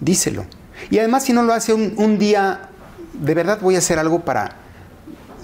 Díselo. 0.00 0.44
Y 0.90 0.98
además 0.98 1.24
si 1.24 1.32
no 1.32 1.42
lo 1.42 1.52
hace 1.52 1.72
un, 1.72 2.18
día, 2.18 2.68
de 3.12 3.34
verdad 3.34 3.60
voy 3.60 3.76
a 3.76 3.78
hacer 3.78 3.98
algo 3.98 4.20
para... 4.20 4.56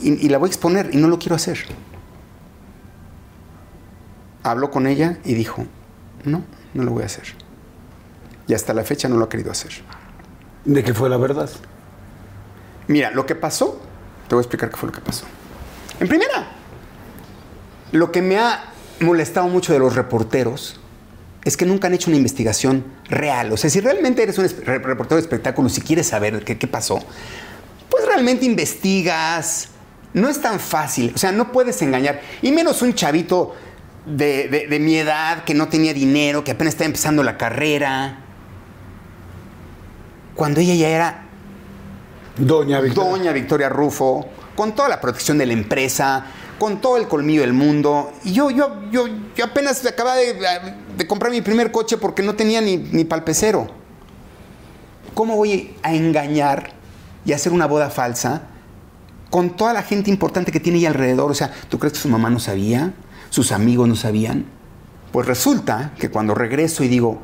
Y, 0.00 0.26
y 0.26 0.28
la 0.28 0.38
voy 0.38 0.48
a 0.48 0.50
exponer 0.50 0.90
y 0.92 0.98
no 0.98 1.08
lo 1.08 1.18
quiero 1.18 1.36
hacer. 1.36 1.58
Habló 4.42 4.70
con 4.70 4.86
ella 4.86 5.18
y 5.24 5.34
dijo, 5.34 5.64
no, 6.24 6.42
no 6.74 6.84
lo 6.84 6.92
voy 6.92 7.02
a 7.02 7.06
hacer. 7.06 7.24
Y 8.46 8.54
hasta 8.54 8.72
la 8.74 8.84
fecha 8.84 9.08
no 9.08 9.16
lo 9.16 9.24
ha 9.24 9.28
querido 9.28 9.50
hacer. 9.50 9.72
De 10.64 10.82
que 10.82 10.94
fue 10.94 11.08
la 11.08 11.16
verdad. 11.16 11.50
Mira, 12.86 13.10
lo 13.10 13.26
que 13.26 13.34
pasó, 13.34 13.80
te 14.28 14.34
voy 14.34 14.40
a 14.40 14.44
explicar 14.44 14.70
qué 14.70 14.76
fue 14.76 14.88
lo 14.88 14.94
que 14.94 15.00
pasó. 15.00 15.26
En 16.00 16.08
primera, 16.08 16.48
lo 17.92 18.10
que 18.12 18.22
me 18.22 18.38
ha 18.38 18.72
molestado 19.00 19.48
mucho 19.48 19.72
de 19.72 19.78
los 19.78 19.94
reporteros 19.94 20.80
es 21.44 21.56
que 21.56 21.66
nunca 21.66 21.86
han 21.86 21.94
hecho 21.94 22.10
una 22.10 22.16
investigación 22.16 22.84
real. 23.08 23.52
O 23.52 23.56
sea, 23.56 23.70
si 23.70 23.80
realmente 23.80 24.22
eres 24.22 24.38
un 24.38 24.48
reportero 24.64 25.16
de 25.16 25.22
espectáculos 25.22 25.76
y 25.78 25.80
quieres 25.80 26.08
saber 26.08 26.44
qué, 26.44 26.58
qué 26.58 26.66
pasó, 26.66 26.98
pues 27.90 28.06
realmente 28.06 28.44
investigas. 28.44 29.68
No 30.14 30.28
es 30.28 30.40
tan 30.40 30.58
fácil. 30.58 31.12
O 31.14 31.18
sea, 31.18 31.32
no 31.32 31.52
puedes 31.52 31.80
engañar. 31.82 32.20
Y 32.42 32.50
menos 32.52 32.82
un 32.82 32.94
chavito 32.94 33.54
de, 34.08 34.48
de- 34.48 34.66
de 34.66 34.78
mi 34.80 34.96
edad 34.96 35.44
que 35.44 35.54
no 35.54 35.68
tenía 35.68 35.92
dinero, 35.94 36.44
que 36.44 36.52
apenas 36.52 36.74
estaba 36.74 36.86
empezando 36.86 37.22
la 37.22 37.36
carrera. 37.36 38.20
Cuando 40.34 40.60
ella 40.60 40.74
ya 40.74 40.88
era 40.88 41.22
Doña 42.36 42.80
Victoria. 42.80 43.10
Doña 43.10 43.32
Victoria 43.32 43.68
Rufo, 43.68 44.28
con 44.54 44.74
toda 44.74 44.88
la 44.88 45.00
protección 45.00 45.38
de 45.38 45.46
la 45.46 45.52
empresa, 45.52 46.26
con 46.58 46.80
todo 46.80 46.96
el 46.96 47.08
colmillo 47.08 47.40
del 47.40 47.52
mundo. 47.52 48.12
Y 48.24 48.32
yo, 48.32 48.50
yo, 48.50 48.82
yo, 48.92 49.06
yo 49.36 49.44
apenas 49.44 49.84
acababa 49.84 50.16
de, 50.16 50.36
de 50.96 51.06
comprar 51.06 51.32
mi 51.32 51.40
primer 51.40 51.72
coche 51.72 51.96
porque 51.96 52.22
no 52.22 52.34
tenía 52.34 52.60
ni, 52.60 52.76
ni 52.76 53.04
palpecero. 53.04 53.66
¿Cómo 55.14 55.34
voy 55.36 55.74
a 55.82 55.92
engañar 55.94 56.70
y 57.24 57.32
hacer 57.32 57.52
una 57.52 57.66
boda 57.66 57.90
falsa 57.90 58.42
con 59.30 59.56
toda 59.56 59.72
la 59.72 59.82
gente 59.82 60.08
importante 60.10 60.52
que 60.52 60.60
tiene 60.60 60.78
ahí 60.78 60.86
alrededor? 60.86 61.28
O 61.30 61.34
sea, 61.34 61.52
¿tú 61.68 61.80
crees 61.80 61.94
que 61.94 61.98
su 61.98 62.08
mamá 62.08 62.30
no 62.30 62.38
sabía? 62.38 62.92
¿Sus 63.30 63.52
amigos 63.52 63.88
no 63.88 63.96
sabían? 63.96 64.46
Pues 65.12 65.26
resulta 65.26 65.92
que 65.98 66.10
cuando 66.10 66.34
regreso 66.34 66.84
y 66.84 66.88
digo, 66.88 67.20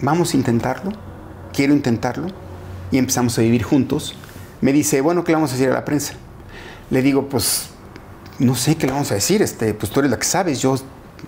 vamos 0.00 0.34
a 0.34 0.36
intentarlo, 0.36 0.92
quiero 1.52 1.72
intentarlo, 1.72 2.28
y 2.90 2.98
empezamos 2.98 3.38
a 3.38 3.42
vivir 3.42 3.62
juntos, 3.62 4.16
me 4.60 4.72
dice, 4.72 5.00
bueno, 5.00 5.24
¿qué 5.24 5.32
le 5.32 5.36
vamos 5.36 5.50
a 5.50 5.54
decir 5.54 5.70
a 5.70 5.74
la 5.74 5.84
prensa? 5.84 6.14
Le 6.90 7.02
digo, 7.02 7.28
pues, 7.28 7.70
no 8.38 8.54
sé 8.54 8.76
qué 8.76 8.86
le 8.86 8.92
vamos 8.92 9.10
a 9.12 9.14
decir, 9.14 9.42
este, 9.42 9.74
pues 9.74 9.92
tú 9.92 10.00
eres 10.00 10.10
la 10.10 10.18
que 10.18 10.26
sabes, 10.26 10.60
yo, 10.60 10.76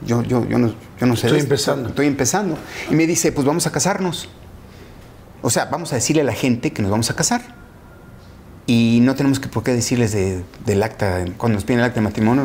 yo, 0.05 0.22
yo, 0.22 0.47
yo, 0.49 0.59
no, 0.59 0.74
yo 0.99 1.07
no 1.07 1.16
sé. 1.16 1.28
Estoy 1.28 1.41
empezando. 1.41 1.89
Estoy 1.91 2.07
empezando. 2.07 2.59
Y 2.91 2.95
me 2.95 3.07
dice, 3.07 3.33
pues 3.33 3.47
vamos 3.47 3.66
a 3.66 3.72
casarnos. 3.72 4.28
O 5.43 5.51
sea, 5.51 5.66
vamos 5.66 5.93
a 5.93 5.97
decirle 5.97 6.22
a 6.22 6.24
la 6.24 6.35
gente 6.35 6.72
que 6.72 6.83
nos 6.83 6.91
vamos 6.91 7.11
a 7.11 7.16
casar. 7.16 7.61
Y 8.75 9.01
no 9.03 9.14
tenemos 9.14 9.39
que 9.39 9.49
por 9.49 9.62
qué 9.62 9.73
decirles 9.75 10.12
de- 10.12 10.45
del 10.64 10.83
acta, 10.83 11.27
cuando 11.37 11.57
nos 11.57 11.64
piden 11.64 11.81
el 11.81 11.85
acta 11.85 11.97
de 12.01 12.05
matrimonio, 12.05 12.45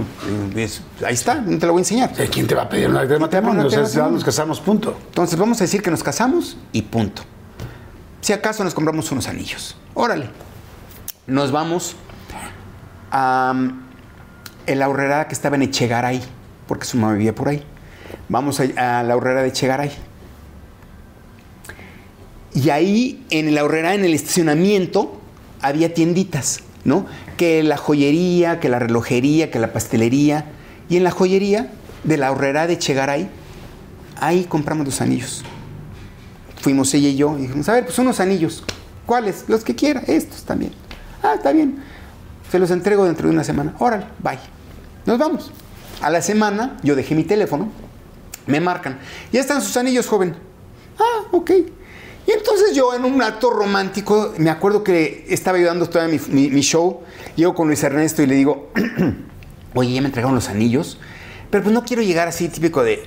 eh, 0.58 0.64
es- 0.66 0.82
ahí 1.06 1.14
está, 1.14 1.36
no 1.36 1.58
te 1.58 1.66
lo 1.66 1.72
voy 1.72 1.80
a 1.80 1.84
enseñar. 1.84 2.14
¿De 2.14 2.28
¿Quién 2.28 2.46
te 2.48 2.54
va 2.54 2.64
a 2.64 2.70
pedir 2.70 2.90
una 2.90 3.00
acta 3.00 3.14
de 3.14 3.20
matrimonio? 3.22 3.66
O 3.68 3.70
sea, 3.70 4.10
nos 4.10 4.26
casamos, 4.26 4.60
punto. 4.60 4.98
Entonces 5.08 5.40
vamos 5.40 5.62
a 5.62 5.64
decir 5.64 5.82
que 5.82 5.90
nos 5.90 6.04
casamos 6.04 6.58
y 6.74 6.82
punto. 6.82 7.22
Si 8.20 8.34
acaso 8.34 8.62
nos 8.66 8.74
compramos 8.74 9.10
unos 9.14 9.26
anillos. 9.30 9.78
Órale. 9.94 10.30
Nos 11.28 11.54
vamos 11.54 11.95
a 13.10 13.54
um, 13.56 13.80
la 14.68 14.86
ahorrera 14.86 15.30
que 15.30 15.34
estaba 15.34 15.56
en 15.56 15.62
Echegaray, 15.62 16.22
porque 16.68 16.84
su 16.86 16.98
mamá 16.98 17.14
vivía 17.14 17.34
por 17.34 17.48
ahí. 17.48 17.64
Vamos 18.28 18.60
a, 18.60 18.99
a 18.99 19.04
la 19.04 19.14
ahorrera 19.14 19.44
de 19.44 19.48
Echegaray. 19.48 19.91
Y 22.54 22.70
ahí, 22.70 23.26
en 23.30 23.56
la 23.56 23.62
ahorrera, 23.62 23.94
en 23.94 24.04
el 24.04 24.14
estacionamiento, 24.14 25.16
había 25.62 25.94
tienditas, 25.94 26.62
¿no? 26.84 27.06
Que 27.38 27.64
la 27.64 27.78
joyería, 27.78 28.60
que 28.60 28.70
la 28.70 28.80
relojería, 28.80 29.52
que 29.52 29.60
la 29.60 29.74
pastelería. 29.74 30.46
Y 30.90 30.98
en 30.98 31.04
la 31.04 31.12
joyería 31.12 31.72
de 32.04 32.18
la 32.18 32.28
ahorrera 32.28 32.68
de 32.68 32.74
Echegaray, 32.74 33.30
ahí 34.20 34.46
compramos 34.46 34.86
los 34.86 35.02
anillos. 35.02 35.44
Fuimos 36.62 36.94
ella 36.94 37.10
y 37.10 37.16
yo 37.16 37.38
y 37.38 37.44
dijimos, 37.44 37.68
a 37.70 37.74
ver, 37.74 37.86
pues 37.86 37.98
unos 38.00 38.20
anillos. 38.20 38.64
¿Cuáles? 39.06 39.46
Los 39.48 39.64
que 39.64 39.76
quiera, 39.76 40.02
estos 40.08 40.44
también. 40.44 40.74
Ah, 41.24 41.34
está 41.36 41.52
bien. 41.52 41.80
Se 42.52 42.60
los 42.60 42.72
entrego 42.72 43.06
dentro 43.06 43.28
de 43.28 43.34
una 43.34 43.44
semana. 43.44 43.74
Órale, 43.80 44.06
bye. 44.20 44.40
Nos 45.06 45.18
vamos. 45.18 45.52
A 46.02 46.10
la 46.10 46.22
semana 46.22 46.78
yo 46.84 46.96
dejé 46.96 47.16
mi 47.16 47.24
teléfono, 47.24 47.70
me 48.46 48.60
marcan. 48.60 49.00
Ya 49.32 49.40
están 49.40 49.62
sus 49.62 49.76
anillos, 49.78 50.08
joven. 50.08 50.36
Ah, 51.00 51.28
ok. 51.32 51.52
Y 52.28 52.32
entonces 52.32 52.76
yo 52.76 52.94
en 52.94 53.06
un 53.06 53.22
acto 53.22 53.49
romántico, 53.49 54.34
me 54.38 54.49
acuerdo 54.49 54.84
que 54.84 55.26
estaba 55.30 55.58
ayudando 55.58 55.88
todavía 55.88 56.20
mi, 56.28 56.34
mi- 56.34 56.49
mi 56.49 56.62
show, 56.62 57.02
llego 57.38 57.56
con 57.56 57.68
Luis 57.68 57.82
Ernesto 57.84 58.22
y 58.22 58.26
le 58.28 58.36
digo, 58.36 58.70
oye, 59.74 59.94
ya 59.94 60.02
me 60.02 60.08
entregaron 60.08 60.36
los 60.36 60.49
anillos, 60.49 60.99
pero 61.49 61.64
pues 61.64 61.74
no 61.74 61.84
quiero 61.86 62.02
llegar 62.04 62.28
así 62.28 62.49
típico 62.49 62.84
de, 62.84 63.06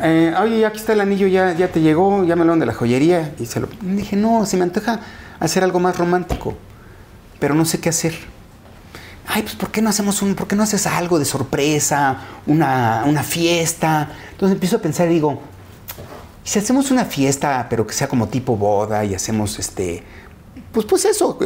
eh, 0.00 0.34
oye, 0.40 0.64
aquí 0.64 0.78
está 0.78 0.94
el 0.94 1.02
anillo, 1.02 1.26
ya, 1.26 1.52
ya 1.52 1.68
te 1.68 1.80
llegó, 1.82 2.24
ya 2.24 2.34
me 2.34 2.46
lo 2.46 2.56
de 2.56 2.64
la 2.64 2.72
joyería. 2.72 3.34
Y 3.38 3.44
se 3.44 3.60
lo 3.60 3.68
dije, 3.82 4.16
no, 4.16 4.46
se 4.46 4.56
me 4.56 4.62
antoja 4.62 5.00
hacer 5.38 5.62
algo 5.62 5.78
más 5.78 5.98
romántico, 5.98 6.56
pero 7.38 7.54
no 7.54 7.66
sé 7.66 7.78
qué 7.78 7.90
hacer. 7.90 8.14
Ay, 9.26 9.42
pues 9.42 9.54
¿por 9.54 9.70
qué 9.70 9.82
no 9.82 9.90
hacemos 9.90 10.22
un, 10.22 10.34
por 10.34 10.46
qué 10.46 10.56
no 10.56 10.62
haces 10.62 10.86
algo 10.86 11.18
de 11.18 11.24
sorpresa, 11.26 12.18
una, 12.46 13.04
una 13.06 13.22
fiesta? 13.22 14.10
Entonces 14.32 14.54
empiezo 14.54 14.76
a 14.76 14.80
pensar 14.80 15.08
y 15.10 15.14
digo, 15.14 15.42
¿y 16.44 16.48
si 16.48 16.58
hacemos 16.58 16.90
una 16.90 17.04
fiesta, 17.04 17.66
pero 17.70 17.86
que 17.86 17.94
sea 17.94 18.08
como 18.08 18.28
tipo 18.28 18.56
boda 18.56 19.04
y 19.04 19.14
hacemos 19.14 19.58
este, 19.58 20.02
pues 20.72 20.86
pues 20.86 21.04
eso, 21.04 21.38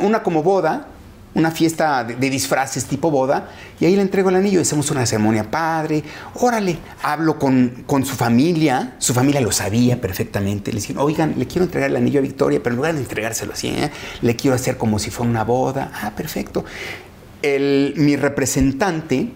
una 0.00 0.22
como 0.22 0.42
boda, 0.42 0.88
una 1.32 1.52
fiesta 1.52 2.02
de, 2.02 2.16
disfraces 2.30 2.86
tipo 2.86 3.08
boda, 3.10 3.50
y 3.78 3.84
ahí 3.84 3.94
le 3.94 4.02
entrego 4.02 4.30
el 4.30 4.34
anillo 4.36 4.58
y 4.58 4.62
hacemos 4.62 4.90
una 4.90 5.06
ceremonia 5.06 5.48
padre. 5.48 6.02
Órale, 6.34 6.78
hablo 7.02 7.38
con, 7.38 7.84
con 7.86 8.04
su 8.04 8.16
familia, 8.16 8.96
su 8.98 9.14
familia 9.14 9.40
lo 9.40 9.52
sabía 9.52 10.00
perfectamente. 10.00 10.72
Le 10.72 10.80
dijeron, 10.80 11.04
oigan, 11.04 11.34
le 11.38 11.46
quiero 11.46 11.64
entregar 11.64 11.88
el 11.90 11.96
anillo 11.96 12.18
a 12.18 12.22
Victoria, 12.22 12.60
pero 12.62 12.72
en 12.72 12.76
lugar 12.78 12.94
de 12.94 13.00
entregárselo 13.00 13.52
así, 13.52 13.68
¿eh? 13.68 13.90
le 14.22 14.34
quiero 14.34 14.56
hacer 14.56 14.76
como 14.76 14.98
si 14.98 15.10
fuera 15.10 15.30
una 15.30 15.44
boda. 15.44 15.92
Ah, 16.02 16.12
perfecto. 16.16 16.64
El- 17.42 17.94
mi 17.96 18.16
representante 18.16 19.28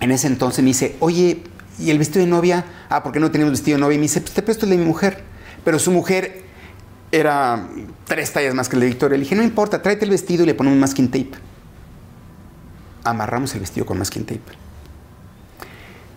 en 0.00 0.10
ese 0.12 0.28
entonces 0.28 0.62
me 0.62 0.68
dice, 0.68 0.94
oye, 1.00 1.42
¿y 1.78 1.90
el 1.90 1.98
vestido 1.98 2.24
de 2.24 2.30
novia? 2.30 2.64
Ah, 2.88 3.02
¿por 3.02 3.12
qué 3.12 3.20
no 3.20 3.30
teníamos 3.30 3.52
vestido 3.52 3.76
de 3.76 3.80
novia? 3.80 3.94
Y 3.94 3.98
me 3.98 4.02
dice, 4.02 4.20
pues 4.20 4.34
te 4.34 4.42
presto 4.42 4.66
el 4.66 4.70
de 4.70 4.78
mi 4.78 4.84
mujer. 4.84 5.22
Pero 5.64 5.78
su 5.78 5.90
mujer 5.90 6.42
era 7.10 7.68
tres 8.06 8.32
tallas 8.32 8.54
más 8.54 8.68
que 8.68 8.76
el 8.76 8.80
de 8.80 8.86
Victoria. 8.86 9.16
Le 9.16 9.24
dije, 9.24 9.34
no 9.34 9.42
importa, 9.42 9.82
tráete 9.82 10.04
el 10.04 10.10
vestido 10.10 10.44
y 10.44 10.46
le 10.46 10.54
ponemos 10.54 10.78
masking 10.78 11.10
tape. 11.10 11.32
Amarramos 13.04 13.54
el 13.54 13.60
vestido 13.60 13.86
con 13.86 13.98
masking 13.98 14.24
tape. 14.24 14.40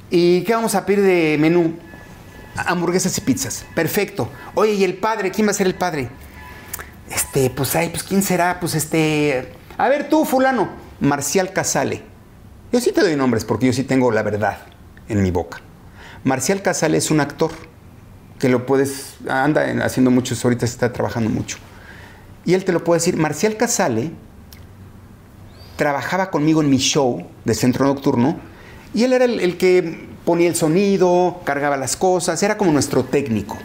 ¿Y 0.10 0.44
qué 0.44 0.54
vamos 0.54 0.76
a 0.76 0.86
pedir 0.86 1.02
de 1.02 1.38
menú? 1.40 1.76
Hamburguesas 2.56 3.18
y 3.18 3.22
pizzas. 3.22 3.66
Perfecto. 3.76 4.30
Oye, 4.56 4.74
¿y 4.74 4.84
el 4.84 4.96
padre? 4.96 5.32
¿Quién 5.32 5.48
va 5.48 5.52
a 5.52 5.54
ser 5.54 5.68
el 5.68 5.76
padre? 5.76 6.10
Este, 7.10 7.50
pues, 7.50 7.76
ay, 7.76 7.90
pues, 7.90 8.04
¿quién 8.04 8.22
será? 8.24 8.60
Pues, 8.60 8.76
este... 8.76 9.54
A 9.78 9.88
ver, 9.88 10.10
tú, 10.10 10.26
fulano. 10.26 10.70
Marcial 11.00 11.54
Casale. 11.54 12.04
Yo 12.72 12.80
sí 12.82 12.92
te 12.92 13.02
doy 13.02 13.16
nombres 13.16 13.46
porque 13.46 13.68
yo 13.68 13.74
sí 13.74 13.84
tengo 13.84 14.12
la 14.12 14.22
verdad 14.22 14.71
en 15.12 15.22
mi 15.22 15.32
boca. 15.32 15.60
Marcial 16.24 16.62
Casale 16.62 16.98
es 16.98 17.12
un 17.12 17.20
actor 17.20 17.52
que 18.40 18.50
lo 18.50 18.66
puedes... 18.66 19.16
Anda 19.28 19.70
en- 19.70 19.82
haciendo 19.82 20.12
muchos, 20.12 20.44
ahorita 20.44 20.66
se 20.68 20.74
está 20.74 20.92
trabajando 20.94 21.30
mucho. 21.30 21.58
Y 22.46 22.54
él 22.54 22.64
te 22.66 22.72
lo 22.72 22.84
puede 22.84 23.00
decir. 23.00 23.18
Marcial 23.18 23.56
Casale 23.58 24.12
trabajaba 25.76 26.30
conmigo 26.30 26.62
en 26.62 26.70
mi 26.70 26.78
show 26.78 27.26
de 27.46 27.54
centro 27.56 27.86
nocturno 27.86 28.40
y 28.94 29.04
él 29.04 29.14
era 29.14 29.26
el, 29.26 29.40
el 29.40 29.58
que 29.58 30.10
ponía 30.26 30.48
el 30.48 30.56
sonido, 30.56 31.42
cargaba 31.44 31.78
las 31.78 31.96
cosas, 31.96 32.42
era 32.44 32.58
como 32.58 32.72
nuestro 32.72 33.04
técnico. 33.04 33.58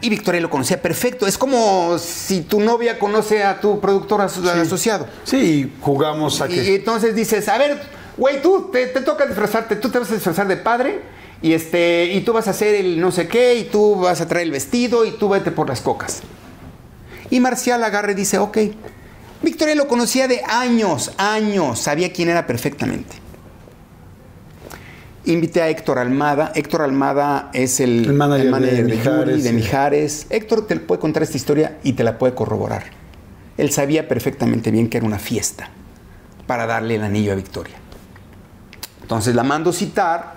Y 0.00 0.10
Victoria 0.10 0.40
lo 0.40 0.50
conocía 0.50 0.80
perfecto. 0.82 1.26
Es 1.26 1.38
como 1.38 1.96
si 1.98 2.42
tu 2.42 2.60
novia 2.60 2.98
conoce 2.98 3.42
a 3.42 3.58
tu 3.60 3.80
productor 3.80 4.20
aso- 4.20 4.46
asociado. 4.50 5.06
Sí, 5.24 5.72
jugamos 5.80 6.40
a 6.42 6.46
que. 6.48 6.62
y 6.62 6.74
entonces 6.74 7.14
dices, 7.14 7.48
a 7.48 7.56
ver, 7.56 7.80
güey, 8.16 8.40
tú 8.42 8.70
te, 8.72 8.86
te 8.86 9.00
toca 9.00 9.26
disfrazarte, 9.26 9.76
tú 9.76 9.90
te 9.90 9.98
vas 9.98 10.10
a 10.10 10.14
disfrazar 10.14 10.48
de 10.48 10.56
padre 10.56 11.00
y 11.42 11.52
este 11.52 12.06
y 12.06 12.20
tú 12.22 12.32
vas 12.32 12.46
a 12.48 12.50
hacer 12.50 12.74
el 12.74 13.00
no 13.00 13.10
sé 13.10 13.28
qué 13.28 13.54
y 13.54 13.64
tú 13.64 13.96
vas 13.96 14.20
a 14.20 14.28
traer 14.28 14.46
el 14.46 14.52
vestido 14.52 15.04
y 15.04 15.12
tú 15.12 15.28
vete 15.28 15.50
por 15.50 15.68
las 15.68 15.80
cocas. 15.80 16.22
Y 17.30 17.40
Marcial 17.40 17.82
agarra 17.82 18.12
y 18.12 18.14
dice, 18.14 18.38
ok. 18.38 18.58
Victoria 19.42 19.74
lo 19.74 19.88
conocía 19.88 20.26
de 20.26 20.40
años, 20.46 21.12
años, 21.18 21.78
sabía 21.78 22.12
quién 22.12 22.30
era 22.30 22.46
perfectamente. 22.46 23.16
Invité 25.26 25.62
a 25.62 25.68
Héctor 25.68 25.98
Almada. 25.98 26.52
Héctor 26.54 26.82
Almada 26.82 27.50
es 27.52 27.80
el, 27.80 28.04
El 28.04 28.12
manager 28.14 28.60
de 28.60 28.82
Yuri, 28.82 28.96
Mijares, 28.96 29.44
de 29.44 29.50
sí. 29.50 29.54
Mijares. 29.54 30.26
Héctor 30.30 30.66
te 30.66 30.76
puede 30.76 31.00
contar 31.00 31.22
esta 31.22 31.36
historia 31.36 31.78
y 31.82 31.94
te 31.94 32.04
la 32.04 32.18
puede 32.18 32.34
corroborar. 32.34 32.84
Él 33.56 33.70
sabía 33.70 34.06
perfectamente 34.08 34.70
bien 34.70 34.88
que 34.88 34.98
era 34.98 35.06
una 35.06 35.18
fiesta 35.18 35.70
para 36.46 36.66
darle 36.66 36.96
el 36.96 37.02
anillo 37.02 37.32
a 37.32 37.36
Victoria. 37.36 37.76
Entonces 39.04 39.34
la 39.34 39.42
mando 39.42 39.70
citar, 39.70 40.36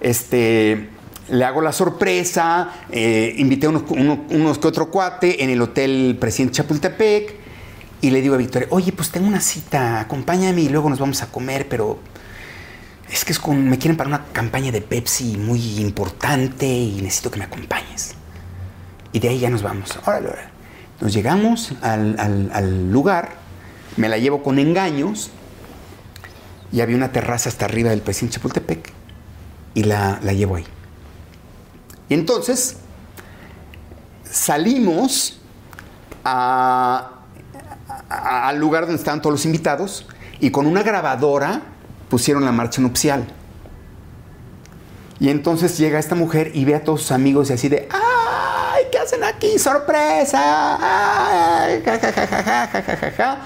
este, 0.00 0.88
le 1.28 1.44
hago 1.44 1.60
la 1.60 1.72
sorpresa, 1.72 2.70
eh, 2.90 3.34
invité 3.36 3.66
a 3.66 3.68
unos, 3.68 3.82
uno- 3.90 4.24
unos 4.30 4.58
que 4.58 4.66
otro 4.66 4.90
cuate 4.90 5.44
en 5.44 5.50
el 5.50 5.60
hotel 5.60 6.16
Presidente 6.18 6.54
Chapultepec 6.56 7.34
y 8.00 8.08
le 8.08 8.22
digo 8.22 8.34
a 8.34 8.38
Victoria, 8.38 8.66
oye, 8.70 8.92
pues 8.92 9.10
tengo 9.10 9.28
una 9.28 9.42
cita, 9.42 10.00
acompáñame 10.00 10.62
y 10.62 10.70
luego 10.70 10.88
nos 10.88 10.98
vamos 10.98 11.20
a 11.22 11.26
comer, 11.26 11.68
pero 11.68 11.98
es 13.12 13.26
que 13.26 13.32
es 13.32 13.38
con, 13.38 13.68
me 13.68 13.76
quieren 13.76 13.98
para 13.98 14.08
una 14.08 14.24
campaña 14.32 14.72
de 14.72 14.80
Pepsi 14.80 15.36
muy 15.36 15.78
importante 15.80 16.66
y 16.66 17.02
necesito 17.02 17.30
que 17.30 17.40
me 17.40 17.44
acompañes. 17.44 18.14
Y 19.12 19.18
de 19.18 19.28
ahí 19.28 19.38
ya 19.38 19.50
nos 19.50 19.60
vamos. 19.62 19.98
Órale, 20.06 20.28
órale. 20.28 20.48
Nos 21.02 21.12
llegamos 21.12 21.72
al 21.82 22.90
lugar, 22.90 23.32
me 23.98 24.08
la 24.08 24.16
llevo 24.16 24.42
con 24.42 24.58
engaños 24.58 25.30
y 26.72 26.80
había 26.80 26.96
una 26.96 27.12
terraza 27.12 27.48
hasta 27.48 27.64
arriba 27.64 27.90
del 27.90 28.02
presidente 28.02 28.36
Chapultepec 28.36 28.92
y 29.74 29.84
la, 29.84 30.18
la 30.22 30.32
llevo 30.32 30.56
ahí. 30.56 30.66
Y 32.08 32.14
entonces 32.14 32.76
salimos 34.24 35.40
al 36.24 37.06
lugar 38.58 38.82
donde 38.82 38.96
estaban 38.96 39.20
todos 39.22 39.32
los 39.34 39.44
invitados 39.46 40.06
y 40.40 40.50
con 40.50 40.66
una 40.66 40.82
grabadora 40.82 41.62
pusieron 42.08 42.44
la 42.44 42.52
marcha 42.52 42.80
nupcial. 42.80 43.26
Y 45.20 45.30
entonces 45.30 45.76
llega 45.78 45.98
esta 45.98 46.14
mujer 46.14 46.52
y 46.54 46.64
ve 46.64 46.76
a 46.76 46.84
todos 46.84 47.02
sus 47.02 47.12
amigos 47.12 47.50
y 47.50 47.54
así 47.54 47.68
de, 47.68 47.88
¡ay! 47.90 48.84
¿Qué 48.92 48.98
hacen 48.98 49.24
aquí? 49.24 49.58
¡Sorpresa! 49.58 50.78
¡Ay! 51.60 51.82
Ja, 51.84 51.98
ja, 51.98 52.12
ja, 53.16 53.38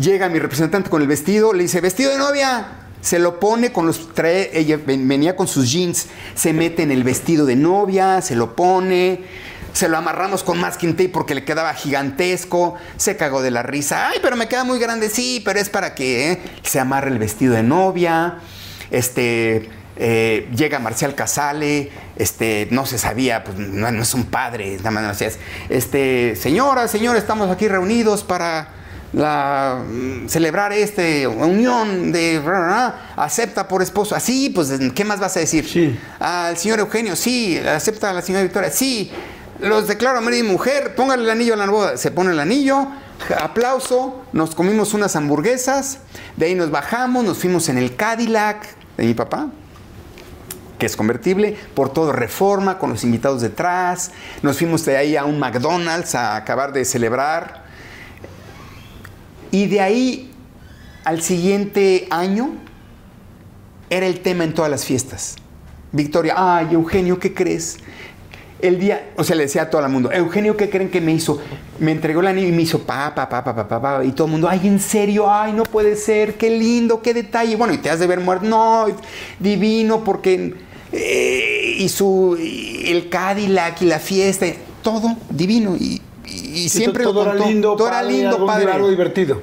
Llega 0.00 0.28
mi 0.28 0.38
representante 0.38 0.90
con 0.90 1.02
el 1.02 1.08
vestido, 1.08 1.52
le 1.52 1.62
dice, 1.62 1.80
vestido 1.80 2.10
de 2.10 2.18
novia. 2.18 2.66
Se 3.00 3.18
lo 3.18 3.38
pone 3.38 3.70
con 3.70 3.86
los 3.86 4.14
trae, 4.14 4.50
ella 4.58 4.78
ven- 4.84 5.06
venía 5.06 5.36
con 5.36 5.46
sus 5.46 5.70
jeans, 5.70 6.06
se 6.34 6.54
mete 6.54 6.82
en 6.82 6.90
el 6.90 7.04
vestido 7.04 7.44
de 7.44 7.54
novia, 7.54 8.22
se 8.22 8.34
lo 8.34 8.56
pone, 8.56 9.20
se 9.74 9.90
lo 9.90 9.98
amarramos 9.98 10.42
con 10.42 10.58
masking 10.58 10.92
tape 10.96 11.10
porque 11.10 11.34
le 11.34 11.44
quedaba 11.44 11.74
gigantesco, 11.74 12.76
se 12.96 13.18
cagó 13.18 13.42
de 13.42 13.50
la 13.50 13.62
risa, 13.62 14.08
ay, 14.08 14.20
pero 14.22 14.36
me 14.36 14.48
queda 14.48 14.64
muy 14.64 14.78
grande, 14.78 15.10
sí, 15.10 15.42
pero 15.44 15.60
es 15.60 15.68
para 15.68 15.94
que 15.94 16.32
¿eh? 16.32 16.40
se 16.62 16.80
amarre 16.80 17.10
el 17.10 17.18
vestido 17.18 17.52
de 17.52 17.62
novia, 17.62 18.38
este, 18.90 19.68
eh, 19.96 20.48
llega 20.56 20.78
Marcial 20.78 21.14
Casale, 21.14 21.90
este, 22.16 22.68
no 22.70 22.86
se 22.86 22.96
sabía, 22.96 23.44
pues 23.44 23.58
no, 23.58 23.90
no 23.92 24.02
es 24.02 24.14
un 24.14 24.24
padre, 24.24 24.78
nada 24.78 24.90
más 24.92 25.22
este, 25.68 26.36
señora, 26.36 26.88
señor, 26.88 27.16
estamos 27.18 27.50
aquí 27.50 27.68
reunidos 27.68 28.24
para 28.24 28.68
la, 29.14 29.82
mm, 29.88 30.28
celebrar 30.28 30.72
este 30.72 31.26
unión 31.26 32.12
de 32.12 32.42
acepta 33.16 33.68
por 33.68 33.82
esposo. 33.82 34.14
Así, 34.14 34.50
pues, 34.50 34.72
¿qué 34.94 35.04
más 35.04 35.20
vas 35.20 35.36
a 35.36 35.40
decir? 35.40 35.66
Sí. 35.68 35.98
Al 36.18 36.56
señor 36.56 36.80
Eugenio, 36.80 37.16
sí. 37.16 37.58
Acepta 37.58 38.10
a 38.10 38.12
la 38.12 38.22
señora 38.22 38.42
Victoria, 38.42 38.70
sí. 38.70 39.10
Los 39.60 39.86
declaro 39.86 40.20
marido 40.20 40.44
y 40.44 40.48
mujer, 40.48 40.94
póngale 40.96 41.22
el 41.22 41.30
anillo 41.30 41.54
a 41.54 41.56
la 41.56 41.66
boda. 41.66 41.96
Se 41.96 42.10
pone 42.10 42.32
el 42.32 42.40
anillo, 42.40 42.88
aplauso, 43.40 44.24
nos 44.32 44.54
comimos 44.54 44.94
unas 44.94 45.14
hamburguesas, 45.14 45.98
de 46.36 46.46
ahí 46.46 46.54
nos 46.56 46.70
bajamos, 46.70 47.24
nos 47.24 47.38
fuimos 47.38 47.68
en 47.68 47.78
el 47.78 47.94
Cadillac 47.94 48.66
de 48.96 49.04
mi 49.04 49.14
papá, 49.14 49.48
que 50.78 50.86
es 50.86 50.96
convertible, 50.96 51.56
por 51.74 51.92
todo 51.92 52.12
reforma, 52.12 52.78
con 52.78 52.90
los 52.90 53.04
invitados 53.04 53.42
detrás. 53.42 54.10
Nos 54.42 54.58
fuimos 54.58 54.84
de 54.84 54.96
ahí 54.96 55.16
a 55.16 55.24
un 55.24 55.38
McDonald's 55.38 56.16
a 56.16 56.34
acabar 56.34 56.72
de 56.72 56.84
celebrar. 56.84 57.63
Y 59.54 59.66
de 59.66 59.80
ahí 59.80 60.32
al 61.04 61.22
siguiente 61.22 62.08
año 62.10 62.54
era 63.88 64.04
el 64.04 64.18
tema 64.18 64.42
en 64.42 64.52
todas 64.52 64.68
las 64.68 64.84
fiestas. 64.84 65.36
Victoria, 65.92 66.34
ay, 66.36 66.70
Eugenio, 66.72 67.20
¿qué 67.20 67.32
crees? 67.32 67.78
El 68.60 68.80
día, 68.80 69.12
o 69.16 69.22
sea, 69.22 69.36
le 69.36 69.44
decía 69.44 69.62
a 69.62 69.70
todo 69.70 69.80
el 69.86 69.92
mundo, 69.92 70.10
Eugenio, 70.10 70.56
¿qué 70.56 70.68
creen 70.68 70.90
que 70.90 71.00
me 71.00 71.12
hizo? 71.12 71.40
Me 71.78 71.92
entregó 71.92 72.20
el 72.20 72.26
anillo 72.26 72.48
y 72.48 72.50
me 72.50 72.62
hizo 72.62 72.80
pa, 72.80 73.14
pa, 73.14 73.28
pa, 73.28 73.44
pa, 73.44 73.54
pa, 73.54 73.68
pa, 73.68 73.80
pa, 73.80 74.04
y 74.04 74.10
todo 74.10 74.26
el 74.26 74.32
mundo, 74.32 74.48
ay, 74.48 74.66
en 74.66 74.80
serio, 74.80 75.32
ay, 75.32 75.52
no 75.52 75.62
puede 75.62 75.94
ser, 75.94 76.34
qué 76.34 76.50
lindo, 76.50 77.00
qué 77.00 77.14
detalle. 77.14 77.54
Bueno, 77.54 77.74
y 77.74 77.78
te 77.78 77.90
has 77.90 78.00
de 78.00 78.08
ver 78.08 78.18
muerto, 78.18 78.46
no, 78.46 78.86
divino, 79.38 80.02
porque, 80.02 80.52
eh, 80.90 81.76
y 81.78 81.88
su, 81.90 82.36
el 82.36 83.08
Cadillac 83.08 83.82
y 83.82 83.86
la 83.86 84.00
fiesta, 84.00 84.46
todo 84.82 85.16
divino, 85.30 85.76
y, 85.76 86.02
y- 86.54 86.68
siempre 86.68 87.04
todo 87.04 87.24
lo 87.24 87.32
era 87.34 87.46
lindo, 87.46 87.76
todo 87.76 87.88
era 87.88 88.02
lindo, 88.02 88.46
padre. 88.46 88.70
algo 88.72 88.88
divertido. 88.90 89.42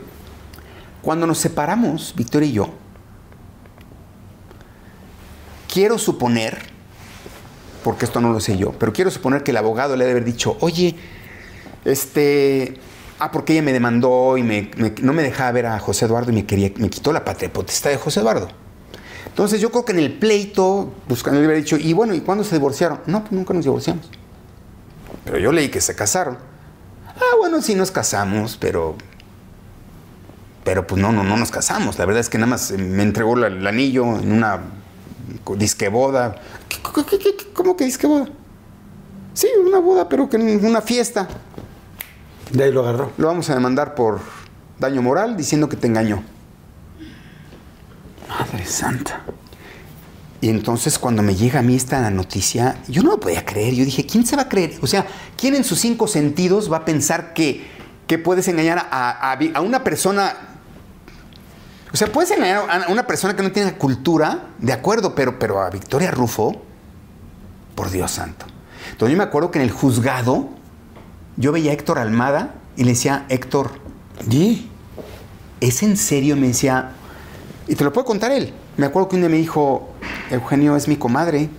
Cuando 1.02 1.26
nos 1.28 1.38
separamos, 1.40 2.14
Victoria 2.16 2.48
y 2.50 2.52
yo, 2.54 2.70
quiero 5.72 5.98
suponer 5.98 6.70
porque 7.84 8.06
esto 8.06 8.22
no 8.22 8.32
lo 8.32 8.40
sé 8.40 8.58
yo, 8.58 8.74
pero 8.74 8.94
quiero 8.94 9.10
suponer 9.10 9.42
que 9.44 9.52
el 9.52 9.58
abogado 9.58 9.96
le 9.96 10.06
debe 10.06 10.20
haber 10.20 10.26
dicho, 10.32 10.56
oye, 10.60 10.96
este, 11.84 12.76
ah, 13.18 13.32
porque 13.32 13.54
ella 13.54 13.64
me 13.64 13.74
demandó 13.74 14.38
y 14.38 14.44
me- 14.44 14.70
me- 14.78 14.94
no 15.02 15.14
me 15.14 15.24
dejaba 15.24 15.52
ver 15.52 15.66
a 15.66 15.80
José 15.80 16.06
Eduardo 16.06 16.32
y 16.32 16.36
me, 16.36 16.46
quería, 16.46 16.72
me 16.76 16.90
quitó 16.92 17.12
la 17.12 17.26
patria 17.26 17.52
potestad 17.52 17.90
de 17.90 17.98
José 17.98 18.20
Eduardo. 18.20 18.50
Entonces 19.26 19.60
yo 19.62 19.72
creo 19.72 19.84
que 19.86 19.94
en 19.94 20.00
el 20.00 20.14
pleito, 20.14 20.94
buscando, 21.08 21.40
le 21.40 21.48
hubiera 21.48 21.60
dicho, 21.60 21.76
y 21.78 21.94
bueno, 21.94 22.14
¿y 22.14 22.20
cuándo 22.22 22.44
se 22.44 22.54
divorciaron? 22.56 23.00
No, 23.08 23.22
pues 23.22 23.32
nunca 23.32 23.54
nos 23.56 23.64
divorciamos. 23.64 24.08
Pero 25.26 25.40
yo 25.40 25.52
leí 25.52 25.70
que 25.70 25.82
se 25.82 25.96
casaron. 25.96 26.38
Ah, 27.22 27.36
bueno, 27.38 27.62
sí 27.62 27.76
nos 27.76 27.92
casamos, 27.92 28.58
pero. 28.60 28.96
Pero 30.64 30.86
pues 30.86 31.02
no, 31.02 31.12
no, 31.12 31.24
no 31.24 31.38
nos 31.38 31.50
casamos. 31.52 31.98
La 31.98 32.06
verdad 32.06 32.20
es 32.22 32.30
que 32.30 32.38
nada 32.38 32.50
más 32.50 32.72
eh, 32.72 32.78
me 32.78 33.04
entregó 33.04 33.36
la- 33.36 33.48
el 33.48 33.66
anillo 33.66 34.18
en 34.20 34.32
una 34.32 34.60
disque 35.58 35.90
boda. 35.90 36.36
¿Qué- 36.70 36.80
qué- 37.06 37.20
qué- 37.20 37.54
¿Cómo 37.54 37.76
que 37.76 37.86
disque 37.86 38.06
boda? 38.08 38.28
Sí, 39.34 39.48
una 39.66 39.80
boda, 39.80 40.08
pero 40.10 40.30
que 40.30 40.38
en 40.38 40.64
una 40.66 40.82
fiesta. 40.82 41.28
De 42.52 42.64
ahí 42.66 42.72
lo 42.72 42.82
agarró. 42.82 43.12
Lo 43.18 43.28
vamos 43.28 43.50
a 43.50 43.54
demandar 43.56 43.96
por 43.96 44.20
daño 44.78 45.02
moral 45.02 45.38
diciendo 45.38 45.68
que 45.70 45.78
te 45.78 45.88
engañó. 45.88 46.22
Madre 48.30 48.66
santa. 48.66 49.22
Y 50.42 50.50
entonces 50.50 50.98
cuando 50.98 51.22
me 51.22 51.36
llega 51.36 51.60
a 51.60 51.62
mí 51.62 51.76
esta 51.76 52.10
noticia, 52.10 52.82
yo 52.88 53.04
no 53.04 53.12
lo 53.12 53.20
podía 53.20 53.46
creer. 53.46 53.76
Yo 53.76 53.86
dije, 53.86 54.06
¿quién 54.06 54.26
se 54.26 54.36
va 54.36 54.44
a 54.44 54.50
creer? 54.50 54.74
O 54.82 54.88
sea, 54.88 55.06
¿quién 55.38 55.56
en 55.56 55.64
sus 55.64 55.80
cinco 55.80 56.08
sentidos 56.08 56.72
va 56.72 56.78
a 56.78 56.86
pensar 56.86 57.34
que, 57.34 57.66
que 58.08 58.18
puedes 58.18 58.48
engañar 58.48 58.88
a, 58.92 59.38
a 59.54 59.62
una 59.62 59.84
persona? 59.84 60.34
O 61.94 61.98
sea, 61.98 62.12
puedes 62.12 62.32
engañar 62.32 62.66
a 62.70 62.92
una 62.92 63.06
persona 63.06 63.36
que 63.36 63.44
no 63.44 63.52
tiene 63.52 63.74
cultura, 63.74 64.48
de 64.58 64.74
acuerdo, 64.74 65.14
pero, 65.14 65.38
pero 65.38 65.62
a 65.62 65.70
Victoria 65.70 66.10
Rufo, 66.10 66.64
por 67.76 67.92
Dios 67.92 68.10
santo. 68.12 68.46
Entonces 68.92 69.12
yo 69.12 69.18
me 69.18 69.24
acuerdo 69.24 69.52
que 69.52 69.60
en 69.60 69.66
el 69.66 69.72
juzgado 69.72 70.50
yo 71.38 71.52
veía 71.52 71.70
a 71.70 71.74
Héctor 71.74 72.00
Almada 72.00 72.56
y 72.76 72.84
le 72.84 72.92
decía, 72.92 73.26
Héctor, 73.30 73.72
¿Y? 74.30 74.68
¿es 75.60 75.84
en 75.84 75.98
serio? 75.98 76.36
Me 76.36 76.48
decía, 76.48 76.92
y 77.68 77.76
te 77.76 77.84
lo 77.84 77.94
puedo 77.94 78.06
contar 78.06 78.32
él. 78.32 78.54
Me 78.78 78.86
acuerdo 78.86 79.10
que 79.10 79.16
un 79.16 79.22
día 79.22 79.30
me 79.30 79.38
dijo, 79.38 79.90
Eugenio 80.30 80.76
es 80.76 80.88
mi 80.88 80.96
comadre. 80.96 81.50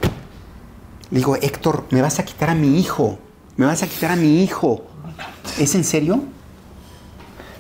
Le 1.11 1.19
digo, 1.19 1.37
Héctor, 1.37 1.85
me 1.91 2.01
vas 2.03 2.19
a 2.19 2.25
quitar 2.25 2.51
a 2.51 2.55
mi 2.55 2.79
hijo. 2.81 3.19
Me 3.57 3.67
vas 3.67 3.83
a 3.83 3.87
quitar 3.87 4.11
a 4.13 4.17
mi 4.17 4.43
hijo. 4.43 4.85
¿Es 5.59 5.75
en 5.75 5.85
serio? 5.85 6.23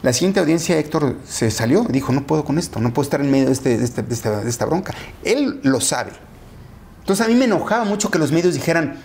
La 0.02 0.12
siguiente 0.12 0.40
audiencia, 0.40 0.78
Héctor 0.78 1.16
se 1.24 1.50
salió. 1.50 1.84
Dijo, 1.84 2.12
no 2.12 2.26
puedo 2.26 2.44
con 2.44 2.58
esto. 2.58 2.80
No 2.80 2.92
puedo 2.92 3.04
estar 3.04 3.20
en 3.20 3.30
medio 3.30 3.46
de, 3.46 3.52
este- 3.52 3.78
de 3.78 3.84
este- 3.84 4.02
de 4.02 4.14
esta, 4.14 4.40
de 4.42 4.50
esta 4.50 4.64
bronca. 4.64 4.94
Él 5.22 5.60
lo 5.62 5.80
sabe. 5.80 6.12
Entonces 7.00 7.24
a 7.24 7.28
mí 7.28 7.34
me 7.34 7.44
enojaba 7.44 7.84
mucho 7.84 8.10
que 8.10 8.18
los 8.18 8.32
medios 8.32 8.54
dijeran, 8.54 8.96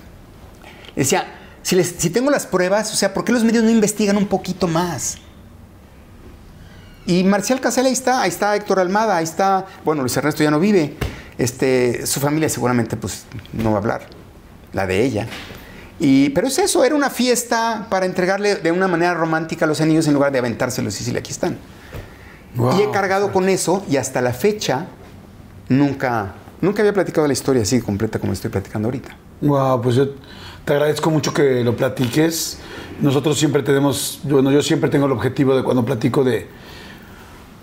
decía, 0.96 1.26
si, 1.62 1.76
les- 1.76 1.96
si 1.98 2.10
tengo 2.10 2.32
las 2.32 2.48
pruebas, 2.48 2.92
o 2.94 2.96
sea, 2.96 3.14
¿por 3.14 3.26
qué 3.26 3.32
los 3.34 3.44
medios 3.44 3.64
no 3.64 3.70
investigan 3.70 4.18
un 4.18 4.28
poquito 4.28 4.68
más? 4.68 5.18
Y 7.08 7.24
Marcial 7.24 7.62
Casel 7.62 7.86
ahí 7.86 7.94
está, 7.94 8.22
ahí 8.22 8.30
está 8.30 8.54
Héctor 8.56 8.80
Almada, 8.80 9.16
ahí 9.16 9.24
está, 9.24 9.66
bueno, 9.86 10.02
Luis 10.02 10.16
Ernesto 10.18 10.44
ya 10.44 10.52
no 10.52 10.60
vive, 10.60 10.94
este, 11.38 12.06
su 12.06 12.20
familia 12.20 12.50
seguramente 12.50 12.98
pues 12.98 13.24
no 13.54 13.72
va 13.72 13.78
a 13.78 13.80
hablar, 13.80 14.02
la 14.74 14.86
de 14.86 15.06
ella. 15.06 15.26
Y, 16.00 16.30
pero 16.32 16.48
es 16.48 16.60
eso, 16.60 16.84
era 16.84 16.94
una 16.94 17.10
fiesta 17.10 17.88
para 17.90 18.06
entregarle 18.06 18.56
de 18.56 18.74
una 18.74 18.90
manera 18.90 19.14
romántica 19.14 19.66
los 19.66 19.80
anillos 19.80 20.06
en 20.08 20.16
lugar 20.16 20.34
de 20.34 20.40
aventárselos 20.40 20.96
y 20.96 21.00
decirle 21.00 21.20
aquí 21.22 21.32
están. 21.32 21.58
Wow. 22.56 22.78
Y 22.78 22.84
he 22.84 22.92
cargado 22.92 23.32
con 23.32 23.48
eso 23.48 23.86
y 23.90 23.96
hasta 23.96 24.22
la 24.22 24.34
fecha 24.34 24.88
nunca, 25.70 26.34
nunca 26.60 26.82
había 26.82 26.94
platicado 26.94 27.26
la 27.26 27.34
historia 27.34 27.62
así 27.62 27.80
completa 27.80 28.20
como 28.20 28.34
estoy 28.34 28.52
platicando 28.52 28.90
ahorita. 28.90 29.16
Wow, 29.42 29.82
pues 29.82 29.96
yo 29.96 30.10
te 30.66 30.74
agradezco 30.74 31.10
mucho 31.10 31.34
que 31.34 31.64
lo 31.64 31.74
platiques. 31.78 32.58
Nosotros 33.00 33.40
siempre 33.40 33.64
tenemos, 33.64 34.20
bueno, 34.24 34.52
yo 34.52 34.62
siempre 34.62 34.90
tengo 34.90 35.06
el 35.06 35.14
objetivo 35.14 35.56
de 35.56 35.64
cuando 35.64 35.86
platico 35.86 36.24
de, 36.24 36.48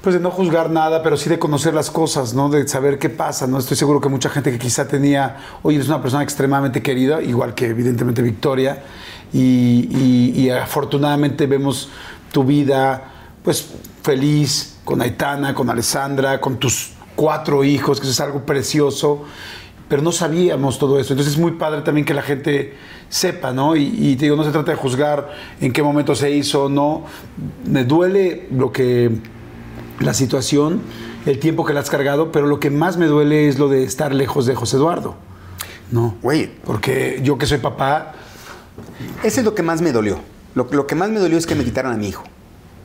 pues 0.04 0.14
de 0.14 0.20
no 0.20 0.30
juzgar 0.30 0.70
nada, 0.70 1.02
pero 1.02 1.16
sí 1.16 1.30
de 1.30 1.38
conocer 1.38 1.72
las 1.72 1.90
cosas, 1.90 2.34
¿no? 2.34 2.50
De 2.50 2.68
saber 2.68 2.98
qué 2.98 3.08
pasa, 3.08 3.46
¿no? 3.46 3.58
Estoy 3.58 3.76
seguro 3.76 4.00
que 4.02 4.10
mucha 4.10 4.28
gente 4.28 4.52
que 4.52 4.58
quizá 4.58 4.86
tenía, 4.86 5.38
oye, 5.62 5.76
eres 5.76 5.88
una 5.88 6.02
persona 6.02 6.22
extremadamente 6.22 6.82
querida, 6.82 7.22
igual 7.22 7.54
que 7.54 7.68
evidentemente 7.68 8.20
Victoria, 8.20 8.84
y, 9.32 10.48
afortunadamente 10.50 11.46
vemos 11.46 11.88
tu 12.30 12.44
vida, 12.44 13.02
pues 13.42 13.66
feliz, 14.02 14.76
con 14.84 15.00
Aitana, 15.00 15.54
con 15.54 15.70
Alessandra, 15.70 16.40
con 16.40 16.58
tus 16.58 16.92
cuatro 17.16 17.64
hijos, 17.64 17.98
que 17.98 18.04
eso 18.04 18.12
es 18.12 18.20
algo 18.20 18.44
precioso 18.44 19.24
pero 19.86 20.00
no 20.02 20.12
sabíamos 20.12 20.78
todo 20.78 20.98
eso. 20.98 21.12
Entonces 21.12 21.34
es 21.34 21.38
muy 21.38 21.52
padre 21.52 21.82
también 21.82 22.06
que 22.06 22.14
la 22.14 22.22
gente 22.22 22.74
sepa, 23.10 23.52
¿no? 23.52 23.76
Y, 23.76 24.16
te 24.16 24.24
digo, 24.24 24.34
no 24.34 24.42
se 24.42 24.50
trata 24.50 24.72
de 24.72 24.76
juzgar 24.78 25.30
en 25.60 25.72
qué 25.72 25.82
momento 25.82 26.14
se 26.14 26.30
hizo 26.30 26.68
no. 26.68 27.04
Me 27.66 27.84
duele 27.84 28.48
lo 28.50 28.72
que 28.72 29.10
la 30.04 30.14
situación, 30.14 30.82
el 31.26 31.38
tiempo 31.38 31.64
que 31.64 31.72
la 31.72 31.80
has 31.80 31.90
cargado, 31.90 32.30
pero 32.30 32.46
lo 32.46 32.60
que 32.60 32.70
más 32.70 32.96
me 32.96 33.06
duele 33.06 33.48
es 33.48 33.58
lo 33.58 33.68
de 33.68 33.84
estar 33.84 34.14
lejos 34.14 34.46
de 34.46 34.54
José 34.54 34.76
Eduardo. 34.76 35.16
No. 35.90 36.16
Güey. 36.22 36.50
Porque 36.64 37.20
yo 37.22 37.38
que 37.38 37.46
soy 37.46 37.58
papá, 37.58 38.12
Eso 39.22 39.40
es 39.40 39.44
lo 39.44 39.54
que 39.54 39.62
más 39.62 39.80
me 39.80 39.92
dolió. 39.92 40.18
Lo, 40.54 40.68
lo 40.70 40.86
que 40.86 40.94
más 40.94 41.10
me 41.10 41.18
dolió 41.18 41.38
es 41.38 41.46
que 41.46 41.54
me 41.54 41.64
quitaran 41.64 41.92
a 41.92 41.96
mi 41.96 42.08
hijo. 42.08 42.24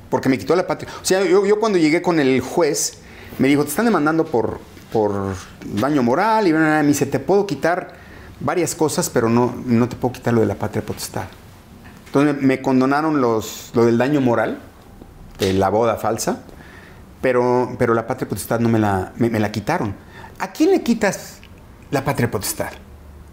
Porque 0.09 0.29
me 0.29 0.37
quitó 0.37 0.55
la 0.55 0.65
patria. 0.65 0.91
O 1.01 1.05
sea, 1.05 1.23
yo, 1.25 1.45
yo 1.45 1.59
cuando 1.59 1.77
llegué 1.77 2.01
con 2.01 2.19
el 2.19 2.39
juez, 2.41 2.99
me 3.37 3.47
dijo, 3.47 3.63
te 3.63 3.69
están 3.69 3.85
demandando 3.85 4.25
por, 4.25 4.59
por 4.93 5.35
daño 5.65 6.01
moral. 6.03 6.47
Y 6.47 6.53
me 6.53 6.83
dice, 6.83 7.05
te 7.05 7.19
puedo 7.19 7.45
quitar 7.45 7.95
varias 8.39 8.75
cosas, 8.75 9.09
pero 9.09 9.29
no, 9.29 9.53
no 9.65 9.89
te 9.89 9.95
puedo 9.95 10.13
quitar 10.13 10.33
lo 10.33 10.39
de 10.39 10.47
la 10.47 10.55
patria 10.55 10.83
potestad. 10.85 11.25
Entonces 12.05 12.35
me, 12.35 12.47
me 12.47 12.61
condonaron 12.61 13.19
los, 13.21 13.71
lo 13.73 13.85
del 13.85 13.97
daño 13.97 14.21
moral, 14.21 14.59
de 15.37 15.53
la 15.53 15.69
boda 15.69 15.97
falsa, 15.97 16.43
pero, 17.21 17.75
pero 17.77 17.93
la 17.93 18.07
patria 18.07 18.27
potestad 18.27 18.59
no 18.59 18.69
me 18.69 18.79
la, 18.79 19.13
me, 19.17 19.29
me 19.29 19.39
la 19.39 19.51
quitaron. 19.51 19.95
¿A 20.39 20.51
quién 20.51 20.71
le 20.71 20.81
quitas 20.81 21.39
la 21.91 22.03
patria 22.03 22.31
potestad? 22.31 22.71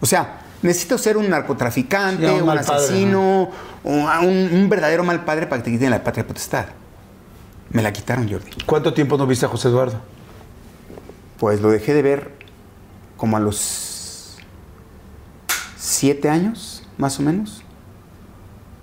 O 0.00 0.06
sea, 0.06 0.40
necesito 0.62 0.98
ser 0.98 1.16
un 1.16 1.30
narcotraficante, 1.30 2.26
Sí, 2.26 2.32
un 2.32 2.40
un, 2.40 2.46
mal 2.46 2.60
padre, 2.64 2.84
asesino, 2.84 3.50
o 3.84 3.90
un 3.90 4.68
verdadero 4.68 5.04
mal 5.04 5.24
padre 5.24 5.46
para 5.46 5.62
que 5.62 5.66
te 5.66 5.76
quiten 5.76 5.90
la 5.90 6.02
patria 6.02 6.26
potestad. 6.26 6.66
Me 7.70 7.82
la 7.82 7.92
quitaron, 7.92 8.28
Jordi. 8.28 8.50
¿cuánto 8.64 8.94
tiempo 8.94 9.16
no 9.18 9.26
viste 9.26 9.46
a 9.46 9.48
José 9.48 9.68
Eduardo? 9.68 10.00
Pues 11.38 11.60
lo 11.60 11.70
dejé 11.70 11.94
de 11.94 12.02
ver 12.02 12.32
como 13.16 13.36
a 13.36 13.40
los 13.40 14.36
siete 15.76 16.28
años, 16.28 16.84
más 16.98 17.18
o 17.18 17.22
menos. 17.22 17.62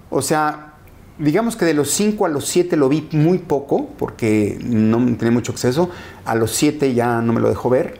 O 0.09 0.21
sea, 0.21 0.72
digamos 1.17 1.55
que 1.55 1.65
de 1.65 1.73
los 1.73 1.91
cinco 1.91 2.25
a 2.25 2.29
los 2.29 2.45
siete 2.45 2.75
lo 2.75 2.89
vi 2.89 3.07
muy 3.11 3.37
poco, 3.37 3.89
porque 3.97 4.57
no 4.61 4.97
tenía 5.15 5.31
mucho 5.31 5.51
acceso. 5.51 5.89
A 6.25 6.35
los 6.35 6.51
siete 6.51 6.93
ya 6.93 7.21
no 7.21 7.33
me 7.33 7.39
lo 7.39 7.49
dejó 7.49 7.69
ver. 7.69 7.99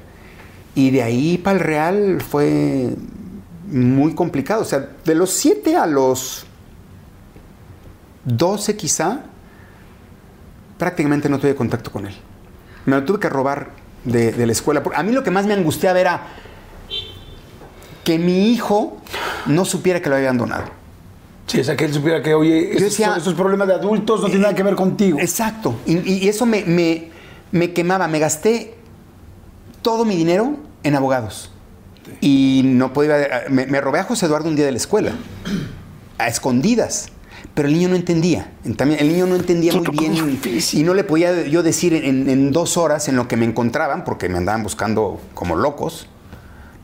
Y 0.75 0.91
de 0.91 1.03
ahí 1.03 1.37
para 1.37 1.57
el 1.57 1.63
Real 1.63 2.21
fue 2.21 2.95
muy 3.67 4.15
complicado. 4.15 4.61
O 4.61 4.65
sea, 4.65 4.89
de 5.05 5.15
los 5.15 5.29
siete 5.29 5.75
a 5.75 5.85
los 5.85 6.45
12 8.25 8.75
quizá, 8.75 9.21
prácticamente 10.77 11.29
no 11.29 11.39
tuve 11.39 11.55
contacto 11.55 11.91
con 11.91 12.07
él. 12.07 12.15
Me 12.85 12.95
lo 12.95 13.03
tuve 13.05 13.19
que 13.19 13.29
robar 13.29 13.71
de, 14.03 14.31
de 14.31 14.45
la 14.45 14.51
escuela. 14.51 14.83
A 14.95 15.03
mí 15.03 15.11
lo 15.11 15.23
que 15.23 15.31
más 15.31 15.45
me 15.45 15.53
angustiaba 15.53 15.99
era 15.99 16.27
que 18.03 18.19
mi 18.19 18.51
hijo 18.51 18.97
no 19.45 19.65
supiera 19.65 20.01
que 20.01 20.09
lo 20.09 20.15
había 20.15 20.29
abandonado. 20.29 20.82
Sí, 21.47 21.61
que 21.77 21.85
él 21.85 21.93
supiera 21.93 22.21
que, 22.21 22.33
oye, 22.33 22.69
estos, 22.71 22.81
decía- 22.83 23.15
estos 23.17 23.33
problemas 23.33 23.67
de 23.67 23.73
adultos 23.75 24.21
no 24.21 24.25
tienen 24.27 24.43
nada 24.43 24.55
que 24.55 24.63
ver 24.63 24.75
contigo. 24.75 25.19
Exacto. 25.19 25.75
Y, 25.85 25.97
y 26.25 26.27
eso 26.29 26.45
me, 26.45 26.63
me- 26.65 27.09
me 27.51 27.73
quemaba. 27.73 28.07
Me 28.07 28.19
gasté 28.19 28.75
todo 29.81 30.05
mi 30.05 30.15
dinero 30.15 30.55
en 30.83 30.95
abogados. 30.95 31.51
Y 32.21 32.61
no 32.65 32.93
podía. 32.93 33.43
Me, 33.49 33.65
me 33.65 33.81
robé 33.81 33.99
a 33.99 34.03
José 34.03 34.25
Eduardo 34.25 34.49
un 34.49 34.55
día 34.55 34.65
de 34.65 34.71
la 34.71 34.77
escuela. 34.77 35.11
A 36.17 36.27
escondidas. 36.27 37.09
Pero 37.53 37.67
el 37.67 37.73
niño 37.75 37.89
no 37.89 37.95
entendía. 37.95 38.51
También 38.77 38.99
el 38.99 39.09
niño 39.09 39.27
no 39.27 39.35
entendía 39.35 39.73
muy 39.73 39.85
bien. 39.91 40.39
Y 40.73 40.83
no 40.83 40.93
le 40.95 41.03
podía 41.03 41.43
yo 41.45 41.61
decir 41.61 41.93
en, 41.93 42.27
en 42.29 42.51
dos 42.51 42.77
horas 42.77 43.07
en 43.09 43.15
lo 43.15 43.27
que 43.27 43.37
me 43.37 43.45
encontraban, 43.45 44.03
porque 44.05 44.27
me 44.27 44.37
andaban 44.39 44.63
buscando 44.63 45.21
como 45.35 45.55
locos. 45.55 46.07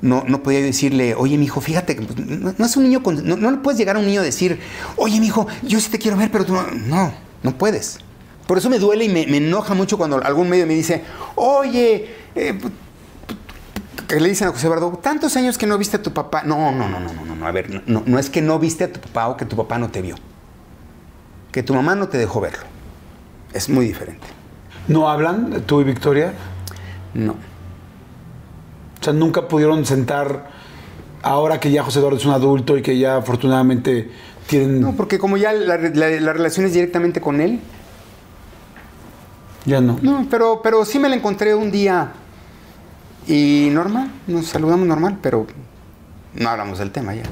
No, 0.02 0.24
no 0.28 0.42
podía 0.44 0.62
decirle, 0.62 1.14
oye, 1.16 1.38
mi 1.38 1.46
hijo, 1.46 1.60
fíjate, 1.60 1.96
que, 1.98 2.02
pues, 2.04 2.18
no, 2.26 2.54
no 2.58 2.66
es 2.66 2.78
un 2.78 2.84
niño, 2.84 3.04
con- 3.04 3.28
no, 3.28 3.36
no 3.36 3.52
le 3.52 3.58
puedes 3.58 3.78
llegar 3.78 3.98
a 3.98 4.00
un 4.00 4.06
niño 4.06 4.22
a 4.22 4.24
decir, 4.24 4.60
oye, 4.96 5.20
mi 5.20 5.28
hijo, 5.28 5.46
yo 5.62 5.80
sí 5.80 5.90
te 5.90 6.00
quiero 6.00 6.16
ver, 6.16 6.32
pero 6.32 6.46
tú 6.46 6.54
no. 6.54 6.64
No, 6.72 7.12
no 7.44 7.58
puedes. 7.58 8.00
Por 8.48 8.58
eso 8.58 8.70
me 8.70 8.80
duele 8.80 9.04
y 9.06 9.10
me, 9.10 9.28
me 9.28 9.38
enoja 9.38 9.74
mucho 9.74 9.98
cuando 9.98 10.24
algún 10.24 10.48
medio 10.50 10.66
me 10.66 10.74
dice, 10.74 11.04
oye, 11.36 12.10
eh, 12.36 12.58
que 14.08 14.20
le 14.20 14.30
dicen 14.30 14.48
a 14.48 14.52
José 14.52 14.66
Eduardo, 14.68 14.92
tantos 15.04 15.36
años 15.36 15.58
que 15.58 15.68
no 15.68 15.78
viste 15.78 15.98
a 15.98 16.02
tu 16.02 16.12
papá. 16.14 16.44
No, 16.44 16.72
no, 16.72 16.88
no, 16.90 17.00
no, 17.00 17.14
no, 17.14 17.26
no, 17.26 17.36
no, 17.36 17.46
a 17.46 17.52
ver, 17.52 17.84
no, 17.86 18.02
no 18.06 18.18
es 18.20 18.30
que 18.30 18.42
no 18.42 18.58
viste 18.58 18.86
a 18.86 18.92
tu 18.94 19.00
papá 19.02 19.28
o 19.28 19.38
que 19.38 19.46
tu 19.46 19.56
papá 19.56 19.78
no 19.78 19.90
te 19.90 20.02
vio. 20.02 20.16
Que 21.52 21.62
tu 21.62 21.74
mamá 21.76 21.94
no 21.96 22.08
te 22.08 22.18
dejó 22.18 22.40
verlo. 22.42 22.64
Es 23.54 23.70
muy 23.70 23.86
diferente. 23.86 24.26
¿No 24.88 25.10
hablan 25.10 25.62
tú 25.66 25.82
y 25.82 25.84
Victoria? 25.84 26.34
No. 27.14 27.36
O 29.00 29.04
sea, 29.04 29.14
nunca 29.14 29.48
pudieron 29.48 29.86
sentar 29.86 30.50
ahora 31.22 31.60
que 31.60 31.72
ya 31.72 31.84
José 31.84 32.00
Eduardo 32.00 32.18
es 32.18 32.26
un 32.26 32.32
adulto 32.34 32.78
y 32.78 32.82
que 32.82 32.98
ya 32.98 33.18
afortunadamente 33.18 34.10
tienen... 34.48 34.82
No, 34.82 34.94
porque 34.96 35.20
como 35.20 35.38
ya 35.38 35.54
la, 35.54 35.78
la- 35.78 36.10
la 36.10 36.34
relación 36.34 36.66
es 36.66 36.74
directamente 36.74 37.22
con 37.22 37.40
él. 37.42 37.60
Ya 39.66 39.82
no. 39.82 40.00
No, 40.02 40.26
pero, 40.30 40.62
pero 40.64 40.84
sí 40.86 41.00
me 41.00 41.10
la 41.10 41.16
encontré 41.16 41.54
un 41.54 41.70
día 41.72 42.12
y 43.28 43.70
normal, 43.72 44.10
nos 44.28 44.48
saludamos 44.48 44.88
normal, 44.88 45.20
pero 45.22 45.46
no 46.34 46.50
hablamos 46.50 46.80
del 46.80 46.92
tema 46.92 47.14
ya. 47.14 47.24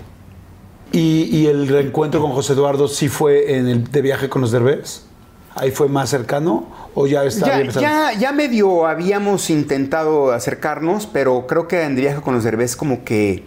¿Y, 0.91 1.23
y 1.35 1.47
el 1.47 1.67
reencuentro 1.67 2.21
con 2.21 2.31
José 2.33 2.53
Eduardo 2.53 2.87
sí 2.87 3.09
fue 3.09 3.57
en 3.57 3.67
el 3.67 3.91
de 3.91 4.01
viaje 4.01 4.29
con 4.29 4.41
los 4.41 4.51
Derbez? 4.51 5.06
¿Ahí 5.59 5.71
fue 5.71 5.87
más 5.89 6.09
cercano 6.09 6.67
o 6.93 7.07
ya 7.07 7.23
estaba 7.23 7.53
Ya, 7.53 7.57
bien 7.59 7.71
ya, 7.71 8.13
ya 8.13 8.31
medio 8.31 8.85
habíamos 8.85 9.49
intentado 9.49 10.31
acercarnos, 10.31 11.07
pero 11.07 11.47
creo 11.47 11.67
que 11.67 11.81
en 11.83 11.95
viaje 11.95 12.21
con 12.21 12.35
los 12.35 12.43
Derbez 12.43 12.75
como 12.75 13.03
que 13.03 13.43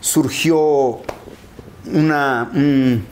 surgió 0.00 1.00
una, 1.92 2.50
un- 2.54 3.04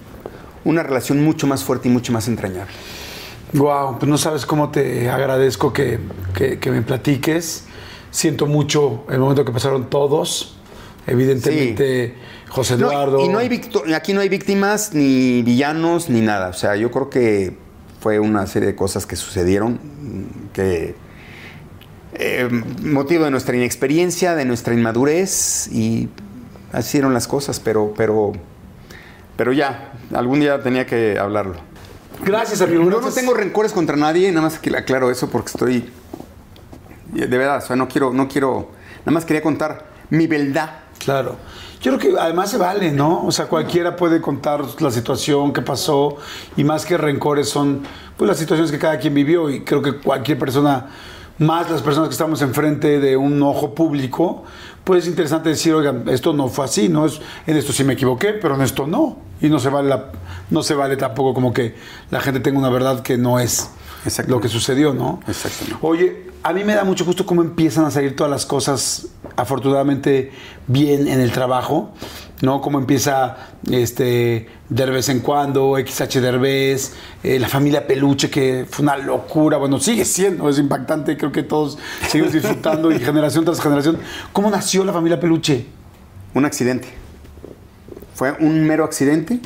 una 0.64 0.82
relación 0.82 1.22
mucho 1.24 1.46
más 1.46 1.64
fuerte 1.64 1.88
y 1.88 1.90
mucho 1.90 2.12
más 2.12 2.28
entrañable. 2.28 2.70
Wow, 3.54 3.98
pues 3.98 4.08
no 4.08 4.18
sabes 4.18 4.44
cómo 4.44 4.70
te 4.70 5.08
agradezco 5.08 5.72
que, 5.72 5.98
que- 6.34 6.58
que 6.58 6.70
me 6.70 6.82
platiques. 6.82 7.64
Siento 8.10 8.46
mucho 8.46 9.04
el 9.10 9.18
momento 9.18 9.44
que 9.44 9.52
pasaron 9.52 9.88
todos. 9.90 10.56
Evidentemente, 11.06 12.14
José 12.50 12.76
No, 12.76 12.90
Eduardo. 12.90 13.24
y 13.24 13.28
no 13.28 13.38
hay 13.38 13.48
aquí 13.94 14.12
no 14.12 14.20
hay 14.20 14.28
víctimas, 14.28 14.92
ni 14.92 15.42
villanos, 15.42 16.10
ni 16.10 16.20
nada. 16.20 16.48
O 16.48 16.52
sea, 16.52 16.76
yo 16.76 16.90
creo 16.90 17.08
que 17.08 17.56
fue 18.00 18.18
una 18.18 18.46
serie 18.46 18.68
de 18.68 18.74
cosas 18.74 19.06
que 19.06 19.16
sucedieron 19.16 19.78
que 20.52 20.94
eh, 22.14 22.48
motivo 22.82 23.24
de 23.24 23.30
nuestra 23.30 23.56
inexperiencia, 23.56 24.34
de 24.34 24.44
nuestra 24.44 24.74
inmadurez 24.74 25.68
y 25.72 26.08
así 26.72 26.98
eran 26.98 27.14
las 27.14 27.28
cosas, 27.28 27.60
pero, 27.60 27.92
pero, 27.96 28.32
pero 29.36 29.52
ya, 29.52 29.92
algún 30.14 30.40
día 30.40 30.62
tenía 30.62 30.86
que 30.86 31.18
hablarlo. 31.18 31.56
Gracias, 32.24 32.60
amigo. 32.60 32.90
Yo 32.90 33.00
no 33.00 33.10
tengo 33.10 33.34
rencores 33.34 33.72
contra 33.72 33.96
nadie, 33.96 34.30
nada 34.30 34.42
más 34.42 34.58
que 34.58 34.76
aclaro 34.76 35.10
eso 35.10 35.30
porque 35.30 35.48
estoy. 35.48 35.92
De 37.12 37.26
verdad, 37.26 37.58
o 37.58 37.60
sea, 37.60 37.76
no 37.76 37.88
quiero, 37.88 38.12
no 38.12 38.28
quiero. 38.28 38.70
Nada 39.00 39.12
más 39.12 39.24
quería 39.24 39.42
contar 39.42 39.86
mi 40.10 40.26
verdad. 40.26 40.80
Claro. 40.98 41.36
Yo 41.80 41.96
creo 41.96 41.98
que 42.14 42.20
además 42.20 42.50
se 42.50 42.58
vale, 42.58 42.90
¿no? 42.90 43.24
O 43.24 43.30
sea, 43.30 43.46
cualquiera 43.46 43.94
puede 43.96 44.20
contar 44.20 44.64
la 44.80 44.90
situación 44.90 45.52
que 45.52 45.62
pasó 45.62 46.16
y 46.56 46.64
más 46.64 46.84
que 46.84 46.96
rencores 46.98 47.48
son 47.48 47.82
pues 48.16 48.28
las 48.28 48.36
situaciones 48.38 48.72
que 48.72 48.78
cada 48.78 48.98
quien 48.98 49.14
vivió 49.14 49.48
y 49.48 49.60
creo 49.62 49.80
que 49.80 49.92
cualquier 49.94 50.38
persona, 50.40 50.86
más 51.38 51.70
las 51.70 51.82
personas 51.82 52.08
que 52.08 52.14
estamos 52.14 52.42
enfrente 52.42 52.98
de 52.98 53.16
un 53.16 53.40
ojo 53.44 53.74
público, 53.76 54.42
pues 54.82 55.04
es 55.04 55.08
interesante 55.10 55.50
decir, 55.50 55.72
oigan, 55.72 56.08
esto 56.08 56.32
no 56.32 56.48
fue 56.48 56.64
así, 56.64 56.88
¿no? 56.88 57.06
Es, 57.06 57.20
en 57.46 57.56
esto 57.56 57.72
sí 57.72 57.84
me 57.84 57.92
equivoqué, 57.92 58.32
pero 58.32 58.56
en 58.56 58.62
esto 58.62 58.86
no. 58.86 59.18
Y 59.40 59.48
no 59.48 59.60
se 59.60 59.68
vale 59.68 59.88
la- 59.88 60.06
no 60.50 60.64
se 60.64 60.74
vale 60.74 60.96
tampoco 60.96 61.32
como 61.34 61.52
que 61.52 61.76
la 62.10 62.20
gente 62.20 62.40
tenga 62.40 62.58
una 62.58 62.70
verdad 62.70 63.02
que 63.02 63.16
no 63.18 63.38
es 63.38 63.70
lo 64.26 64.40
que 64.40 64.48
sucedió, 64.48 64.94
¿no? 64.94 65.20
Exactamente. 65.28 65.76
Oye, 65.82 66.27
a 66.42 66.52
mí 66.52 66.64
me 66.64 66.74
da 66.74 66.84
mucho 66.84 67.04
gusto 67.04 67.26
cómo 67.26 67.42
empiezan 67.42 67.84
a 67.84 67.90
salir 67.90 68.14
todas 68.14 68.30
las 68.30 68.46
cosas 68.46 69.08
afortunadamente 69.36 70.30
bien 70.66 71.08
en 71.08 71.20
el 71.20 71.32
trabajo, 71.32 71.92
¿no? 72.42 72.60
Cómo 72.60 72.78
empieza 72.78 73.36
este 73.70 74.48
de 74.68 74.86
vez 74.86 75.08
en 75.08 75.20
cuando, 75.20 75.76
XH 75.76 76.20
Derbez, 76.20 76.92
eh, 77.22 77.38
la 77.38 77.48
familia 77.48 77.86
Peluche, 77.86 78.30
que 78.30 78.66
fue 78.68 78.82
una 78.82 78.96
locura, 78.96 79.56
bueno, 79.56 79.78
sigue 79.80 80.04
siendo, 80.04 80.48
es 80.48 80.58
impactante, 80.58 81.16
creo 81.16 81.32
que 81.32 81.42
todos 81.42 81.78
seguimos 82.08 82.32
disfrutando 82.32 82.92
y 82.92 82.98
generación 82.98 83.44
tras 83.44 83.60
generación. 83.60 83.98
¿Cómo 84.32 84.50
nació 84.50 84.84
la 84.84 84.92
familia 84.92 85.18
Peluche? 85.18 85.66
Un 86.34 86.44
accidente. 86.44 86.88
Fue 88.14 88.32
un 88.40 88.64
mero 88.64 88.84
accidente. 88.84 89.40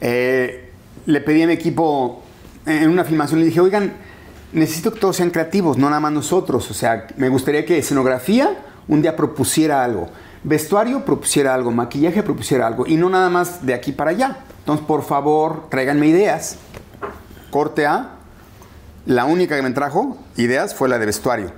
Eh, 0.00 0.72
le 1.06 1.20
pedí 1.20 1.42
a 1.42 1.46
mi 1.46 1.52
equipo 1.52 2.22
en 2.66 2.90
una 2.90 3.04
filmación, 3.04 3.40
le 3.40 3.46
dije, 3.46 3.60
oigan, 3.60 4.07
necesito 4.52 4.92
que 4.92 5.00
todos 5.00 5.16
sean 5.16 5.30
creativos, 5.30 5.76
no 5.78 5.88
nada 5.88 6.00
más 6.00 6.12
nosotros. 6.12 6.70
O 6.70 6.74
sea, 6.74 7.06
me 7.16 7.28
gustaría 7.28 7.64
que 7.64 7.78
escenografía 7.78 8.56
un 8.86 9.02
día 9.02 9.16
propusiera 9.16 9.84
algo, 9.84 10.08
vestuario 10.44 11.04
propusiera 11.04 11.54
algo, 11.54 11.70
maquillaje 11.70 12.22
propusiera 12.22 12.66
algo, 12.66 12.86
y 12.86 12.96
no 12.96 13.10
nada 13.10 13.28
más 13.30 13.64
de 13.66 13.74
aquí 13.74 13.92
para 13.92 14.10
allá. 14.10 14.38
Entonces, 14.60 14.86
por 14.86 15.04
favor, 15.04 15.68
tráiganme 15.70 16.06
ideas. 16.06 16.56
Corte 17.50 17.86
A, 17.86 18.16
la 19.06 19.24
única 19.24 19.56
que 19.56 19.62
me 19.62 19.70
trajo 19.70 20.18
ideas 20.36 20.74
fue 20.74 20.88
la 20.88 20.98
de 20.98 21.06
vestuario. 21.06 21.52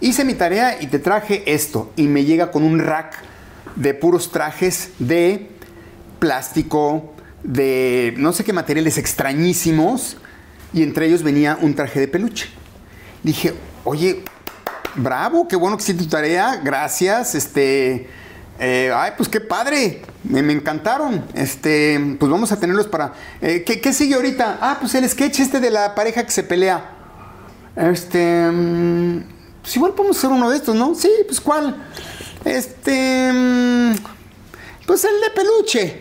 Hice 0.00 0.24
mi 0.24 0.34
tarea 0.34 0.80
y 0.80 0.86
te 0.86 0.98
traje 0.98 1.42
esto. 1.52 1.90
Y 1.96 2.08
me 2.08 2.24
llega 2.24 2.50
con 2.50 2.62
un 2.62 2.78
rack 2.78 3.14
de 3.76 3.94
puros 3.94 4.30
trajes 4.30 4.92
de 4.98 5.50
plástico, 6.18 7.12
de 7.42 8.14
no 8.16 8.32
sé 8.32 8.44
qué 8.44 8.52
materiales 8.52 8.98
extrañísimos. 8.98 10.16
Y 10.76 10.82
entre 10.82 11.06
ellos 11.06 11.22
venía 11.22 11.56
un 11.62 11.74
traje 11.74 11.98
de 12.00 12.06
peluche. 12.06 12.48
Dije, 13.22 13.54
oye, 13.84 14.22
bravo, 14.94 15.48
qué 15.48 15.56
bueno 15.56 15.74
que 15.78 15.82
hiciste 15.82 16.04
tu 16.04 16.10
tarea, 16.10 16.60
gracias. 16.62 17.34
Este, 17.34 18.10
eh, 18.58 18.92
ay, 18.94 19.12
pues 19.16 19.30
qué 19.30 19.40
padre, 19.40 20.02
me, 20.22 20.42
me 20.42 20.52
encantaron. 20.52 21.24
Este, 21.32 22.16
pues 22.20 22.30
vamos 22.30 22.52
a 22.52 22.60
tenerlos 22.60 22.86
para. 22.88 23.14
eh, 23.40 23.64
¿qué, 23.66 23.80
¿Qué 23.80 23.94
sigue 23.94 24.16
ahorita? 24.16 24.58
Ah, 24.60 24.76
pues 24.78 24.94
el 24.94 25.08
sketch 25.08 25.40
este 25.40 25.60
de 25.60 25.70
la 25.70 25.94
pareja 25.94 26.24
que 26.26 26.30
se 26.30 26.42
pelea. 26.42 26.90
Este. 27.74 28.46
mm, 28.52 29.22
Pues 29.62 29.74
igual 29.76 29.94
podemos 29.94 30.18
hacer 30.18 30.28
uno 30.28 30.50
de 30.50 30.56
estos, 30.58 30.74
¿no? 30.76 30.94
Sí, 30.94 31.10
pues 31.26 31.40
¿cuál? 31.40 31.74
Este. 32.44 33.32
mm, 33.32 33.94
Pues 34.86 35.04
el 35.06 35.20
de 35.22 35.30
peluche. 35.34 36.00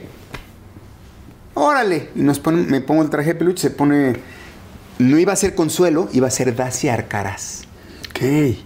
Órale. 1.54 2.10
Y 2.14 2.20
nos 2.22 2.40
pone- 2.40 2.64
me 2.70 2.82
pongo 2.82 3.04
el 3.04 3.10
traje 3.10 3.30
de 3.30 3.36
peluche, 3.36 3.62
se 3.62 3.72
pone. 3.72 4.35
No 4.98 5.20
iba 5.20 5.34
a 5.34 5.36
ser 5.36 5.56
Consuelo, 5.56 6.10
iba 6.14 6.28
a 6.28 6.32
ser 6.32 6.56
Dacia 6.56 6.94
Arcaraz. 6.94 7.64
¿Qué? 8.14 8.58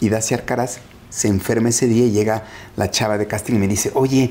Y 0.00 0.08
Dacia 0.08 0.36
Arcaraz 0.36 0.78
se 1.08 1.26
enferma 1.26 1.70
ese 1.70 1.86
día 1.86 2.06
y 2.06 2.12
llega 2.12 2.44
la 2.76 2.90
chava 2.90 3.18
de 3.18 3.26
casting 3.26 3.54
y 3.54 3.58
me 3.58 3.66
dice, 3.66 3.90
oye, 3.94 4.30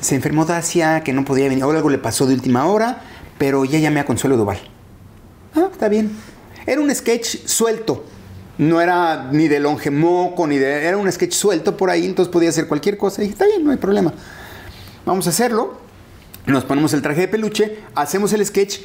se 0.00 0.14
enfermó 0.14 0.44
Dacia, 0.44 1.02
que 1.02 1.12
no 1.12 1.24
podía 1.24 1.48
venir, 1.48 1.64
ahora 1.64 1.78
algo 1.78 1.90
le 1.90 1.98
pasó 1.98 2.26
de 2.26 2.34
última 2.34 2.66
hora, 2.66 3.02
pero 3.38 3.64
ya 3.64 3.80
llamé 3.80 4.00
a 4.00 4.06
Consuelo 4.06 4.36
Duval. 4.36 4.58
Ah, 5.54 5.68
está 5.72 5.88
bien. 5.88 6.10
Era 6.66 6.80
un 6.80 6.94
sketch 6.94 7.46
suelto. 7.46 8.04
No 8.58 8.80
era 8.80 9.30
ni 9.32 9.48
de 9.48 9.58
longe 9.58 9.90
moco, 9.90 10.46
ni 10.46 10.58
de... 10.58 10.86
Era 10.86 10.96
un 10.96 11.10
sketch 11.10 11.32
suelto 11.32 11.76
por 11.76 11.90
ahí, 11.90 12.06
entonces 12.06 12.30
podía 12.30 12.50
hacer 12.50 12.68
cualquier 12.68 12.96
cosa. 12.96 13.22
Y 13.22 13.24
dije, 13.24 13.32
está 13.32 13.46
bien, 13.46 13.64
no 13.64 13.70
hay 13.72 13.78
problema. 13.78 14.12
Vamos 15.04 15.26
a 15.26 15.30
hacerlo. 15.30 15.80
Nos 16.46 16.64
ponemos 16.64 16.92
el 16.92 17.02
traje 17.02 17.22
de 17.22 17.28
peluche, 17.28 17.78
hacemos 17.94 18.32
el 18.32 18.44
sketch 18.44 18.80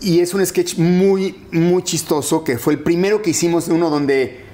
y 0.00 0.20
es 0.20 0.34
un 0.34 0.44
sketch 0.44 0.76
muy, 0.78 1.44
muy 1.50 1.82
chistoso, 1.82 2.44
que 2.44 2.58
fue 2.58 2.74
el 2.74 2.80
primero 2.80 3.22
que 3.22 3.30
hicimos, 3.30 3.68
uno 3.68 3.90
donde 3.90 4.44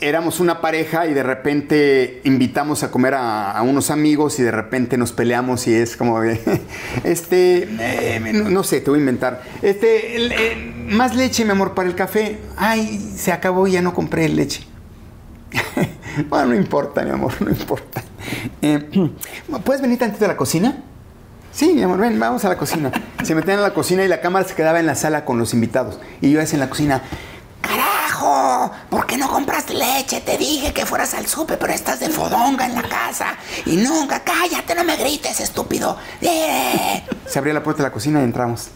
éramos 0.00 0.40
una 0.40 0.60
pareja 0.60 1.06
y 1.06 1.14
de 1.14 1.22
repente 1.22 2.20
invitamos 2.24 2.82
a 2.82 2.90
comer 2.90 3.14
a, 3.14 3.50
a 3.50 3.62
unos 3.62 3.90
amigos 3.90 4.38
y 4.38 4.42
de 4.42 4.50
repente 4.50 4.96
nos 4.96 5.12
peleamos 5.12 5.66
y 5.66 5.74
es 5.74 5.96
como 5.96 6.20
de, 6.20 6.40
este, 7.04 7.68
eh, 7.80 8.20
no, 8.32 8.50
no 8.50 8.62
sé, 8.62 8.80
te 8.80 8.90
voy 8.90 8.98
a 8.98 9.00
inventar. 9.00 9.42
Este, 9.62 10.24
eh, 10.24 10.74
más 10.88 11.16
leche, 11.16 11.44
mi 11.44 11.50
amor, 11.50 11.74
para 11.74 11.88
el 11.88 11.94
café. 11.94 12.38
Ay, 12.56 13.12
se 13.16 13.32
acabó 13.32 13.66
y 13.66 13.72
ya 13.72 13.82
no 13.82 13.94
compré 13.94 14.28
leche. 14.28 14.62
bueno, 16.28 16.46
no 16.46 16.54
importa, 16.54 17.02
mi 17.02 17.10
amor, 17.10 17.40
no 17.40 17.50
importa. 17.50 18.02
Eh, 18.62 19.10
¿Puedes 19.64 19.82
venir 19.82 19.98
tantito 19.98 20.24
a 20.24 20.28
la 20.28 20.36
cocina? 20.36 20.82
Sí, 21.58 21.72
mi 21.72 21.82
amor, 21.82 21.98
ven, 21.98 22.20
vamos 22.20 22.44
a 22.44 22.48
la 22.48 22.56
cocina. 22.56 22.92
Se 23.24 23.34
metían 23.34 23.58
a 23.58 23.62
la 23.62 23.74
cocina 23.74 24.04
y 24.04 24.08
la 24.08 24.20
cámara 24.20 24.46
se 24.46 24.54
quedaba 24.54 24.78
en 24.78 24.86
la 24.86 24.94
sala 24.94 25.24
con 25.24 25.40
los 25.40 25.54
invitados. 25.54 25.98
Y 26.20 26.30
yo 26.30 26.40
es 26.40 26.54
en 26.54 26.60
la 26.60 26.70
cocina. 26.70 27.02
¡Carajo! 27.60 28.70
¿Por 28.88 29.06
qué 29.06 29.18
no 29.18 29.28
compraste 29.28 29.74
leche? 29.74 30.20
Te 30.20 30.38
dije 30.38 30.72
que 30.72 30.86
fueras 30.86 31.14
al 31.14 31.26
súper, 31.26 31.58
pero 31.58 31.72
estás 31.72 31.98
de 31.98 32.10
fodonga 32.10 32.64
en 32.64 32.76
la 32.76 32.82
casa. 32.82 33.34
Y 33.66 33.76
nunca, 33.76 34.20
cállate, 34.20 34.76
no 34.76 34.84
me 34.84 34.94
grites, 34.98 35.40
estúpido. 35.40 35.98
¡Eh! 36.20 37.02
Se 37.26 37.40
abría 37.40 37.54
la 37.54 37.64
puerta 37.64 37.82
de 37.82 37.88
la 37.88 37.92
cocina 37.92 38.20
y 38.20 38.24
entramos. 38.24 38.68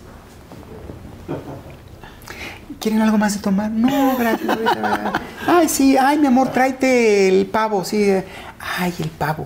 ¿Quieren 2.80 3.00
algo 3.00 3.16
más 3.16 3.34
de 3.34 3.40
tomar? 3.42 3.70
No, 3.70 4.16
gracias. 4.16 4.48
ahorita. 4.50 5.12
Ay, 5.46 5.68
sí, 5.68 5.96
ay, 5.96 6.18
mi 6.18 6.26
amor, 6.26 6.50
tráete 6.50 7.28
el 7.28 7.46
pavo, 7.46 7.84
sí. 7.84 8.12
Ay, 8.58 8.92
el 8.98 9.10
pavo. 9.10 9.44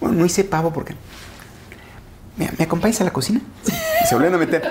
Bueno, 0.00 0.16
no 0.16 0.26
hice 0.26 0.42
pavo 0.42 0.72
porque. 0.72 1.03
¿Me, 2.36 2.50
me 2.58 2.64
acompañas 2.64 3.00
a 3.00 3.04
la 3.04 3.12
cocina? 3.12 3.40
Se 4.08 4.14
volvieron 4.14 4.40
a 4.40 4.44
meter. 4.44 4.62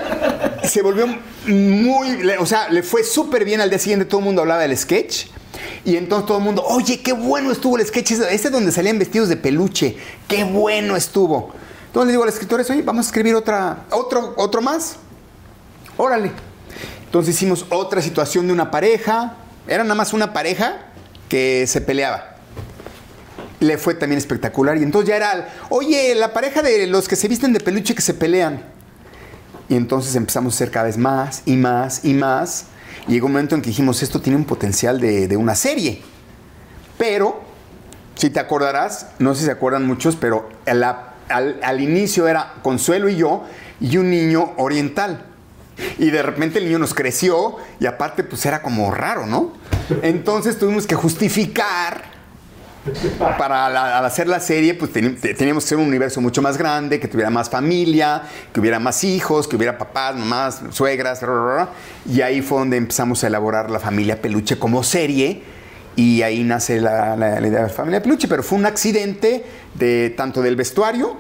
Se 0.64 0.81
volvió 0.81 1.07
muy. 1.48 2.27
O 2.40 2.45
sea, 2.45 2.69
le 2.69 2.84
fue 2.84 3.03
súper 3.03 3.45
bien 3.45 3.61
al 3.61 3.69
día 3.69 3.80
siguiente. 3.80 4.06
Todo 4.06 4.19
el 4.19 4.26
mundo 4.26 4.41
hablaba 4.41 4.61
del 4.61 4.77
sketch. 4.77 5.27
Y 5.85 5.95
entonces 5.98 6.26
todo 6.26 6.38
el 6.40 6.44
mundo, 6.44 6.64
oye, 6.65 7.02
qué 7.02 7.14
bueno 7.14 7.52
estuvo 7.52 7.77
el 7.77 7.85
sketch. 7.85 8.11
ese- 8.11 8.34
Este 8.34 8.49
donde 8.49 8.72
salían 8.72 8.99
vestidos 8.99 9.30
de 9.30 9.38
peluche. 9.38 9.98
Qué 10.27 10.44
bueno 10.44 10.95
estuvo. 10.95 11.53
Entonces 11.88 12.07
le 12.07 12.11
digo 12.14 12.23
al 12.23 12.30
escritor, 12.30 12.60
oye, 12.60 12.81
vamos 12.81 13.06
a 13.06 13.10
escribir 13.10 13.35
otra, 13.35 13.85
otro, 13.91 14.34
otro 14.38 14.61
más. 14.61 14.95
Órale. 15.98 16.31
Entonces 17.06 17.35
hicimos 17.35 17.65
otra 17.69 18.02
situación 18.02 18.48
de 18.48 18.53
una 18.53 18.72
pareja. 18.72 19.35
Era 19.68 19.84
nada 19.84 19.95
más 19.95 20.11
una 20.14 20.34
pareja 20.34 20.81
que 21.30 21.65
se 21.68 21.80
peleaba. 21.81 22.32
Le 23.64 23.77
fue 23.77 23.95
también 23.95 24.18
espectacular. 24.18 24.77
Y 24.77 24.84
entonces 24.84 25.10
ya 25.10 25.15
era, 25.15 25.49
oye, 25.69 26.15
la 26.15 26.34
pareja 26.34 26.61
de 26.61 26.88
los 26.88 27.07
que 27.07 27.15
se 27.15 27.27
visten 27.27 27.53
de 27.53 27.60
peluche 27.60 27.95
que 27.95 28.02
se 28.02 28.14
pelean. 28.14 28.64
Y 29.69 29.76
entonces 29.76 30.15
empezamos 30.15 30.53
a 30.53 30.56
hacer 30.57 30.72
cada 30.72 30.85
vez 30.85 30.98
más 30.98 31.44
y 31.45 31.56
más 31.56 32.03
y 32.06 32.14
más. 32.14 32.65
Y 33.07 33.14
llegó 33.14 33.27
un 33.27 33.34
momento 33.34 33.56
en 33.56 33.61
que 33.61 33.69
dijimos, 33.69 34.03
esto 34.03 34.22
tiene 34.22 34.38
un 34.38 34.45
potencial 34.45 34.99
de, 34.99 35.27
de 35.27 35.38
una 35.38 35.56
serie. 35.56 36.02
Pero, 36.98 37.41
si 38.15 38.30
te 38.30 38.40
acordarás, 38.40 39.07
no 39.19 39.34
sé 39.34 39.41
si 39.41 39.45
se 39.48 39.52
acuerdan 39.52 39.85
muchos, 39.85 40.15
pero 40.15 40.49
al, 40.65 40.84
al 41.61 41.81
inicio 41.81 42.27
era 42.27 42.53
Consuelo 42.61 43.10
y 43.10 43.15
yo 43.15 43.44
y 43.80 43.98
un 43.98 44.10
niño 44.10 44.53
oriental. 44.57 45.26
Y 45.98 46.11
de 46.11 46.22
repente 46.22 46.60
el 46.60 46.65
niño 46.65 46.80
nos 46.80 46.94
creció 46.94 47.57
y 47.80 47.88
aparte 47.88 48.23
pues 48.23 48.45
era 48.45 48.61
como 48.61 48.91
raro, 48.91 49.26
¿no? 49.26 49.53
Entonces 50.02 50.60
tuvimos 50.60 50.88
que 50.88 50.95
justificar 50.95 52.12
para 53.38 53.69
la- 53.69 53.97
al 53.99 54.05
hacer 54.05 54.27
la 54.27 54.39
serie, 54.39 54.73
pues 54.73 54.91
teníamos 54.91 55.64
que 55.64 55.69
ser 55.69 55.77
un 55.77 55.88
universo 55.88 56.19
mucho 56.22 56.41
más 56.41 56.57
grande, 56.57 56.99
que 56.99 57.07
tuviera 57.07 57.30
más 57.30 57.49
familia, 57.49 58.23
que 58.51 58.60
hubiera 58.60 58.80
más 58.80 59.03
hijos, 59.03 59.47
que 59.47 59.55
hubiera 59.55 59.77
papás, 59.77 60.15
mamás, 60.15 60.61
suegras, 60.72 61.22
ra, 61.22 61.34
ra, 61.34 61.55
ra. 61.55 61.69
y 62.10 62.22
ahí 62.22 62.41
fue 62.41 62.60
donde 62.60 62.77
empezamos 62.77 63.23
a 63.23 63.27
elaborar 63.27 63.69
la 63.72 63.80
familia 63.80 64.22
Peluche 64.22 64.57
como 64.60 64.84
serie. 64.84 65.43
Y 65.95 66.23
ahí 66.23 66.43
nace 66.43 66.81
la, 66.81 67.15
la- 67.15 67.39
la 67.39 67.47
idea 67.47 67.60
de 67.61 67.68
la 67.68 67.73
familia 67.73 68.01
Peluche, 68.01 68.27
pero 68.27 68.41
fue 68.43 68.57
un 68.57 68.65
accidente 68.65 69.45
de 69.76 70.10
tanto 70.18 70.41
del 70.41 70.55
vestuario 70.55 71.15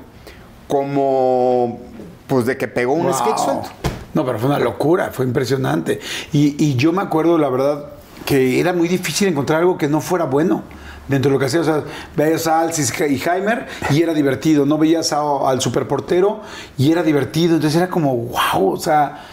como 0.67 1.79
pues 2.27 2.45
de 2.45 2.57
que 2.57 2.67
pegó 2.67 2.93
un 2.93 3.03
Wow. 3.05 3.13
sketch 3.13 3.37
suelto. 3.37 3.69
No, 4.13 4.25
pero 4.25 4.39
fue 4.39 4.49
una 4.49 4.59
locura, 4.59 5.11
fue 5.11 5.25
impresionante. 5.25 5.99
Y, 6.31 6.55
y 6.63 6.75
yo 6.75 6.91
me 6.91 7.01
acuerdo, 7.01 7.37
la 7.37 7.49
verdad, 7.49 7.85
que 8.25 8.59
era 8.59 8.73
muy 8.73 8.87
difícil 8.87 9.27
encontrar 9.27 9.59
algo 9.59 9.77
que 9.77 9.87
no 9.87 10.01
fuera 10.01 10.25
bueno 10.25 10.63
dentro 11.07 11.29
de 11.29 11.33
lo 11.33 11.39
que 11.39 11.45
hacía. 11.45 11.61
O 11.61 11.63
sea, 11.63 11.83
veías 12.15 12.47
a 12.47 12.61
Alcis 12.61 12.93
y 12.99 13.21
Heimer 13.29 13.67
y 13.89 14.01
era 14.01 14.13
divertido. 14.13 14.65
No 14.65 14.77
veías 14.77 15.11
a- 15.13 15.49
al 15.49 15.61
superportero 15.61 16.41
y 16.77 16.91
era 16.91 17.03
divertido. 17.03 17.55
Entonces 17.55 17.77
era 17.81 17.89
como, 17.89 18.15
wow, 18.15 18.73
o 18.73 18.77
sea, 18.77 19.23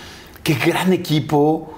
qué 0.43 0.55
gran 0.55 0.93
equipo. 0.93 1.75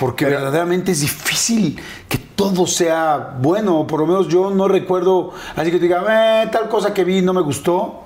Porque 0.00 0.24
verdaderamente 0.24 0.90
es 0.90 1.02
difícil 1.02 1.78
que 2.08 2.18
todo 2.18 2.66
sea 2.66 3.36
bueno. 3.40 3.86
Por 3.86 4.00
lo 4.00 4.06
menos 4.08 4.26
yo 4.26 4.50
no 4.50 4.66
recuerdo, 4.66 5.32
así 5.54 5.70
que 5.70 5.76
te 5.76 5.84
diga, 5.84 6.42
"Eh, 6.42 6.48
tal 6.50 6.68
cosa 6.68 6.92
que 6.92 7.04
vi 7.04 7.22
no 7.22 7.32
me 7.32 7.40
gustó. 7.42 8.00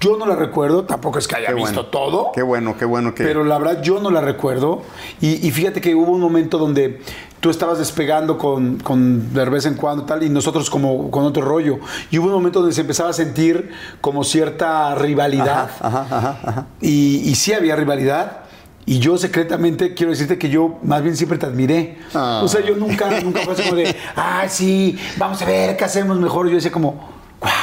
Yo 0.00 0.16
no 0.16 0.26
la 0.26 0.36
recuerdo, 0.36 0.84
tampoco 0.84 1.18
es 1.18 1.26
que 1.26 1.36
haya 1.36 1.48
Qué 1.48 1.54
visto 1.54 1.72
bueno. 1.72 1.86
todo. 1.86 2.32
Qué 2.32 2.42
bueno, 2.42 2.76
qué 2.78 2.84
bueno 2.84 3.14
que. 3.14 3.24
Pero 3.24 3.44
la 3.44 3.58
verdad 3.58 3.82
yo 3.82 4.00
no 4.00 4.10
la 4.10 4.20
recuerdo. 4.20 4.82
Y, 5.20 5.46
y 5.46 5.50
fíjate 5.50 5.80
que 5.80 5.94
hubo 5.94 6.12
un 6.12 6.20
momento 6.20 6.58
donde 6.58 7.00
tú 7.40 7.50
estabas 7.50 7.78
despegando 7.78 8.38
con, 8.38 8.78
con 8.78 9.32
de 9.32 9.44
vez 9.46 9.66
en 9.66 9.74
cuando 9.74 10.04
tal, 10.04 10.22
y 10.22 10.28
nosotros 10.28 10.70
como 10.70 11.10
con 11.10 11.24
otro 11.24 11.42
rollo. 11.42 11.78
Y 12.10 12.18
hubo 12.18 12.26
un 12.26 12.32
momento 12.32 12.60
donde 12.60 12.74
se 12.74 12.82
empezaba 12.82 13.10
a 13.10 13.12
sentir 13.12 13.70
como 14.00 14.24
cierta 14.24 14.94
rivalidad. 14.94 15.70
Ajá, 15.80 16.06
ajá, 16.08 16.38
ajá. 16.44 16.66
Y, 16.80 17.22
y 17.28 17.34
sí 17.34 17.52
había 17.52 17.76
rivalidad. 17.76 18.44
Y 18.86 19.00
yo 19.00 19.18
secretamente 19.18 19.92
quiero 19.92 20.12
decirte 20.12 20.38
que 20.38 20.48
yo 20.48 20.78
más 20.82 21.02
bien 21.02 21.14
siempre 21.14 21.36
te 21.36 21.44
admiré. 21.44 21.98
Ah. 22.14 22.40
O 22.42 22.48
sea, 22.48 22.64
yo 22.64 22.74
nunca, 22.74 23.20
nunca 23.20 23.40
fue 23.42 23.52
así 23.52 23.62
como 23.64 23.76
de, 23.76 23.94
ay, 24.16 24.48
sí, 24.48 24.98
vamos 25.18 25.42
a 25.42 25.44
ver 25.44 25.76
qué 25.76 25.84
hacemos 25.84 26.18
mejor. 26.18 26.48
Yo 26.48 26.54
decía 26.54 26.72
como, 26.72 27.06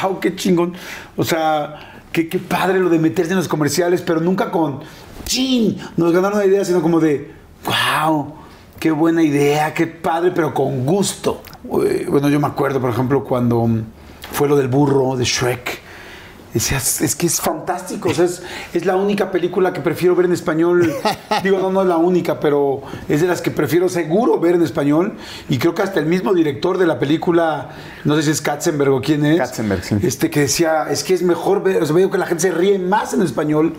wow, 0.04 0.20
qué 0.20 0.36
chingón. 0.36 0.76
O 1.18 1.24
sea, 1.24 1.95
qué, 2.16 2.30
qué 2.30 2.40
padre 2.40 2.80
lo 2.80 2.88
de 2.88 2.98
meterse 2.98 3.32
en 3.32 3.38
los 3.38 3.50
comerciales, 3.50 4.02
pero 4.02 4.22
nunca 4.22 4.50
con, 4.50 4.80
chin, 5.26 5.78
nos 5.98 6.14
ganaron 6.14 6.40
la 6.40 6.46
idea, 6.46 6.64
sino 6.64 6.82
como 6.82 7.02
de, 7.02 7.34
wow, 7.66 8.36
qué 8.80 8.90
buena 8.92 9.22
idea, 9.22 9.74
qué 9.74 9.86
padre, 9.86 10.32
pero 10.34 10.54
con 10.54 10.86
gusto. 10.86 11.42
Eh, 11.86 12.08
Bueno, 12.10 12.30
yo 12.30 12.40
me 12.40 12.48
acuerdo, 12.48 12.80
por 12.80 12.90
ejemplo, 12.90 13.22
cuando 13.26 13.68
fue 14.32 14.48
lo 14.48 14.56
del 14.56 14.70
burro 14.70 15.18
de 15.18 15.26
Shrek. 15.26 15.82
Decías, 16.56 17.02
es 17.02 17.18
que 17.18 17.28
es 17.28 17.42
fantástico, 17.42 18.08
o 18.08 18.14
sea, 18.14 18.24
es, 18.24 18.42
es 18.74 18.86
la 18.86 18.96
única 18.96 19.30
película 19.30 19.74
que 19.74 19.82
prefiero 19.82 20.16
ver 20.16 20.26
en 20.28 20.32
español. 20.32 20.90
Digo, 21.44 21.60
no, 21.60 21.70
no 21.70 21.82
es 21.82 21.88
la 21.90 21.98
única, 21.98 22.40
pero 22.40 22.82
es 23.10 23.20
de 23.20 23.28
las 23.28 23.42
que 23.42 23.52
prefiero 23.52 23.90
seguro 23.90 24.40
ver 24.40 24.56
en 24.56 24.62
español. 24.64 25.18
Y 25.50 25.58
creo 25.58 25.76
que 25.76 25.82
hasta 25.82 26.00
el 26.00 26.06
mismo 26.06 26.34
director 26.34 26.78
de 26.78 26.86
la 26.88 26.98
película, 26.98 27.72
no 28.06 28.16
sé 28.16 28.24
si 28.24 28.32
es 28.32 28.40
Katzenberg 28.42 28.94
o 28.94 29.02
quién 29.02 29.26
es, 29.26 29.38
Katzenberg, 29.38 29.84
sí. 29.84 29.96
este, 30.02 30.30
que 30.30 30.40
decía, 30.40 30.86
es 30.90 31.04
que 31.04 31.14
es 31.14 31.24
mejor 31.24 31.62
ver, 31.62 31.84
o 31.84 31.86
sea, 31.86 31.94
veo 31.94 32.10
que 32.10 32.18
la 32.18 32.26
gente 32.26 32.44
se 32.44 32.52
ríe 32.52 32.80
más 32.80 33.14
en 33.14 33.22
español 33.22 33.74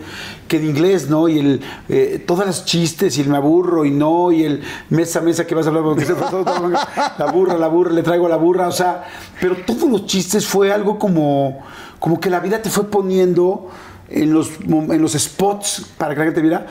que 0.47 0.57
en 0.57 0.65
inglés, 0.65 1.09
¿no? 1.09 1.27
Y 1.27 1.39
el, 1.39 1.61
eh, 1.89 2.23
todos 2.27 2.45
los 2.45 2.63
chistes, 2.65 3.17
y 3.17 3.21
el 3.21 3.29
me 3.29 3.37
aburro, 3.37 3.85
y 3.85 3.89
no, 3.91 4.31
y 4.31 4.43
el 4.43 4.61
mesa, 4.91 5.19
mesa 5.21 5.47
que 5.47 5.55
vas 5.55 5.65
a 5.65 5.69
hablar, 5.69 5.83
porque 5.83 6.05
se- 6.05 6.13
todo- 6.13 6.45
la 7.17 7.31
burra, 7.33 7.57
la 7.57 7.67
burra, 7.69 7.91
le 7.91 8.03
traigo 8.03 8.27
a 8.27 8.29
la 8.29 8.37
burra, 8.37 8.67
o 8.67 8.71
sea, 8.71 9.03
pero 9.41 9.55
todos 9.65 9.89
los 9.89 10.05
chistes 10.05 10.45
fue 10.45 10.71
algo 10.71 10.99
como, 10.99 11.63
como 11.99 12.19
que 12.19 12.29
la 12.29 12.39
vida 12.39 12.61
te 12.61 12.69
fue 12.69 12.89
poniendo 12.89 13.69
en 14.09 14.33
los, 14.33 14.51
en 14.67 15.01
los 15.01 15.13
spots 15.13 15.85
para 15.97 16.13
que 16.13 16.19
la 16.19 16.25
gente 16.25 16.41
viera, 16.41 16.67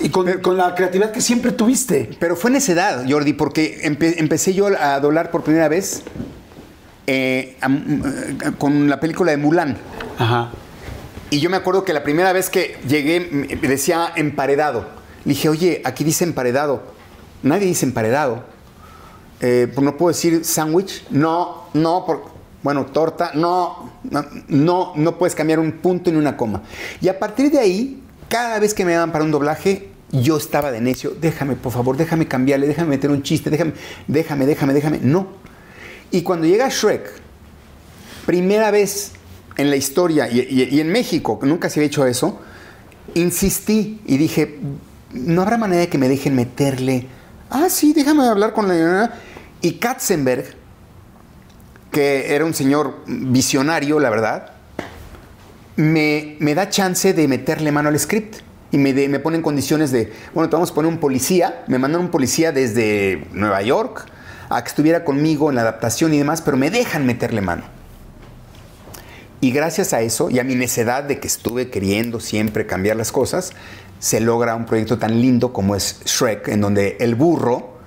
y 0.00 0.10
con, 0.10 0.30
con 0.40 0.56
la 0.56 0.74
creatividad 0.74 1.10
que 1.10 1.20
siempre 1.20 1.50
tuviste. 1.52 2.10
Pero 2.20 2.36
fue 2.36 2.50
necedad, 2.50 3.04
Jordi, 3.08 3.32
porque 3.32 3.80
empe- 3.82 4.14
empecé 4.18 4.54
yo 4.54 4.68
a 4.68 5.00
doblar 5.00 5.30
por 5.30 5.42
primera 5.42 5.68
vez 5.68 6.02
eh, 7.06 7.56
eh, 7.60 8.50
con 8.58 8.88
la 8.88 9.00
película 9.00 9.32
de 9.32 9.38
Mulan. 9.38 9.76
Ajá. 10.18 10.50
Y 11.30 11.40
yo 11.40 11.50
me 11.50 11.56
acuerdo 11.56 11.84
que 11.84 11.92
la 11.92 12.04
primera 12.04 12.32
vez 12.32 12.48
que 12.48 12.78
llegué 12.88 13.58
decía 13.60 14.12
emparedado. 14.16 14.86
Le 15.24 15.34
dije, 15.34 15.48
oye, 15.48 15.82
aquí 15.84 16.04
dice 16.04 16.24
emparedado. 16.24 16.82
Nadie 17.42 17.66
dice 17.66 17.84
emparedado. 17.84 18.44
Eh, 19.40 19.72
no 19.80 19.96
puedo 19.96 20.08
decir 20.08 20.44
sándwich. 20.44 21.04
No, 21.10 21.64
no, 21.74 22.04
por, 22.06 22.24
bueno, 22.62 22.86
torta. 22.86 23.32
No, 23.34 23.92
no, 24.48 24.92
no, 24.96 25.18
puedes 25.18 25.34
cambiar 25.34 25.58
un 25.60 25.72
punto 25.72 26.10
ni 26.10 26.16
una 26.16 26.36
coma. 26.36 26.62
Y 27.00 27.08
a 27.08 27.18
partir 27.18 27.50
de 27.50 27.58
ahí, 27.58 28.02
cada 28.28 28.58
vez 28.58 28.74
que 28.74 28.84
me 28.84 28.92
daban 28.92 29.12
para 29.12 29.24
un 29.24 29.30
doblaje, 29.30 29.90
yo 30.10 30.36
estaba 30.36 30.70
de 30.70 30.80
necio. 30.80 31.12
Déjame, 31.20 31.54
por 31.56 31.72
favor, 31.72 31.96
déjame 31.96 32.26
cambiarle, 32.26 32.66
déjame 32.66 32.90
meter 32.90 33.10
un 33.10 33.22
chiste, 33.22 33.50
déjame, 33.50 33.72
déjame, 34.06 34.46
déjame, 34.46 34.74
déjame. 34.74 34.98
No. 35.02 35.28
Y 36.10 36.22
cuando 36.22 36.46
llega 36.46 36.68
Shrek, 36.68 37.06
primera 38.26 38.70
vez 38.70 39.12
en 39.56 39.70
la 39.70 39.76
historia 39.76 40.28
y, 40.30 40.40
y- 40.40 40.68
y 40.76 40.80
en 40.80 40.90
México, 40.90 41.38
nunca 41.42 41.68
se 41.68 41.80
había 41.80 41.88
hecho 41.88 42.06
eso, 42.06 42.40
insistí 43.14 44.00
y 44.06 44.16
dije, 44.16 44.58
no 45.12 45.42
habrá 45.42 45.56
manera 45.58 45.80
de 45.80 45.88
que 45.88 45.98
me 45.98 46.08
dejen 46.08 46.34
meterle, 46.34 47.06
ah, 47.50 47.68
sí, 47.68 47.92
déjame 47.92 48.24
hablar 48.26 48.52
con 48.52 48.68
la... 48.68 49.12
Y 49.60 49.72
Katzenberg, 49.72 50.54
que 51.90 52.34
era 52.34 52.44
un 52.44 52.54
señor 52.54 52.98
visionario, 53.06 53.98
la 54.00 54.10
verdad, 54.10 54.52
me, 55.76 56.36
me 56.40 56.54
da 56.54 56.68
chance 56.68 57.12
de 57.14 57.28
meterle 57.28 57.72
mano 57.72 57.88
al 57.88 57.98
script. 57.98 58.36
Y 58.70 58.76
me, 58.76 58.92
de- 58.92 59.08
me 59.08 59.18
pone 59.18 59.36
en 59.38 59.42
condiciones 59.42 59.90
de, 59.92 60.12
bueno, 60.34 60.50
te 60.50 60.56
vamos 60.56 60.72
a 60.72 60.74
poner 60.74 60.90
un 60.92 60.98
policía. 60.98 61.64
Me 61.68 61.78
mandan 61.78 62.02
un 62.02 62.10
policía 62.10 62.52
desde 62.52 63.26
Nueva 63.32 63.62
York 63.62 64.04
a 64.50 64.62
que 64.62 64.68
estuviera 64.68 65.04
conmigo 65.04 65.48
en 65.48 65.56
la 65.56 65.62
adaptación 65.62 66.12
y 66.12 66.18
demás, 66.18 66.42
pero 66.42 66.56
me 66.56 66.70
dejan 66.70 67.06
meterle 67.06 67.40
mano. 67.40 67.62
Y 69.40 69.52
gracias 69.52 69.92
a 69.94 70.00
eso 70.00 70.30
y 70.30 70.38
a 70.38 70.44
mi 70.44 70.54
necedad 70.54 71.04
de 71.04 71.20
que 71.20 71.28
estuve 71.28 71.70
queriendo 71.70 72.18
siempre 72.18 72.66
cambiar 72.66 72.96
las 72.96 73.12
cosas, 73.12 73.52
se 74.00 74.20
logra 74.20 74.54
un 74.56 74.66
proyecto 74.66 74.98
tan 74.98 75.20
lindo 75.20 75.52
como 75.52 75.74
es 75.76 76.00
Shrek, 76.04 76.48
en 76.48 76.60
donde 76.60 76.96
el 77.00 77.14
burro, 77.14 77.77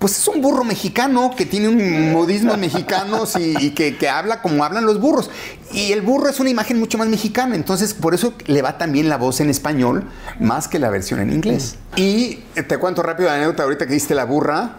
pues 0.00 0.18
es 0.18 0.26
un 0.26 0.42
burro 0.42 0.64
mexicano 0.64 1.32
que 1.36 1.46
tiene 1.46 1.68
un 1.68 2.12
modismo 2.12 2.56
mexicanos 2.56 3.36
y, 3.38 3.54
y 3.58 3.70
que, 3.70 3.96
que 3.96 4.08
habla 4.08 4.42
como 4.42 4.64
hablan 4.64 4.84
los 4.84 5.00
burros. 5.00 5.30
Y 5.72 5.92
el 5.92 6.02
burro 6.02 6.28
es 6.28 6.40
una 6.40 6.50
imagen 6.50 6.80
mucho 6.80 6.98
más 6.98 7.06
mexicana, 7.06 7.54
entonces 7.54 7.94
por 7.94 8.12
eso 8.12 8.34
le 8.46 8.62
va 8.62 8.76
también 8.78 9.08
la 9.08 9.16
voz 9.16 9.40
en 9.40 9.48
español 9.48 10.04
más 10.40 10.66
que 10.66 10.80
la 10.80 10.90
versión 10.90 11.20
en 11.20 11.32
inglés. 11.32 11.76
Y 11.94 12.40
eh, 12.56 12.64
te 12.64 12.78
cuento 12.78 13.04
rápido 13.04 13.28
la 13.28 13.36
anécdota 13.36 13.62
ahorita 13.62 13.86
que 13.86 13.94
diste 13.94 14.16
la 14.16 14.24
burra. 14.24 14.72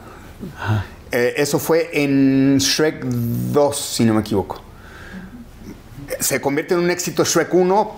Eh, 1.14 1.36
eso 1.38 1.60
fue 1.60 1.90
en 1.94 2.58
Shrek 2.58 3.06
2, 3.06 3.78
si 3.78 4.04
no 4.04 4.14
me 4.16 4.20
equivoco 4.20 4.62
se 6.20 6.42
convierte 6.42 6.74
en 6.74 6.82
un 6.82 6.92
éxito 6.92 7.24
Shrek 7.24 7.54
1, 7.54 7.96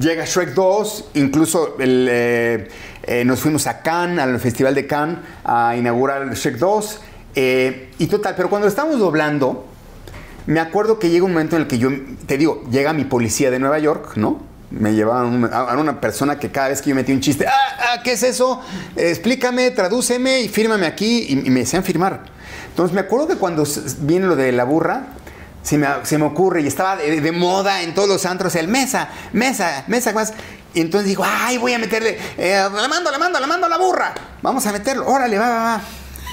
llega 0.00 0.24
Shrek 0.24 0.54
2, 0.54 1.10
incluso 1.14 1.76
el, 1.78 2.08
eh, 2.10 2.68
eh, 3.04 3.24
nos 3.24 3.40
fuimos 3.40 3.66
a 3.66 3.80
Cannes, 3.82 4.18
al 4.20 4.38
Festival 4.40 4.74
de 4.74 4.86
Cannes, 4.86 5.18
a 5.44 5.76
inaugurar 5.76 6.32
Shrek 6.34 6.56
2. 6.56 7.00
eh, 7.34 7.90
y 7.98 8.06
total, 8.06 8.34
pero 8.36 8.48
cuando 8.50 8.68
estábamos 8.68 8.98
doblando, 8.98 9.66
me 10.46 10.60
acuerdo 10.60 10.98
que 10.98 11.08
llega 11.10 11.24
un 11.24 11.32
momento 11.32 11.56
en 11.56 11.62
el 11.62 11.68
que 11.68 11.78
yo, 11.78 11.90
te 12.26 12.36
digo, 12.36 12.62
llega 12.70 12.92
mi 12.92 13.04
policía 13.04 13.50
de 13.50 13.58
Nueva 13.58 13.78
York, 13.78 14.16
¿no? 14.16 14.40
Me 14.70 14.94
llevaban 14.94 15.50
a 15.52 15.76
una 15.76 16.00
persona 16.00 16.38
que 16.38 16.50
cada 16.50 16.68
vez 16.68 16.80
que 16.80 16.90
yo 16.90 16.96
metía 16.96 17.14
un 17.14 17.20
chiste, 17.20 17.46
ah, 17.46 17.52
ah, 17.78 18.02
¿qué 18.02 18.12
es 18.12 18.22
eso? 18.22 18.60
Explícame, 18.96 19.70
tradúceme 19.70 20.40
y 20.40 20.48
fírmame 20.48 20.86
aquí. 20.86 21.26
Y, 21.28 21.46
y 21.46 21.50
me 21.50 21.60
decían 21.60 21.84
firmar. 21.84 22.22
Entonces 22.68 22.94
me 22.94 23.02
acuerdo 23.02 23.28
que 23.28 23.36
cuando 23.36 23.64
viene 24.00 24.26
lo 24.26 24.34
de 24.34 24.50
la 24.50 24.64
burra, 24.64 25.08
se 25.62 25.76
me, 25.76 25.86
se 26.04 26.16
me 26.16 26.24
ocurre 26.24 26.62
y 26.62 26.66
estaba 26.66 26.96
de, 26.96 27.20
de 27.20 27.32
moda 27.32 27.82
en 27.82 27.94
todos 27.94 28.08
los 28.08 28.24
antros 28.24 28.56
el 28.56 28.66
mesa, 28.66 29.10
mesa, 29.34 29.84
mesa 29.88 30.12
más. 30.12 30.32
Y 30.74 30.80
entonces 30.80 31.08
digo, 31.08 31.24
ay, 31.26 31.58
voy 31.58 31.72
a 31.74 31.78
meterle, 31.78 32.18
eh, 32.38 32.66
la 32.72 32.88
mando, 32.88 33.10
la 33.10 33.18
mando, 33.18 33.38
la 33.38 33.46
mando 33.46 33.66
a 33.66 33.68
la 33.68 33.76
burra. 33.78 34.14
Vamos 34.40 34.64
a 34.66 34.72
meterlo, 34.72 35.06
órale, 35.06 35.38
va, 35.38 35.48
va, 35.48 35.58
va. 35.64 35.80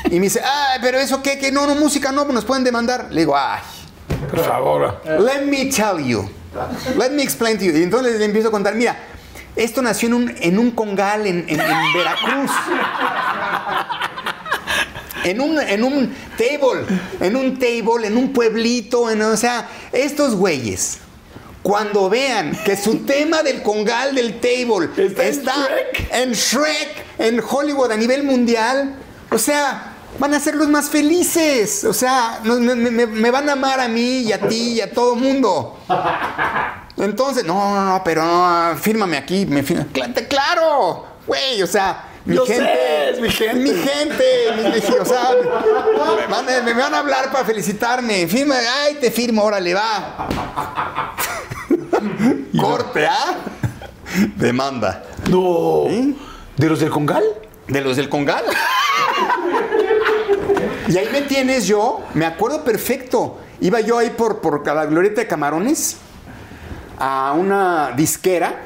Y 0.05 0.11
me 0.15 0.21
dice, 0.21 0.41
ay, 0.41 0.79
pero 0.81 0.97
eso 0.97 1.21
qué, 1.21 1.37
que 1.37 1.51
no, 1.51 1.67
no, 1.67 1.75
música 1.75 2.11
no, 2.11 2.23
nos 2.25 2.45
pueden 2.45 2.63
demandar. 2.63 3.07
Le 3.11 3.21
digo, 3.21 3.35
ay, 3.37 3.59
Por 4.31 4.39
favor. 4.45 5.01
Let 5.05 5.45
me 5.45 5.65
tell 5.65 5.97
you. 6.03 6.29
Let 6.97 7.11
me 7.11 7.21
explain 7.21 7.57
to 7.57 7.65
you. 7.65 7.77
Y 7.77 7.83
entonces 7.83 8.17
le 8.17 8.25
empiezo 8.25 8.47
a 8.47 8.51
contar, 8.51 8.75
mira, 8.75 8.95
esto 9.55 9.81
nació 9.81 10.07
en 10.07 10.13
un, 10.13 10.35
en 10.39 10.57
un 10.57 10.71
congal 10.71 11.27
en, 11.27 11.45
en- 11.49 11.59
en 11.59 11.93
Veracruz. 11.93 12.51
En 15.25 15.41
un, 15.41 15.59
en 15.59 15.83
un 15.83 16.15
table, 16.37 16.85
en 17.19 17.35
un 17.35 17.59
table, 17.59 18.07
en 18.07 18.15
un 18.15 18.31
pueblito, 18.31 19.09
en, 19.09 19.21
o 19.21 19.35
sea, 19.35 19.67
estos 19.91 20.33
güeyes, 20.33 20.99
cuando 21.64 22.10
vean 22.10 22.57
que 22.64 22.76
su 22.77 22.99
tema 23.06 23.44
del 23.44 23.61
congal 23.61 24.15
del 24.15 24.40
table 24.40 24.90
Está 24.98 25.23
en 25.26 25.34
Shrek. 25.34 26.14
en 26.14 26.31
Shrek, 26.31 27.06
en 27.19 27.41
Hollywood 27.48 27.91
a 27.91 27.98
nivel 27.98 28.23
mundial, 28.23 28.95
o 29.31 29.38
sea, 29.38 29.94
van 30.18 30.34
a 30.34 30.40
ser 30.40 30.56
los 30.56 30.68
más 30.69 30.90
felices, 30.90 31.84
o 31.84 31.94
sea, 31.94 32.40
me, 32.44 32.76
me- 32.76 33.06
me 33.07 33.31
van 33.31 33.48
a 33.49 33.53
amar 33.53 33.80
a 33.80 33.88
mí 33.88 34.19
y 34.22 34.31
a 34.34 34.40
ti 34.40 34.73
y 34.73 34.81
a 34.81 34.91
todo 34.91 35.15
mundo. 35.15 35.77
Entonces, 36.98 37.45
no, 37.45 37.53
no, 37.76 37.86
no, 37.86 38.03
pero 38.03 38.23
no, 38.26 38.76
fírmame 38.77 39.18
aquí, 39.18 39.45
me 39.45 39.64
firma. 39.64 39.86
Cla- 39.94 40.27
Claro, 40.27 41.06
güey, 41.26 41.61
o 41.61 41.68
sea, 41.68 42.06
mi 42.25 42.35
Yo 42.35 42.45
gente, 42.45 42.63
sé, 43.15 43.21
mi 43.21 43.29
gente. 43.29 43.55
mi 43.55 43.69
gente, 43.69 44.23
mi- 44.57 44.63
mi- 44.63 44.97
o 44.99 45.05
sea, 45.05 45.29
me 46.19 46.27
van, 46.27 46.49
a- 46.49 46.61
me 46.63 46.73
van 46.73 46.93
a 46.93 46.99
hablar 46.99 47.31
para 47.31 47.45
felicitarme, 47.45 48.27
firma, 48.27 48.55
ay, 48.83 48.95
te 48.99 49.09
firmo, 49.11 49.43
órale, 49.43 49.73
va. 49.73 50.27
Corte, 52.59 53.05
¿ah? 53.07 53.35
Demanda. 54.35 55.03
No. 55.29 55.85
¿De 56.57 56.67
los 56.69 56.79
del 56.79 56.89
Congal? 56.89 57.23
De 57.67 57.81
los 57.81 57.95
del 57.97 58.09
Congal. 58.09 58.43
Y 60.87 60.97
ahí 60.97 61.07
me 61.11 61.21
tienes 61.21 61.67
yo, 61.67 62.01
me 62.15 62.25
acuerdo 62.25 62.63
perfecto. 62.63 63.37
Iba 63.61 63.79
yo 63.81 63.97
ahí 63.97 64.09
por, 64.09 64.41
por 64.41 64.65
la 64.65 64.85
glorieta 64.85 65.21
de 65.21 65.27
camarones 65.27 65.97
a 66.97 67.33
una 67.37 67.91
disquera. 67.95 68.61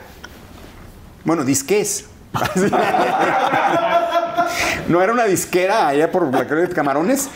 Bueno, 1.25 1.43
disqués. 1.43 2.05
no 4.87 5.01
era 5.01 5.13
una 5.13 5.25
disquera 5.25 5.87
allá 5.87 6.11
por 6.11 6.31
la 6.33 6.43
glorieta 6.43 6.69
de 6.69 6.75
camarones. 6.75 7.29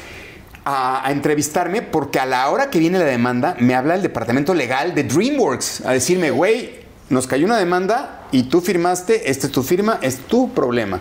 A, 0.70 1.10
entrevistarme 1.12 1.82
porque 1.82 2.20
a 2.20 2.26
la 2.26 2.50
hora 2.50 2.70
que 2.70 2.80
viene 2.80 3.00
la 3.00 3.06
demanda 3.06 3.56
me 3.60 3.74
habla 3.74 3.96
el 3.96 4.02
departamento 4.02 4.54
legal 4.54 4.94
de 4.94 5.06
DreamWorks 5.06 5.86
a 5.86 5.94
decirme, 5.94 6.30
güey, 6.30 6.82
nos 7.10 7.26
cayó 7.26 7.46
una 7.46 7.58
demanda 7.58 8.28
y 8.34 8.44
tú 8.44 8.60
firmaste, 8.60 9.32
esta 9.32 9.48
es 9.48 9.54
tu 9.54 9.64
firma, 9.64 9.98
es 10.02 10.18
tu 10.18 10.54
problema. 10.54 11.00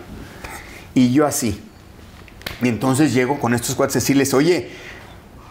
Y 0.95 1.13
yo 1.13 1.27
así. 1.27 1.61
Y 2.63 2.69
entonces 2.69 3.13
llego 3.13 3.41
con 3.41 3.55
estos 3.55 3.75
cuates 3.75 3.97
a 3.97 3.99
decirles, 3.99 4.33
oye, 4.35 4.71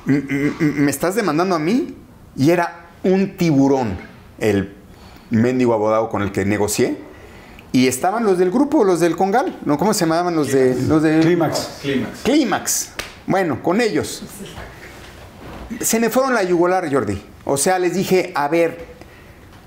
¿me 0.05 0.89
estás 0.89 1.15
demandando 1.15 1.55
a 1.55 1.59
mí? 1.59 1.93
Y 2.37 2.51
era 2.51 2.85
un 3.03 3.35
tiburón 3.35 3.97
el 4.39 4.73
mendigo 5.29 5.73
abogado 5.73 6.09
con 6.09 6.21
el 6.21 6.31
que 6.31 6.45
negocié. 6.45 6.97
Y 7.75 7.89
estaban 7.89 8.23
los 8.23 8.37
del 8.37 8.51
grupo, 8.51 8.85
los 8.85 9.01
del 9.01 9.17
Congal, 9.17 9.59
¿no? 9.65 9.77
¿Cómo 9.77 9.93
se 9.93 10.05
llamaban 10.05 10.33
los 10.33 10.49
de 10.49 10.81
los 10.87 11.03
de 11.03 11.19
Clímax. 11.19 11.81
Clímax. 12.23 12.91
Bueno, 13.27 13.61
con 13.61 13.81
ellos. 13.81 14.23
Se 15.81 15.99
me 15.99 16.09
fueron 16.09 16.33
la 16.33 16.43
yugular, 16.43 16.89
Jordi. 16.89 17.21
O 17.43 17.57
sea, 17.57 17.77
les 17.77 17.93
dije, 17.93 18.31
a 18.33 18.47
ver, 18.47 18.85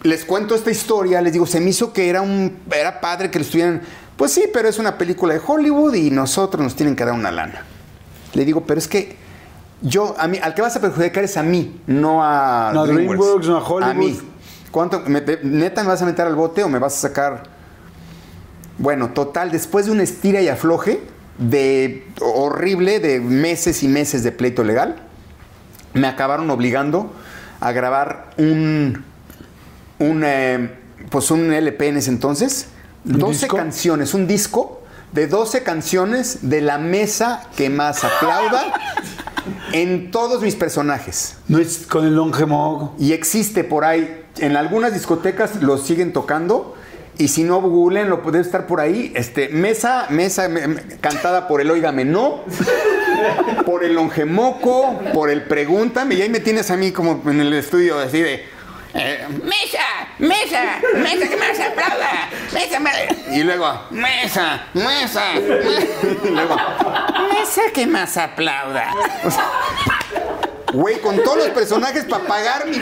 les 0.05 0.25
cuento 0.25 0.55
esta 0.55 0.71
historia, 0.71 1.21
les 1.21 1.35
digo, 1.35 1.45
se 1.45 1.61
me 1.61 1.69
hizo 1.69 1.93
que 1.93 2.09
era 2.09 2.23
un 2.23 2.57
era 2.75 2.99
padre 3.03 3.31
que 3.31 3.41
lo 3.41 3.45
estuvieran. 3.45 3.83
Pues 4.17 4.33
sí, 4.33 4.47
pero 4.55 4.71
es 4.71 4.79
una 4.79 4.97
película 4.97 5.35
de 5.35 5.43
Hollywood 5.47 5.93
y 5.93 6.11
nosotros 6.11 6.63
nos 6.63 6.75
tienen 6.75 6.97
que 6.97 7.05
dar 7.05 7.13
una 7.13 7.31
lana. 7.31 7.63
Le 8.33 8.47
digo, 8.47 8.63
pero 8.65 8.79
es 8.79 8.89
que 8.89 9.17
yo, 9.83 10.15
a 10.19 10.27
mí, 10.29 10.39
al 10.43 10.55
que 10.55 10.63
vas 10.63 10.75
a 10.75 10.81
perjudicar 10.81 11.25
es 11.25 11.37
a 11.37 11.43
mí, 11.43 11.79
no 11.87 12.25
a 12.25 12.71
No 12.73 12.85
a 12.85 12.87
DreamWorks, 12.87 13.49
no 13.49 13.59
a 13.59 13.63
Hollywood. 13.63 13.91
A 13.91 13.93
mí. 13.93 14.19
¿Cuánto, 14.71 15.01
me- 15.01 15.21
neta 15.43 15.83
me 15.83 15.89
vas 15.89 16.01
a 16.01 16.07
meter 16.07 16.27
al 16.27 16.37
bote 16.37 16.65
o 16.65 16.71
me 16.71 16.79
vas 16.79 16.97
a 16.97 17.01
sacar? 17.09 17.58
Bueno, 18.79 19.11
total, 19.11 19.51
después 19.51 19.87
de 19.87 19.93
un 19.93 20.01
estira 20.01 20.41
y 20.41 20.49
afloje 20.49 21.01
de 21.39 22.07
horrible, 22.21 23.01
de 23.01 23.21
meses 23.21 23.83
y 23.83 23.89
meses 23.89 24.23
de 24.23 24.33
pleito 24.33 24.65
legal, 24.65 24.97
me 25.95 26.07
acabaron 26.07 26.49
obligando 26.51 27.13
a 27.61 27.73
grabar 27.73 28.31
un, 28.37 29.05
un 29.99 30.23
eh, 30.25 30.71
pues 31.11 31.31
un 31.31 31.53
LP 31.53 31.89
en 31.89 31.97
ese 31.99 32.11
entonces, 32.11 32.69
¿Un 33.05 33.19
12 33.19 33.33
disco? 33.33 33.57
canciones, 33.57 34.15
un 34.15 34.27
disco 34.27 34.83
de 35.13 35.27
12 35.27 35.63
canciones 35.63 36.51
de 36.51 36.61
la 36.61 36.79
mesa 36.79 37.47
que 37.57 37.71
más 37.71 38.05
aplauda 38.05 38.75
en 39.73 40.11
todos 40.11 40.43
mis 40.43 40.55
personajes. 40.55 41.37
No 41.49 41.59
es 41.59 41.87
con 41.87 42.05
el 42.07 42.15
Longemog. 42.15 42.93
Y 42.99 43.13
existe 43.13 43.65
por 43.65 43.85
ahí, 43.85 44.25
en 44.39 44.57
algunas 44.57 44.93
discotecas 44.93 45.63
lo 45.63 45.79
siguen 45.79 46.13
tocando. 46.13 46.77
Y 47.19 47.29
si 47.29 47.43
no, 47.43 47.61
googleen, 47.61 48.09
lo 48.09 48.23
puede 48.23 48.41
estar 48.41 48.67
por 48.67 48.81
ahí. 48.81 49.13
Este, 49.17 49.49
mesa, 49.49 50.07
mesa 50.09 50.49
me- 50.49 50.69
me- 50.69 50.83
cantada 51.01 51.49
por 51.49 51.61
el 51.61 51.69
Óigame 51.71 52.05
No, 52.05 52.45
por 53.67 53.83
el 53.85 53.95
Longemoco, 53.95 55.01
por 55.13 55.29
el 55.29 55.43
Pregúntame. 55.43 56.15
Y 56.15 56.23
ahí 56.23 56.29
me 56.29 56.39
tienes 56.41 56.71
a 56.71 56.77
mí 56.77 56.93
como 56.93 57.21
en 57.29 57.41
el 57.41 57.53
estudio 57.55 57.99
así 57.99 58.21
de. 58.23 58.47
Eh, 58.95 59.27
mesa, 59.43 59.85
mesa, 60.19 60.79
mesa 60.95 61.29
que 61.29 61.37
más 61.37 61.61
aplauda. 61.61 62.29
Mesa, 62.55 62.81
me- 62.81 63.37
Y 63.37 63.43
luego, 63.43 63.83
mesa, 63.91 64.63
mesa, 64.75 65.35
y 65.35 66.29
luego, 66.31 66.57
mesa 67.35 67.63
que 67.75 67.87
más 67.87 68.17
aplauda. 68.17 68.93
güey, 70.73 71.01
con 71.01 71.17
todos 71.23 71.39
los 71.39 71.49
personajes 71.51 72.05
para 72.05 72.25
pagar 72.25 72.67
mi 72.67 72.79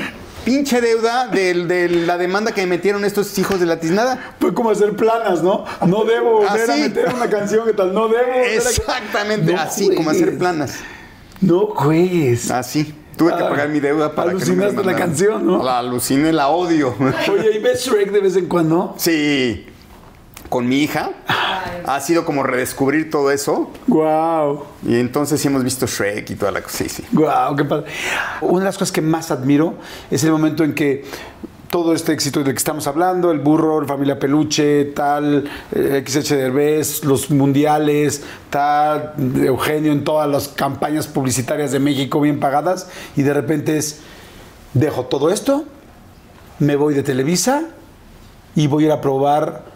pinche 0.46 0.80
deuda 0.80 1.26
de, 1.26 1.88
la 2.06 2.16
demanda 2.16 2.52
que 2.52 2.60
me 2.60 2.68
metieron 2.68 3.04
estos 3.04 3.36
hijos 3.36 3.58
de 3.58 3.66
la 3.66 3.80
tiznada. 3.80 4.36
Fue 4.38 4.54
como 4.54 4.70
hacer 4.70 4.94
planas, 4.94 5.42
¿no? 5.42 5.64
No 5.84 6.04
debo 6.04 6.38
volver 6.38 6.70
a 6.70 6.72
Así. 6.74 6.82
meter 6.82 7.12
una 7.12 7.28
canción 7.28 7.66
que 7.66 7.72
tal, 7.72 7.92
no 7.92 8.06
debo. 8.06 8.32
Exactamente, 8.54 9.52
No 9.52 9.60
así 9.60 9.94
como 9.94 10.10
hacer 10.10 10.38
planas. 10.38 10.76
No 11.40 11.66
juegues. 11.66 12.50
Así. 12.52 12.94
Tuve 13.16 13.36
que 13.36 13.42
Ah, 13.42 13.48
pagar 13.48 13.70
mi 13.70 13.80
deuda 13.80 14.14
para 14.14 14.28
que 14.32 14.34
no 14.34 14.38
me 14.38 14.64
alucinaste 14.64 14.84
la 14.84 14.96
canción, 14.96 15.46
¿no? 15.46 15.64
La 15.64 15.80
aluciné, 15.80 16.32
la 16.32 16.48
odio. 16.48 16.94
Oye, 17.32 17.56
¿y 17.56 17.58
ves 17.58 17.84
Shrek 17.84 18.12
de 18.12 18.20
vez 18.20 18.36
en 18.36 18.46
cuando? 18.46 18.94
Sí. 18.98 19.66
Con 20.48 20.68
mi 20.68 20.78
hija. 20.78 21.10
Ha 21.86 22.00
sido 22.00 22.24
como 22.24 22.42
redescubrir 22.42 23.10
todo 23.10 23.30
eso. 23.30 23.70
Wow. 23.86 24.64
Y 24.86 24.96
entonces 24.96 25.40
sí 25.40 25.48
hemos 25.48 25.62
visto 25.62 25.86
Shrek 25.86 26.30
y 26.30 26.34
toda 26.34 26.52
la 26.52 26.62
cosa. 26.62 26.78
Sí, 26.78 26.88
sí. 26.88 27.04
Wow, 27.12 27.56
qué 27.56 27.64
padre. 27.64 27.86
Una 28.40 28.60
de 28.60 28.64
las 28.66 28.78
cosas 28.78 28.92
que 28.92 29.02
más 29.02 29.30
admiro 29.30 29.74
es 30.10 30.24
el 30.24 30.32
momento 30.32 30.64
en 30.64 30.74
que 30.74 31.04
todo 31.70 31.94
este 31.94 32.12
éxito 32.12 32.42
del 32.42 32.52
que 32.52 32.58
estamos 32.58 32.86
hablando, 32.86 33.30
el 33.30 33.40
burro, 33.40 33.80
la 33.80 33.86
familia 33.86 34.18
peluche, 34.18 34.86
tal, 34.86 35.48
eh, 35.72 36.02
XH 36.06 36.36
Derbez, 36.36 37.04
los 37.04 37.30
mundiales, 37.30 38.22
tal, 38.50 39.14
Eugenio 39.36 39.92
en 39.92 40.04
todas 40.04 40.28
las 40.28 40.48
campañas 40.48 41.06
publicitarias 41.06 41.72
de 41.72 41.78
México 41.80 42.20
bien 42.20 42.40
pagadas, 42.40 42.88
y 43.16 43.22
de 43.22 43.34
repente 43.34 43.76
es, 43.76 44.00
dejo 44.74 45.06
todo 45.06 45.30
esto, 45.30 45.64
me 46.58 46.76
voy 46.76 46.94
de 46.94 47.02
Televisa 47.02 47.64
y 48.54 48.68
voy 48.68 48.84
a 48.84 48.86
ir 48.86 48.92
a 48.92 49.00
probar 49.00 49.75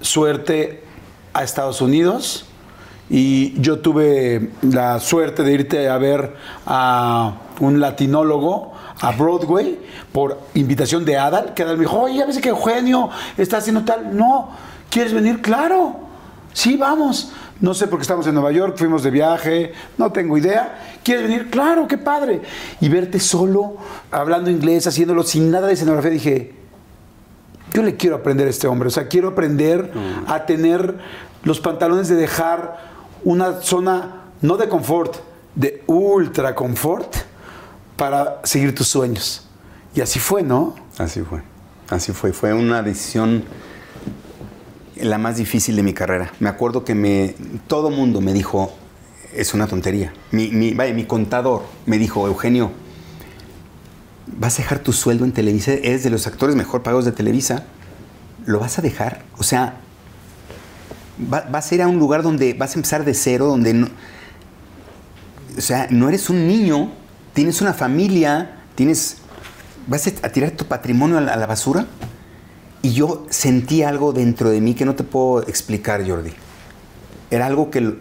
suerte 0.00 0.82
a 1.32 1.42
Estados 1.42 1.80
Unidos. 1.80 2.46
Y 3.08 3.60
yo 3.60 3.78
tuve 3.78 4.50
la 4.62 4.98
suerte 4.98 5.44
de 5.44 5.52
irte 5.52 5.88
a 5.88 5.96
ver 5.96 6.34
a 6.66 7.34
un 7.60 7.80
latinólogo 7.80 8.72
a 9.00 9.12
Broadway 9.12 9.78
por 10.12 10.40
invitación 10.54 11.04
de 11.04 11.16
Adal, 11.16 11.54
que 11.54 11.62
Adal 11.62 11.76
me 11.76 11.84
dijo, 11.84 12.00
oye, 12.00 12.18
ya 12.18 12.26
ves 12.26 12.38
que 12.38 12.48
Eugenio 12.48 13.10
está 13.36 13.58
haciendo 13.58 13.84
tal. 13.84 14.16
No, 14.16 14.50
¿quieres 14.90 15.12
venir? 15.12 15.40
Claro. 15.40 16.00
Sí, 16.52 16.76
vamos. 16.76 17.32
No 17.60 17.74
sé 17.74 17.86
por 17.86 17.98
qué 17.98 18.02
estamos 18.02 18.26
en 18.26 18.34
Nueva 18.34 18.52
York, 18.52 18.76
fuimos 18.76 19.02
de 19.02 19.10
viaje, 19.10 19.72
no 19.96 20.12
tengo 20.12 20.36
idea. 20.36 20.98
¿Quieres 21.02 21.24
venir? 21.24 21.48
Claro, 21.48 21.86
qué 21.88 21.96
padre. 21.96 22.42
Y 22.80 22.88
verte 22.88 23.18
solo, 23.18 23.76
hablando 24.10 24.50
inglés, 24.50 24.86
haciéndolo 24.86 25.22
sin 25.22 25.50
nada 25.50 25.66
de 25.66 25.74
escenografía, 25.74 26.10
dije, 26.10 26.54
yo 27.72 27.82
le 27.82 27.96
quiero 27.96 28.16
aprender 28.16 28.46
a 28.46 28.50
este 28.50 28.66
hombre. 28.66 28.88
O 28.88 28.90
sea, 28.90 29.08
quiero 29.08 29.28
aprender 29.28 29.90
a 30.26 30.46
tener 30.46 30.98
los 31.42 31.60
pantalones 31.60 32.08
de 32.08 32.16
dejar 32.16 32.78
una 33.24 33.60
zona, 33.60 34.22
no 34.42 34.56
de 34.56 34.68
confort, 34.68 35.16
de 35.54 35.82
ultra 35.86 36.54
confort, 36.54 37.14
para 37.96 38.40
seguir 38.44 38.74
tus 38.74 38.88
sueños. 38.88 39.46
Y 39.94 40.00
así 40.00 40.18
fue, 40.18 40.42
¿no? 40.42 40.74
Así 40.98 41.22
fue. 41.22 41.42
Así 41.88 42.12
fue. 42.12 42.32
Fue 42.32 42.52
una 42.52 42.82
decisión 42.82 43.44
la 44.96 45.18
más 45.18 45.36
difícil 45.36 45.76
de 45.76 45.82
mi 45.82 45.92
carrera. 45.92 46.32
Me 46.40 46.48
acuerdo 46.48 46.84
que 46.84 46.94
me, 46.94 47.34
todo 47.66 47.90
mundo 47.90 48.20
me 48.20 48.32
dijo, 48.32 48.72
es 49.34 49.54
una 49.54 49.66
tontería. 49.66 50.12
Mi, 50.30 50.48
mi, 50.48 50.72
vaya, 50.74 50.94
mi 50.94 51.04
contador 51.04 51.62
me 51.84 51.98
dijo, 51.98 52.26
Eugenio, 52.26 52.70
vas 54.26 54.54
a 54.58 54.62
dejar 54.62 54.78
tu 54.80 54.92
sueldo 54.92 55.24
en 55.24 55.32
Televisa, 55.32 55.72
eres 55.72 56.02
de 56.02 56.10
los 56.10 56.26
actores 56.26 56.56
mejor 56.56 56.82
pagados 56.82 57.04
de 57.04 57.12
Televisa, 57.12 57.64
¿lo 58.44 58.58
vas 58.58 58.78
a 58.78 58.82
dejar? 58.82 59.22
O 59.38 59.42
sea, 59.42 59.76
va- 61.32 61.46
vas 61.50 61.70
a 61.70 61.74
ir 61.74 61.82
a 61.82 61.88
un 61.88 61.98
lugar 61.98 62.22
donde 62.22 62.54
vas 62.54 62.72
a 62.72 62.74
empezar 62.78 63.04
de 63.04 63.14
cero, 63.14 63.46
donde 63.46 63.74
no, 63.74 63.88
o 65.56 65.60
sea, 65.60 65.86
no 65.90 66.08
eres 66.08 66.28
un 66.28 66.46
niño, 66.46 66.92
tienes 67.32 67.60
una 67.60 67.72
familia, 67.72 68.58
tienes, 68.74 69.18
vas 69.86 70.06
a 70.06 70.28
tirar 70.30 70.50
tu 70.52 70.66
patrimonio 70.66 71.18
a 71.18 71.20
la, 71.20 71.32
a 71.32 71.36
la 71.36 71.46
basura. 71.46 71.86
Y 72.82 72.92
yo 72.92 73.26
sentí 73.30 73.82
algo 73.82 74.12
dentro 74.12 74.50
de 74.50 74.60
mí 74.60 74.74
que 74.74 74.84
no 74.84 74.94
te 74.94 75.02
puedo 75.02 75.42
explicar, 75.48 76.06
Jordi. 76.08 76.30
Era 77.30 77.46
algo 77.46 77.70
que, 77.70 77.96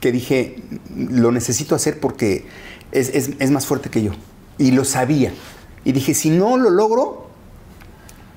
que 0.00 0.12
dije, 0.12 0.62
lo 0.96 1.30
necesito 1.30 1.74
hacer 1.74 2.00
porque 2.00 2.46
es, 2.92 3.10
es- 3.10 3.30
es 3.38 3.50
más 3.50 3.66
fuerte 3.66 3.90
que 3.90 4.02
yo. 4.02 4.12
Y 4.62 4.70
lo 4.70 4.84
sabía. 4.84 5.32
Y 5.84 5.90
dije, 5.90 6.14
si 6.14 6.30
no 6.30 6.56
lo 6.56 6.70
logro, 6.70 7.28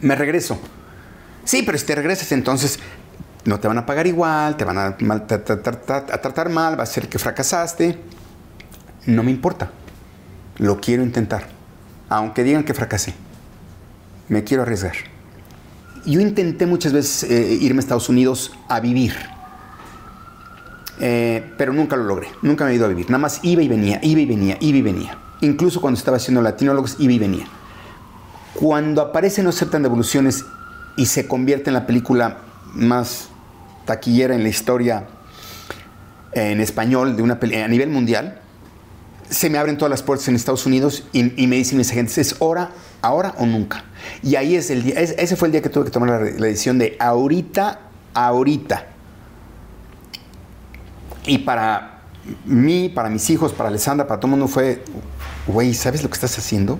me 0.01 0.15
regreso. 0.15 0.57
Sí, 1.43 1.61
pero 1.63 1.77
si 1.77 1.85
te 1.85 1.93
regresas, 1.93 2.31
entonces 2.31 2.79
no 3.43 3.59
te 3.59 3.67
van 3.67 3.77
a 3.77 3.85
pagar 3.85 4.07
igual, 4.07 4.57
te 4.57 4.65
van 4.65 4.77
a, 4.79 4.95
mal- 5.01 5.27
tratar 5.27 6.49
mal, 6.49 6.79
va 6.79 6.83
a 6.83 6.87
ser 6.87 7.07
que 7.07 7.19
fracasaste. 7.19 7.99
No 9.05 9.21
me 9.21 9.29
importa. 9.29 9.69
Lo 10.57 10.81
quiero 10.81 11.03
intentar. 11.03 11.45
Aunque 12.09 12.43
digan 12.43 12.63
que 12.63 12.73
fracasé. 12.73 13.13
Me 14.27 14.43
quiero 14.43 14.63
arriesgar. 14.63 14.95
Yo 16.07 16.19
intenté 16.21 16.65
muchas 16.65 16.91
veces 16.91 17.29
eh, 17.29 17.53
irme 17.61 17.79
a 17.79 17.81
Estados 17.81 18.09
Unidos 18.09 18.51
a 18.67 18.79
vivir. 18.79 19.13
Eh, 20.99 21.53
pero 21.57 21.71
nunca 21.73 21.95
lo 21.95 22.03
logré. 22.05 22.29
Nunca 22.41 22.65
me 22.65 22.71
he 22.71 22.75
ido 22.75 22.85
a 22.85 22.89
vivir. 22.89 23.05
Nada 23.11 23.19
más 23.19 23.41
iba 23.43 23.61
y 23.61 23.67
venía, 23.67 23.99
iba 24.01 24.21
y 24.21 24.25
venía, 24.25 24.57
iba 24.59 24.77
y 24.77 24.81
venía. 24.81 25.17
Incluso 25.41 25.81
cuando 25.81 25.97
estaba 25.97 26.17
haciendo 26.17 26.41
latinólogos, 26.41 26.95
iba 26.99 27.13
y 27.13 27.19
venía. 27.19 27.45
Cuando 28.53 29.01
aparece 29.01 29.43
No 29.43 29.49
aceptan 29.49 29.83
devoluciones 29.83 30.45
y 30.95 31.07
se 31.07 31.27
convierte 31.27 31.69
en 31.69 31.73
la 31.73 31.85
película 31.85 32.37
más 32.73 33.27
taquillera 33.85 34.33
en 34.35 34.43
la 34.43 34.49
historia 34.49 35.07
en 36.31 36.59
español 36.59 37.15
de 37.15 37.21
una 37.23 37.39
a 37.41 37.67
nivel 37.67 37.89
mundial, 37.89 38.39
se 39.29 39.49
me 39.49 39.57
abren 39.57 39.77
todas 39.77 39.89
las 39.89 40.03
puertas 40.03 40.27
en 40.27 40.35
Estados 40.35 40.65
Unidos 40.65 41.03
y, 41.13 41.23
me 41.47 41.55
dicen 41.55 41.77
mis 41.77 41.91
agentes, 41.91 42.17
es 42.17 42.35
hora, 42.39 42.71
ahora 43.01 43.33
o 43.37 43.45
nunca. 43.45 43.85
Y 44.21 44.35
ahí 44.35 44.55
es 44.55 44.69
el 44.69 44.83
día, 44.83 44.99
es- 44.99 45.15
ese 45.17 45.35
fue 45.35 45.47
el 45.47 45.53
día 45.53 45.61
que 45.61 45.69
tuve 45.69 45.85
que 45.85 45.91
tomar 45.91 46.09
la, 46.09 46.19
la 46.19 46.45
decisión 46.47 46.77
de 46.77 46.95
ahorita, 46.99 47.79
ahorita. 48.13 48.87
Y 51.25 51.39
para 51.39 51.94
mí, 52.45 52.89
para 52.89 53.09
mis 53.09 53.29
hijos, 53.29 53.53
para 53.53 53.69
Alessandra, 53.69 54.07
para 54.07 54.19
todo 54.19 54.27
el 54.27 54.31
mundo 54.37 54.47
fue, 54.47 54.83
güey, 55.47 55.73
¿sabes 55.73 56.03
lo 56.03 56.09
que 56.09 56.15
estás 56.15 56.37
haciendo? 56.37 56.77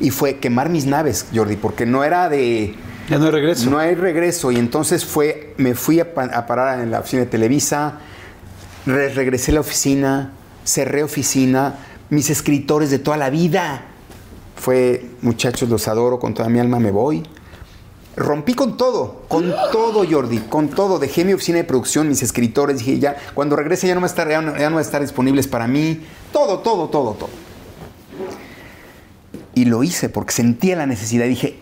Y 0.00 0.10
fue 0.10 0.38
quemar 0.38 0.68
mis 0.70 0.86
naves, 0.86 1.26
Jordi, 1.34 1.56
porque 1.56 1.86
no 1.86 2.04
era 2.04 2.28
de... 2.28 2.74
Ya 3.08 3.18
no 3.18 3.26
hay 3.26 3.30
regreso. 3.32 3.70
No 3.70 3.78
hay 3.78 3.94
regreso. 3.94 4.50
Y 4.50 4.56
entonces 4.56 5.04
fue, 5.04 5.54
me 5.58 5.74
fui 5.74 6.00
a, 6.00 6.14
pa- 6.14 6.24
a 6.32 6.46
parar 6.46 6.80
en 6.80 6.90
la 6.90 7.00
oficina 7.00 7.22
de 7.22 7.28
Televisa, 7.28 7.98
re- 8.86 9.10
regresé 9.10 9.50
a 9.50 9.54
la 9.54 9.60
oficina, 9.60 10.32
cerré 10.64 11.02
oficina, 11.02 11.74
mis 12.08 12.30
escritores 12.30 12.90
de 12.90 12.98
toda 12.98 13.16
la 13.16 13.28
vida. 13.30 13.82
Fue, 14.56 15.06
muchachos, 15.22 15.68
los 15.68 15.86
adoro, 15.88 16.18
con 16.18 16.34
toda 16.34 16.48
mi 16.48 16.60
alma 16.60 16.78
me 16.78 16.90
voy. 16.90 17.22
Rompí 18.16 18.54
con 18.54 18.76
todo, 18.76 19.22
con 19.28 19.54
todo, 19.70 20.04
Jordi, 20.08 20.38
con 20.38 20.68
todo. 20.68 20.98
Dejé 20.98 21.24
mi 21.24 21.32
oficina 21.32 21.58
de 21.58 21.64
producción, 21.64 22.08
mis 22.08 22.22
escritores, 22.22 22.78
dije, 22.78 22.98
ya, 22.98 23.16
cuando 23.34 23.56
regrese 23.56 23.86
ya 23.86 23.94
no 23.94 24.00
va 24.00 24.06
a 24.06 24.10
estar, 24.10 24.28
ya 24.28 24.40
no, 24.42 24.52
va 24.52 24.78
a 24.78 24.82
estar 24.82 25.00
disponibles 25.00 25.46
para 25.46 25.68
mí. 25.68 26.00
Todo, 26.32 26.58
todo, 26.58 26.88
todo, 26.88 27.14
todo. 27.14 27.30
Y 29.54 29.66
lo 29.66 29.84
hice 29.84 30.08
porque 30.08 30.32
sentía 30.32 30.76
la 30.76 30.86
necesidad. 30.86 31.26
Dije, 31.26 31.58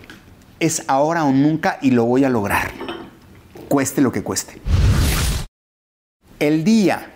es 0.59 0.85
ahora 0.87 1.25
o 1.25 1.33
nunca 1.33 1.79
y 1.83 1.91
lo 1.91 2.05
voy 2.05 2.25
a 2.25 2.31
lograr. 2.31 2.71
Cueste 3.69 4.01
lo 4.01 4.11
que 4.11 4.23
cueste. 4.23 4.61
El 6.39 6.65
día 6.65 7.13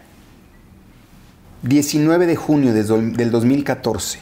19 1.63 2.27
de 2.27 2.37
junio 2.37 2.75
del 2.75 3.31
2014, 3.31 4.19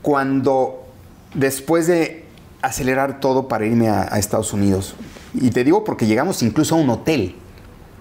cuando 0.00 0.86
después 1.34 1.86
de 1.86 2.21
acelerar 2.62 3.20
todo 3.20 3.48
para 3.48 3.66
irme 3.66 3.88
a, 3.88 4.04
Estados 4.18 4.52
Unidos, 4.52 4.94
y 5.34 5.50
te 5.50 5.64
digo 5.64 5.84
porque 5.84 6.06
llegamos 6.06 6.42
incluso 6.42 6.74
a 6.74 6.78
un 6.78 6.90
hotel, 6.90 7.36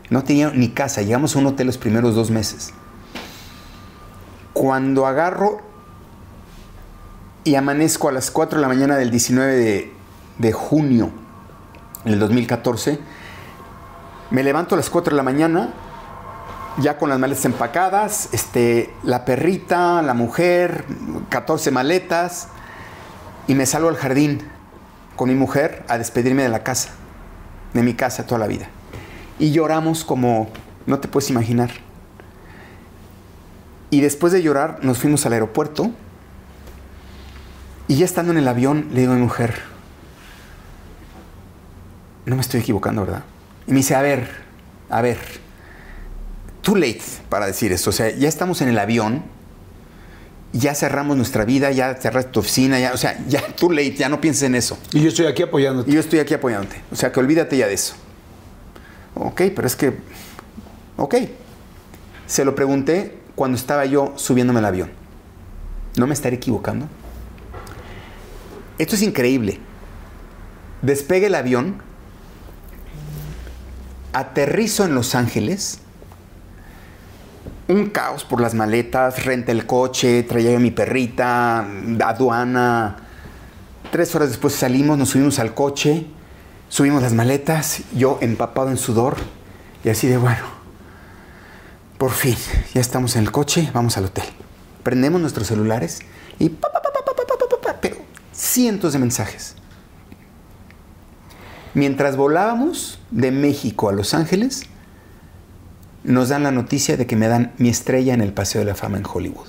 no 0.09 0.23
tenía 0.23 0.51
ni 0.51 0.69
casa, 0.69 1.01
llegamos 1.01 1.35
a 1.35 1.39
un 1.39 1.47
hotel 1.47 1.67
los 1.67 1.77
primeros 1.77 2.15
dos 2.15 2.31
meses. 2.31 2.73
Cuando 4.53 5.07
agarro 5.07 5.61
y 7.43 7.55
amanezco 7.55 8.09
a 8.09 8.11
las 8.11 8.29
4 8.29 8.57
de 8.57 8.61
la 8.61 8.67
mañana 8.67 8.97
del 8.97 9.09
19 9.09 9.53
de, 9.53 9.93
de 10.37 10.51
junio 10.51 11.11
del 12.03 12.19
2014. 12.19 12.99
Me 14.29 14.43
levanto 14.43 14.75
a 14.75 14.77
las 14.77 14.89
4 14.89 15.11
de 15.11 15.17
la 15.17 15.23
mañana, 15.23 15.69
ya 16.77 16.97
con 16.97 17.09
las 17.09 17.19
maletas 17.19 17.45
empacadas, 17.45 18.29
este, 18.31 18.93
la 19.03 19.25
perrita, 19.25 20.01
la 20.01 20.13
mujer, 20.13 20.85
14 21.29 21.71
maletas, 21.71 22.47
y 23.47 23.55
me 23.55 23.65
salgo 23.65 23.89
al 23.89 23.95
jardín 23.95 24.41
con 25.15 25.29
mi 25.29 25.35
mujer 25.35 25.83
a 25.87 25.97
despedirme 25.97 26.43
de 26.43 26.49
la 26.49 26.63
casa, 26.63 26.89
de 27.73 27.83
mi 27.83 27.93
casa 27.93 28.25
toda 28.25 28.39
la 28.39 28.47
vida. 28.47 28.67
Y 29.39 29.51
lloramos 29.51 30.03
como 30.03 30.49
no 30.85 30.99
te 30.99 31.07
puedes 31.07 31.29
imaginar. 31.29 31.71
Y 33.89 34.01
después 34.01 34.33
de 34.33 34.41
llorar 34.41 34.79
nos 34.83 34.99
fuimos 34.99 35.25
al 35.25 35.33
aeropuerto 35.33 35.91
y 37.87 37.97
ya 37.97 38.05
estando 38.05 38.31
en 38.31 38.37
el 38.37 38.47
avión, 38.47 38.87
le 38.93 39.01
digo 39.01 39.11
a 39.11 39.15
mi 39.15 39.21
mujer, 39.21 39.53
no 42.25 42.35
me 42.35 42.41
estoy 42.41 42.61
equivocando, 42.61 43.01
¿verdad? 43.01 43.23
Y 43.67 43.71
me 43.71 43.77
dice, 43.77 43.95
a 43.95 44.01
ver, 44.01 44.29
a 44.89 45.01
ver, 45.01 45.17
too 46.61 46.75
late 46.75 47.01
para 47.27 47.47
decir 47.47 47.73
esto. 47.73 47.89
O 47.89 47.93
sea, 47.93 48.09
ya 48.09 48.29
estamos 48.29 48.61
en 48.61 48.69
el 48.69 48.79
avión, 48.79 49.23
ya 50.53 50.75
cerramos 50.75 51.15
nuestra 51.17 51.45
vida, 51.45 51.71
ya 51.71 51.95
cerraste 51.95 52.31
tu 52.31 52.39
oficina, 52.41 52.79
ya, 52.79 52.93
o 52.93 52.97
sea, 52.97 53.17
ya 53.27 53.41
too 53.55 53.71
late, 53.71 53.95
ya 53.95 54.09
no 54.09 54.19
pienses 54.19 54.43
en 54.43 54.55
eso. 54.55 54.77
Y 54.93 55.01
yo 55.01 55.09
estoy 55.09 55.25
aquí 55.25 55.43
apoyándote. 55.43 55.89
Y 55.89 55.93
yo 55.93 55.99
estoy 55.99 56.19
aquí 56.19 56.33
apoyándote. 56.33 56.81
O 56.91 56.95
sea, 56.95 57.11
que 57.11 57.19
olvídate 57.19 57.57
ya 57.57 57.67
de 57.67 57.73
eso. 57.73 57.95
Ok, 59.15 59.41
pero 59.55 59.67
es 59.67 59.75
que, 59.75 59.93
ok. 60.97 61.15
Se 62.27 62.45
lo 62.45 62.55
pregunté 62.55 63.17
cuando 63.35 63.57
estaba 63.57 63.85
yo 63.85 64.13
subiéndome 64.15 64.59
al 64.59 64.65
avión. 64.65 64.91
¿No 65.97 66.07
me 66.07 66.13
estaré 66.13 66.37
equivocando? 66.37 66.87
Esto 68.77 68.95
es 68.95 69.01
increíble. 69.01 69.59
Despegue 70.81 71.27
el 71.27 71.35
avión, 71.35 71.81
aterrizo 74.13 74.85
en 74.85 74.95
Los 74.95 75.13
Ángeles, 75.13 75.79
un 77.67 77.89
caos 77.89 78.23
por 78.23 78.41
las 78.41 78.53
maletas, 78.53 79.25
renta 79.25 79.51
el 79.51 79.65
coche, 79.65 80.23
traía 80.23 80.51
yo 80.51 80.57
a 80.57 80.59
mi 80.59 80.71
perrita, 80.71 81.65
aduana. 82.03 82.97
Tres 83.91 84.13
horas 84.15 84.29
después 84.29 84.53
salimos, 84.53 84.97
nos 84.97 85.09
subimos 85.09 85.39
al 85.39 85.53
coche, 85.53 86.07
subimos 86.69 87.01
las 87.01 87.13
maletas, 87.13 87.81
yo 87.95 88.17
empapado 88.21 88.69
en 88.69 88.77
sudor 88.77 89.17
y 89.83 89.89
así 89.89 90.07
de 90.07 90.17
bueno. 90.17 90.61
Por 91.97 92.11
fin, 92.11 92.35
ya 92.73 92.81
estamos 92.81 93.15
en 93.15 93.23
el 93.23 93.31
coche, 93.31 93.69
vamos 93.73 93.97
al 93.97 94.05
hotel. 94.05 94.25
Prendemos 94.83 95.21
nuestros 95.21 95.47
celulares 95.47 95.99
y 96.39 96.49
pa, 96.49 96.71
pa, 96.71 96.81
pa, 96.81 96.91
pero 97.79 97.97
cientos 98.33 98.93
de 98.93 98.99
mensajes. 98.99 99.55
Mientras 101.73 102.17
volábamos 102.17 102.99
de 103.11 103.31
México 103.31 103.87
a 103.89 103.93
Los 103.93 104.13
Ángeles, 104.13 104.63
nos 106.03 106.29
dan 106.29 106.43
la 106.43 106.51
noticia 106.51 106.97
de 106.97 107.05
que 107.05 107.15
me 107.15 107.27
dan 107.27 107.53
mi 107.57 107.69
estrella 107.69 108.13
en 108.13 108.21
el 108.21 108.33
Paseo 108.33 108.61
de 108.61 108.65
la 108.65 108.75
Fama 108.75 108.97
en 108.97 109.05
Hollywood. 109.11 109.47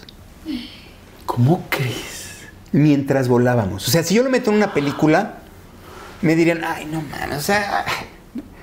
¿Cómo 1.27 1.65
crees? 1.71 2.43
Mientras 2.73 3.29
volábamos. 3.29 3.89
O 3.89 3.91
sea, 3.91 4.03
si 4.03 4.15
yo 4.15 4.23
lo 4.23 4.31
meto 4.31 4.51
en 4.51 4.57
una 4.57 4.75
película, 4.75 5.39
me 6.21 6.37
dirían, 6.37 6.63
ay, 6.65 6.87
no 6.87 7.03
mames, 7.03 7.39
o 7.39 7.43
sea, 7.43 7.85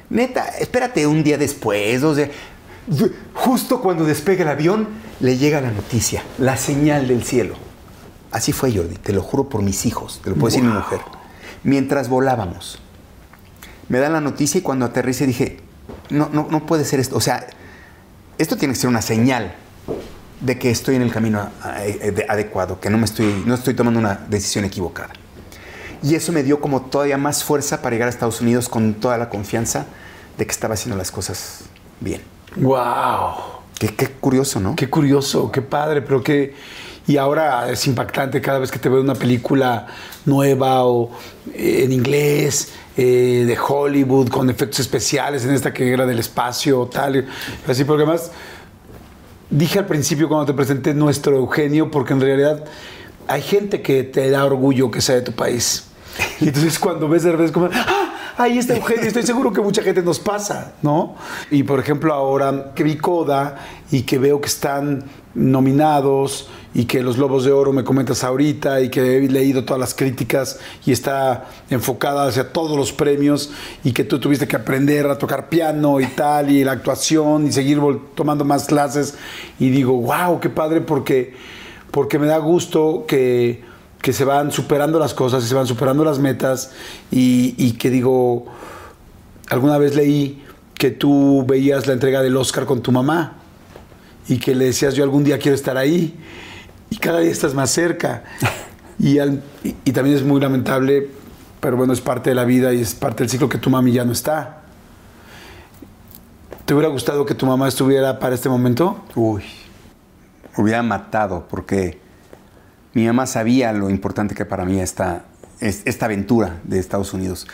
neta, 0.09 0.45
espérate 0.59 1.05
un 1.07 1.23
día 1.23 1.37
después, 1.37 2.03
o 2.03 2.15
sea, 2.15 2.29
justo 3.33 3.81
cuando 3.81 4.05
despegue 4.05 4.43
el 4.43 4.49
avión, 4.49 4.87
le 5.19 5.37
llega 5.37 5.61
la 5.61 5.71
noticia, 5.71 6.23
la 6.37 6.57
señal 6.57 7.07
del 7.07 7.23
cielo. 7.23 7.55
Así 8.31 8.53
fue, 8.53 8.71
Jordi, 8.75 8.95
te 8.95 9.13
lo 9.13 9.21
juro 9.21 9.49
por 9.49 9.61
mis 9.61 9.85
hijos, 9.85 10.21
te 10.23 10.29
lo 10.29 10.35
puedo 10.35 10.47
decir 10.47 10.63
mi 10.63 10.73
mujer. 10.73 10.99
Mientras 11.63 12.07
volábamos, 12.09 12.79
me 13.89 13.97
dan 13.97 14.13
la 14.13 14.21
noticia 14.21 14.59
y 14.59 14.61
cuando 14.61 14.85
aterrice 14.85 15.25
dije, 15.25 15.59
no, 16.09 16.29
no, 16.31 16.47
no 16.49 16.65
puede 16.65 16.85
ser 16.85 16.99
esto. 16.99 17.17
O 17.17 17.21
sea, 17.21 17.47
esto 18.39 18.55
tiene 18.57 18.73
que 18.73 18.79
ser 18.79 18.89
una 18.89 19.01
señal 19.01 19.53
de 20.39 20.57
que 20.57 20.71
estoy 20.71 20.95
en 20.95 21.01
el 21.01 21.11
camino 21.11 21.49
adecuado, 22.29 22.79
que 22.79 22.89
no 22.89 22.97
me 22.97 23.05
estoy, 23.05 23.43
no 23.45 23.53
estoy 23.53 23.73
tomando 23.73 23.99
una 23.99 24.25
decisión 24.29 24.63
equivocada. 24.63 25.09
Y 26.01 26.15
eso 26.15 26.31
me 26.31 26.41
dio 26.41 26.61
como 26.61 26.83
todavía 26.83 27.17
más 27.17 27.43
fuerza 27.43 27.81
para 27.81 27.95
llegar 27.95 28.07
a 28.07 28.09
Estados 28.09 28.39
Unidos 28.39 28.69
con 28.69 28.93
toda 28.93 29.17
la 29.17 29.27
confianza 29.29 29.85
de 30.37 30.45
que 30.45 30.51
estaba 30.51 30.75
haciendo 30.75 30.97
las 30.97 31.11
cosas 31.11 31.65
bien. 31.99 32.21
¡Wow! 32.55 33.59
Qué, 33.77 33.93
qué 33.93 34.07
curioso, 34.07 34.61
¿no? 34.61 34.73
Qué 34.77 34.89
curioso, 34.89 35.51
qué 35.51 35.61
padre, 35.61 36.01
pero 36.01 36.23
qué. 36.23 36.55
Y 37.07 37.17
ahora 37.17 37.69
es 37.69 37.85
impactante 37.87 38.39
cada 38.39 38.59
vez 38.59 38.71
que 38.71 38.79
te 38.79 38.87
veo 38.87 39.01
una 39.01 39.15
película 39.15 39.87
nueva 40.25 40.85
o 40.85 41.11
eh, 41.53 41.81
en 41.83 41.91
inglés, 41.91 42.69
eh, 43.01 43.45
de 43.45 43.57
Hollywood, 43.57 44.27
con 44.27 44.49
efectos 44.49 44.81
especiales, 44.81 45.45
en 45.45 45.51
esta 45.51 45.71
que 45.71 45.89
era 45.89 46.05
del 46.05 46.19
espacio, 46.19 46.85
tal. 46.87 47.25
Así, 47.65 47.85
porque 47.85 48.03
además 48.03 48.29
dije 49.49 49.79
al 49.79 49.85
principio 49.85 50.27
cuando 50.27 50.47
te 50.47 50.53
presenté 50.53 50.93
nuestro 50.93 51.37
Eugenio, 51.37 51.89
porque 51.91 52.11
en 52.11 52.19
realidad 52.19 52.65
hay 53.25 53.41
gente 53.41 53.81
que 53.81 54.03
te 54.03 54.29
da 54.29 54.43
orgullo 54.43 54.91
que 54.91 54.99
sea 54.99 55.15
de 55.15 55.21
tu 55.21 55.31
país. 55.31 55.85
Y 56.41 56.49
entonces 56.49 56.77
cuando 56.77 57.07
ves 57.07 57.23
de 57.23 57.31
repente 57.31 57.47
es 57.47 57.53
como, 57.53 57.69
¡ah! 57.71 57.98
Ahí 58.39 58.57
está 58.57 58.73
Eugenio, 58.73 59.03
estoy 59.03 59.23
seguro 59.23 59.51
que 59.51 59.59
mucha 59.59 59.81
gente 59.81 60.01
nos 60.01 60.17
pasa, 60.17 60.71
¿no? 60.81 61.17
Y 61.51 61.63
por 61.63 61.77
ejemplo 61.77 62.13
ahora 62.13 62.71
que 62.73 62.85
vi 62.85 62.95
Coda 62.95 63.57
y 63.91 64.03
que 64.03 64.17
veo 64.17 64.39
que 64.39 64.47
están 64.47 65.03
nominados 65.35 66.49
y 66.73 66.85
que 66.85 67.03
los 67.03 67.17
Lobos 67.17 67.43
de 67.43 67.51
Oro 67.51 67.73
me 67.73 67.83
comentas 67.83 68.23
ahorita 68.23 68.79
y 68.79 68.87
que 68.87 69.17
he 69.17 69.27
leído 69.27 69.65
todas 69.65 69.81
las 69.81 69.93
críticas 69.93 70.57
y 70.85 70.93
está 70.93 71.47
enfocada 71.69 72.27
hacia 72.27 72.53
todos 72.53 72.77
los 72.77 72.93
premios 72.93 73.51
y 73.83 73.91
que 73.91 74.05
tú 74.05 74.21
tuviste 74.21 74.47
que 74.47 74.55
aprender 74.55 75.05
a 75.07 75.17
tocar 75.17 75.49
piano 75.49 75.99
y 75.99 76.05
tal 76.05 76.49
y 76.49 76.63
la 76.63 76.71
actuación 76.71 77.45
y 77.45 77.51
seguir 77.51 77.81
tomando 78.15 78.45
más 78.45 78.67
clases 78.67 79.15
y 79.59 79.69
digo, 79.69 79.97
wow, 79.97 80.39
qué 80.39 80.49
padre 80.49 80.79
porque, 80.79 81.33
porque 81.91 82.17
me 82.17 82.27
da 82.27 82.37
gusto 82.37 83.03
que, 83.05 83.67
que 84.01 84.13
se 84.13 84.23
van 84.25 84.51
superando 84.51 84.97
las 84.99 85.13
cosas 85.13 85.43
y 85.43 85.47
se 85.47 85.55
van 85.55 85.67
superando 85.67 86.03
las 86.03 86.19
metas. 86.19 86.71
Y, 87.11 87.55
y 87.57 87.73
que 87.73 87.89
digo, 87.89 88.45
alguna 89.49 89.77
vez 89.77 89.95
leí 89.95 90.43
que 90.75 90.91
tú 90.91 91.45
veías 91.47 91.87
la 91.87 91.93
entrega 91.93 92.21
del 92.21 92.37
Oscar 92.37 92.65
con 92.65 92.81
tu 92.81 92.91
mamá 92.91 93.33
y 94.27 94.37
que 94.37 94.55
le 94.55 94.65
decías 94.65 94.93
yo 94.95 95.03
algún 95.03 95.23
día 95.23 95.37
quiero 95.39 95.55
estar 95.55 95.75
ahí 95.75 96.15
y 96.89 96.97
cada 96.97 97.19
día 97.19 97.31
estás 97.31 97.53
más 97.53 97.69
cerca. 97.71 98.23
Y, 99.01 99.17
al- 99.17 99.41
y- 99.63 99.75
y 99.85 99.91
también 99.93 100.17
es 100.17 100.23
muy 100.23 100.41
lamentable 100.41 101.07
pero 101.61 101.77
bueno 101.77 101.93
es 101.93 102.01
parte 102.01 102.31
de 102.31 102.35
la 102.35 102.43
vida 102.43 102.73
y 102.73 102.81
es 102.81 102.93
parte 102.93 103.23
del 103.23 103.29
ciclo 103.29 103.47
que 103.47 103.57
tu 103.57 103.69
mami 103.69 103.93
ya 103.93 104.03
no 104.03 104.11
está. 104.11 104.57
¿te 106.65 106.73
hubiera 106.73 106.89
gustado 106.89 107.25
que 107.25 107.33
tu 107.33 107.45
mamá 107.45 107.67
estuviera 107.69 108.19
para 108.19 108.35
este 108.35 108.49
momento? 108.49 108.99
Uy, 109.15 109.43
hubiera 110.57 110.83
matado 110.83 111.47
porque 111.49 111.99
mi 112.99 113.07
mamá 113.07 113.25
sabía 113.25 113.71
lo 113.73 113.89
importante 113.89 114.35
que 114.35 114.45
para 114.45 114.65
mí 114.65 114.79
esta, 114.79 115.25
es- 115.59 115.81
esta 115.85 116.05
aventura 116.05 116.59
de 116.63 116.79
Estados 116.79 117.13
Unidos. 117.13 117.47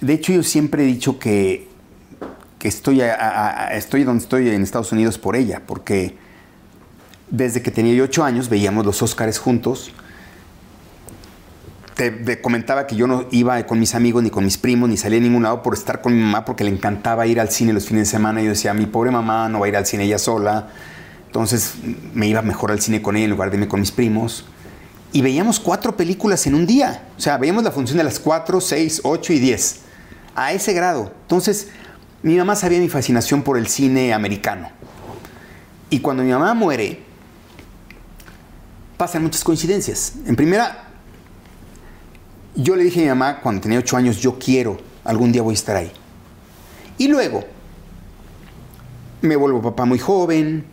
De 0.00 0.12
hecho, 0.14 0.32
yo 0.32 0.42
siempre 0.42 0.82
he 0.82 0.86
dicho 0.86 1.18
que, 1.18 1.68
estoy, 2.62 2.98
donde 4.04 4.22
estoy 4.22 4.48
en 4.48 4.62
Estados 4.62 4.92
Unidos 4.92 5.18
por 5.18 5.36
ella, 5.36 5.62
porque 5.66 6.16
desde 7.30 7.62
que 7.62 7.70
tenía 7.70 7.94
yo 7.94 8.04
ocho 8.04 8.24
años 8.24 8.48
veíamos 8.48 8.84
los 8.84 9.02
Óscares 9.02 9.38
juntos. 9.38 9.92
Te, 11.94 12.10
te 12.10 12.42
comentaba 12.42 12.86
que 12.86 12.94
yo 12.94 13.06
no 13.06 13.26
iba 13.30 13.64
con 13.66 13.80
mis 13.80 13.94
amigos 13.94 14.22
ni 14.22 14.28
con 14.28 14.44
mis 14.44 14.58
primos 14.58 14.88
ni 14.90 14.98
salía 14.98 15.18
a 15.18 15.22
ningún 15.22 15.44
lado 15.44 15.62
por 15.62 15.72
estar 15.72 16.02
con 16.02 16.14
mi 16.14 16.20
mamá 16.20 16.44
porque 16.44 16.62
le 16.62 16.70
encantaba 16.70 17.26
ir 17.26 17.40
al 17.40 17.48
cine 17.50 17.72
los 17.72 17.86
fines 17.86 18.08
de 18.08 18.10
semana. 18.10 18.42
Y 18.42 18.44
yo 18.44 18.50
decía, 18.50 18.74
mi 18.74 18.84
pobre 18.86 19.10
mamá 19.10 19.48
no 19.48 19.60
va 19.60 19.66
a 19.66 19.68
ir 19.70 19.76
al 19.76 19.86
cine 19.86 20.04
ella 20.04 20.18
sola. 20.18 20.68
Entonces 21.26 21.74
me 22.12 22.26
iba 22.28 22.42
mejor 22.42 22.70
al 22.70 22.80
cine 22.80 23.00
con 23.00 23.16
ella 23.16 23.24
en 23.24 23.30
lugar 23.30 23.50
de 23.50 23.56
irme 23.56 23.68
con 23.68 23.80
mis 23.80 23.92
primos. 23.92 24.44
Y 25.16 25.22
veíamos 25.22 25.58
cuatro 25.58 25.96
películas 25.96 26.46
en 26.46 26.54
un 26.54 26.66
día. 26.66 27.02
O 27.16 27.20
sea, 27.22 27.38
veíamos 27.38 27.64
la 27.64 27.70
función 27.70 27.96
de 27.96 28.04
las 28.04 28.20
cuatro, 28.20 28.60
seis, 28.60 29.00
ocho 29.02 29.32
y 29.32 29.38
diez. 29.38 29.76
A 30.34 30.52
ese 30.52 30.74
grado. 30.74 31.10
Entonces, 31.22 31.68
mi 32.22 32.36
mamá 32.36 32.54
sabía 32.54 32.78
mi 32.80 32.90
fascinación 32.90 33.40
por 33.40 33.56
el 33.56 33.66
cine 33.66 34.12
americano. 34.12 34.68
Y 35.88 36.00
cuando 36.00 36.22
mi 36.22 36.32
mamá 36.32 36.52
muere, 36.52 37.00
pasan 38.98 39.22
muchas 39.22 39.42
coincidencias. 39.42 40.12
En 40.26 40.36
primera, 40.36 40.84
yo 42.54 42.76
le 42.76 42.84
dije 42.84 43.00
a 43.00 43.02
mi 43.04 43.08
mamá 43.08 43.40
cuando 43.40 43.62
tenía 43.62 43.78
ocho 43.78 43.96
años, 43.96 44.18
yo 44.18 44.38
quiero, 44.38 44.78
algún 45.02 45.32
día 45.32 45.40
voy 45.40 45.54
a 45.54 45.54
estar 45.54 45.76
ahí. 45.76 45.92
Y 46.98 47.08
luego, 47.08 47.42
me 49.22 49.34
vuelvo 49.34 49.62
papá 49.62 49.86
muy 49.86 49.98
joven, 49.98 50.66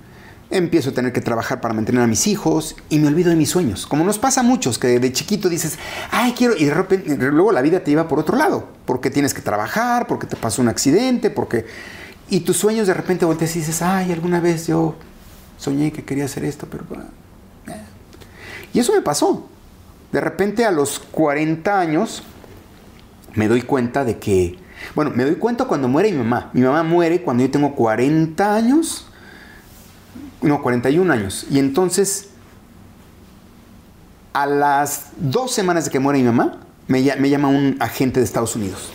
empiezo 0.54 0.92
a 0.92 0.94
tener 0.94 1.12
que 1.12 1.22
trabajar 1.22 1.62
para 1.62 1.74
mantener 1.74 2.02
a 2.02 2.08
mis 2.08 2.28
hijos 2.28 2.76
y 2.90 3.00
me 3.00 3.08
olvido 3.08 3.30
de 3.30 3.36
mis 3.36 3.50
sueños. 3.50 3.86
Como 3.88 4.04
nos 4.04 4.20
pasa 4.20 4.42
a 4.42 4.44
muchos, 4.44 4.78
que 4.78 5.00
de 5.00 5.12
chiquito 5.12 5.50
dices, 5.50 5.78
ay, 6.12 6.34
quiero, 6.38 6.56
y 6.56 6.66
de 6.66 6.74
repente, 6.74 7.16
luego 7.32 7.52
la 7.52 7.62
vida 7.62 7.84
te 7.84 7.92
lleva 7.92 8.08
por 8.08 8.20
otro 8.20 8.38
lado, 8.38 8.68
porque 8.86 9.10
tienes 9.10 9.34
que 9.34 9.42
trabajar, 9.42 10.08
porque 10.08 10.28
te 10.28 10.36
pasó 10.36 10.62
un 10.62 10.70
accidente, 10.70 11.30
porque... 11.30 11.66
Y 12.30 12.42
tus 12.42 12.58
sueños 12.58 12.88
de 12.88 12.94
repente 12.94 13.26
volteas 13.26 13.56
y 13.56 13.60
dices, 13.60 13.82
ay, 13.82 14.12
alguna 14.12 14.40
vez 14.40 14.68
yo 14.68 14.96
soñé 15.58 15.92
que 15.92 16.04
quería 16.04 16.26
hacer 16.26 16.46
esto, 16.46 16.68
pero... 16.70 16.86
eh". 17.68 17.82
Y 18.74 18.80
eso 18.80 18.94
me 18.94 19.02
pasó. 19.02 19.48
De 20.12 20.22
repente 20.22 20.66
a 20.66 20.72
los 20.72 21.00
40 21.00 21.80
años 21.80 22.24
me 23.36 23.48
doy 23.48 23.62
cuenta 23.64 24.06
de 24.06 24.20
que, 24.20 24.58
bueno, 24.96 25.12
me 25.14 25.24
doy 25.26 25.36
cuenta 25.36 25.66
cuando 25.66 25.88
muere 25.88 26.12
mi 26.12 26.20
mamá. 26.20 26.50
Mi 26.54 26.62
mamá 26.62 26.84
muere 26.84 27.22
cuando 27.22 27.44
yo 27.44 27.52
tengo 27.52 27.76
40 27.76 28.56
años, 28.56 29.08
no, 30.44 30.62
41 30.62 31.12
años. 31.12 31.46
Y 31.50 31.60
entonces, 31.60 32.30
a 34.34 34.46
las 34.46 35.08
dos 35.18 35.52
semanas 35.52 35.86
de 35.86 35.92
que 35.92 36.00
muere 36.00 36.20
mi 36.20 36.26
mamá, 36.26 36.58
me, 36.88 37.02
lla- 37.04 37.18
me 37.18 37.30
llama 37.30 37.48
un 37.50 37.78
agente 37.80 38.20
de 38.20 38.26
Estados 38.26 38.56
Unidos. 38.56 38.92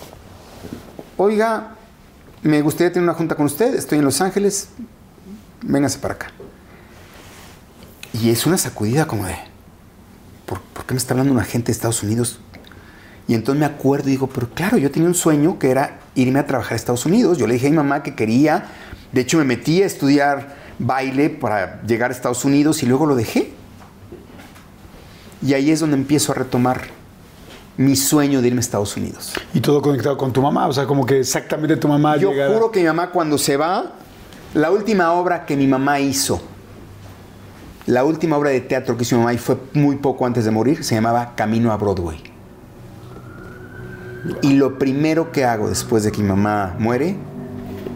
Oiga, 1.16 1.74
me 2.42 2.60
gustaría 2.62 2.92
tener 2.92 3.08
una 3.08 3.16
junta 3.16 3.34
con 3.34 3.46
usted, 3.46 3.74
estoy 3.74 3.98
en 3.98 4.04
Los 4.04 4.20
Ángeles, 4.20 4.68
véngase 5.62 5.98
para 5.98 6.14
acá. 6.14 6.26
Y 8.12 8.30
es 8.30 8.46
una 8.46 8.58
sacudida 8.58 9.06
como 9.06 9.26
de, 9.26 9.36
¿por, 10.46 10.60
qué 10.86 10.94
me 10.94 10.98
está 10.98 11.14
hablando 11.14 11.32
un 11.32 11.40
agente 11.40 11.66
de 11.66 11.72
Estados 11.72 12.02
Unidos? 12.02 12.40
Y 13.26 13.34
entonces 13.34 13.60
me 13.60 13.66
acuerdo 13.66 14.08
y 14.08 14.12
digo, 14.12 14.26
pero 14.28 14.48
claro, 14.50 14.78
yo 14.78 14.90
tenía 14.90 15.08
un 15.08 15.14
sueño 15.14 15.58
que 15.58 15.70
era 15.70 15.98
irme 16.14 16.38
a 16.38 16.46
trabajar 16.46 16.72
a 16.72 16.76
Estados 16.76 17.04
Unidos. 17.04 17.36
Yo 17.38 17.46
le 17.46 17.54
dije 17.54 17.66
a 17.66 17.70
mi 17.70 17.76
mamá 17.76 18.02
que 18.02 18.14
quería, 18.14 18.64
de 19.12 19.20
hecho 19.20 19.36
me 19.38 19.44
metí 19.44 19.82
a 19.82 19.86
estudiar 19.86 20.56
baile 20.78 21.30
para 21.30 21.82
llegar 21.82 22.10
a 22.10 22.14
Estados 22.14 22.44
Unidos 22.44 22.82
y 22.82 22.86
luego 22.86 23.06
lo 23.06 23.14
dejé. 23.16 23.52
Y 25.42 25.54
ahí 25.54 25.70
es 25.70 25.80
donde 25.80 25.96
empiezo 25.96 26.32
a 26.32 26.34
retomar 26.34 26.82
mi 27.76 27.94
sueño 27.94 28.42
de 28.42 28.48
irme 28.48 28.58
a 28.58 28.60
Estados 28.60 28.96
Unidos. 28.96 29.34
Y 29.54 29.60
todo 29.60 29.80
conectado 29.80 30.16
con 30.16 30.32
tu 30.32 30.42
mamá, 30.42 30.66
o 30.66 30.72
sea, 30.72 30.84
como 30.86 31.06
que 31.06 31.20
exactamente 31.20 31.76
tu 31.76 31.86
mamá 31.86 32.16
Yo 32.16 32.30
llegara- 32.30 32.52
juro 32.52 32.70
que 32.72 32.80
mi 32.80 32.86
mamá 32.86 33.10
cuando 33.10 33.38
se 33.38 33.56
va, 33.56 33.92
la 34.54 34.70
última 34.72 35.12
obra 35.12 35.46
que 35.46 35.56
mi 35.56 35.68
mamá 35.68 36.00
hizo, 36.00 36.40
la 37.86 38.02
última 38.04 38.36
obra 38.36 38.50
de 38.50 38.60
teatro 38.60 38.96
que 38.96 39.04
hizo 39.04 39.14
mi 39.14 39.20
mamá 39.20 39.32
y 39.34 39.38
fue 39.38 39.56
muy 39.74 39.96
poco 39.96 40.26
antes 40.26 40.44
de 40.44 40.50
morir, 40.50 40.82
se 40.82 40.96
llamaba 40.96 41.34
Camino 41.36 41.70
a 41.72 41.76
Broadway. 41.76 42.20
Y 44.42 44.54
lo 44.54 44.78
primero 44.78 45.30
que 45.30 45.44
hago 45.44 45.68
después 45.68 46.02
de 46.02 46.10
que 46.12 46.20
mi 46.20 46.28
mamá 46.28 46.74
muere 46.80 47.16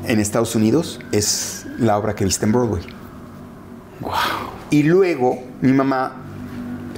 en 0.07 0.21
Estados 0.21 0.55
Unidos 0.55 1.01
es 1.11 1.62
la 1.83 1.99
obra 1.99 2.15
que 2.15 2.25
viste 2.25 2.45
en 2.47 2.53
Broadway. 2.53 2.83
Y 4.71 4.83
luego 4.85 5.39
mi 5.61 5.73
mamá, 5.73 6.17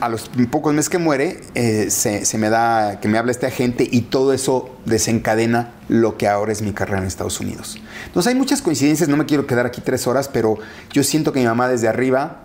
a 0.01 0.09
los 0.09 0.31
pocos 0.51 0.73
meses 0.73 0.89
que 0.89 0.98
muere, 0.98 1.40
eh, 1.55 1.90
se, 1.90 2.24
se 2.24 2.39
me 2.39 2.48
da 2.51 3.01
que 3.01 3.09
me 3.09 3.19
habla 3.19 3.32
este 3.32 3.47
agente 3.47 3.86
y 3.90 4.02
todo 4.02 4.32
eso 4.32 4.70
desencadena 4.85 5.73
lo 5.89 6.16
que 6.16 6.28
ahora 6.28 6.52
es 6.52 6.62
mi 6.62 6.73
carrera 6.73 6.98
en 7.01 7.06
Estados 7.06 7.40
Unidos. 7.40 7.78
Entonces 8.06 8.32
hay 8.32 8.39
muchas 8.39 8.62
coincidencias, 8.62 9.09
no 9.09 9.16
me 9.16 9.27
quiero 9.27 9.47
quedar 9.47 9.66
aquí 9.66 9.81
tres 9.81 10.06
horas, 10.06 10.28
pero 10.28 10.59
yo 10.93 11.02
siento 11.02 11.32
que 11.32 11.40
mi 11.40 11.47
mamá 11.47 11.69
desde 11.69 11.89
arriba 11.89 12.43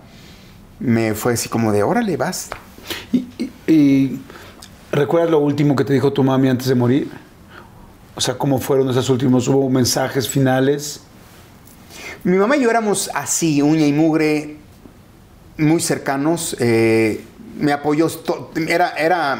me 0.79 1.13
fue 1.13 1.33
así 1.33 1.47
como 1.49 1.71
de, 1.71 1.83
órale, 1.83 2.17
vas. 2.17 2.49
Y, 3.11 3.27
y- 3.37 3.51
y, 3.71 4.21
¿Recuerdas 4.91 5.29
lo 5.29 5.37
último 5.39 5.75
que 5.75 5.83
te 5.83 5.93
dijo 5.93 6.11
tu 6.11 6.23
mami 6.23 6.49
antes 6.49 6.67
de 6.67 6.73
morir? 6.73 7.11
O 8.15 8.21
sea, 8.21 8.35
¿cómo 8.37 8.59
fueron 8.59 8.89
esos 8.89 9.07
últimos? 9.11 9.47
¿Hubo 9.47 9.69
mensajes 9.69 10.27
finales? 10.27 11.01
Mi 12.23 12.37
mamá 12.37 12.57
y 12.57 12.61
yo 12.61 12.69
éramos 12.69 13.09
así, 13.13 13.61
uña 13.61 13.85
y 13.85 13.93
mugre, 13.93 14.57
muy 15.57 15.81
cercanos. 15.81 16.55
eh, 16.59 17.23
me 17.57 17.73
apoyó, 17.73 18.07
era, 18.67 18.93
era, 18.97 19.37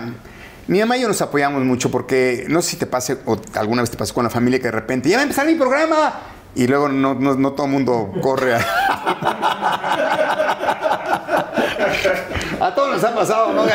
mi 0.68 0.80
mamá 0.80 0.98
y 0.98 1.02
yo 1.02 1.08
nos 1.08 1.22
apoyamos 1.22 1.64
mucho 1.64 1.90
porque 1.90 2.46
no 2.50 2.62
sé 2.62 2.72
si 2.72 2.78
te 2.78 2.86
pase 2.86 3.18
o 3.26 3.38
alguna 3.56 3.82
vez 3.82 3.92
te 3.92 3.98
pasó 3.98 4.14
con 4.14 4.24
la 4.24 4.30
familia 4.30 4.60
que 4.60 4.66
de 4.66 4.72
repente 4.72 5.10
ya 5.10 5.18
va 5.18 5.22
a 5.22 5.24
empezar 5.24 5.46
mi 5.46 5.56
programa 5.56 6.14
y 6.56 6.68
luego 6.68 6.90
no, 6.90 7.52
todo 7.54 7.66
el 7.66 7.72
mundo 7.72 8.12
corre. 8.22 8.56
A, 8.56 8.60
a 12.62 12.76
todos 12.76 12.92
nos 12.92 13.04
ha 13.04 13.16
pasado, 13.16 13.54
¿no? 13.54 13.66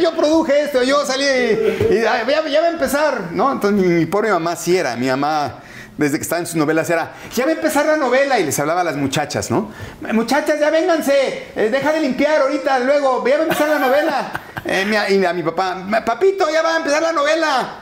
Yo 0.00 0.16
produje 0.16 0.64
esto, 0.64 0.82
yo 0.82 1.04
salí 1.04 1.24
y, 1.24 1.94
y, 1.94 2.00
ya, 2.02 2.26
ya 2.26 2.60
va 2.60 2.66
a 2.66 2.70
empezar, 2.70 3.28
¿no? 3.32 3.52
Entonces 3.52 3.84
mi 3.84 4.06
pobre 4.06 4.30
mamá 4.30 4.56
sí 4.56 4.76
era, 4.76 4.96
mi 4.96 5.08
mamá 5.08 5.54
desde 5.98 6.16
que 6.16 6.22
estaba 6.22 6.40
en 6.40 6.46
sus 6.46 6.56
novelas 6.56 6.88
era, 6.88 7.12
ya 7.34 7.44
va 7.44 7.50
a 7.50 7.54
empezar 7.54 7.84
la 7.84 7.96
novela 7.96 8.38
y 8.38 8.44
les 8.44 8.58
hablaba 8.58 8.80
a 8.80 8.84
las 8.84 8.96
muchachas, 8.96 9.50
¿no? 9.50 9.70
Muchachas, 10.12 10.58
ya 10.58 10.70
vénganse, 10.70 11.48
eh, 11.54 11.68
deja 11.70 11.92
de 11.92 12.00
limpiar 12.00 12.40
ahorita, 12.40 12.78
luego, 12.78 13.26
ya 13.26 13.34
va 13.36 13.40
a 13.40 13.42
empezar 13.44 13.68
la 13.68 13.78
novela. 13.78 14.32
Eh, 14.64 14.86
y 15.10 15.24
a 15.24 15.32
mi 15.32 15.42
papá, 15.42 15.86
papito, 16.04 16.50
ya 16.52 16.60
va 16.62 16.74
a 16.74 16.76
empezar 16.78 17.00
la 17.00 17.12
novela. 17.12 17.78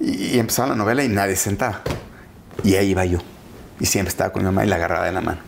Y, 0.00 0.36
y 0.36 0.38
empezaba 0.38 0.68
la 0.68 0.74
novela 0.76 1.02
y 1.04 1.08
nadie 1.08 1.36
se 1.36 1.42
sentaba. 1.42 1.82
Y 2.62 2.74
ahí 2.76 2.90
iba 2.90 3.04
yo. 3.04 3.18
Y 3.80 3.84
siempre 3.86 4.10
estaba 4.10 4.32
con 4.32 4.40
mi 4.42 4.46
mamá 4.46 4.64
y 4.64 4.68
la 4.68 4.76
agarraba 4.76 5.04
de 5.04 5.12
la 5.12 5.20
mano. 5.20 5.40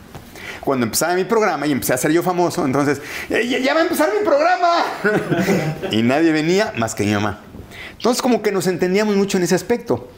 Cuando 0.61 0.85
empezaba 0.85 1.15
mi 1.15 1.25
programa 1.25 1.67
y 1.67 1.73
empecé 1.73 1.95
a 1.95 1.97
ser 1.97 2.11
yo 2.11 2.23
famoso, 2.23 2.67
entonces, 2.67 3.01
"Eh, 3.31 3.47
ya, 3.49 3.59
ya 3.59 3.73
va 3.73 3.81
a 3.81 3.83
empezar 3.85 4.11
mi 4.19 4.23
programa. 4.27 4.85
y 5.91 6.03
nadie 6.03 6.33
venía 6.33 6.75
más 6.77 6.95
que 6.95 7.05
mi 7.05 7.13
mamá. 7.15 7.41
Entonces, 7.93 8.21
como 8.21 8.43
que 8.43 8.53
nos 8.53 8.67
entendíamos 8.67 9.17
mucho 9.17 9.39
en 9.39 9.45
ese 9.45 9.55
aspecto. 9.55 10.11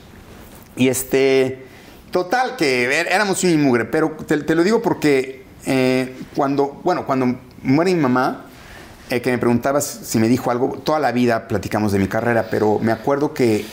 Y 0.75 0.89
este, 0.89 1.67
total, 2.11 2.57
que 2.57 2.85
er- 2.89 3.09
éramos 3.11 3.43
un 3.45 3.63
mugre, 3.63 3.85
pero 3.85 4.11
te, 4.27 4.55
lo 4.55 4.63
digo 4.65 4.83
porque 4.83 5.45
eh, 5.67 6.17
cuando, 6.35 6.81
bueno, 6.85 7.07
cuando 7.07 7.39
muere 7.63 7.95
mi 7.95 8.01
mamá, 8.01 8.47
eh, 9.11 9.21
que 9.21 9.31
me 9.31 9.39
preguntabas 9.39 9.85
si 9.85 10.19
me 10.19 10.29
dijo 10.29 10.51
algo, 10.51 10.79
toda 10.85 10.99
la 10.99 11.13
vida 11.13 11.49
platicamos 11.49 11.93
de 11.93 11.99
mi 11.99 12.09
carrera, 12.09 12.49
pero 12.51 12.79
me 12.79 12.93
acuerdo 12.93 13.35
que 13.35 13.65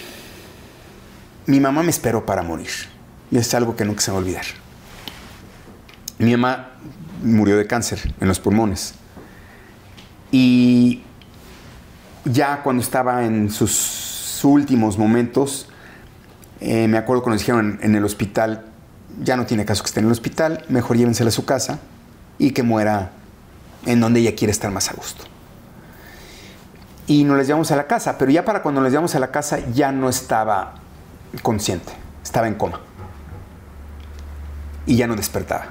mi 1.46 1.60
mamá 1.60 1.84
me 1.84 1.90
esperó 1.92 2.26
para 2.26 2.42
morir. 2.44 2.70
Y 3.32 3.38
es 3.38 3.54
algo 3.54 3.76
que 3.76 3.86
nunca 3.86 4.02
se 4.02 4.12
va 4.12 4.18
a 4.18 4.22
olvidar. 4.22 4.46
Mi 6.18 6.32
mamá 6.36 6.72
murió 7.24 7.58
de 7.58 7.68
cáncer 7.68 8.14
en 8.20 8.28
los 8.28 8.40
pulmones. 8.40 8.94
Y 10.32 11.04
ya 12.26 12.62
cuando 12.64 12.82
estaba 12.82 13.26
en 13.26 13.50
sus 13.52 14.40
últimos 14.44 14.98
momentos, 14.98 15.68
eh, 16.60 16.88
me 16.88 16.98
acuerdo 16.98 17.24
cuando 17.24 17.36
nos 17.36 17.42
dijeron 17.42 17.80
en, 17.82 17.90
en 17.92 17.96
el 17.96 18.06
hospital, 18.06 18.66
ya 19.22 19.38
no 19.38 19.46
tiene 19.46 19.66
caso 19.66 19.84
que 19.84 19.88
esté 19.88 20.00
en 20.00 20.08
el 20.08 20.12
hospital, 20.12 20.66
mejor 20.70 20.98
llévensela 20.98 21.30
a 21.30 21.32
su 21.32 21.46
casa 21.46 21.80
y 22.38 22.52
que 22.52 22.64
muera 22.64 23.12
en 23.86 24.00
donde 24.00 24.20
ella 24.20 24.36
quiere 24.36 24.52
estar 24.52 24.72
más 24.72 24.90
a 24.90 24.94
gusto. 24.94 25.24
Y 27.08 27.24
nos 27.24 27.38
las 27.38 27.48
llevamos 27.48 27.72
a 27.72 27.76
la 27.78 27.88
casa, 27.88 28.18
pero 28.18 28.32
ya 28.32 28.44
para 28.44 28.62
cuando 28.62 28.82
nos 28.82 28.92
llevamos 28.92 29.16
a 29.16 29.20
la 29.20 29.32
casa 29.32 29.60
ya 29.74 29.92
no 29.92 30.10
estaba 30.10 30.76
consciente, 31.42 31.94
estaba 32.24 32.48
en 32.48 32.56
coma. 32.56 32.82
Y 34.86 34.98
ya 34.98 35.08
no 35.08 35.16
despertaba. 35.16 35.68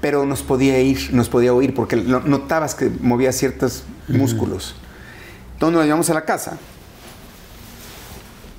Pero 0.00 0.24
nos 0.24 0.42
podía 0.42 0.80
ir, 0.80 1.12
nos 1.12 1.28
podía 1.28 1.52
oír 1.52 1.74
porque 1.74 1.96
notabas 1.96 2.74
que 2.74 2.90
movía 3.00 3.32
ciertos 3.32 3.84
músculos. 4.08 4.74
Entonces 5.54 5.76
nos 5.76 5.84
llevamos 5.84 6.10
a 6.10 6.14
la 6.14 6.24
casa. 6.24 6.58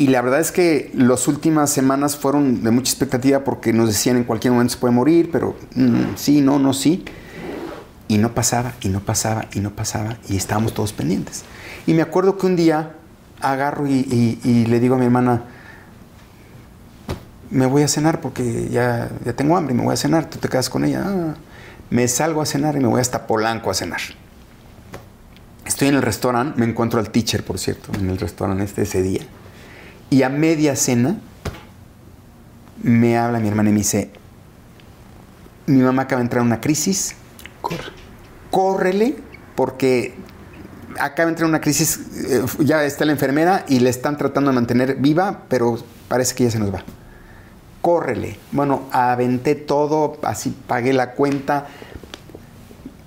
Y 0.04 0.08
la 0.08 0.22
verdad 0.22 0.42
es 0.42 0.52
que 0.52 0.92
las 0.96 1.30
últimas 1.30 1.70
semanas 1.70 2.18
fueron 2.18 2.62
de 2.62 2.72
mucha 2.72 2.92
expectativa 2.92 3.46
porque 3.46 3.72
nos 3.72 3.88
decían 3.88 4.18
en 4.18 4.26
cualquier 4.26 4.52
momento 4.52 4.74
se 4.74 4.80
puede 4.82 4.94
morir, 4.94 5.30
pero 5.32 5.56
mm, 5.76 6.16
sí, 6.18 6.42
no, 6.42 6.60
no, 6.60 6.74
sí. 6.74 7.06
Y 8.10 8.18
no 8.18 8.34
pasaba, 8.34 8.74
y 8.82 8.90
no 8.90 9.00
pasaba, 9.00 9.46
y 9.54 9.62
no 9.62 9.74
pasaba, 9.74 10.18
y 10.28 10.36
estábamos 10.36 10.74
todos 10.74 10.92
pendientes. 10.92 11.46
Y 11.88 11.94
me 11.94 12.02
acuerdo 12.02 12.38
que 12.38 12.46
un 12.48 12.58
día 12.58 12.98
agarro 13.40 13.88
y, 13.88 14.66
le 14.68 14.80
digo 14.82 14.96
a 14.96 14.98
mi 14.98 15.06
hermana, 15.06 15.44
me 17.50 17.66
voy 17.66 17.84
a 17.84 17.88
cenar 17.88 18.20
porque 18.20 18.68
ya, 18.70 19.10
ya 19.24 19.32
tengo 19.32 19.56
hambre, 19.56 19.74
me 19.74 19.84
voy 19.84 19.94
a 19.94 19.96
cenar, 19.96 20.30
tú 20.30 20.38
te 20.38 20.50
quedas 20.50 20.70
con 20.70 20.84
ella. 20.84 21.02
"Ah". 21.06 21.36
me 21.92 22.10
salgo 22.10 22.42
a 22.42 22.46
cenar 22.46 22.76
y 22.76 22.80
me 22.82 22.88
voy 22.88 23.00
hasta 23.00 23.26
Polanco 23.26 23.72
a 23.72 23.74
cenar. 23.74 24.02
Estoy 25.64 25.88
en 25.88 25.96
el 25.96 26.02
restaurante, 26.02 26.60
me 26.60 26.66
encuentro 26.66 27.00
al 27.00 27.10
teacher, 27.10 27.46
por 27.46 27.58
cierto, 27.58 27.98
en 27.98 28.10
el 28.10 28.18
restaurante 28.18 28.66
este 28.66 28.82
ese 28.82 29.02
día. 29.02 29.22
Y 30.14 30.22
a 30.22 30.30
media 30.30 30.76
cena 30.76 31.18
me 32.84 33.18
habla 33.18 33.40
mi 33.40 33.48
hermana 33.48 33.72
y 33.72 33.74
me 33.74 33.80
dice, 33.80 34.12
mi 35.66 35.82
mamá 35.82 36.04
acaba 36.04 36.20
de 36.20 36.26
entrar 36.26 36.42
en 36.42 36.46
una 36.50 36.62
crisis, 36.62 37.16
Corre. 37.64 37.86
córrele 38.52 39.16
porque 39.56 40.14
acaba 41.00 41.26
de 41.26 41.30
entrar 41.32 41.48
en 41.48 41.50
una 41.50 41.62
crisis, 41.62 42.00
eh, 42.30 42.46
ya 42.60 42.84
está 42.84 43.06
la 43.06 43.14
enfermera 43.14 43.66
y 43.68 43.80
le 43.80 43.90
están 43.90 44.16
tratando 44.16 44.52
de 44.52 44.56
mantener 44.56 44.98
viva, 44.98 45.46
pero 45.50 45.80
parece 46.08 46.36
que 46.36 46.44
ya 46.44 46.52
se 46.52 46.60
nos 46.60 46.72
va. 46.72 46.84
Córrele. 47.82 48.38
Bueno, 48.52 48.84
aventé 48.92 49.56
todo, 49.56 50.20
así 50.22 50.56
pagué 50.68 50.94
la 50.94 51.14
cuenta 51.14 51.66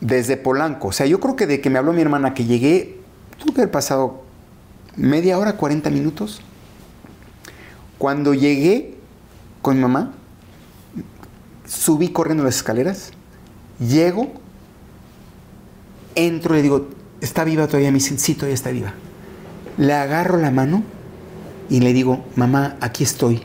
desde 0.00 0.36
Polanco. 0.36 0.88
O 0.88 0.92
sea, 0.92 1.06
yo 1.06 1.20
creo 1.20 1.36
que 1.36 1.46
de 1.46 1.60
que 1.60 1.70
me 1.70 1.78
habló 1.78 1.92
mi 1.92 2.02
hermana 2.02 2.34
que 2.34 2.46
llegué, 2.46 2.98
tuvo 3.38 3.54
que 3.54 3.60
haber 3.60 3.70
pasado 3.70 4.24
media 4.96 5.38
hora, 5.38 5.52
40 5.52 5.88
minutos. 5.90 6.42
Cuando 7.98 8.34
llegué 8.34 8.94
con 9.62 9.76
mi 9.76 9.82
mamá, 9.82 10.12
subí 11.66 12.08
corriendo 12.08 12.44
las 12.44 12.56
escaleras, 12.56 13.10
llego, 13.78 14.32
entro 16.14 16.54
y 16.54 16.58
le 16.58 16.62
digo, 16.62 16.88
¿está 17.20 17.44
viva 17.44 17.66
todavía? 17.66 17.90
Me 17.90 17.98
dicen, 17.98 18.18
sí, 18.18 18.34
todavía 18.34 18.54
está 18.54 18.70
viva. 18.70 18.92
Le 19.78 19.92
agarro 19.92 20.38
la 20.38 20.50
mano 20.50 20.82
y 21.68 21.80
le 21.80 21.92
digo, 21.92 22.24
mamá, 22.36 22.76
aquí 22.80 23.04
estoy. 23.04 23.42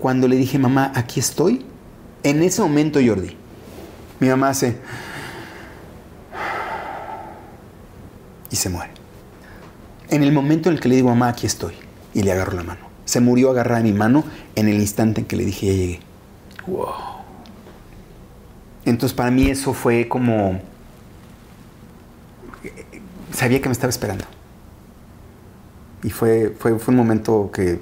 Cuando 0.00 0.28
le 0.28 0.36
dije, 0.36 0.58
mamá, 0.58 0.92
aquí 0.94 1.20
estoy, 1.20 1.64
en 2.22 2.42
ese 2.42 2.62
momento, 2.62 3.00
Jordi, 3.04 3.36
mi 4.20 4.28
mamá 4.28 4.48
hace... 4.48 4.78
Y 8.50 8.56
se 8.56 8.68
muere. 8.68 8.92
En 10.10 10.22
el 10.22 10.32
momento 10.32 10.68
en 10.68 10.76
el 10.76 10.80
que 10.80 10.88
le 10.88 10.96
digo, 10.96 11.08
mamá, 11.08 11.28
aquí 11.28 11.46
estoy, 11.46 11.74
y 12.12 12.22
le 12.22 12.32
agarro 12.32 12.52
la 12.52 12.62
mano. 12.62 12.83
Se 13.04 13.20
murió 13.20 13.50
agarrada 13.50 13.82
de 13.82 13.84
mi 13.84 13.92
mano 13.92 14.24
en 14.54 14.68
el 14.68 14.76
instante 14.76 15.22
en 15.22 15.26
que 15.26 15.36
le 15.36 15.44
dije, 15.44 15.66
ya 15.66 15.72
llegué. 15.72 16.00
Wow. 16.66 16.88
Entonces 18.84 19.14
para 19.14 19.30
mí 19.30 19.48
eso 19.48 19.72
fue 19.72 20.08
como... 20.08 20.60
Sabía 23.32 23.60
que 23.60 23.68
me 23.68 23.72
estaba 23.72 23.90
esperando. 23.90 24.24
Y 26.02 26.10
fue, 26.10 26.54
fue, 26.58 26.78
fue 26.78 26.92
un 26.92 26.98
momento 26.98 27.50
que 27.52 27.80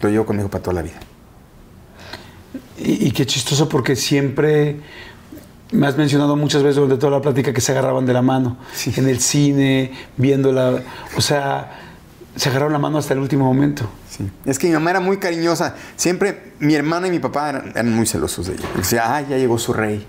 lo 0.00 0.08
llevo 0.08 0.26
conmigo 0.26 0.48
para 0.48 0.62
toda 0.62 0.74
la 0.74 0.82
vida. 0.82 1.00
Y, 2.78 3.08
y 3.08 3.10
qué 3.12 3.26
chistoso 3.26 3.68
porque 3.68 3.96
siempre 3.96 4.80
me 5.72 5.86
has 5.86 5.96
mencionado 5.96 6.36
muchas 6.36 6.62
veces 6.62 6.76
durante 6.76 6.98
toda 6.98 7.12
la 7.12 7.22
plática 7.22 7.52
que 7.52 7.60
se 7.60 7.72
agarraban 7.72 8.06
de 8.06 8.12
la 8.12 8.22
mano. 8.22 8.56
Sí. 8.72 8.92
En 8.96 9.08
el 9.08 9.20
cine, 9.20 9.92
viéndola. 10.16 10.82
O 11.16 11.20
sea, 11.20 11.78
se 12.34 12.48
agarraron 12.48 12.72
la 12.72 12.78
mano 12.78 12.98
hasta 12.98 13.14
el 13.14 13.20
último 13.20 13.44
momento. 13.44 13.88
Es 14.44 14.58
que 14.58 14.66
mi 14.66 14.72
mamá 14.72 14.90
era 14.90 15.00
muy 15.00 15.18
cariñosa. 15.18 15.74
Siempre 15.96 16.52
mi 16.58 16.74
hermana 16.74 17.08
y 17.08 17.10
mi 17.10 17.18
papá 17.18 17.50
eran, 17.50 17.94
muy 17.94 18.06
celosos 18.06 18.46
de 18.46 18.54
ella. 18.54 18.68
Decía, 18.76 19.14
ay, 19.14 19.26
ya 19.30 19.36
llegó 19.36 19.58
su 19.58 19.72
rey. 19.72 20.06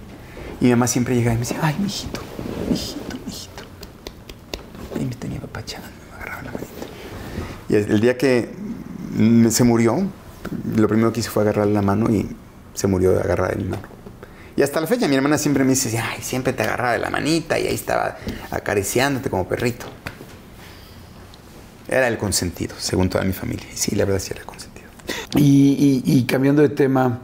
Y 0.59 0.65
mi 0.65 0.71
mamá 0.71 0.87
siempre 0.87 1.15
llegaba 1.15 1.33
y 1.33 1.39
me 1.39 1.45
decía, 1.45 1.59
ay, 1.61 1.75
mijito, 1.79 2.21
mijito, 2.69 3.15
mijito. 3.25 3.63
Y 4.99 5.05
me 5.05 5.15
tenía 5.15 5.39
papachando, 5.39 5.87
me 6.09 6.15
agarraba 6.15 6.43
la 6.43 6.51
manita. 6.51 6.71
Y 7.69 7.75
el 7.75 7.91
el 7.91 8.01
día 8.01 8.17
que 8.17 8.49
se 9.49 9.63
murió, 9.63 10.07
lo 10.75 10.87
primero 10.87 11.11
que 11.11 11.19
hice 11.19 11.29
fue 11.29 11.43
agarrarle 11.43 11.73
la 11.73 11.81
mano 11.81 12.09
y 12.09 12.29
se 12.73 12.87
murió 12.87 13.11
de 13.11 13.21
agarrar 13.21 13.57
mi 13.57 13.65
mano. 13.65 13.83
Y 14.55 14.63
hasta 14.63 14.81
la 14.81 14.87
fecha 14.87 15.07
mi 15.07 15.15
hermana 15.15 15.37
siempre 15.37 15.63
me 15.63 15.71
dice, 15.71 15.97
ay, 15.97 16.21
siempre 16.21 16.53
te 16.53 16.63
agarraba 16.63 16.93
de 16.93 16.99
la 16.99 17.09
manita 17.09 17.57
y 17.57 17.67
ahí 17.67 17.75
estaba 17.75 18.17
acariciándote 18.51 19.29
como 19.29 19.47
perrito. 19.47 19.87
Era 21.91 22.07
el 22.07 22.17
consentido, 22.17 22.73
según 22.77 23.09
toda 23.09 23.25
mi 23.25 23.33
familia. 23.33 23.65
Sí, 23.73 23.95
la 23.95 24.05
verdad 24.05 24.21
sí 24.21 24.29
era 24.31 24.39
el 24.39 24.45
consentido. 24.47 24.87
Y, 25.35 26.23
cambiando 26.23 26.61
de 26.61 26.69
tema, 26.69 27.19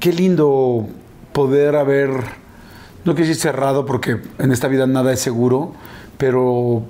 qué 0.00 0.12
lindo 0.12 0.88
poder 1.32 1.76
haber, 1.76 2.10
no 3.04 3.14
quiero 3.14 3.28
decir 3.28 3.36
cerrado 3.36 3.86
porque 3.86 4.20
en 4.40 4.50
esta 4.50 4.66
vida 4.66 4.88
nada 4.88 5.12
es 5.12 5.20
seguro, 5.20 5.74
pero 6.18 6.82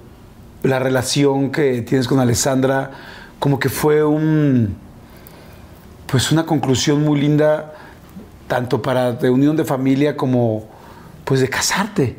la 0.63 0.79
relación 0.79 1.53
que 1.53 1.83
tienes 1.83 2.09
con 2.09 2.21
Alessandra 2.21 2.93
como 3.39 3.59
que 3.59 3.69
fue 3.69 4.03
un, 4.03 4.75
pues 6.07 6.33
una 6.33 6.47
conclusión 6.47 7.03
muy 7.03 7.21
linda, 7.21 7.75
tanto 8.49 8.81
para 8.81 9.13
de 9.13 9.29
unión 9.29 9.57
de 9.57 9.67
familia 9.67 10.17
como 10.17 10.69
pues 11.25 11.41
de 11.41 11.51
casarte. 11.51 12.19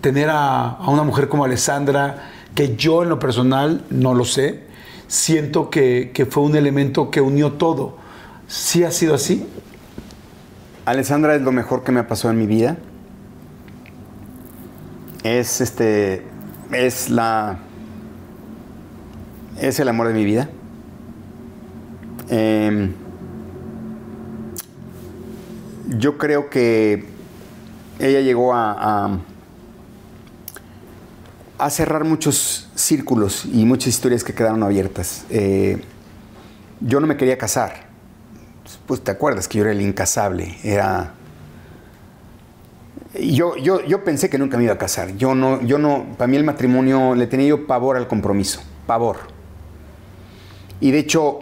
Tener 0.00 0.30
a, 0.30 0.68
a 0.68 0.90
una 0.90 1.02
mujer 1.02 1.28
como 1.28 1.44
Alessandra, 1.44 2.30
que 2.58 2.74
yo 2.74 3.04
en 3.04 3.08
lo 3.08 3.20
personal 3.20 3.84
no 3.88 4.14
lo 4.14 4.24
sé, 4.24 4.64
siento 5.06 5.70
que, 5.70 6.10
que 6.12 6.26
fue 6.26 6.42
un 6.42 6.56
elemento 6.56 7.08
que 7.08 7.20
unió 7.20 7.52
todo. 7.52 7.98
¿Sí 8.48 8.82
ha 8.82 8.90
sido 8.90 9.14
así? 9.14 9.46
Alessandra 10.84 11.36
es 11.36 11.42
lo 11.42 11.52
mejor 11.52 11.84
que 11.84 11.92
me 11.92 12.00
ha 12.00 12.08
pasado 12.08 12.32
en 12.32 12.40
mi 12.40 12.48
vida. 12.48 12.76
Es 15.22 15.60
este. 15.60 16.26
Es 16.72 17.10
la. 17.10 17.58
Es 19.60 19.78
el 19.78 19.88
amor 19.88 20.08
de 20.08 20.14
mi 20.14 20.24
vida. 20.24 20.50
Em, 22.28 22.92
yo 25.96 26.18
creo 26.18 26.50
que 26.50 27.04
ella 28.00 28.20
llegó 28.20 28.52
a, 28.52 28.72
a, 29.04 29.18
a 31.58 31.70
cerrar 31.70 32.04
muchos 32.04 32.68
círculos 32.74 33.44
y 33.44 33.64
muchas 33.64 33.88
historias 33.88 34.24
que 34.24 34.32
quedaron 34.32 34.62
abiertas. 34.62 35.24
Eh, 35.30 35.82
yo 36.80 37.00
no 37.00 37.06
me 37.06 37.16
quería 37.16 37.36
casar 37.36 37.88
pues 38.86 39.02
te 39.02 39.10
acuerdas 39.10 39.48
que 39.48 39.58
yo 39.58 39.64
era 39.64 39.72
el 39.72 39.80
incasable, 39.80 40.56
era... 40.62 41.14
Yo, 43.20 43.56
yo, 43.56 43.84
yo 43.84 44.04
pensé 44.04 44.28
que 44.28 44.38
nunca 44.38 44.58
me 44.58 44.64
iba 44.64 44.74
a 44.74 44.78
casar. 44.78 45.16
Yo 45.16 45.34
no, 45.34 45.62
yo 45.62 45.78
no, 45.78 46.06
para 46.18 46.28
mí 46.28 46.36
el 46.36 46.44
matrimonio 46.44 47.14
le 47.14 47.26
tenía 47.26 47.48
yo 47.48 47.66
pavor 47.66 47.96
al 47.96 48.06
compromiso, 48.06 48.60
pavor. 48.86 49.16
Y 50.80 50.90
de 50.90 50.98
hecho, 50.98 51.40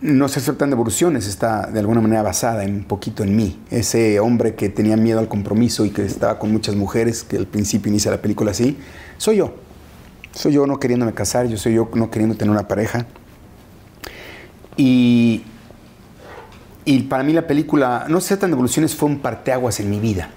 no 0.00 0.28
se 0.28 0.40
aceptan 0.40 0.70
devoluciones, 0.70 1.26
está 1.26 1.66
de 1.66 1.80
alguna 1.80 2.00
manera 2.00 2.22
basada 2.22 2.64
en 2.64 2.74
un 2.74 2.84
poquito 2.84 3.22
en 3.22 3.36
mí. 3.36 3.60
Ese 3.70 4.18
hombre 4.20 4.54
que 4.54 4.68
tenía 4.68 4.96
miedo 4.96 5.20
al 5.20 5.28
compromiso 5.28 5.84
y 5.84 5.90
que 5.90 6.04
estaba 6.04 6.38
con 6.38 6.52
muchas 6.52 6.74
mujeres, 6.74 7.22
que 7.22 7.36
al 7.36 7.46
principio 7.46 7.90
inicia 7.90 8.10
la 8.10 8.20
película 8.20 8.50
así, 8.50 8.76
soy 9.18 9.36
yo. 9.36 9.54
Soy 10.32 10.52
yo 10.52 10.66
no 10.66 10.78
queriéndome 10.78 11.12
casar, 11.12 11.46
yo 11.46 11.56
soy 11.56 11.74
yo 11.74 11.90
no 11.94 12.10
queriendo 12.10 12.36
tener 12.36 12.52
una 12.52 12.68
pareja. 12.68 13.06
Y, 14.76 15.42
y 16.84 17.00
para 17.02 17.24
mí 17.24 17.32
la 17.32 17.46
película, 17.46 18.06
no 18.08 18.20
se 18.20 18.28
tratan 18.28 18.50
de 18.50 18.54
evoluciones, 18.54 18.94
fue 18.94 19.08
un 19.08 19.18
parteaguas 19.18 19.80
en 19.80 19.90
mi 19.90 19.98
vida. 19.98 20.30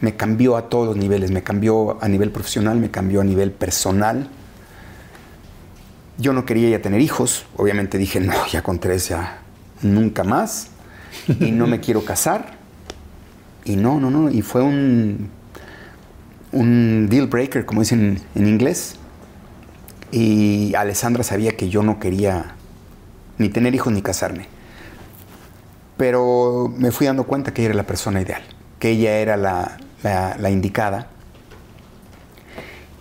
me 0.00 0.14
cambió 0.16 0.56
a 0.56 0.68
todos 0.68 0.86
los 0.86 0.96
niveles, 0.96 1.32
me 1.32 1.42
cambió 1.42 1.98
a 2.00 2.08
nivel 2.08 2.30
profesional, 2.30 2.78
me 2.78 2.90
cambió 2.90 3.20
a 3.20 3.24
nivel 3.24 3.50
personal. 3.50 4.28
Yo 6.18 6.32
no 6.32 6.44
quería 6.44 6.68
ya 6.70 6.80
tener 6.80 7.00
hijos, 7.00 7.46
obviamente 7.56 7.98
dije, 7.98 8.20
no, 8.20 8.46
ya 8.46 8.62
con 8.62 8.78
tres 8.78 9.08
ya 9.08 9.42
nunca 9.82 10.24
más, 10.24 10.68
y 11.26 11.50
no 11.50 11.66
me 11.66 11.80
quiero 11.80 12.04
casar. 12.04 12.58
Y 13.64 13.76
no, 13.76 13.98
no, 14.00 14.10
no, 14.10 14.30
y 14.30 14.42
fue 14.42 14.62
un, 14.62 15.30
un 16.52 17.08
deal 17.10 17.26
breaker, 17.26 17.66
como 17.66 17.80
dicen 17.80 18.20
en 18.34 18.46
inglés. 18.46 18.96
Y 20.10 20.74
Alessandra 20.74 21.22
sabía 21.22 21.56
que 21.56 21.68
yo 21.68 21.82
no 21.82 21.98
quería 21.98 22.54
ni 23.36 23.48
tener 23.48 23.74
hijos 23.74 23.92
ni 23.92 24.02
casarme. 24.02 24.46
Pero 25.96 26.72
me 26.76 26.92
fui 26.92 27.06
dando 27.06 27.24
cuenta 27.24 27.52
que 27.52 27.62
ella 27.62 27.70
era 27.70 27.76
la 27.76 27.86
persona 27.86 28.20
ideal, 28.20 28.42
que 28.78 28.90
ella 28.90 29.18
era 29.18 29.36
la, 29.36 29.78
la, 30.02 30.36
la 30.38 30.50
indicada. 30.50 31.08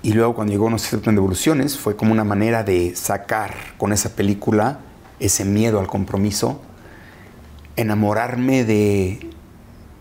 Y 0.03 0.13
luego 0.13 0.35
cuando 0.35 0.51
llegó 0.51 0.69
No 0.69 0.77
se 0.77 0.97
de 0.97 1.11
evoluciones, 1.11 1.77
fue 1.77 1.95
como 1.95 2.11
una 2.11 2.23
manera 2.23 2.63
de 2.63 2.95
sacar 2.95 3.53
con 3.77 3.93
esa 3.93 4.15
película 4.15 4.79
ese 5.19 5.45
miedo 5.45 5.79
al 5.79 5.87
compromiso, 5.87 6.61
enamorarme 7.75 8.63
de, 8.63 9.29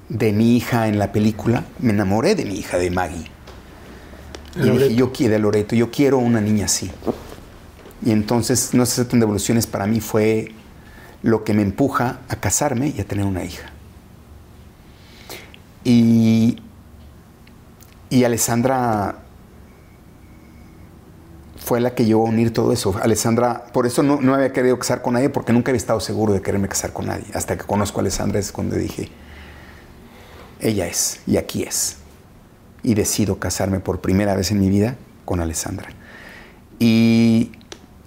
de 0.09 0.33
mi 0.33 0.57
hija 0.57 0.89
en 0.89 0.99
la 0.99 1.13
película. 1.13 1.65
Me 1.79 1.93
enamoré 1.93 2.35
de 2.35 2.45
mi 2.45 2.55
hija, 2.55 2.79
de 2.79 2.91
Maggie. 2.91 3.36
Y 4.59 4.71
dije, 4.71 4.95
yo 4.95 5.13
quiero 5.13 5.35
de 5.35 5.39
Loreto, 5.39 5.75
yo 5.75 5.91
quiero 5.91 6.19
una 6.19 6.41
niña 6.41 6.67
así. 6.67 6.91
Y 8.05 8.11
entonces 8.11 8.75
No 8.75 8.87
se 8.87 9.03
tratan 9.03 9.21
de 9.21 9.25
evoluciones 9.25 9.67
para 9.67 9.87
mí 9.87 10.01
fue 10.01 10.53
lo 11.23 11.45
que 11.45 11.55
me 11.55 11.63
empuja 11.63 12.21
a 12.29 12.37
casarme 12.37 12.93
y 12.97 13.01
a 13.01 13.05
tener 13.05 13.25
una 13.25 13.45
hija. 13.45 13.71
Y, 15.83 16.59
y 18.11 18.25
Alessandra 18.25 19.23
fue 21.57 21.81
la 21.81 21.95
que 21.95 22.05
llevó 22.05 22.27
a 22.27 22.31
unir 22.31 22.53
todo 22.53 22.73
eso. 22.73 22.95
Alessandra, 23.03 23.67
por 23.73 23.87
eso 23.87 24.03
no, 24.05 24.21
no 24.21 24.35
había 24.35 24.53
querido 24.53 24.79
casar 24.79 25.03
con 25.03 25.15
nadie, 25.15 25.31
porque 25.31 25.53
nunca 25.53 25.71
había 25.71 25.79
estado 25.79 25.99
seguro 25.99 26.33
de 26.33 26.41
quererme 26.41 26.69
casar 26.69 26.93
con 26.93 27.07
nadie. 27.07 27.27
Hasta 27.35 27.57
que 27.57 27.65
conozco 27.65 27.99
a 27.99 28.03
Alessandra 28.03 28.39
es 28.39 28.53
cuando 28.53 28.77
dije, 28.77 29.11
ella 30.61 30.87
es, 30.87 31.21
y 31.27 31.37
aquí 31.37 31.65
es. 31.65 31.97
Y 32.83 32.95
decido 32.95 33.39
casarme 33.39 33.81
por 33.81 34.01
primera 34.01 34.35
vez 34.37 34.51
en 34.51 34.61
mi 34.61 34.71
vida 34.71 34.97
con 35.25 35.41
Alessandra. 35.41 35.89
Y, 36.79 37.53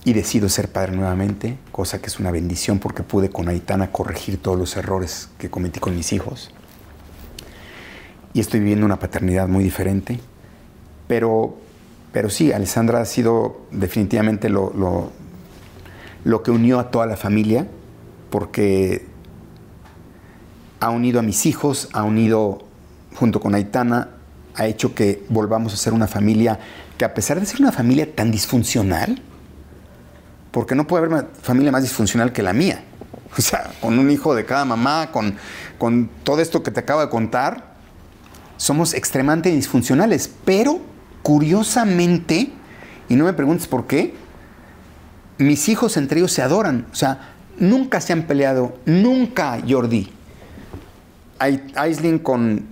y 0.05 0.13
decido 0.13 0.49
ser 0.49 0.71
padre 0.71 0.95
nuevamente, 0.95 1.57
cosa 1.71 1.99
que 1.99 2.07
es 2.07 2.19
una 2.19 2.31
bendición 2.31 2.79
porque 2.79 3.03
pude 3.03 3.29
con 3.29 3.49
Aitana 3.49 3.91
corregir 3.91 4.41
todos 4.41 4.57
los 4.57 4.77
errores 4.77 5.29
que 5.37 5.49
cometí 5.49 5.79
con 5.79 5.95
mis 5.95 6.13
hijos. 6.13 6.51
Y 8.33 8.39
estoy 8.39 8.59
viviendo 8.59 8.85
una 8.85 8.99
paternidad 8.99 9.47
muy 9.47 9.63
diferente. 9.63 10.19
Pero, 11.07 11.57
pero 12.11 12.29
sí, 12.29 12.51
Alessandra 12.51 13.01
ha 13.01 13.05
sido 13.05 13.61
definitivamente 13.71 14.49
lo, 14.49 14.71
lo, 14.73 15.11
lo 16.23 16.43
que 16.43 16.51
unió 16.51 16.79
a 16.79 16.91
toda 16.91 17.07
la 17.07 17.17
familia, 17.17 17.67
porque 18.29 19.07
ha 20.79 20.89
unido 20.91 21.19
a 21.19 21.23
mis 21.23 21.45
hijos, 21.45 21.89
ha 21.93 22.03
unido 22.03 22.59
junto 23.15 23.39
con 23.39 23.55
Aitana, 23.55 24.09
ha 24.59 24.67
hecho 24.67 24.93
que 24.93 25.23
volvamos 25.29 25.73
a 25.73 25.77
ser 25.77 25.93
una 25.93 26.07
familia 26.07 26.59
que 26.97 27.05
a 27.05 27.13
pesar 27.13 27.39
de 27.39 27.45
ser 27.45 27.61
una 27.61 27.71
familia 27.71 28.13
tan 28.13 28.29
disfuncional, 28.29 29.21
porque 30.51 30.75
no 30.75 30.85
puede 30.85 31.05
haber 31.05 31.17
una 31.17 31.27
familia 31.41 31.71
más 31.71 31.81
disfuncional 31.83 32.33
que 32.33 32.43
la 32.43 32.53
mía, 32.53 32.83
o 33.37 33.41
sea, 33.41 33.71
con 33.81 33.97
un 33.97 34.11
hijo 34.11 34.35
de 34.35 34.45
cada 34.45 34.65
mamá, 34.65 35.09
con, 35.11 35.35
con 35.77 36.09
todo 36.23 36.41
esto 36.41 36.61
que 36.61 36.71
te 36.71 36.81
acabo 36.81 37.01
de 37.01 37.09
contar, 37.09 37.69
somos 38.57 38.93
extremadamente 38.93 39.49
disfuncionales, 39.49 40.29
pero 40.43 40.81
curiosamente, 41.23 42.51
y 43.07 43.15
no 43.15 43.23
me 43.25 43.33
preguntes 43.33 43.67
por 43.67 43.87
qué, 43.87 44.13
mis 45.37 45.69
hijos 45.69 45.95
entre 45.95 46.19
ellos 46.19 46.33
se 46.33 46.41
adoran, 46.41 46.85
o 46.91 46.95
sea, 46.95 47.29
nunca 47.57 48.01
se 48.01 48.11
han 48.11 48.23
peleado, 48.23 48.77
nunca 48.85 49.57
Jordi. 49.67 50.11
Ai- 51.39 51.63
Aisling 51.75 52.19
con 52.19 52.65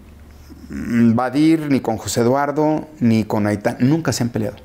Badir, 0.69 1.67
ni 1.69 1.79
con 1.79 1.97
José 1.97 2.21
Eduardo, 2.21 2.87
ni 2.99 3.23
con 3.23 3.47
Aitán, 3.47 3.77
nunca 3.79 4.11
se 4.11 4.23
han 4.23 4.29
peleado. 4.29 4.57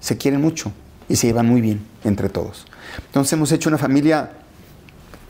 Se 0.00 0.16
quieren 0.16 0.40
mucho 0.40 0.72
y 1.08 1.16
se 1.16 1.28
llevan 1.28 1.46
muy 1.46 1.60
bien 1.60 1.84
entre 2.04 2.28
todos. 2.28 2.66
Entonces 3.06 3.32
hemos 3.32 3.52
hecho 3.52 3.68
una 3.68 3.78
familia 3.78 4.32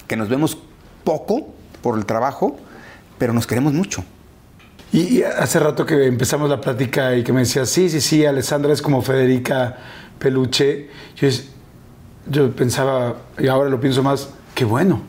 que 0.06 0.16
nos 0.16 0.28
vemos 0.28 0.58
poco 1.04 1.54
por 1.82 1.98
el 1.98 2.06
trabajo, 2.06 2.58
pero 3.18 3.32
nos 3.32 3.46
queremos 3.46 3.72
mucho. 3.72 4.04
Y 4.92 5.22
hace 5.22 5.60
rato 5.60 5.86
que 5.86 6.06
empezamos 6.06 6.50
la 6.50 6.60
plática 6.60 7.14
y 7.14 7.22
que 7.22 7.32
me 7.32 7.40
decías, 7.40 7.68
sí, 7.68 7.88
sí, 7.88 8.00
sí, 8.00 8.24
Alessandra 8.24 8.72
es 8.72 8.82
como 8.82 9.02
Federica 9.02 9.76
Peluche. 10.18 10.88
Yo, 11.16 11.28
yo 12.28 12.50
pensaba, 12.54 13.16
y 13.38 13.46
ahora 13.46 13.70
lo 13.70 13.80
pienso 13.80 14.02
más, 14.02 14.30
qué 14.54 14.64
bueno. 14.64 15.02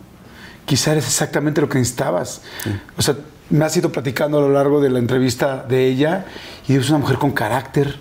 Quizá 0.65 0.91
eres 0.91 1.05
exactamente 1.05 1.61
lo 1.61 1.67
que 1.67 1.79
necesitabas. 1.79 2.41
O 2.95 3.01
sea, 3.01 3.15
me 3.51 3.65
has 3.65 3.75
ido 3.77 3.91
platicando 3.91 4.37
a 4.37 4.41
lo 4.41 4.49
largo 4.49 4.81
de 4.81 4.89
la 4.89 4.99
entrevista 4.99 5.63
de 5.67 5.85
ella 5.87 6.25
y 6.67 6.75
es 6.75 6.89
una 6.89 6.99
mujer 6.99 7.17
con 7.17 7.31
carácter, 7.31 7.95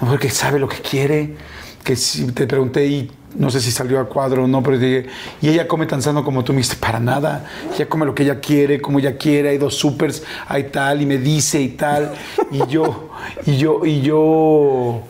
una 0.00 0.06
mujer 0.10 0.20
que 0.20 0.30
sabe 0.30 0.58
lo 0.58 0.68
que 0.68 0.78
quiere, 0.80 1.36
que 1.84 1.96
si 1.96 2.30
te 2.32 2.46
pregunté 2.46 2.86
y 2.86 3.10
no 3.36 3.50
sé 3.50 3.60
si 3.60 3.70
salió 3.70 4.00
a 4.00 4.08
cuadro 4.08 4.44
o 4.44 4.46
no, 4.46 4.62
pero 4.62 4.78
dije, 4.78 5.06
y 5.42 5.48
ella 5.48 5.68
come 5.68 5.86
tan 5.86 6.00
sano 6.00 6.24
como 6.24 6.44
tú 6.44 6.52
me 6.52 6.58
dijiste, 6.58 6.76
para 6.80 6.98
nada, 6.98 7.44
ella 7.74 7.88
come 7.88 8.06
lo 8.06 8.14
que 8.14 8.22
ella 8.22 8.40
quiere, 8.40 8.80
como 8.80 8.98
ella 9.00 9.16
quiere, 9.18 9.50
hay 9.50 9.58
dos 9.58 9.74
supers, 9.74 10.22
hay 10.46 10.64
tal, 10.64 11.02
y 11.02 11.06
me 11.06 11.18
dice 11.18 11.60
y 11.60 11.68
tal, 11.70 12.14
y 12.50 12.66
yo, 12.68 13.10
y 13.44 13.56
yo, 13.58 13.84
y 13.84 14.00
yo, 14.00 15.02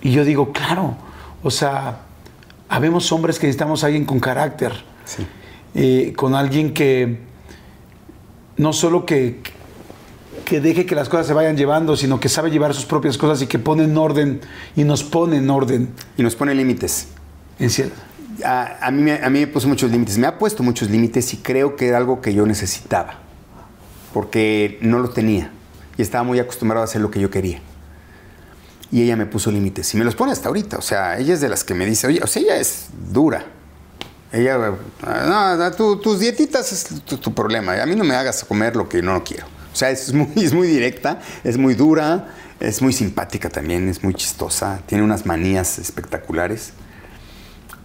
y 0.00 0.12
yo 0.12 0.24
digo, 0.24 0.52
claro, 0.52 0.96
o 1.42 1.50
sea, 1.50 1.98
habemos 2.68 3.10
hombres 3.12 3.38
que 3.38 3.46
necesitamos 3.46 3.82
a 3.84 3.86
alguien 3.88 4.04
con 4.06 4.18
carácter, 4.18 4.72
Sí. 5.04 5.26
eh, 5.74 6.12
con 6.16 6.34
alguien 6.34 6.72
que 6.72 7.31
no 8.62 8.72
solo 8.72 9.04
que, 9.04 9.40
que 10.44 10.60
deje 10.60 10.86
que 10.86 10.94
las 10.94 11.08
cosas 11.08 11.26
se 11.26 11.34
vayan 11.34 11.56
llevando, 11.56 11.96
sino 11.96 12.18
que 12.20 12.28
sabe 12.28 12.50
llevar 12.50 12.72
sus 12.74 12.84
propias 12.86 13.18
cosas 13.18 13.42
y 13.42 13.46
que 13.46 13.58
pone 13.58 13.84
en 13.84 13.96
orden 13.98 14.40
y 14.76 14.84
nos 14.84 15.02
pone 15.04 15.36
en 15.36 15.50
orden. 15.50 15.90
Y 16.16 16.22
nos 16.22 16.34
pone 16.36 16.54
límites. 16.54 17.08
En 17.58 17.68
cierto. 17.70 17.96
A, 18.44 18.86
a 18.86 18.90
mí, 18.90 19.02
me- 19.02 19.22
a 19.22 19.28
mí 19.28 19.40
me 19.40 19.46
puso 19.46 19.68
muchos 19.68 19.90
límites, 19.90 20.16
me 20.16 20.26
ha 20.26 20.38
puesto 20.38 20.62
muchos 20.62 20.88
límites 20.88 21.34
y 21.34 21.36
creo 21.38 21.76
que 21.76 21.88
era 21.88 21.98
algo 21.98 22.20
que 22.22 22.32
yo 22.32 22.46
necesitaba, 22.46 23.18
porque 24.14 24.78
no 24.80 24.98
lo 25.00 25.10
tenía 25.10 25.50
y 25.98 26.02
estaba 26.02 26.24
muy 26.24 26.38
acostumbrado 26.38 26.80
a 26.82 26.84
hacer 26.84 27.02
lo 27.02 27.10
que 27.10 27.20
yo 27.20 27.30
quería. 27.30 27.60
Y 28.90 29.02
ella 29.02 29.16
me 29.16 29.26
puso 29.26 29.50
límites 29.52 29.92
y 29.94 29.98
me 29.98 30.04
los 30.04 30.16
pone 30.16 30.32
hasta 30.32 30.48
ahorita, 30.48 30.78
o 30.78 30.82
sea, 30.82 31.18
ella 31.18 31.34
es 31.34 31.40
de 31.42 31.48
las 31.50 31.62
que 31.62 31.74
me 31.74 31.84
dice, 31.86 32.06
oye, 32.06 32.20
o 32.22 32.26
sea, 32.26 32.42
ella 32.42 32.56
es 32.56 32.86
dura. 33.12 33.44
Ella, 34.32 34.58
"Ah, 35.02 35.70
no, 35.78 35.98
tus 36.00 36.18
dietitas 36.20 36.72
es 36.72 36.84
tu, 37.04 37.18
tu 37.18 37.34
problema, 37.34 37.80
a 37.82 37.86
mí 37.86 37.94
no 37.94 38.04
me 38.04 38.14
hagas 38.14 38.44
comer 38.44 38.74
lo 38.76 38.88
que 38.88 39.02
no 39.02 39.22
quiero. 39.22 39.46
O 39.72 39.76
sea, 39.76 39.90
es 39.90 40.12
muy, 40.12 40.28
es 40.36 40.52
muy 40.54 40.66
directa, 40.68 41.20
es 41.44 41.58
muy 41.58 41.74
dura, 41.74 42.28
es 42.60 42.80
muy 42.80 42.92
simpática 42.92 43.50
también, 43.50 43.88
es 43.88 44.02
muy 44.02 44.14
chistosa, 44.14 44.80
tiene 44.86 45.04
unas 45.04 45.26
manías 45.26 45.78
espectaculares. 45.78 46.72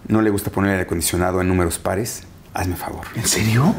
No 0.07 0.21
le 0.21 0.29
gusta 0.29 0.49
poner 0.51 0.69
el 0.69 0.75
aire 0.77 0.85
acondicionado 0.85 1.41
en 1.41 1.47
números 1.49 1.79
pares. 1.79 2.23
Hazme 2.53 2.75
favor. 2.77 3.05
¿En 3.15 3.27
serio? 3.27 3.75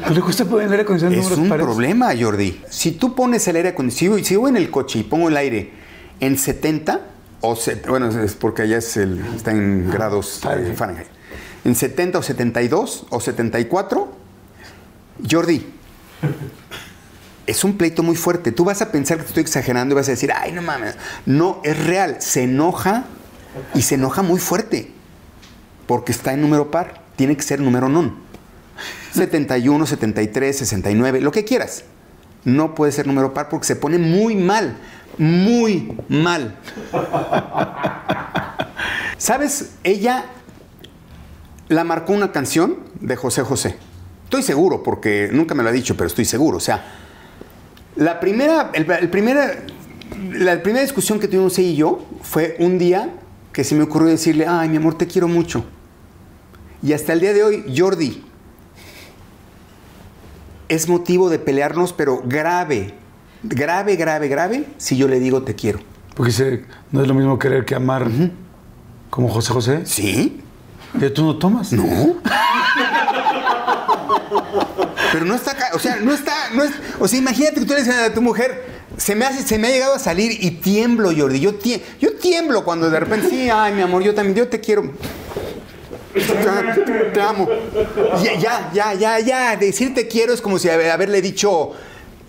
¿No 0.00 0.10
le 0.10 0.20
gusta 0.20 0.44
poner 0.44 0.66
el 0.66 0.72
aire 0.72 0.82
acondicionado 0.82 1.14
en 1.14 1.20
Es 1.20 1.24
números 1.24 1.38
un 1.44 1.48
pares? 1.48 1.64
problema, 1.66 2.10
Jordi. 2.20 2.60
Si 2.68 2.92
tú 2.92 3.14
pones 3.14 3.46
el 3.48 3.56
aire 3.56 3.68
acondicionado, 3.70 4.22
si 4.24 4.34
yo 4.34 4.48
en 4.48 4.56
el 4.56 4.70
coche 4.70 4.98
y 4.98 5.02
pongo 5.04 5.28
el 5.28 5.36
aire 5.36 5.72
en 6.20 6.36
70, 6.36 7.00
o 7.42 7.56
bueno, 7.88 8.08
es 8.08 8.34
porque 8.34 8.62
allá 8.62 8.78
es 8.78 8.96
el, 8.96 9.22
está 9.36 9.50
en 9.50 9.90
grados 9.90 10.38
eh, 10.38 10.40
Fahrenheit. 10.42 10.76
Fahrenheit. 10.76 11.08
En 11.64 11.74
70 11.74 12.18
o 12.18 12.22
72 12.22 13.06
o 13.10 13.20
74, 13.20 14.12
Jordi, 15.30 15.66
es 17.46 17.64
un 17.64 17.76
pleito 17.76 18.02
muy 18.02 18.16
fuerte. 18.16 18.52
Tú 18.52 18.64
vas 18.64 18.80
a 18.82 18.90
pensar 18.90 19.18
que 19.18 19.24
te 19.24 19.28
estoy 19.28 19.42
exagerando 19.42 19.94
y 19.94 19.96
vas 19.96 20.08
a 20.08 20.12
decir, 20.12 20.32
ay, 20.34 20.52
no 20.52 20.62
mames. 20.62 20.96
No, 21.26 21.60
es 21.64 21.84
real. 21.84 22.16
Se 22.20 22.44
enoja 22.44 23.04
y 23.74 23.82
se 23.82 23.96
enoja 23.96 24.22
muy 24.22 24.40
fuerte. 24.40 24.90
Porque 25.86 26.12
está 26.12 26.32
en 26.32 26.40
número 26.40 26.70
par. 26.70 27.02
Tiene 27.16 27.36
que 27.36 27.42
ser 27.42 27.60
número 27.60 27.88
non. 27.88 28.16
71, 29.12 29.86
73, 29.86 30.58
69, 30.58 31.20
lo 31.20 31.30
que 31.30 31.44
quieras. 31.44 31.84
No 32.44 32.74
puede 32.74 32.92
ser 32.92 33.06
número 33.06 33.34
par 33.34 33.48
porque 33.48 33.66
se 33.66 33.76
pone 33.76 33.98
muy 33.98 34.34
mal. 34.34 34.76
Muy 35.18 35.96
mal. 36.08 36.56
¿Sabes? 39.16 39.74
Ella 39.84 40.24
la 41.68 41.84
marcó 41.84 42.12
una 42.12 42.32
canción 42.32 42.78
de 43.00 43.16
José 43.16 43.42
José. 43.42 43.76
Estoy 44.24 44.42
seguro, 44.42 44.82
porque 44.82 45.28
nunca 45.32 45.54
me 45.54 45.62
lo 45.62 45.68
ha 45.68 45.72
dicho, 45.72 45.96
pero 45.96 46.06
estoy 46.06 46.24
seguro. 46.24 46.56
O 46.56 46.60
sea, 46.60 46.84
la 47.96 48.18
primera, 48.20 48.70
el, 48.72 49.10
primera, 49.10 49.52
la 50.32 50.62
primera 50.62 50.82
discusión 50.82 51.20
que 51.20 51.28
tuvimos 51.28 51.58
ella 51.58 51.68
y 51.68 51.76
yo 51.76 52.06
fue 52.22 52.56
un 52.58 52.78
día 52.78 53.10
que 53.52 53.64
se 53.64 53.74
me 53.74 53.82
ocurrió 53.82 54.08
decirle, 54.08 54.46
ay, 54.48 54.68
mi 54.68 54.78
amor, 54.78 54.96
te 54.96 55.06
quiero 55.06 55.28
mucho. 55.28 55.64
Y 56.82 56.94
hasta 56.94 57.12
el 57.12 57.20
día 57.20 57.32
de 57.32 57.44
hoy, 57.44 57.74
Jordi, 57.76 58.24
es 60.68 60.88
motivo 60.88 61.28
de 61.28 61.38
pelearnos, 61.38 61.92
pero 61.92 62.22
grave, 62.24 62.94
grave, 63.42 63.96
grave, 63.96 64.28
grave, 64.28 64.64
si 64.78 64.96
yo 64.96 65.08
le 65.08 65.20
digo 65.20 65.42
te 65.42 65.54
quiero. 65.54 65.80
Porque 66.14 66.30
dice, 66.30 66.64
no 66.90 67.02
es 67.02 67.08
lo 67.08 67.14
mismo 67.14 67.38
querer 67.38 67.64
que 67.64 67.74
amar. 67.74 68.06
Como 69.10 69.28
José 69.28 69.52
José. 69.52 69.80
¿Sí? 69.84 70.40
¿Y 70.94 71.08
tú 71.10 71.24
no 71.24 71.36
tomas? 71.38 71.72
No. 71.72 71.84
Pero 75.12 75.24
no 75.26 75.34
está, 75.34 75.54
o 75.74 75.78
sea, 75.78 75.96
no 75.96 76.12
está, 76.12 76.32
no 76.54 76.62
es, 76.64 76.70
o 76.98 77.06
sea, 77.06 77.18
imagínate 77.18 77.60
que 77.60 77.66
tú 77.66 77.72
le 77.74 77.80
dices 77.80 77.94
a 77.94 78.12
tu 78.14 78.22
mujer, 78.22 78.64
se 78.96 79.14
me 79.14 79.24
hace, 79.26 79.42
se 79.42 79.58
me 79.58 79.68
ha 79.68 79.70
llegado 79.70 79.94
a 79.94 79.98
salir 79.98 80.32
y 80.42 80.50
tiemblo, 80.52 81.10
Jordi, 81.16 81.40
yo, 81.40 81.58
tie- 81.58 81.82
yo 82.00 82.14
tiemblo 82.16 82.64
cuando 82.64 82.88
de 82.90 82.98
repente, 83.00 83.28
sí, 83.28 83.48
ay, 83.50 83.74
mi 83.74 83.82
amor, 83.82 84.02
yo 84.02 84.14
también, 84.14 84.36
yo 84.36 84.48
te 84.48 84.60
quiero. 84.60 84.90
Te 87.12 87.20
amo. 87.20 87.48
Ya, 88.22 88.34
ya, 88.38 88.70
ya, 88.72 88.94
ya, 88.94 89.18
ya. 89.20 89.56
Decir 89.56 89.94
te 89.94 90.08
quiero 90.08 90.32
es 90.34 90.40
como 90.42 90.58
si 90.58 90.68
haber- 90.68 90.90
haberle 90.90 91.22
dicho 91.22 91.72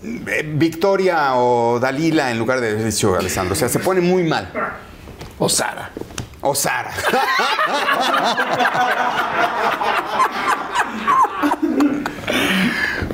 Victoria 0.04 1.34
o 1.36 1.80
Dalila 1.80 2.30
en 2.30 2.38
lugar 2.38 2.60
de 2.60 2.84
dicho 2.84 3.16
Alessandro. 3.16 3.54
O 3.54 3.56
sea, 3.56 3.68
se 3.70 3.78
pone 3.78 4.02
muy 4.02 4.24
mal. 4.24 4.50
O 5.38 5.48
Sara. 5.48 5.90
O 6.42 6.54
Sara. 6.54 6.92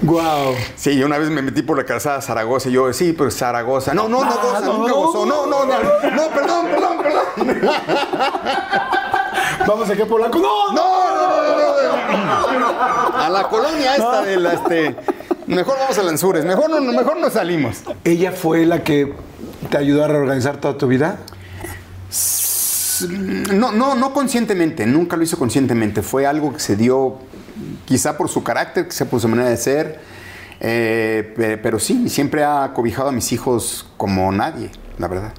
Wow. 0.03 0.57
Sí, 0.75 0.97
yo 0.97 1.07
una 1.07 1.19
vez 1.19 1.31
me 1.31 1.43
metí 1.43 1.62
por 1.62 1.77
la 1.77 1.85
calzada 1.85 2.21
Zaragoza 2.21 2.69
y 2.69 2.73
yo, 2.73 2.93
sí, 2.93 3.12
pero 3.17 3.31
Zaragoza. 3.31 3.95
No, 3.95 4.09
no, 4.09 4.25
no, 4.25 4.35
goza, 4.35 4.61
no, 4.61 4.73
nunca 4.79 4.91
no. 4.91 4.97
gozó. 4.97 5.27
No, 5.27 5.47
no, 5.47 5.65
no, 5.67 5.79
no, 5.79 6.29
perdón, 6.31 6.67
perdón, 6.67 6.99
perdón. 7.37 7.71
Vamos 9.67 9.91
aquí 9.91 10.03
por 10.05 10.21
la. 10.21 10.29
¡No! 10.29 10.41
No, 10.41 10.73
no, 10.73 11.29
no, 11.55 12.59
no, 12.59 12.59
no. 12.59 13.17
A 13.17 13.29
la 13.29 13.45
colonia 13.45 13.95
esta 13.95 14.23
de 14.23 14.37
la, 14.37 14.55
este... 14.55 14.97
Mejor 15.51 15.79
vamos 15.79 15.99
a 15.99 16.03
Lanzures, 16.03 16.45
mejor 16.45 16.71
no, 16.71 16.81
mejor 16.81 17.19
no 17.19 17.29
salimos. 17.31 17.79
¿Ella 18.05 18.33
fue 18.33 18.65
la 18.67 18.83
que 18.85 19.13
te 19.71 19.77
ayudó 19.79 20.05
a 20.05 20.09
reorganizar 20.09 20.59
toda 20.59 20.79
tu 20.79 20.87
vida? 20.87 21.19
No, 23.55 23.73
no, 23.73 23.95
no 23.95 24.13
conscientemente, 24.13 24.87
nunca 24.87 25.17
lo 25.17 25.23
hizo 25.23 25.39
conscientemente. 25.39 26.03
Fue 26.03 26.27
algo 26.27 26.53
que 26.53 26.61
se 26.61 26.77
dio 26.77 27.17
quizá 27.87 28.17
por 28.17 28.29
su 28.29 28.43
carácter, 28.43 28.87
quizá 28.89 29.07
por 29.07 29.21
su 29.21 29.29
manera 29.29 29.49
de 29.49 29.57
ser. 29.57 30.01
eh, 30.61 31.33
pe- 31.37 31.57
pero 31.57 31.79
sí, 31.79 32.09
siempre 32.11 32.45
ha 32.45 32.73
cobijado 32.75 33.09
a 33.09 33.13
mis 33.13 33.33
hijos 33.33 33.87
como 33.97 34.31
nadie, 34.31 34.71
la 34.99 35.09
verdad. 35.09 35.33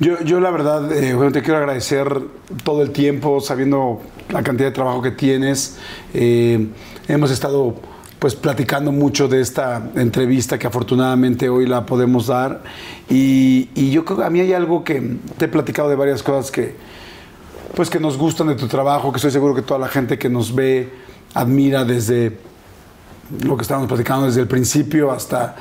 Yo, 0.00 0.20
yo 0.20 0.38
la 0.38 0.50
verdad, 0.50 0.92
eh, 0.92 1.14
bueno, 1.14 1.32
te 1.32 1.40
quiero 1.42 1.56
agradecer 1.58 2.20
todo 2.62 2.82
el 2.82 2.90
tiempo, 2.90 3.40
sabiendo 3.40 4.00
la 4.28 4.42
cantidad 4.42 4.68
de 4.68 4.74
trabajo 4.74 5.00
que 5.00 5.10
tienes. 5.10 5.76
Eh, 6.12 6.68
hemos 7.08 7.30
estado 7.30 7.76
pues 8.18 8.34
platicando 8.34 8.90
mucho 8.90 9.28
de 9.28 9.40
esta 9.40 9.90
entrevista 9.94 10.58
que 10.58 10.66
afortunadamente 10.66 11.48
hoy 11.48 11.66
la 11.66 11.86
podemos 11.86 12.26
dar. 12.26 12.62
Y, 13.08 13.90
yo 13.90 14.04
creo 14.04 14.18
que 14.18 14.24
a 14.24 14.30
mí 14.30 14.40
hay 14.40 14.52
algo 14.52 14.82
que 14.82 15.18
te 15.36 15.44
he 15.44 15.48
platicado 15.48 15.88
de 15.88 15.96
varias 15.96 16.22
cosas 16.22 16.50
que 16.50 16.76
pues 17.74 17.90
que 17.90 18.00
nos 18.00 18.16
gustan 18.16 18.48
de 18.48 18.56
tu 18.56 18.66
trabajo, 18.66 19.12
que 19.12 19.16
estoy 19.16 19.30
seguro 19.30 19.54
que 19.54 19.62
toda 19.62 19.78
la 19.78 19.88
gente 19.88 20.18
que 20.18 20.28
nos 20.28 20.52
ve 20.52 20.90
admira 21.34 21.84
desde 21.84 22.38
lo 23.44 23.56
que 23.56 23.62
estábamos 23.62 23.88
platicando 23.88 24.26
desde 24.26 24.40
el 24.40 24.48
principio 24.48 25.12
hasta 25.12 25.54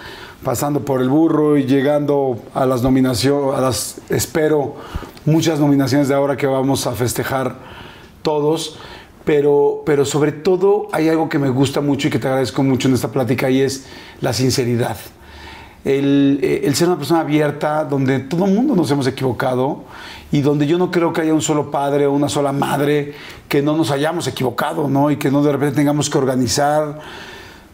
pasando 0.43 0.83
por 0.83 1.01
el 1.01 1.09
burro 1.09 1.57
y 1.57 1.65
llegando 1.65 2.39
a 2.53 2.65
las 2.65 2.81
nominaciones, 2.81 3.55
a 3.55 3.61
las, 3.61 4.01
espero, 4.09 4.77
muchas 5.25 5.59
nominaciones 5.59 6.07
de 6.07 6.15
ahora 6.15 6.37
que 6.37 6.47
vamos 6.47 6.87
a 6.87 6.93
festejar 6.93 7.55
todos. 8.21 8.79
Pero, 9.27 9.83
pero 9.85 10.05
sobre 10.05 10.31
todo 10.31 10.87
hay 10.93 11.09
algo 11.09 11.27
que 11.27 11.37
me 11.37 11.49
gusta 11.49 11.81
mucho 11.81 12.07
y 12.07 12.11
que 12.11 12.17
te 12.17 12.27
agradezco 12.27 12.63
mucho 12.63 12.87
en 12.87 12.93
esta 12.93 13.11
plática 13.11 13.49
y 13.49 13.59
es 13.59 13.85
la 14.21 14.31
sinceridad. 14.31 14.95
El, 15.83 16.39
eh, 16.41 16.61
el 16.63 16.73
ser 16.75 16.87
una 16.87 16.95
persona 16.95 17.19
abierta, 17.19 17.83
donde 17.83 18.19
todo 18.19 18.45
el 18.45 18.53
mundo 18.53 18.73
nos 18.73 18.89
hemos 18.89 19.05
equivocado 19.05 19.83
y 20.31 20.39
donde 20.39 20.65
yo 20.65 20.77
no 20.77 20.91
creo 20.91 21.11
que 21.11 21.19
haya 21.19 21.33
un 21.33 21.41
solo 21.41 21.69
padre 21.69 22.05
o 22.05 22.13
una 22.13 22.29
sola 22.29 22.53
madre 22.53 23.15
que 23.49 23.61
no 23.61 23.75
nos 23.75 23.91
hayamos 23.91 24.27
equivocado, 24.27 24.87
¿no? 24.87 25.11
Y 25.11 25.17
que 25.17 25.29
no 25.29 25.43
de 25.43 25.51
repente 25.51 25.75
tengamos 25.75 26.09
que 26.09 26.17
organizar 26.17 27.01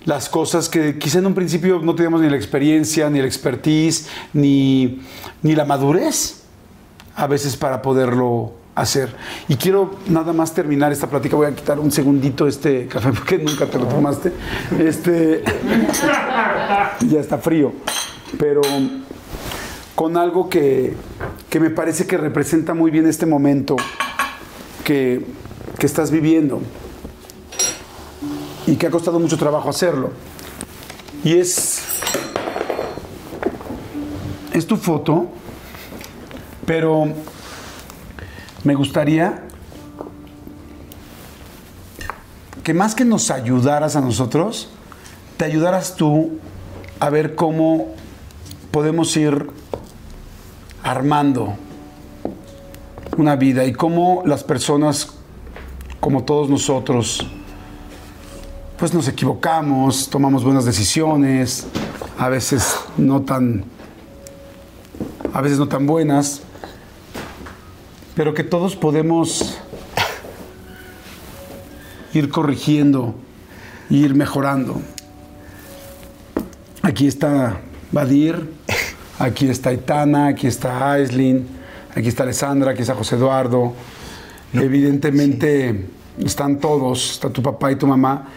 las 0.06 0.30
cosas 0.30 0.70
que 0.70 0.98
quizá 0.98 1.20
en 1.20 1.28
un 1.28 1.36
principio 1.36 1.80
no 1.84 1.94
teníamos 1.94 2.22
ni 2.22 2.32
la 2.32 2.36
experiencia, 2.36 3.12
ni 3.12 3.20
la 3.20 3.28
expertise, 3.28 4.10
ni, 4.34 5.04
ni 5.44 5.54
la 5.54 5.66
madurez 5.66 6.46
a 7.16 7.28
veces 7.28 7.56
para 7.58 7.84
poderlo 7.84 8.63
hacer. 8.76 9.16
Y 9.48 9.56
quiero 9.56 9.96
nada 10.08 10.34
más 10.34 10.54
terminar 10.54 10.92
esta 10.92 11.08
plática. 11.08 11.36
Voy 11.36 11.48
a 11.48 11.56
quitar 11.56 11.80
un 11.80 11.92
segundito 11.92 12.48
este 12.48 12.88
café 12.88 13.12
porque 13.16 13.38
nunca 13.38 13.66
te 13.66 13.78
lo 13.78 13.86
tomaste. 13.88 14.32
Este 14.80 15.44
ya 17.10 17.20
está 17.20 17.38
frío. 17.38 17.74
Pero 18.38 18.62
con 19.96 20.18
algo 20.18 20.50
que, 20.50 20.94
que 21.50 21.60
me 21.60 21.70
parece 21.70 22.08
que 22.08 22.18
representa 22.18 22.74
muy 22.74 22.90
bien 22.90 23.08
este 23.08 23.26
momento 23.26 23.76
que, 24.84 25.24
que 25.78 25.86
estás 25.86 26.10
viviendo 26.10 26.62
y 28.66 28.76
que 28.76 28.88
ha 28.88 28.92
costado 28.92 29.20
mucho 29.20 29.38
trabajo 29.38 29.70
hacerlo. 29.70 30.12
Y 31.24 31.38
es, 31.38 31.82
es 34.52 34.66
tu 34.66 34.78
foto, 34.78 35.28
pero 36.66 37.14
me 38.64 38.76
gustaría 38.76 39.44
que 42.64 42.74
más 42.74 42.96
que 42.96 43.04
nos 43.04 43.30
ayudaras 43.30 43.96
a 43.96 44.02
nosotros, 44.02 44.70
te 45.38 45.46
ayudaras 45.46 45.96
tú 45.96 46.40
a 47.00 47.10
ver 47.10 47.36
cómo 47.36 47.94
podemos 48.72 49.16
ir 49.18 49.50
armando 50.82 51.56
una 53.18 53.36
vida 53.36 53.66
y 53.66 53.74
cómo 53.74 54.24
las 54.26 54.44
personas, 54.44 55.10
como 56.00 56.24
todos 56.24 56.50
nosotros, 56.50 57.26
pues 58.78 58.94
nos 58.94 59.08
equivocamos, 59.10 60.10
tomamos 60.10 60.44
buenas 60.44 60.64
decisiones, 60.64 61.68
a 62.18 62.30
veces 62.30 62.78
no 62.98 63.22
tan, 63.22 63.66
a 65.34 65.42
veces 65.42 65.60
no 65.60 65.68
tan 65.68 65.86
buenas, 65.86 66.42
pero 68.16 68.34
que 68.34 68.44
todos 68.44 68.76
podemos 68.76 69.58
ir 72.14 72.30
corrigiendo, 72.30 73.16
ir 73.90 74.14
mejorando. 74.14 74.82
Aquí 76.82 77.08
está 77.08 77.62
Badir, 77.92 78.50
aquí 79.18 79.48
está 79.48 79.74
Itana, 79.74 80.28
aquí 80.28 80.48
está 80.48 80.92
Aislin, 80.92 81.48
aquí 81.96 82.10
está 82.10 82.24
Alessandra, 82.24 82.72
aquí 82.72 82.82
está 82.82 82.94
José 82.94 83.16
Eduardo. 83.16 83.74
Evidentemente 84.54 85.88
están 86.24 86.60
todos, 86.60 87.14
está 87.14 87.30
tu 87.30 87.42
papá 87.42 87.72
y 87.72 87.78
tu 87.78 87.88
mamá. 87.88 88.28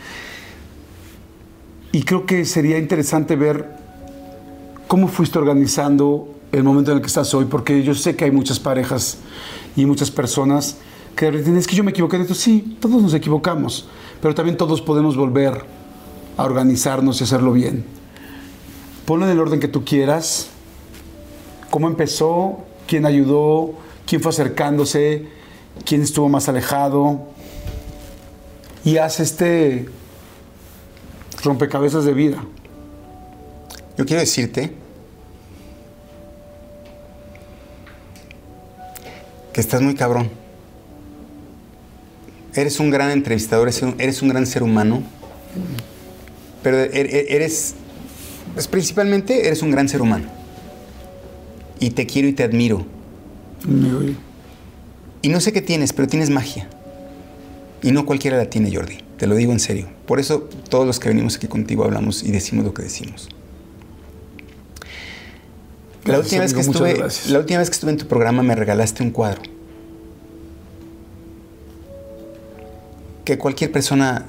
Y 1.93 2.03
creo 2.03 2.25
que 2.25 2.45
sería 2.45 2.79
interesante 2.79 3.37
ver 3.37 3.69
cómo 4.87 5.09
fuiste 5.09 5.39
organizando 5.39 6.36
el 6.57 6.65
momento 6.65 6.91
en 6.91 6.97
el 6.97 7.03
que 7.03 7.09
estás 7.09 7.35
hoy, 7.35 7.45
porque 7.45 7.83
yo 7.83 7.95
sé 7.95 8.17
que 8.17 8.25
hay 8.25 8.31
muchas 8.31 8.59
parejas 8.59 9.19
y 9.77 9.85
muchas 9.85 10.11
personas 10.11 10.77
que 11.15 11.31
dicen, 11.31 11.57
es 11.57 11.67
que 11.67 11.77
yo 11.77 11.85
me 11.85 11.91
equivoqué 11.91 12.17
en 12.17 12.23
esto. 12.23 12.35
Sí, 12.35 12.79
todos 12.81 13.03
nos 13.03 13.13
equivocamos, 13.13 13.89
pero 14.23 14.35
también 14.35 14.57
todos 14.57 14.81
podemos 14.81 15.17
volver 15.17 15.65
a 16.37 16.45
organizarnos 16.45 17.21
y 17.21 17.25
hacerlo 17.25 17.53
bien. 17.53 17.85
Ponlo 19.05 19.27
en 19.27 19.33
el 19.33 19.41
orden 19.41 19.61
que 19.61 19.69
tú 19.69 19.85
quieras, 19.85 20.49
cómo 21.71 21.89
empezó, 21.89 22.59
quién 22.87 23.05
ayudó, 23.05 23.75
quién 24.07 24.23
fue 24.23 24.31
acercándose, 24.31 25.29
quién 25.85 26.01
estuvo 26.01 26.29
más 26.31 26.49
alejado, 26.49 27.21
y 28.83 28.97
haz 28.97 29.21
este 29.21 29.91
rompecabezas 31.45 32.05
de 32.07 32.15
vida. 32.15 32.43
Yo 33.99 34.07
quiero 34.07 34.21
decirte 34.21 34.86
que 39.57 39.63
estás 39.63 39.81
muy 39.81 39.95
cabrón. 39.95 40.29
Eres 42.55 42.79
un 42.79 42.91
gran 42.91 43.11
entrevistador, 43.11 43.69
eres 43.69 43.81
un, 43.81 43.95
eres 43.99 44.21
un 44.21 44.29
gran 44.29 44.45
ser 44.47 44.63
humano, 44.63 45.03
pero 46.63 46.77
er- 46.77 46.91
er- 46.93 47.25
eres, 47.31 47.75
pues, 48.53 48.69
principalmente 48.69 49.47
eres 49.47 49.63
un 49.63 49.71
gran 49.71 49.89
ser 49.89 50.03
humano. 50.03 50.27
Y 51.81 51.89
te 51.91 52.05
quiero 52.07 52.29
y 52.29 52.35
te 52.35 52.43
admiro. 52.45 52.85
Y- 53.67 54.17
Y 55.23 55.29
no 55.31 55.41
sé 55.41 55.55
qué 55.55 55.63
tienes, 55.63 55.95
pero 55.95 56.07
tienes 56.07 56.29
magia. 56.29 56.69
Y 57.83 57.93
no 57.93 58.05
cualquiera 58.05 58.37
la 58.37 58.51
tiene, 58.51 58.71
Jordi. 58.75 58.99
Te 59.17 59.27
lo 59.27 59.37
digo 59.37 59.53
en 59.53 59.61
serio. 59.61 59.89
Por 60.07 60.21
eso 60.21 60.41
todos 60.69 60.87
los 60.87 61.01
que 61.01 61.09
venimos 61.09 61.37
aquí 61.37 61.47
contigo 61.47 61.83
hablamos 61.85 62.23
y 62.23 62.31
decimos 62.31 62.67
lo 62.67 62.75
que 62.75 62.83
decimos. 62.83 63.31
La 66.07 66.19
última, 66.19 66.43
vez 66.43 66.55
que 66.55 66.61
estuve, 66.61 66.97
la 67.29 67.39
última 67.39 67.59
vez 67.59 67.69
que 67.69 67.75
estuve 67.75 67.91
en 67.91 67.97
tu 67.97 68.07
programa 68.07 68.43
me 68.43 68.55
regalaste 68.55 69.03
un 69.03 69.11
cuadro. 69.11 69.43
Que 73.25 73.39
cualquier 73.39 73.73
persona 73.73 74.27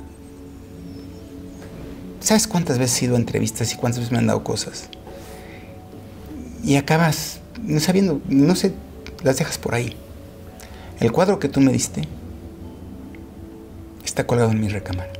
¿Sabes 2.27 2.45
cuántas 2.45 2.77
veces 2.77 3.01
he 3.01 3.05
ido 3.05 3.15
a 3.15 3.19
entrevistas 3.19 3.73
y 3.73 3.77
cuántas 3.77 3.99
veces 3.99 4.11
me 4.11 4.17
han 4.17 4.27
dado 4.27 4.43
cosas? 4.43 4.89
Y 6.61 6.75
acabas 6.75 7.39
no 7.63 7.79
sabiendo, 7.79 8.19
no 8.27 8.53
sé, 8.53 8.73
las 9.23 9.37
dejas 9.37 9.57
por 9.57 9.75
ahí. 9.75 9.95
El 10.99 11.13
cuadro 11.13 11.39
que 11.39 11.47
tú 11.47 11.61
me 11.61 11.71
diste 11.71 12.01
está 14.03 14.27
colgado 14.27 14.51
en 14.51 14.59
mi 14.59 14.67
recámara. 14.67 15.13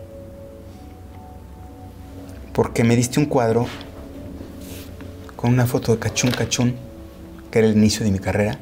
Porque 2.52 2.84
me 2.84 2.98
diste 2.98 3.22
un 3.22 3.26
cuadro 3.26 3.68
con 5.38 5.54
una 5.54 5.68
foto 5.68 5.94
de 5.94 6.00
Cachún 6.00 6.32
Cachún, 6.32 6.76
que 7.50 7.60
era 7.60 7.68
el 7.68 7.78
inicio 7.78 8.04
de 8.04 8.12
mi 8.12 8.20
carrera. 8.20 8.58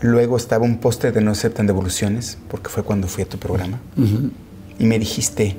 Luego 0.00 0.36
estaba 0.36 0.64
un 0.64 0.78
póster 0.78 1.14
de 1.14 1.20
No 1.20 1.30
aceptan 1.30 1.68
devoluciones, 1.68 2.36
porque 2.50 2.68
fue 2.68 2.82
cuando 2.82 3.06
fui 3.06 3.22
a 3.22 3.28
tu 3.28 3.38
programa. 3.38 3.80
Y 4.78 4.84
me 4.84 4.98
dijiste, 4.98 5.56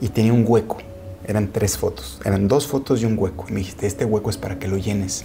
y 0.00 0.08
tenía 0.08 0.32
un 0.32 0.44
hueco, 0.46 0.78
eran 1.24 1.52
tres 1.52 1.78
fotos, 1.78 2.20
eran 2.24 2.48
dos 2.48 2.66
fotos 2.66 3.00
y 3.00 3.04
un 3.04 3.16
hueco. 3.16 3.46
Y 3.48 3.52
me 3.52 3.60
dijiste, 3.60 3.86
este 3.86 4.04
hueco 4.04 4.28
es 4.28 4.36
para 4.36 4.58
que 4.58 4.66
lo 4.66 4.78
llenes 4.78 5.22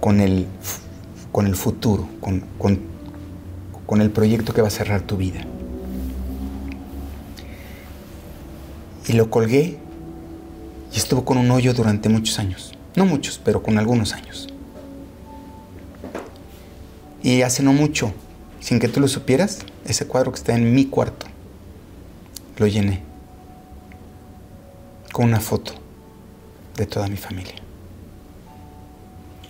con 0.00 0.20
el, 0.20 0.46
con 1.30 1.46
el 1.46 1.54
futuro, 1.54 2.08
con, 2.20 2.42
con, 2.58 2.80
con 3.86 4.00
el 4.00 4.10
proyecto 4.10 4.52
que 4.52 4.60
va 4.60 4.68
a 4.68 4.72
cerrar 4.72 5.02
tu 5.02 5.16
vida. 5.16 5.46
Y 9.06 9.12
lo 9.12 9.30
colgué 9.30 9.78
y 10.92 10.96
estuvo 10.96 11.24
con 11.24 11.36
un 11.36 11.50
hoyo 11.50 11.74
durante 11.74 12.08
muchos 12.08 12.38
años. 12.38 12.72
No 12.96 13.04
muchos, 13.06 13.40
pero 13.44 13.62
con 13.62 13.78
algunos 13.78 14.12
años. 14.12 14.48
Y 17.22 17.42
hace 17.42 17.62
no 17.62 17.72
mucho, 17.72 18.12
sin 18.60 18.78
que 18.78 18.88
tú 18.88 19.00
lo 19.00 19.08
supieras, 19.08 19.60
ese 19.86 20.06
cuadro 20.06 20.30
que 20.30 20.38
está 20.38 20.54
en 20.54 20.74
mi 20.74 20.86
cuarto, 20.86 21.26
lo 22.58 22.66
llené 22.66 23.02
con 25.12 25.26
una 25.26 25.40
foto 25.40 25.72
de 26.76 26.86
toda 26.86 27.08
mi 27.08 27.16
familia. 27.16 27.54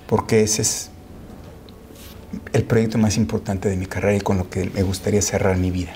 Porque 0.06 0.42
ese 0.42 0.62
es 0.62 0.90
el 2.52 2.64
proyecto 2.64 2.98
más 2.98 3.16
importante 3.16 3.68
de 3.68 3.76
mi 3.76 3.86
carrera 3.86 4.16
y 4.16 4.20
con 4.20 4.38
lo 4.38 4.50
que 4.50 4.70
me 4.70 4.82
gustaría 4.82 5.22
cerrar 5.22 5.56
mi 5.56 5.70
vida. 5.70 5.94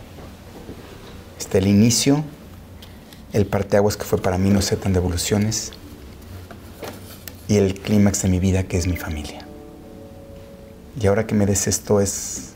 Está 1.38 1.58
el 1.58 1.66
inicio, 1.66 2.24
el 3.32 3.46
parteaguas 3.46 3.96
que 3.96 4.04
fue 4.04 4.18
para 4.20 4.38
mí 4.38 4.50
no 4.50 4.62
sé 4.62 4.76
tan 4.76 4.92
devoluciones 4.92 5.72
y 7.46 7.56
el 7.56 7.74
clímax 7.74 8.22
de 8.22 8.28
mi 8.28 8.38
vida 8.38 8.64
que 8.64 8.78
es 8.78 8.86
mi 8.86 8.96
familia. 8.96 9.44
Y 11.00 11.06
ahora 11.06 11.26
que 11.26 11.34
me 11.34 11.46
des 11.46 11.66
esto 11.68 12.00
es 12.00 12.52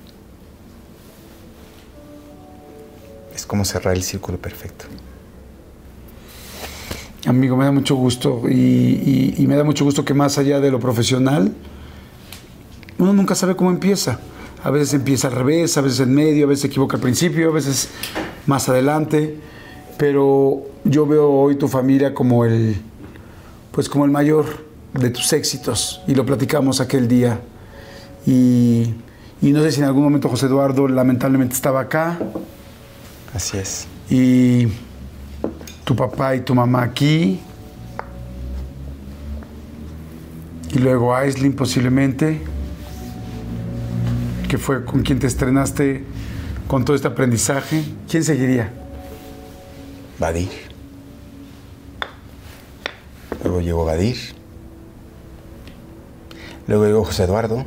es 3.35 3.47
como 3.47 3.65
cerrar 3.65 3.95
el 3.95 4.03
círculo 4.03 4.39
perfecto. 4.39 4.85
Amigo, 7.27 7.57
me 7.57 7.65
da 7.65 7.73
mucho 7.73 7.95
gusto 7.95 8.43
y, 8.49 8.53
y- 8.55 9.35
y 9.39 9.47
me 9.47 9.57
da 9.57 9.65
mucho 9.65 9.85
gusto 9.85 10.05
que 10.05 10.13
más 10.13 10.39
allá 10.39 10.61
de 10.61 10.71
lo 10.71 10.81
profesional, 10.81 11.53
uno 12.99 13.13
nunca 13.13 13.35
sabe 13.35 13.55
cómo 13.57 13.71
empieza. 13.71 14.19
A 14.65 14.71
veces 14.71 14.95
empieza 14.95 15.29
al 15.29 15.35
revés, 15.35 15.77
a 15.77 15.81
veces 15.81 16.01
en 16.01 16.15
medio, 16.15 16.45
a 16.45 16.49
veces 16.49 16.63
se 16.63 16.67
equivoca 16.69 16.97
al 16.97 17.03
principio, 17.03 17.49
a 17.49 17.53
veces 17.53 17.89
más 18.47 18.69
adelante. 18.69 19.37
Pero 20.03 20.65
yo 20.83 21.07
veo 21.07 21.31
hoy 21.31 21.55
tu 21.55 21.69
familia 21.69 22.13
como 22.13 22.45
el, 22.45 22.75
pues 23.71 23.89
como 23.89 24.05
el 24.05 24.11
mayor 24.11 24.47
de 24.95 25.11
tus 25.11 25.33
éxitos 25.33 26.03
y 26.09 26.17
lo 26.17 26.27
platicamos 26.27 26.81
aquel 26.81 27.07
día. 27.07 27.39
Y, 28.27 28.95
y 29.41 29.53
no 29.53 29.63
sé 29.63 29.71
si 29.71 29.79
en 29.79 29.87
algún 29.87 30.03
momento 30.03 30.29
José 30.29 30.47
Eduardo 30.47 30.89
lamentablemente 30.89 31.55
estaba 31.55 31.83
acá 31.83 32.19
Así 33.33 33.59
es. 33.59 33.87
y 34.11 34.67
tu 35.85 35.95
papá 35.95 36.35
y 36.35 36.41
tu 36.41 36.53
mamá 36.53 36.83
aquí. 36.83 37.39
Y 40.75 40.79
luego 40.81 41.15
Aislinn 41.15 41.53
posiblemente, 41.53 42.41
que 44.49 44.59
fue 44.59 44.85
con 44.85 45.03
quien 45.03 45.21
te 45.21 45.29
estrenaste 45.29 46.05
con 46.67 46.85
todo 46.85 46.97
este 46.97 47.07
aprendizaje. 47.07 47.85
¿Quién 48.09 48.25
seguiría? 48.25 48.82
Badir. 50.23 50.53
Luego 53.43 53.61
llegó 53.61 53.85
Badir. 53.85 54.17
Luego 56.69 56.87
llegó 56.87 57.05
José 57.05 57.25
Eduardo. 57.25 57.65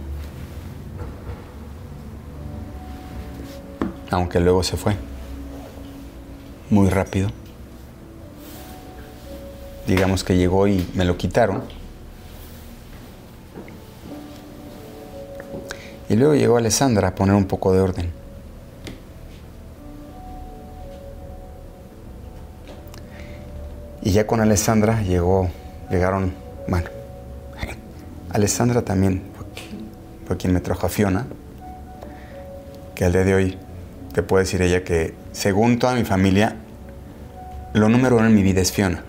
Aunque 4.09 4.39
luego 4.39 4.63
se 4.63 4.77
fue. 4.77 4.95
Muy 6.69 6.89
rápido. 6.89 7.27
Digamos 9.85 10.23
que 10.23 10.37
llegó 10.37 10.65
y 10.69 10.89
me 10.93 11.03
lo 11.03 11.17
quitaron. 11.17 11.61
Y 16.07 16.15
luego 16.15 16.35
llegó 16.35 16.55
Alessandra 16.55 17.09
a 17.09 17.15
poner 17.15 17.35
un 17.35 17.47
poco 17.47 17.73
de 17.73 17.81
orden. 17.81 18.24
Y 24.05 24.11
ya 24.11 24.27
con 24.27 24.39
Alessandra 24.39 25.01
llegó, 25.01 25.49
llegaron, 25.89 26.31
bueno, 26.67 26.87
Alessandra 28.29 28.83
también 28.83 29.23
fue, 30.27 30.37
quien 30.37 30.53
me 30.53 30.59
trajo 30.59 30.85
a 30.85 30.89
Fiona, 30.89 31.25
que 32.93 33.03
al 33.03 33.13
día 33.13 33.23
de 33.23 33.33
hoy 33.33 33.57
te 34.13 34.21
puedo 34.21 34.41
decir 34.41 34.61
ella 34.61 34.83
que 34.83 35.15
según 35.31 35.79
toda 35.79 35.95
mi 35.95 36.05
familia, 36.05 36.55
lo 37.73 37.89
número 37.89 38.17
uno 38.17 38.27
en 38.27 38.35
mi 38.35 38.43
vida 38.43 38.61
es 38.61 38.71
Fiona. 38.71 39.01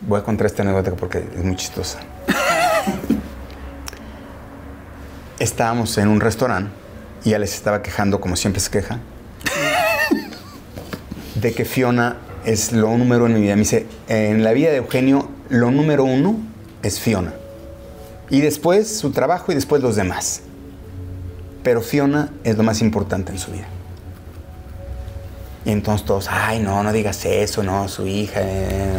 Voy 0.00 0.18
a 0.18 0.24
contar 0.24 0.48
esta 0.48 0.62
anécdota 0.62 0.90
porque 0.96 1.18
es 1.18 1.44
muy 1.44 1.54
chistosa. 1.54 2.00
Estábamos 5.38 5.96
en 5.98 6.08
un 6.08 6.20
restaurante 6.20 6.72
y 7.24 7.32
Alex 7.32 7.54
estaba 7.54 7.80
quejando, 7.80 8.20
como 8.20 8.34
siempre 8.34 8.58
se 8.58 8.72
queja, 8.72 8.98
de 11.44 11.52
que 11.52 11.66
Fiona 11.66 12.16
es 12.46 12.72
lo 12.72 12.96
número 12.96 13.26
en 13.26 13.34
mi 13.34 13.40
vida. 13.42 13.54
Me 13.54 13.60
dice, 13.60 13.86
en 14.08 14.42
la 14.42 14.52
vida 14.52 14.70
de 14.70 14.78
Eugenio, 14.78 15.28
lo 15.50 15.70
número 15.70 16.02
uno 16.02 16.38
es 16.82 16.98
Fiona. 16.98 17.34
Y 18.30 18.40
después 18.40 18.96
su 18.96 19.10
trabajo 19.10 19.52
y 19.52 19.54
después 19.54 19.82
los 19.82 19.94
demás. 19.94 20.40
Pero 21.62 21.82
Fiona 21.82 22.30
es 22.44 22.56
lo 22.56 22.62
más 22.62 22.80
importante 22.80 23.30
en 23.30 23.38
su 23.38 23.52
vida. 23.52 23.66
Y 25.66 25.70
entonces 25.70 26.06
todos, 26.06 26.28
ay, 26.30 26.60
no, 26.60 26.82
no 26.82 26.92
digas 26.92 27.24
eso, 27.26 27.62
no, 27.62 27.88
su 27.88 28.06
hija. 28.06 28.40
eh". 28.42 28.98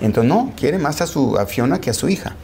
Y 0.00 0.06
entonces, 0.06 0.28
no, 0.28 0.52
quiere 0.56 0.78
más 0.78 1.02
a, 1.02 1.06
su, 1.06 1.38
a 1.38 1.44
Fiona 1.44 1.78
que 1.78 1.90
a 1.90 1.94
su 1.94 2.08
hija. 2.08 2.36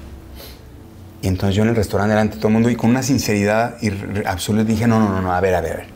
Y 1.23 1.27
entonces 1.27 1.57
yo 1.57 1.63
en 1.63 1.71
el 1.71 1.77
restaurante 1.77 2.11
delante 2.11 2.35
de 2.35 2.41
todo 2.41 2.49
el 2.49 2.55
mundo 2.55 2.69
y 2.69 2.77
con 2.77 2.91
una 2.91 3.03
sinceridad 3.03 3.77
absoluta 4.27 4.65
dije, 4.65 4.87
no, 4.87 5.01
no, 5.01 5.09
no, 5.09 5.23
no, 5.23 5.33
a 5.33 5.41
ver, 5.41 5.55
a 5.55 5.63
ver, 5.63 5.73
a 5.73 5.77
ver. 5.77 5.87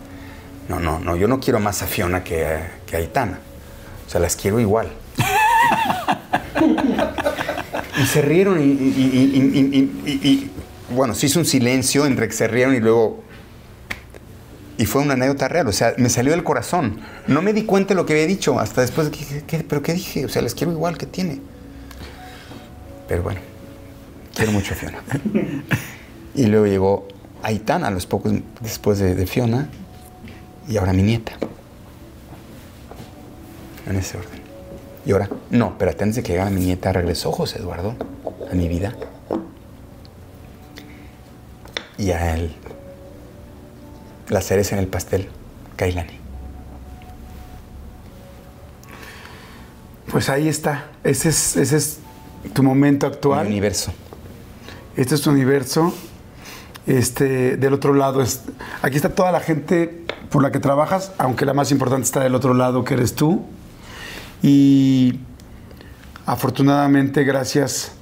No, 0.71 0.81
no, 0.81 0.99
no, 1.01 1.17
yo 1.17 1.29
no 1.29 1.39
quiero 1.39 1.61
más 1.61 1.83
a 1.83 1.87
Fiona 1.87 2.25
que 2.25 2.82
que 2.93 2.99
Aitana. 2.99 3.39
O 4.07 4.11
sea, 4.11 4.21
las 4.21 4.37
quiero 4.37 4.61
igual. 4.61 4.89
y 8.03 8.07
se 8.07 8.21
rieron 8.23 8.59
y, 8.61 10.51
bueno, 10.95 11.15
se 11.15 11.25
hizo 11.27 11.39
un 11.39 11.47
silencio 11.47 12.05
entre 12.07 12.29
que 12.29 12.35
se 12.35 12.47
rieron 12.49 12.75
y 12.75 12.81
luego... 12.81 13.23
Y 14.79 14.85
fue 14.87 15.01
una 15.03 15.15
anécdota 15.15 15.49
real, 15.49 15.69
o 15.69 15.73
sea, 15.73 15.95
me 15.97 16.09
salió 16.11 16.33
del 16.33 16.43
corazón. 16.45 17.01
No 17.29 17.41
me 17.41 17.53
di 17.53 17.63
cuenta 17.65 17.95
de 17.95 17.95
lo 17.95 18.05
que 18.07 18.13
había 18.15 18.27
dicho 18.27 18.59
hasta 18.59 18.81
después 18.81 19.11
¿qué- 19.47 19.59
¿pero 19.67 19.83
qué 19.83 19.95
dije? 19.95 20.25
O 20.25 20.29
sea, 20.29 20.43
las 20.43 20.55
quiero 20.55 20.73
igual 20.73 20.99
que 20.99 21.07
tiene. 21.07 21.41
Pero 23.09 23.23
bueno, 23.23 23.41
quiero 24.35 24.53
mucho 24.53 24.75
a 24.75 24.77
Fiona. 24.77 24.99
Y 26.35 26.47
luego 26.47 26.67
llegó 26.67 27.09
Aitana, 27.43 27.89
a 27.89 27.91
los 27.91 28.07
pocos 28.07 28.33
después 28.61 28.99
de, 28.99 29.15
de 29.15 29.27
Fiona, 29.27 29.69
y 30.69 30.77
ahora 30.79 30.93
mi 30.93 31.03
nieta. 31.03 31.33
En 33.87 33.97
ese 33.97 34.19
orden. 34.19 34.41
Y 35.05 35.13
ahora, 35.13 35.29
no, 35.51 35.69
espérate, 35.69 36.05
antes 36.05 36.17
de 36.17 36.23
que 36.23 36.33
llegara 36.33 36.51
mi 36.51 36.61
nieta, 36.61 36.93
regresó 36.93 37.33
José 37.33 37.59
Eduardo 37.59 37.95
a 38.51 38.55
mi 38.55 38.69
vida. 38.69 38.95
Y 41.99 42.11
a 42.13 42.35
él, 42.35 42.55
la 44.29 44.41
cereza 44.41 44.77
en 44.77 44.81
el 44.81 44.89
pastel, 44.89 45.29
Kailani. 45.77 46.19
Pues 50.11 50.29
ahí 50.29 50.49
está. 50.49 50.87
Ese 51.05 51.31
es, 51.31 51.57
ese 51.57 51.77
es 51.77 51.99
tu 52.53 52.63
momento 52.63 53.07
Mi 53.09 53.13
actual. 53.15 53.47
universo. 53.47 53.93
Este 54.97 55.15
es 55.15 55.23
tu 55.23 55.31
universo. 55.31 55.93
Este, 56.87 57.57
del 57.57 57.73
otro 57.73 57.95
lado 57.95 58.21
es. 58.23 58.43
Aquí 58.83 58.97
está 58.97 59.09
toda 59.15 59.33
la 59.33 59.41
gente 59.41 60.05
por 60.31 60.43
la 60.43 60.51
que 60.53 60.61
trabajas, 60.61 61.13
aunque 61.19 61.45
la 61.47 61.55
más 61.55 61.71
importante 61.71 62.05
está 62.05 62.21
del 62.21 62.35
otro 62.35 62.55
lado, 62.55 62.85
que 62.85 62.95
eres 62.95 63.15
tú. 63.15 63.45
Y 64.43 65.21
afortunadamente, 66.27 67.25
gracias 67.25 67.93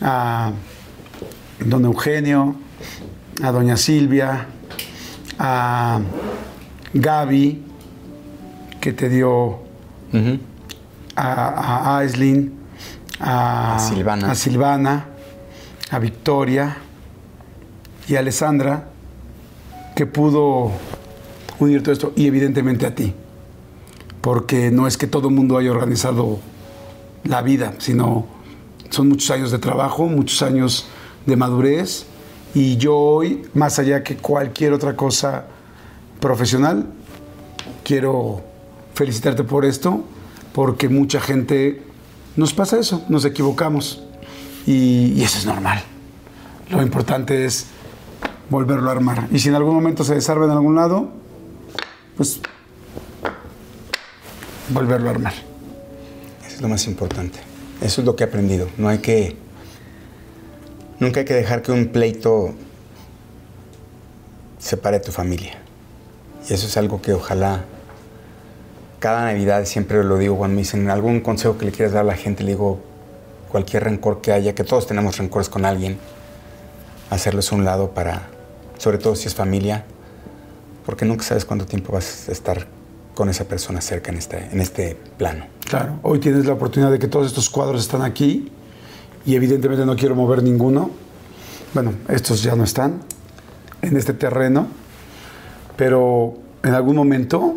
a 0.00 0.52
don 1.60 1.84
Eugenio, 1.84 2.54
a 3.42 3.50
doña 3.50 3.76
Silvia, 3.76 4.46
a 5.38 6.00
Gaby, 6.92 7.62
que 8.80 8.92
te 8.92 9.08
dio 9.08 9.58
a, 11.16 11.22
a 11.24 11.98
Aislinn, 11.98 12.52
a, 13.18 13.76
A 13.76 13.78
Silvana. 13.80 14.30
a 14.30 14.34
Silvana, 14.34 15.06
a 15.90 15.98
Victoria 15.98 16.76
y 18.08 18.14
a 18.16 18.20
Alessandra, 18.20 18.88
que 19.96 20.06
pudo 20.06 20.70
unir 21.58 21.82
todo 21.82 21.92
esto, 21.92 22.12
y 22.16 22.26
evidentemente 22.26 22.86
a 22.86 22.94
ti, 22.94 23.14
porque 24.24 24.70
no 24.70 24.86
es 24.86 24.96
que 24.96 25.06
todo 25.06 25.28
el 25.28 25.34
mundo 25.34 25.58
haya 25.58 25.70
organizado 25.70 26.38
la 27.24 27.42
vida, 27.42 27.74
sino 27.76 28.24
son 28.88 29.10
muchos 29.10 29.30
años 29.30 29.50
de 29.50 29.58
trabajo, 29.58 30.06
muchos 30.06 30.40
años 30.40 30.86
de 31.26 31.36
madurez, 31.36 32.06
y 32.54 32.78
yo 32.78 32.96
hoy, 32.96 33.42
más 33.52 33.78
allá 33.78 34.02
que 34.02 34.16
cualquier 34.16 34.72
otra 34.72 34.96
cosa 34.96 35.44
profesional, 36.20 36.86
quiero 37.84 38.40
felicitarte 38.94 39.44
por 39.44 39.66
esto, 39.66 40.02
porque 40.54 40.88
mucha 40.88 41.20
gente 41.20 41.82
nos 42.34 42.54
pasa 42.54 42.78
eso, 42.78 43.04
nos 43.10 43.26
equivocamos, 43.26 44.04
y, 44.66 45.12
y 45.16 45.22
eso 45.22 45.36
es 45.36 45.44
normal. 45.44 45.82
Lo 46.70 46.80
importante 46.80 47.44
es 47.44 47.66
volverlo 48.48 48.88
a 48.88 48.92
armar. 48.92 49.28
Y 49.30 49.38
si 49.38 49.50
en 49.50 49.54
algún 49.56 49.74
momento 49.74 50.02
se 50.02 50.14
desarma 50.14 50.46
en 50.46 50.52
algún 50.52 50.76
lado, 50.76 51.10
pues 52.16 52.40
volverlo 54.70 55.08
a 55.08 55.12
armar. 55.12 55.34
Eso 56.46 56.56
es 56.56 56.60
lo 56.60 56.68
más 56.68 56.86
importante. 56.86 57.38
Eso 57.80 58.00
es 58.00 58.06
lo 58.06 58.16
que 58.16 58.24
he 58.24 58.26
aprendido. 58.26 58.68
No 58.78 58.88
hay 58.88 58.98
que. 58.98 59.36
Nunca 61.00 61.20
hay 61.20 61.26
que 61.26 61.34
dejar 61.34 61.62
que 61.62 61.72
un 61.72 61.88
pleito 61.88 62.54
separe 64.58 64.96
a 64.98 65.02
tu 65.02 65.12
familia. 65.12 65.58
Y 66.48 66.54
eso 66.54 66.66
es 66.66 66.76
algo 66.76 67.02
que 67.02 67.12
ojalá. 67.12 67.64
Cada 68.98 69.24
Navidad 69.24 69.66
siempre 69.66 70.02
lo 70.02 70.16
digo 70.16 70.38
cuando 70.38 70.54
me 70.54 70.62
dicen 70.62 70.88
algún 70.88 71.20
consejo 71.20 71.58
que 71.58 71.66
le 71.66 71.72
quieras 71.72 71.92
dar 71.92 72.02
a 72.02 72.06
la 72.06 72.16
gente, 72.16 72.42
le 72.42 72.52
digo 72.52 72.80
cualquier 73.50 73.84
rencor 73.84 74.22
que 74.22 74.32
haya, 74.32 74.54
que 74.54 74.64
todos 74.64 74.86
tenemos 74.86 75.18
rencores 75.18 75.50
con 75.50 75.66
alguien, 75.66 75.98
hacerlos 77.10 77.52
un 77.52 77.66
lado 77.66 77.90
para, 77.90 78.28
sobre 78.78 78.96
todo 78.96 79.14
si 79.14 79.28
es 79.28 79.34
familia, 79.34 79.84
porque 80.86 81.04
nunca 81.04 81.22
sabes 81.22 81.44
cuánto 81.44 81.66
tiempo 81.66 81.92
vas 81.92 82.30
a 82.30 82.32
estar 82.32 82.66
con 83.14 83.28
esa 83.28 83.44
persona 83.44 83.80
cerca 83.80 84.10
en 84.10 84.18
este, 84.18 84.48
en 84.50 84.60
este 84.60 84.98
plano. 85.16 85.46
Claro, 85.68 85.98
hoy 86.02 86.18
tienes 86.18 86.44
la 86.46 86.54
oportunidad 86.54 86.90
de 86.90 86.98
que 86.98 87.08
todos 87.08 87.26
estos 87.26 87.48
cuadros 87.48 87.80
están 87.82 88.02
aquí 88.02 88.50
y 89.24 89.34
evidentemente 89.34 89.86
no 89.86 89.96
quiero 89.96 90.14
mover 90.14 90.42
ninguno. 90.42 90.90
Bueno, 91.72 91.94
estos 92.08 92.42
ya 92.42 92.54
no 92.54 92.64
están 92.64 93.00
en 93.82 93.96
este 93.96 94.12
terreno, 94.12 94.66
pero 95.76 96.34
en 96.62 96.74
algún 96.74 96.96
momento, 96.96 97.56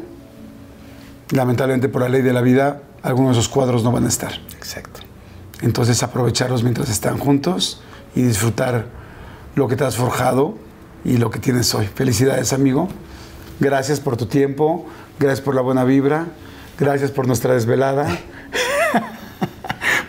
lamentablemente 1.31 1.89
por 1.89 2.01
la 2.01 2.09
ley 2.09 2.21
de 2.21 2.34
la 2.34 2.41
vida, 2.41 2.81
algunos 3.03 3.35
de 3.35 3.41
esos 3.41 3.51
cuadros 3.51 3.84
no 3.84 3.91
van 3.91 4.05
a 4.05 4.09
estar. 4.09 4.34
Exacto. 4.55 5.01
Entonces 5.61 6.03
aprovecharlos 6.03 6.63
mientras 6.63 6.89
están 6.89 7.17
juntos 7.17 7.81
y 8.15 8.21
disfrutar 8.21 8.85
lo 9.55 9.67
que 9.67 9.75
te 9.75 9.84
has 9.84 9.95
forjado 9.95 10.55
y 11.03 11.17
lo 11.17 11.31
que 11.31 11.39
tienes 11.39 11.73
hoy. 11.73 11.88
Felicidades, 11.88 12.53
amigo. 12.53 12.88
Gracias 13.59 13.99
por 13.99 14.17
tu 14.17 14.27
tiempo, 14.27 14.85
gracias 15.19 15.41
por 15.41 15.56
la 15.56 15.61
buena 15.61 15.84
vibra, 15.84 16.27
gracias 16.80 17.11
por 17.11 17.27
nuestra 17.27 17.53
desvelada. 17.53 18.07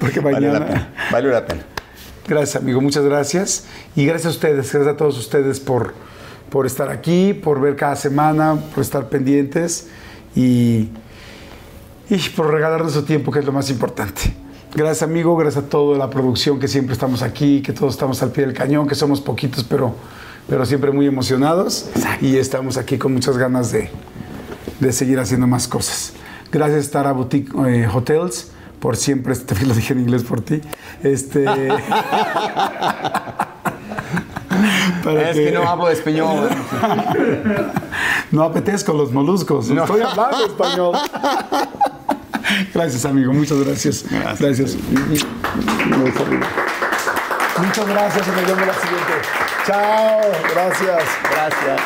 Porque 0.01 0.21
Valió 0.21 0.53
la 0.53 0.61
mañana... 0.61 0.67
pena. 0.67 0.95
Valió 1.11 1.31
la 1.31 1.47
pena. 1.47 1.63
Gracias, 2.27 2.63
amigo, 2.63 2.81
muchas 2.81 3.05
gracias. 3.05 3.65
Y 3.97 4.05
gracias 4.05 4.27
a 4.27 4.37
ustedes, 4.37 4.73
gracias 4.73 4.87
a 4.87 4.97
todos 4.97 5.19
ustedes 5.19 5.61
por, 5.61 5.95
por 6.51 6.67
estar 6.67 6.91
aquí, 6.91 7.33
por 7.33 7.61
ver 7.61 7.75
cada 7.75 7.97
semana, 7.97 8.57
por 8.75 8.83
estar 8.83 9.09
pendientes 9.09 9.89
y, 10.37 10.89
y 12.11 12.19
por 12.37 12.53
regalarnos 12.53 12.93
su 12.93 13.03
tiempo, 13.03 13.33
que 13.33 13.39
es 13.39 13.45
lo 13.45 13.53
más 13.53 13.71
importante. 13.71 14.35
Gracias, 14.75 15.03
amigo, 15.03 15.35
gracias 15.37 15.65
a 15.65 15.69
toda 15.69 15.97
la 15.97 16.11
producción 16.11 16.61
que 16.61 16.69
siempre 16.69 16.93
estamos 16.93 17.23
aquí, 17.23 17.63
que 17.63 17.73
todos 17.73 17.95
estamos 17.95 18.23
al 18.23 18.31
pie 18.31 18.45
del 18.45 18.55
cañón, 18.55 18.87
que 18.87 18.95
somos 18.95 19.23
poquitos, 19.23 19.65
pero, 19.65 19.95
pero 20.47 20.67
siempre 20.67 20.93
muy 20.93 21.07
emocionados. 21.07 21.89
Y 22.21 22.37
estamos 22.37 22.77
aquí 22.77 22.99
con 22.99 23.15
muchas 23.15 23.39
ganas 23.39 23.73
de, 23.73 23.91
de 24.81 24.93
seguir 24.93 25.19
haciendo 25.19 25.47
más 25.47 25.69
cosas. 25.69 26.13
Gracias, 26.51 26.87
Stara 26.87 27.13
Boutique 27.13 27.53
eh, 27.67 27.89
Hotels, 27.93 28.51
por 28.81 28.97
siempre, 28.97 29.33
este, 29.35 29.55
lo 29.67 29.75
dije 29.75 29.93
en 29.93 30.01
inglés 30.01 30.25
por 30.25 30.41
ti. 30.41 30.61
Este. 31.03 31.45
para 35.05 35.31
Es 35.31 35.37
que 35.37 35.53
no 35.53 35.69
hablo 35.69 35.91
español. 35.91 36.49
No 38.31 38.43
apetezco 38.43 38.93
los 38.93 39.11
moluscos. 39.11 39.71
Estoy 39.71 40.03
hablando 40.03 40.45
español. 40.45 40.95
Gracias, 42.75 43.07
amigo. 43.07 43.33
Muchas 43.33 43.59
gracias. 43.65 44.05
Gracias. 44.39 44.77
Muchas 47.59 47.89
gracias 47.89 48.27
y 48.27 48.31
nos 48.31 48.47
vemos 48.47 48.67
la 48.67 48.75
siguiente. 48.75 49.13
Chao. 49.67 50.21
Gracias. 50.55 51.05
Gracias. 51.31 51.81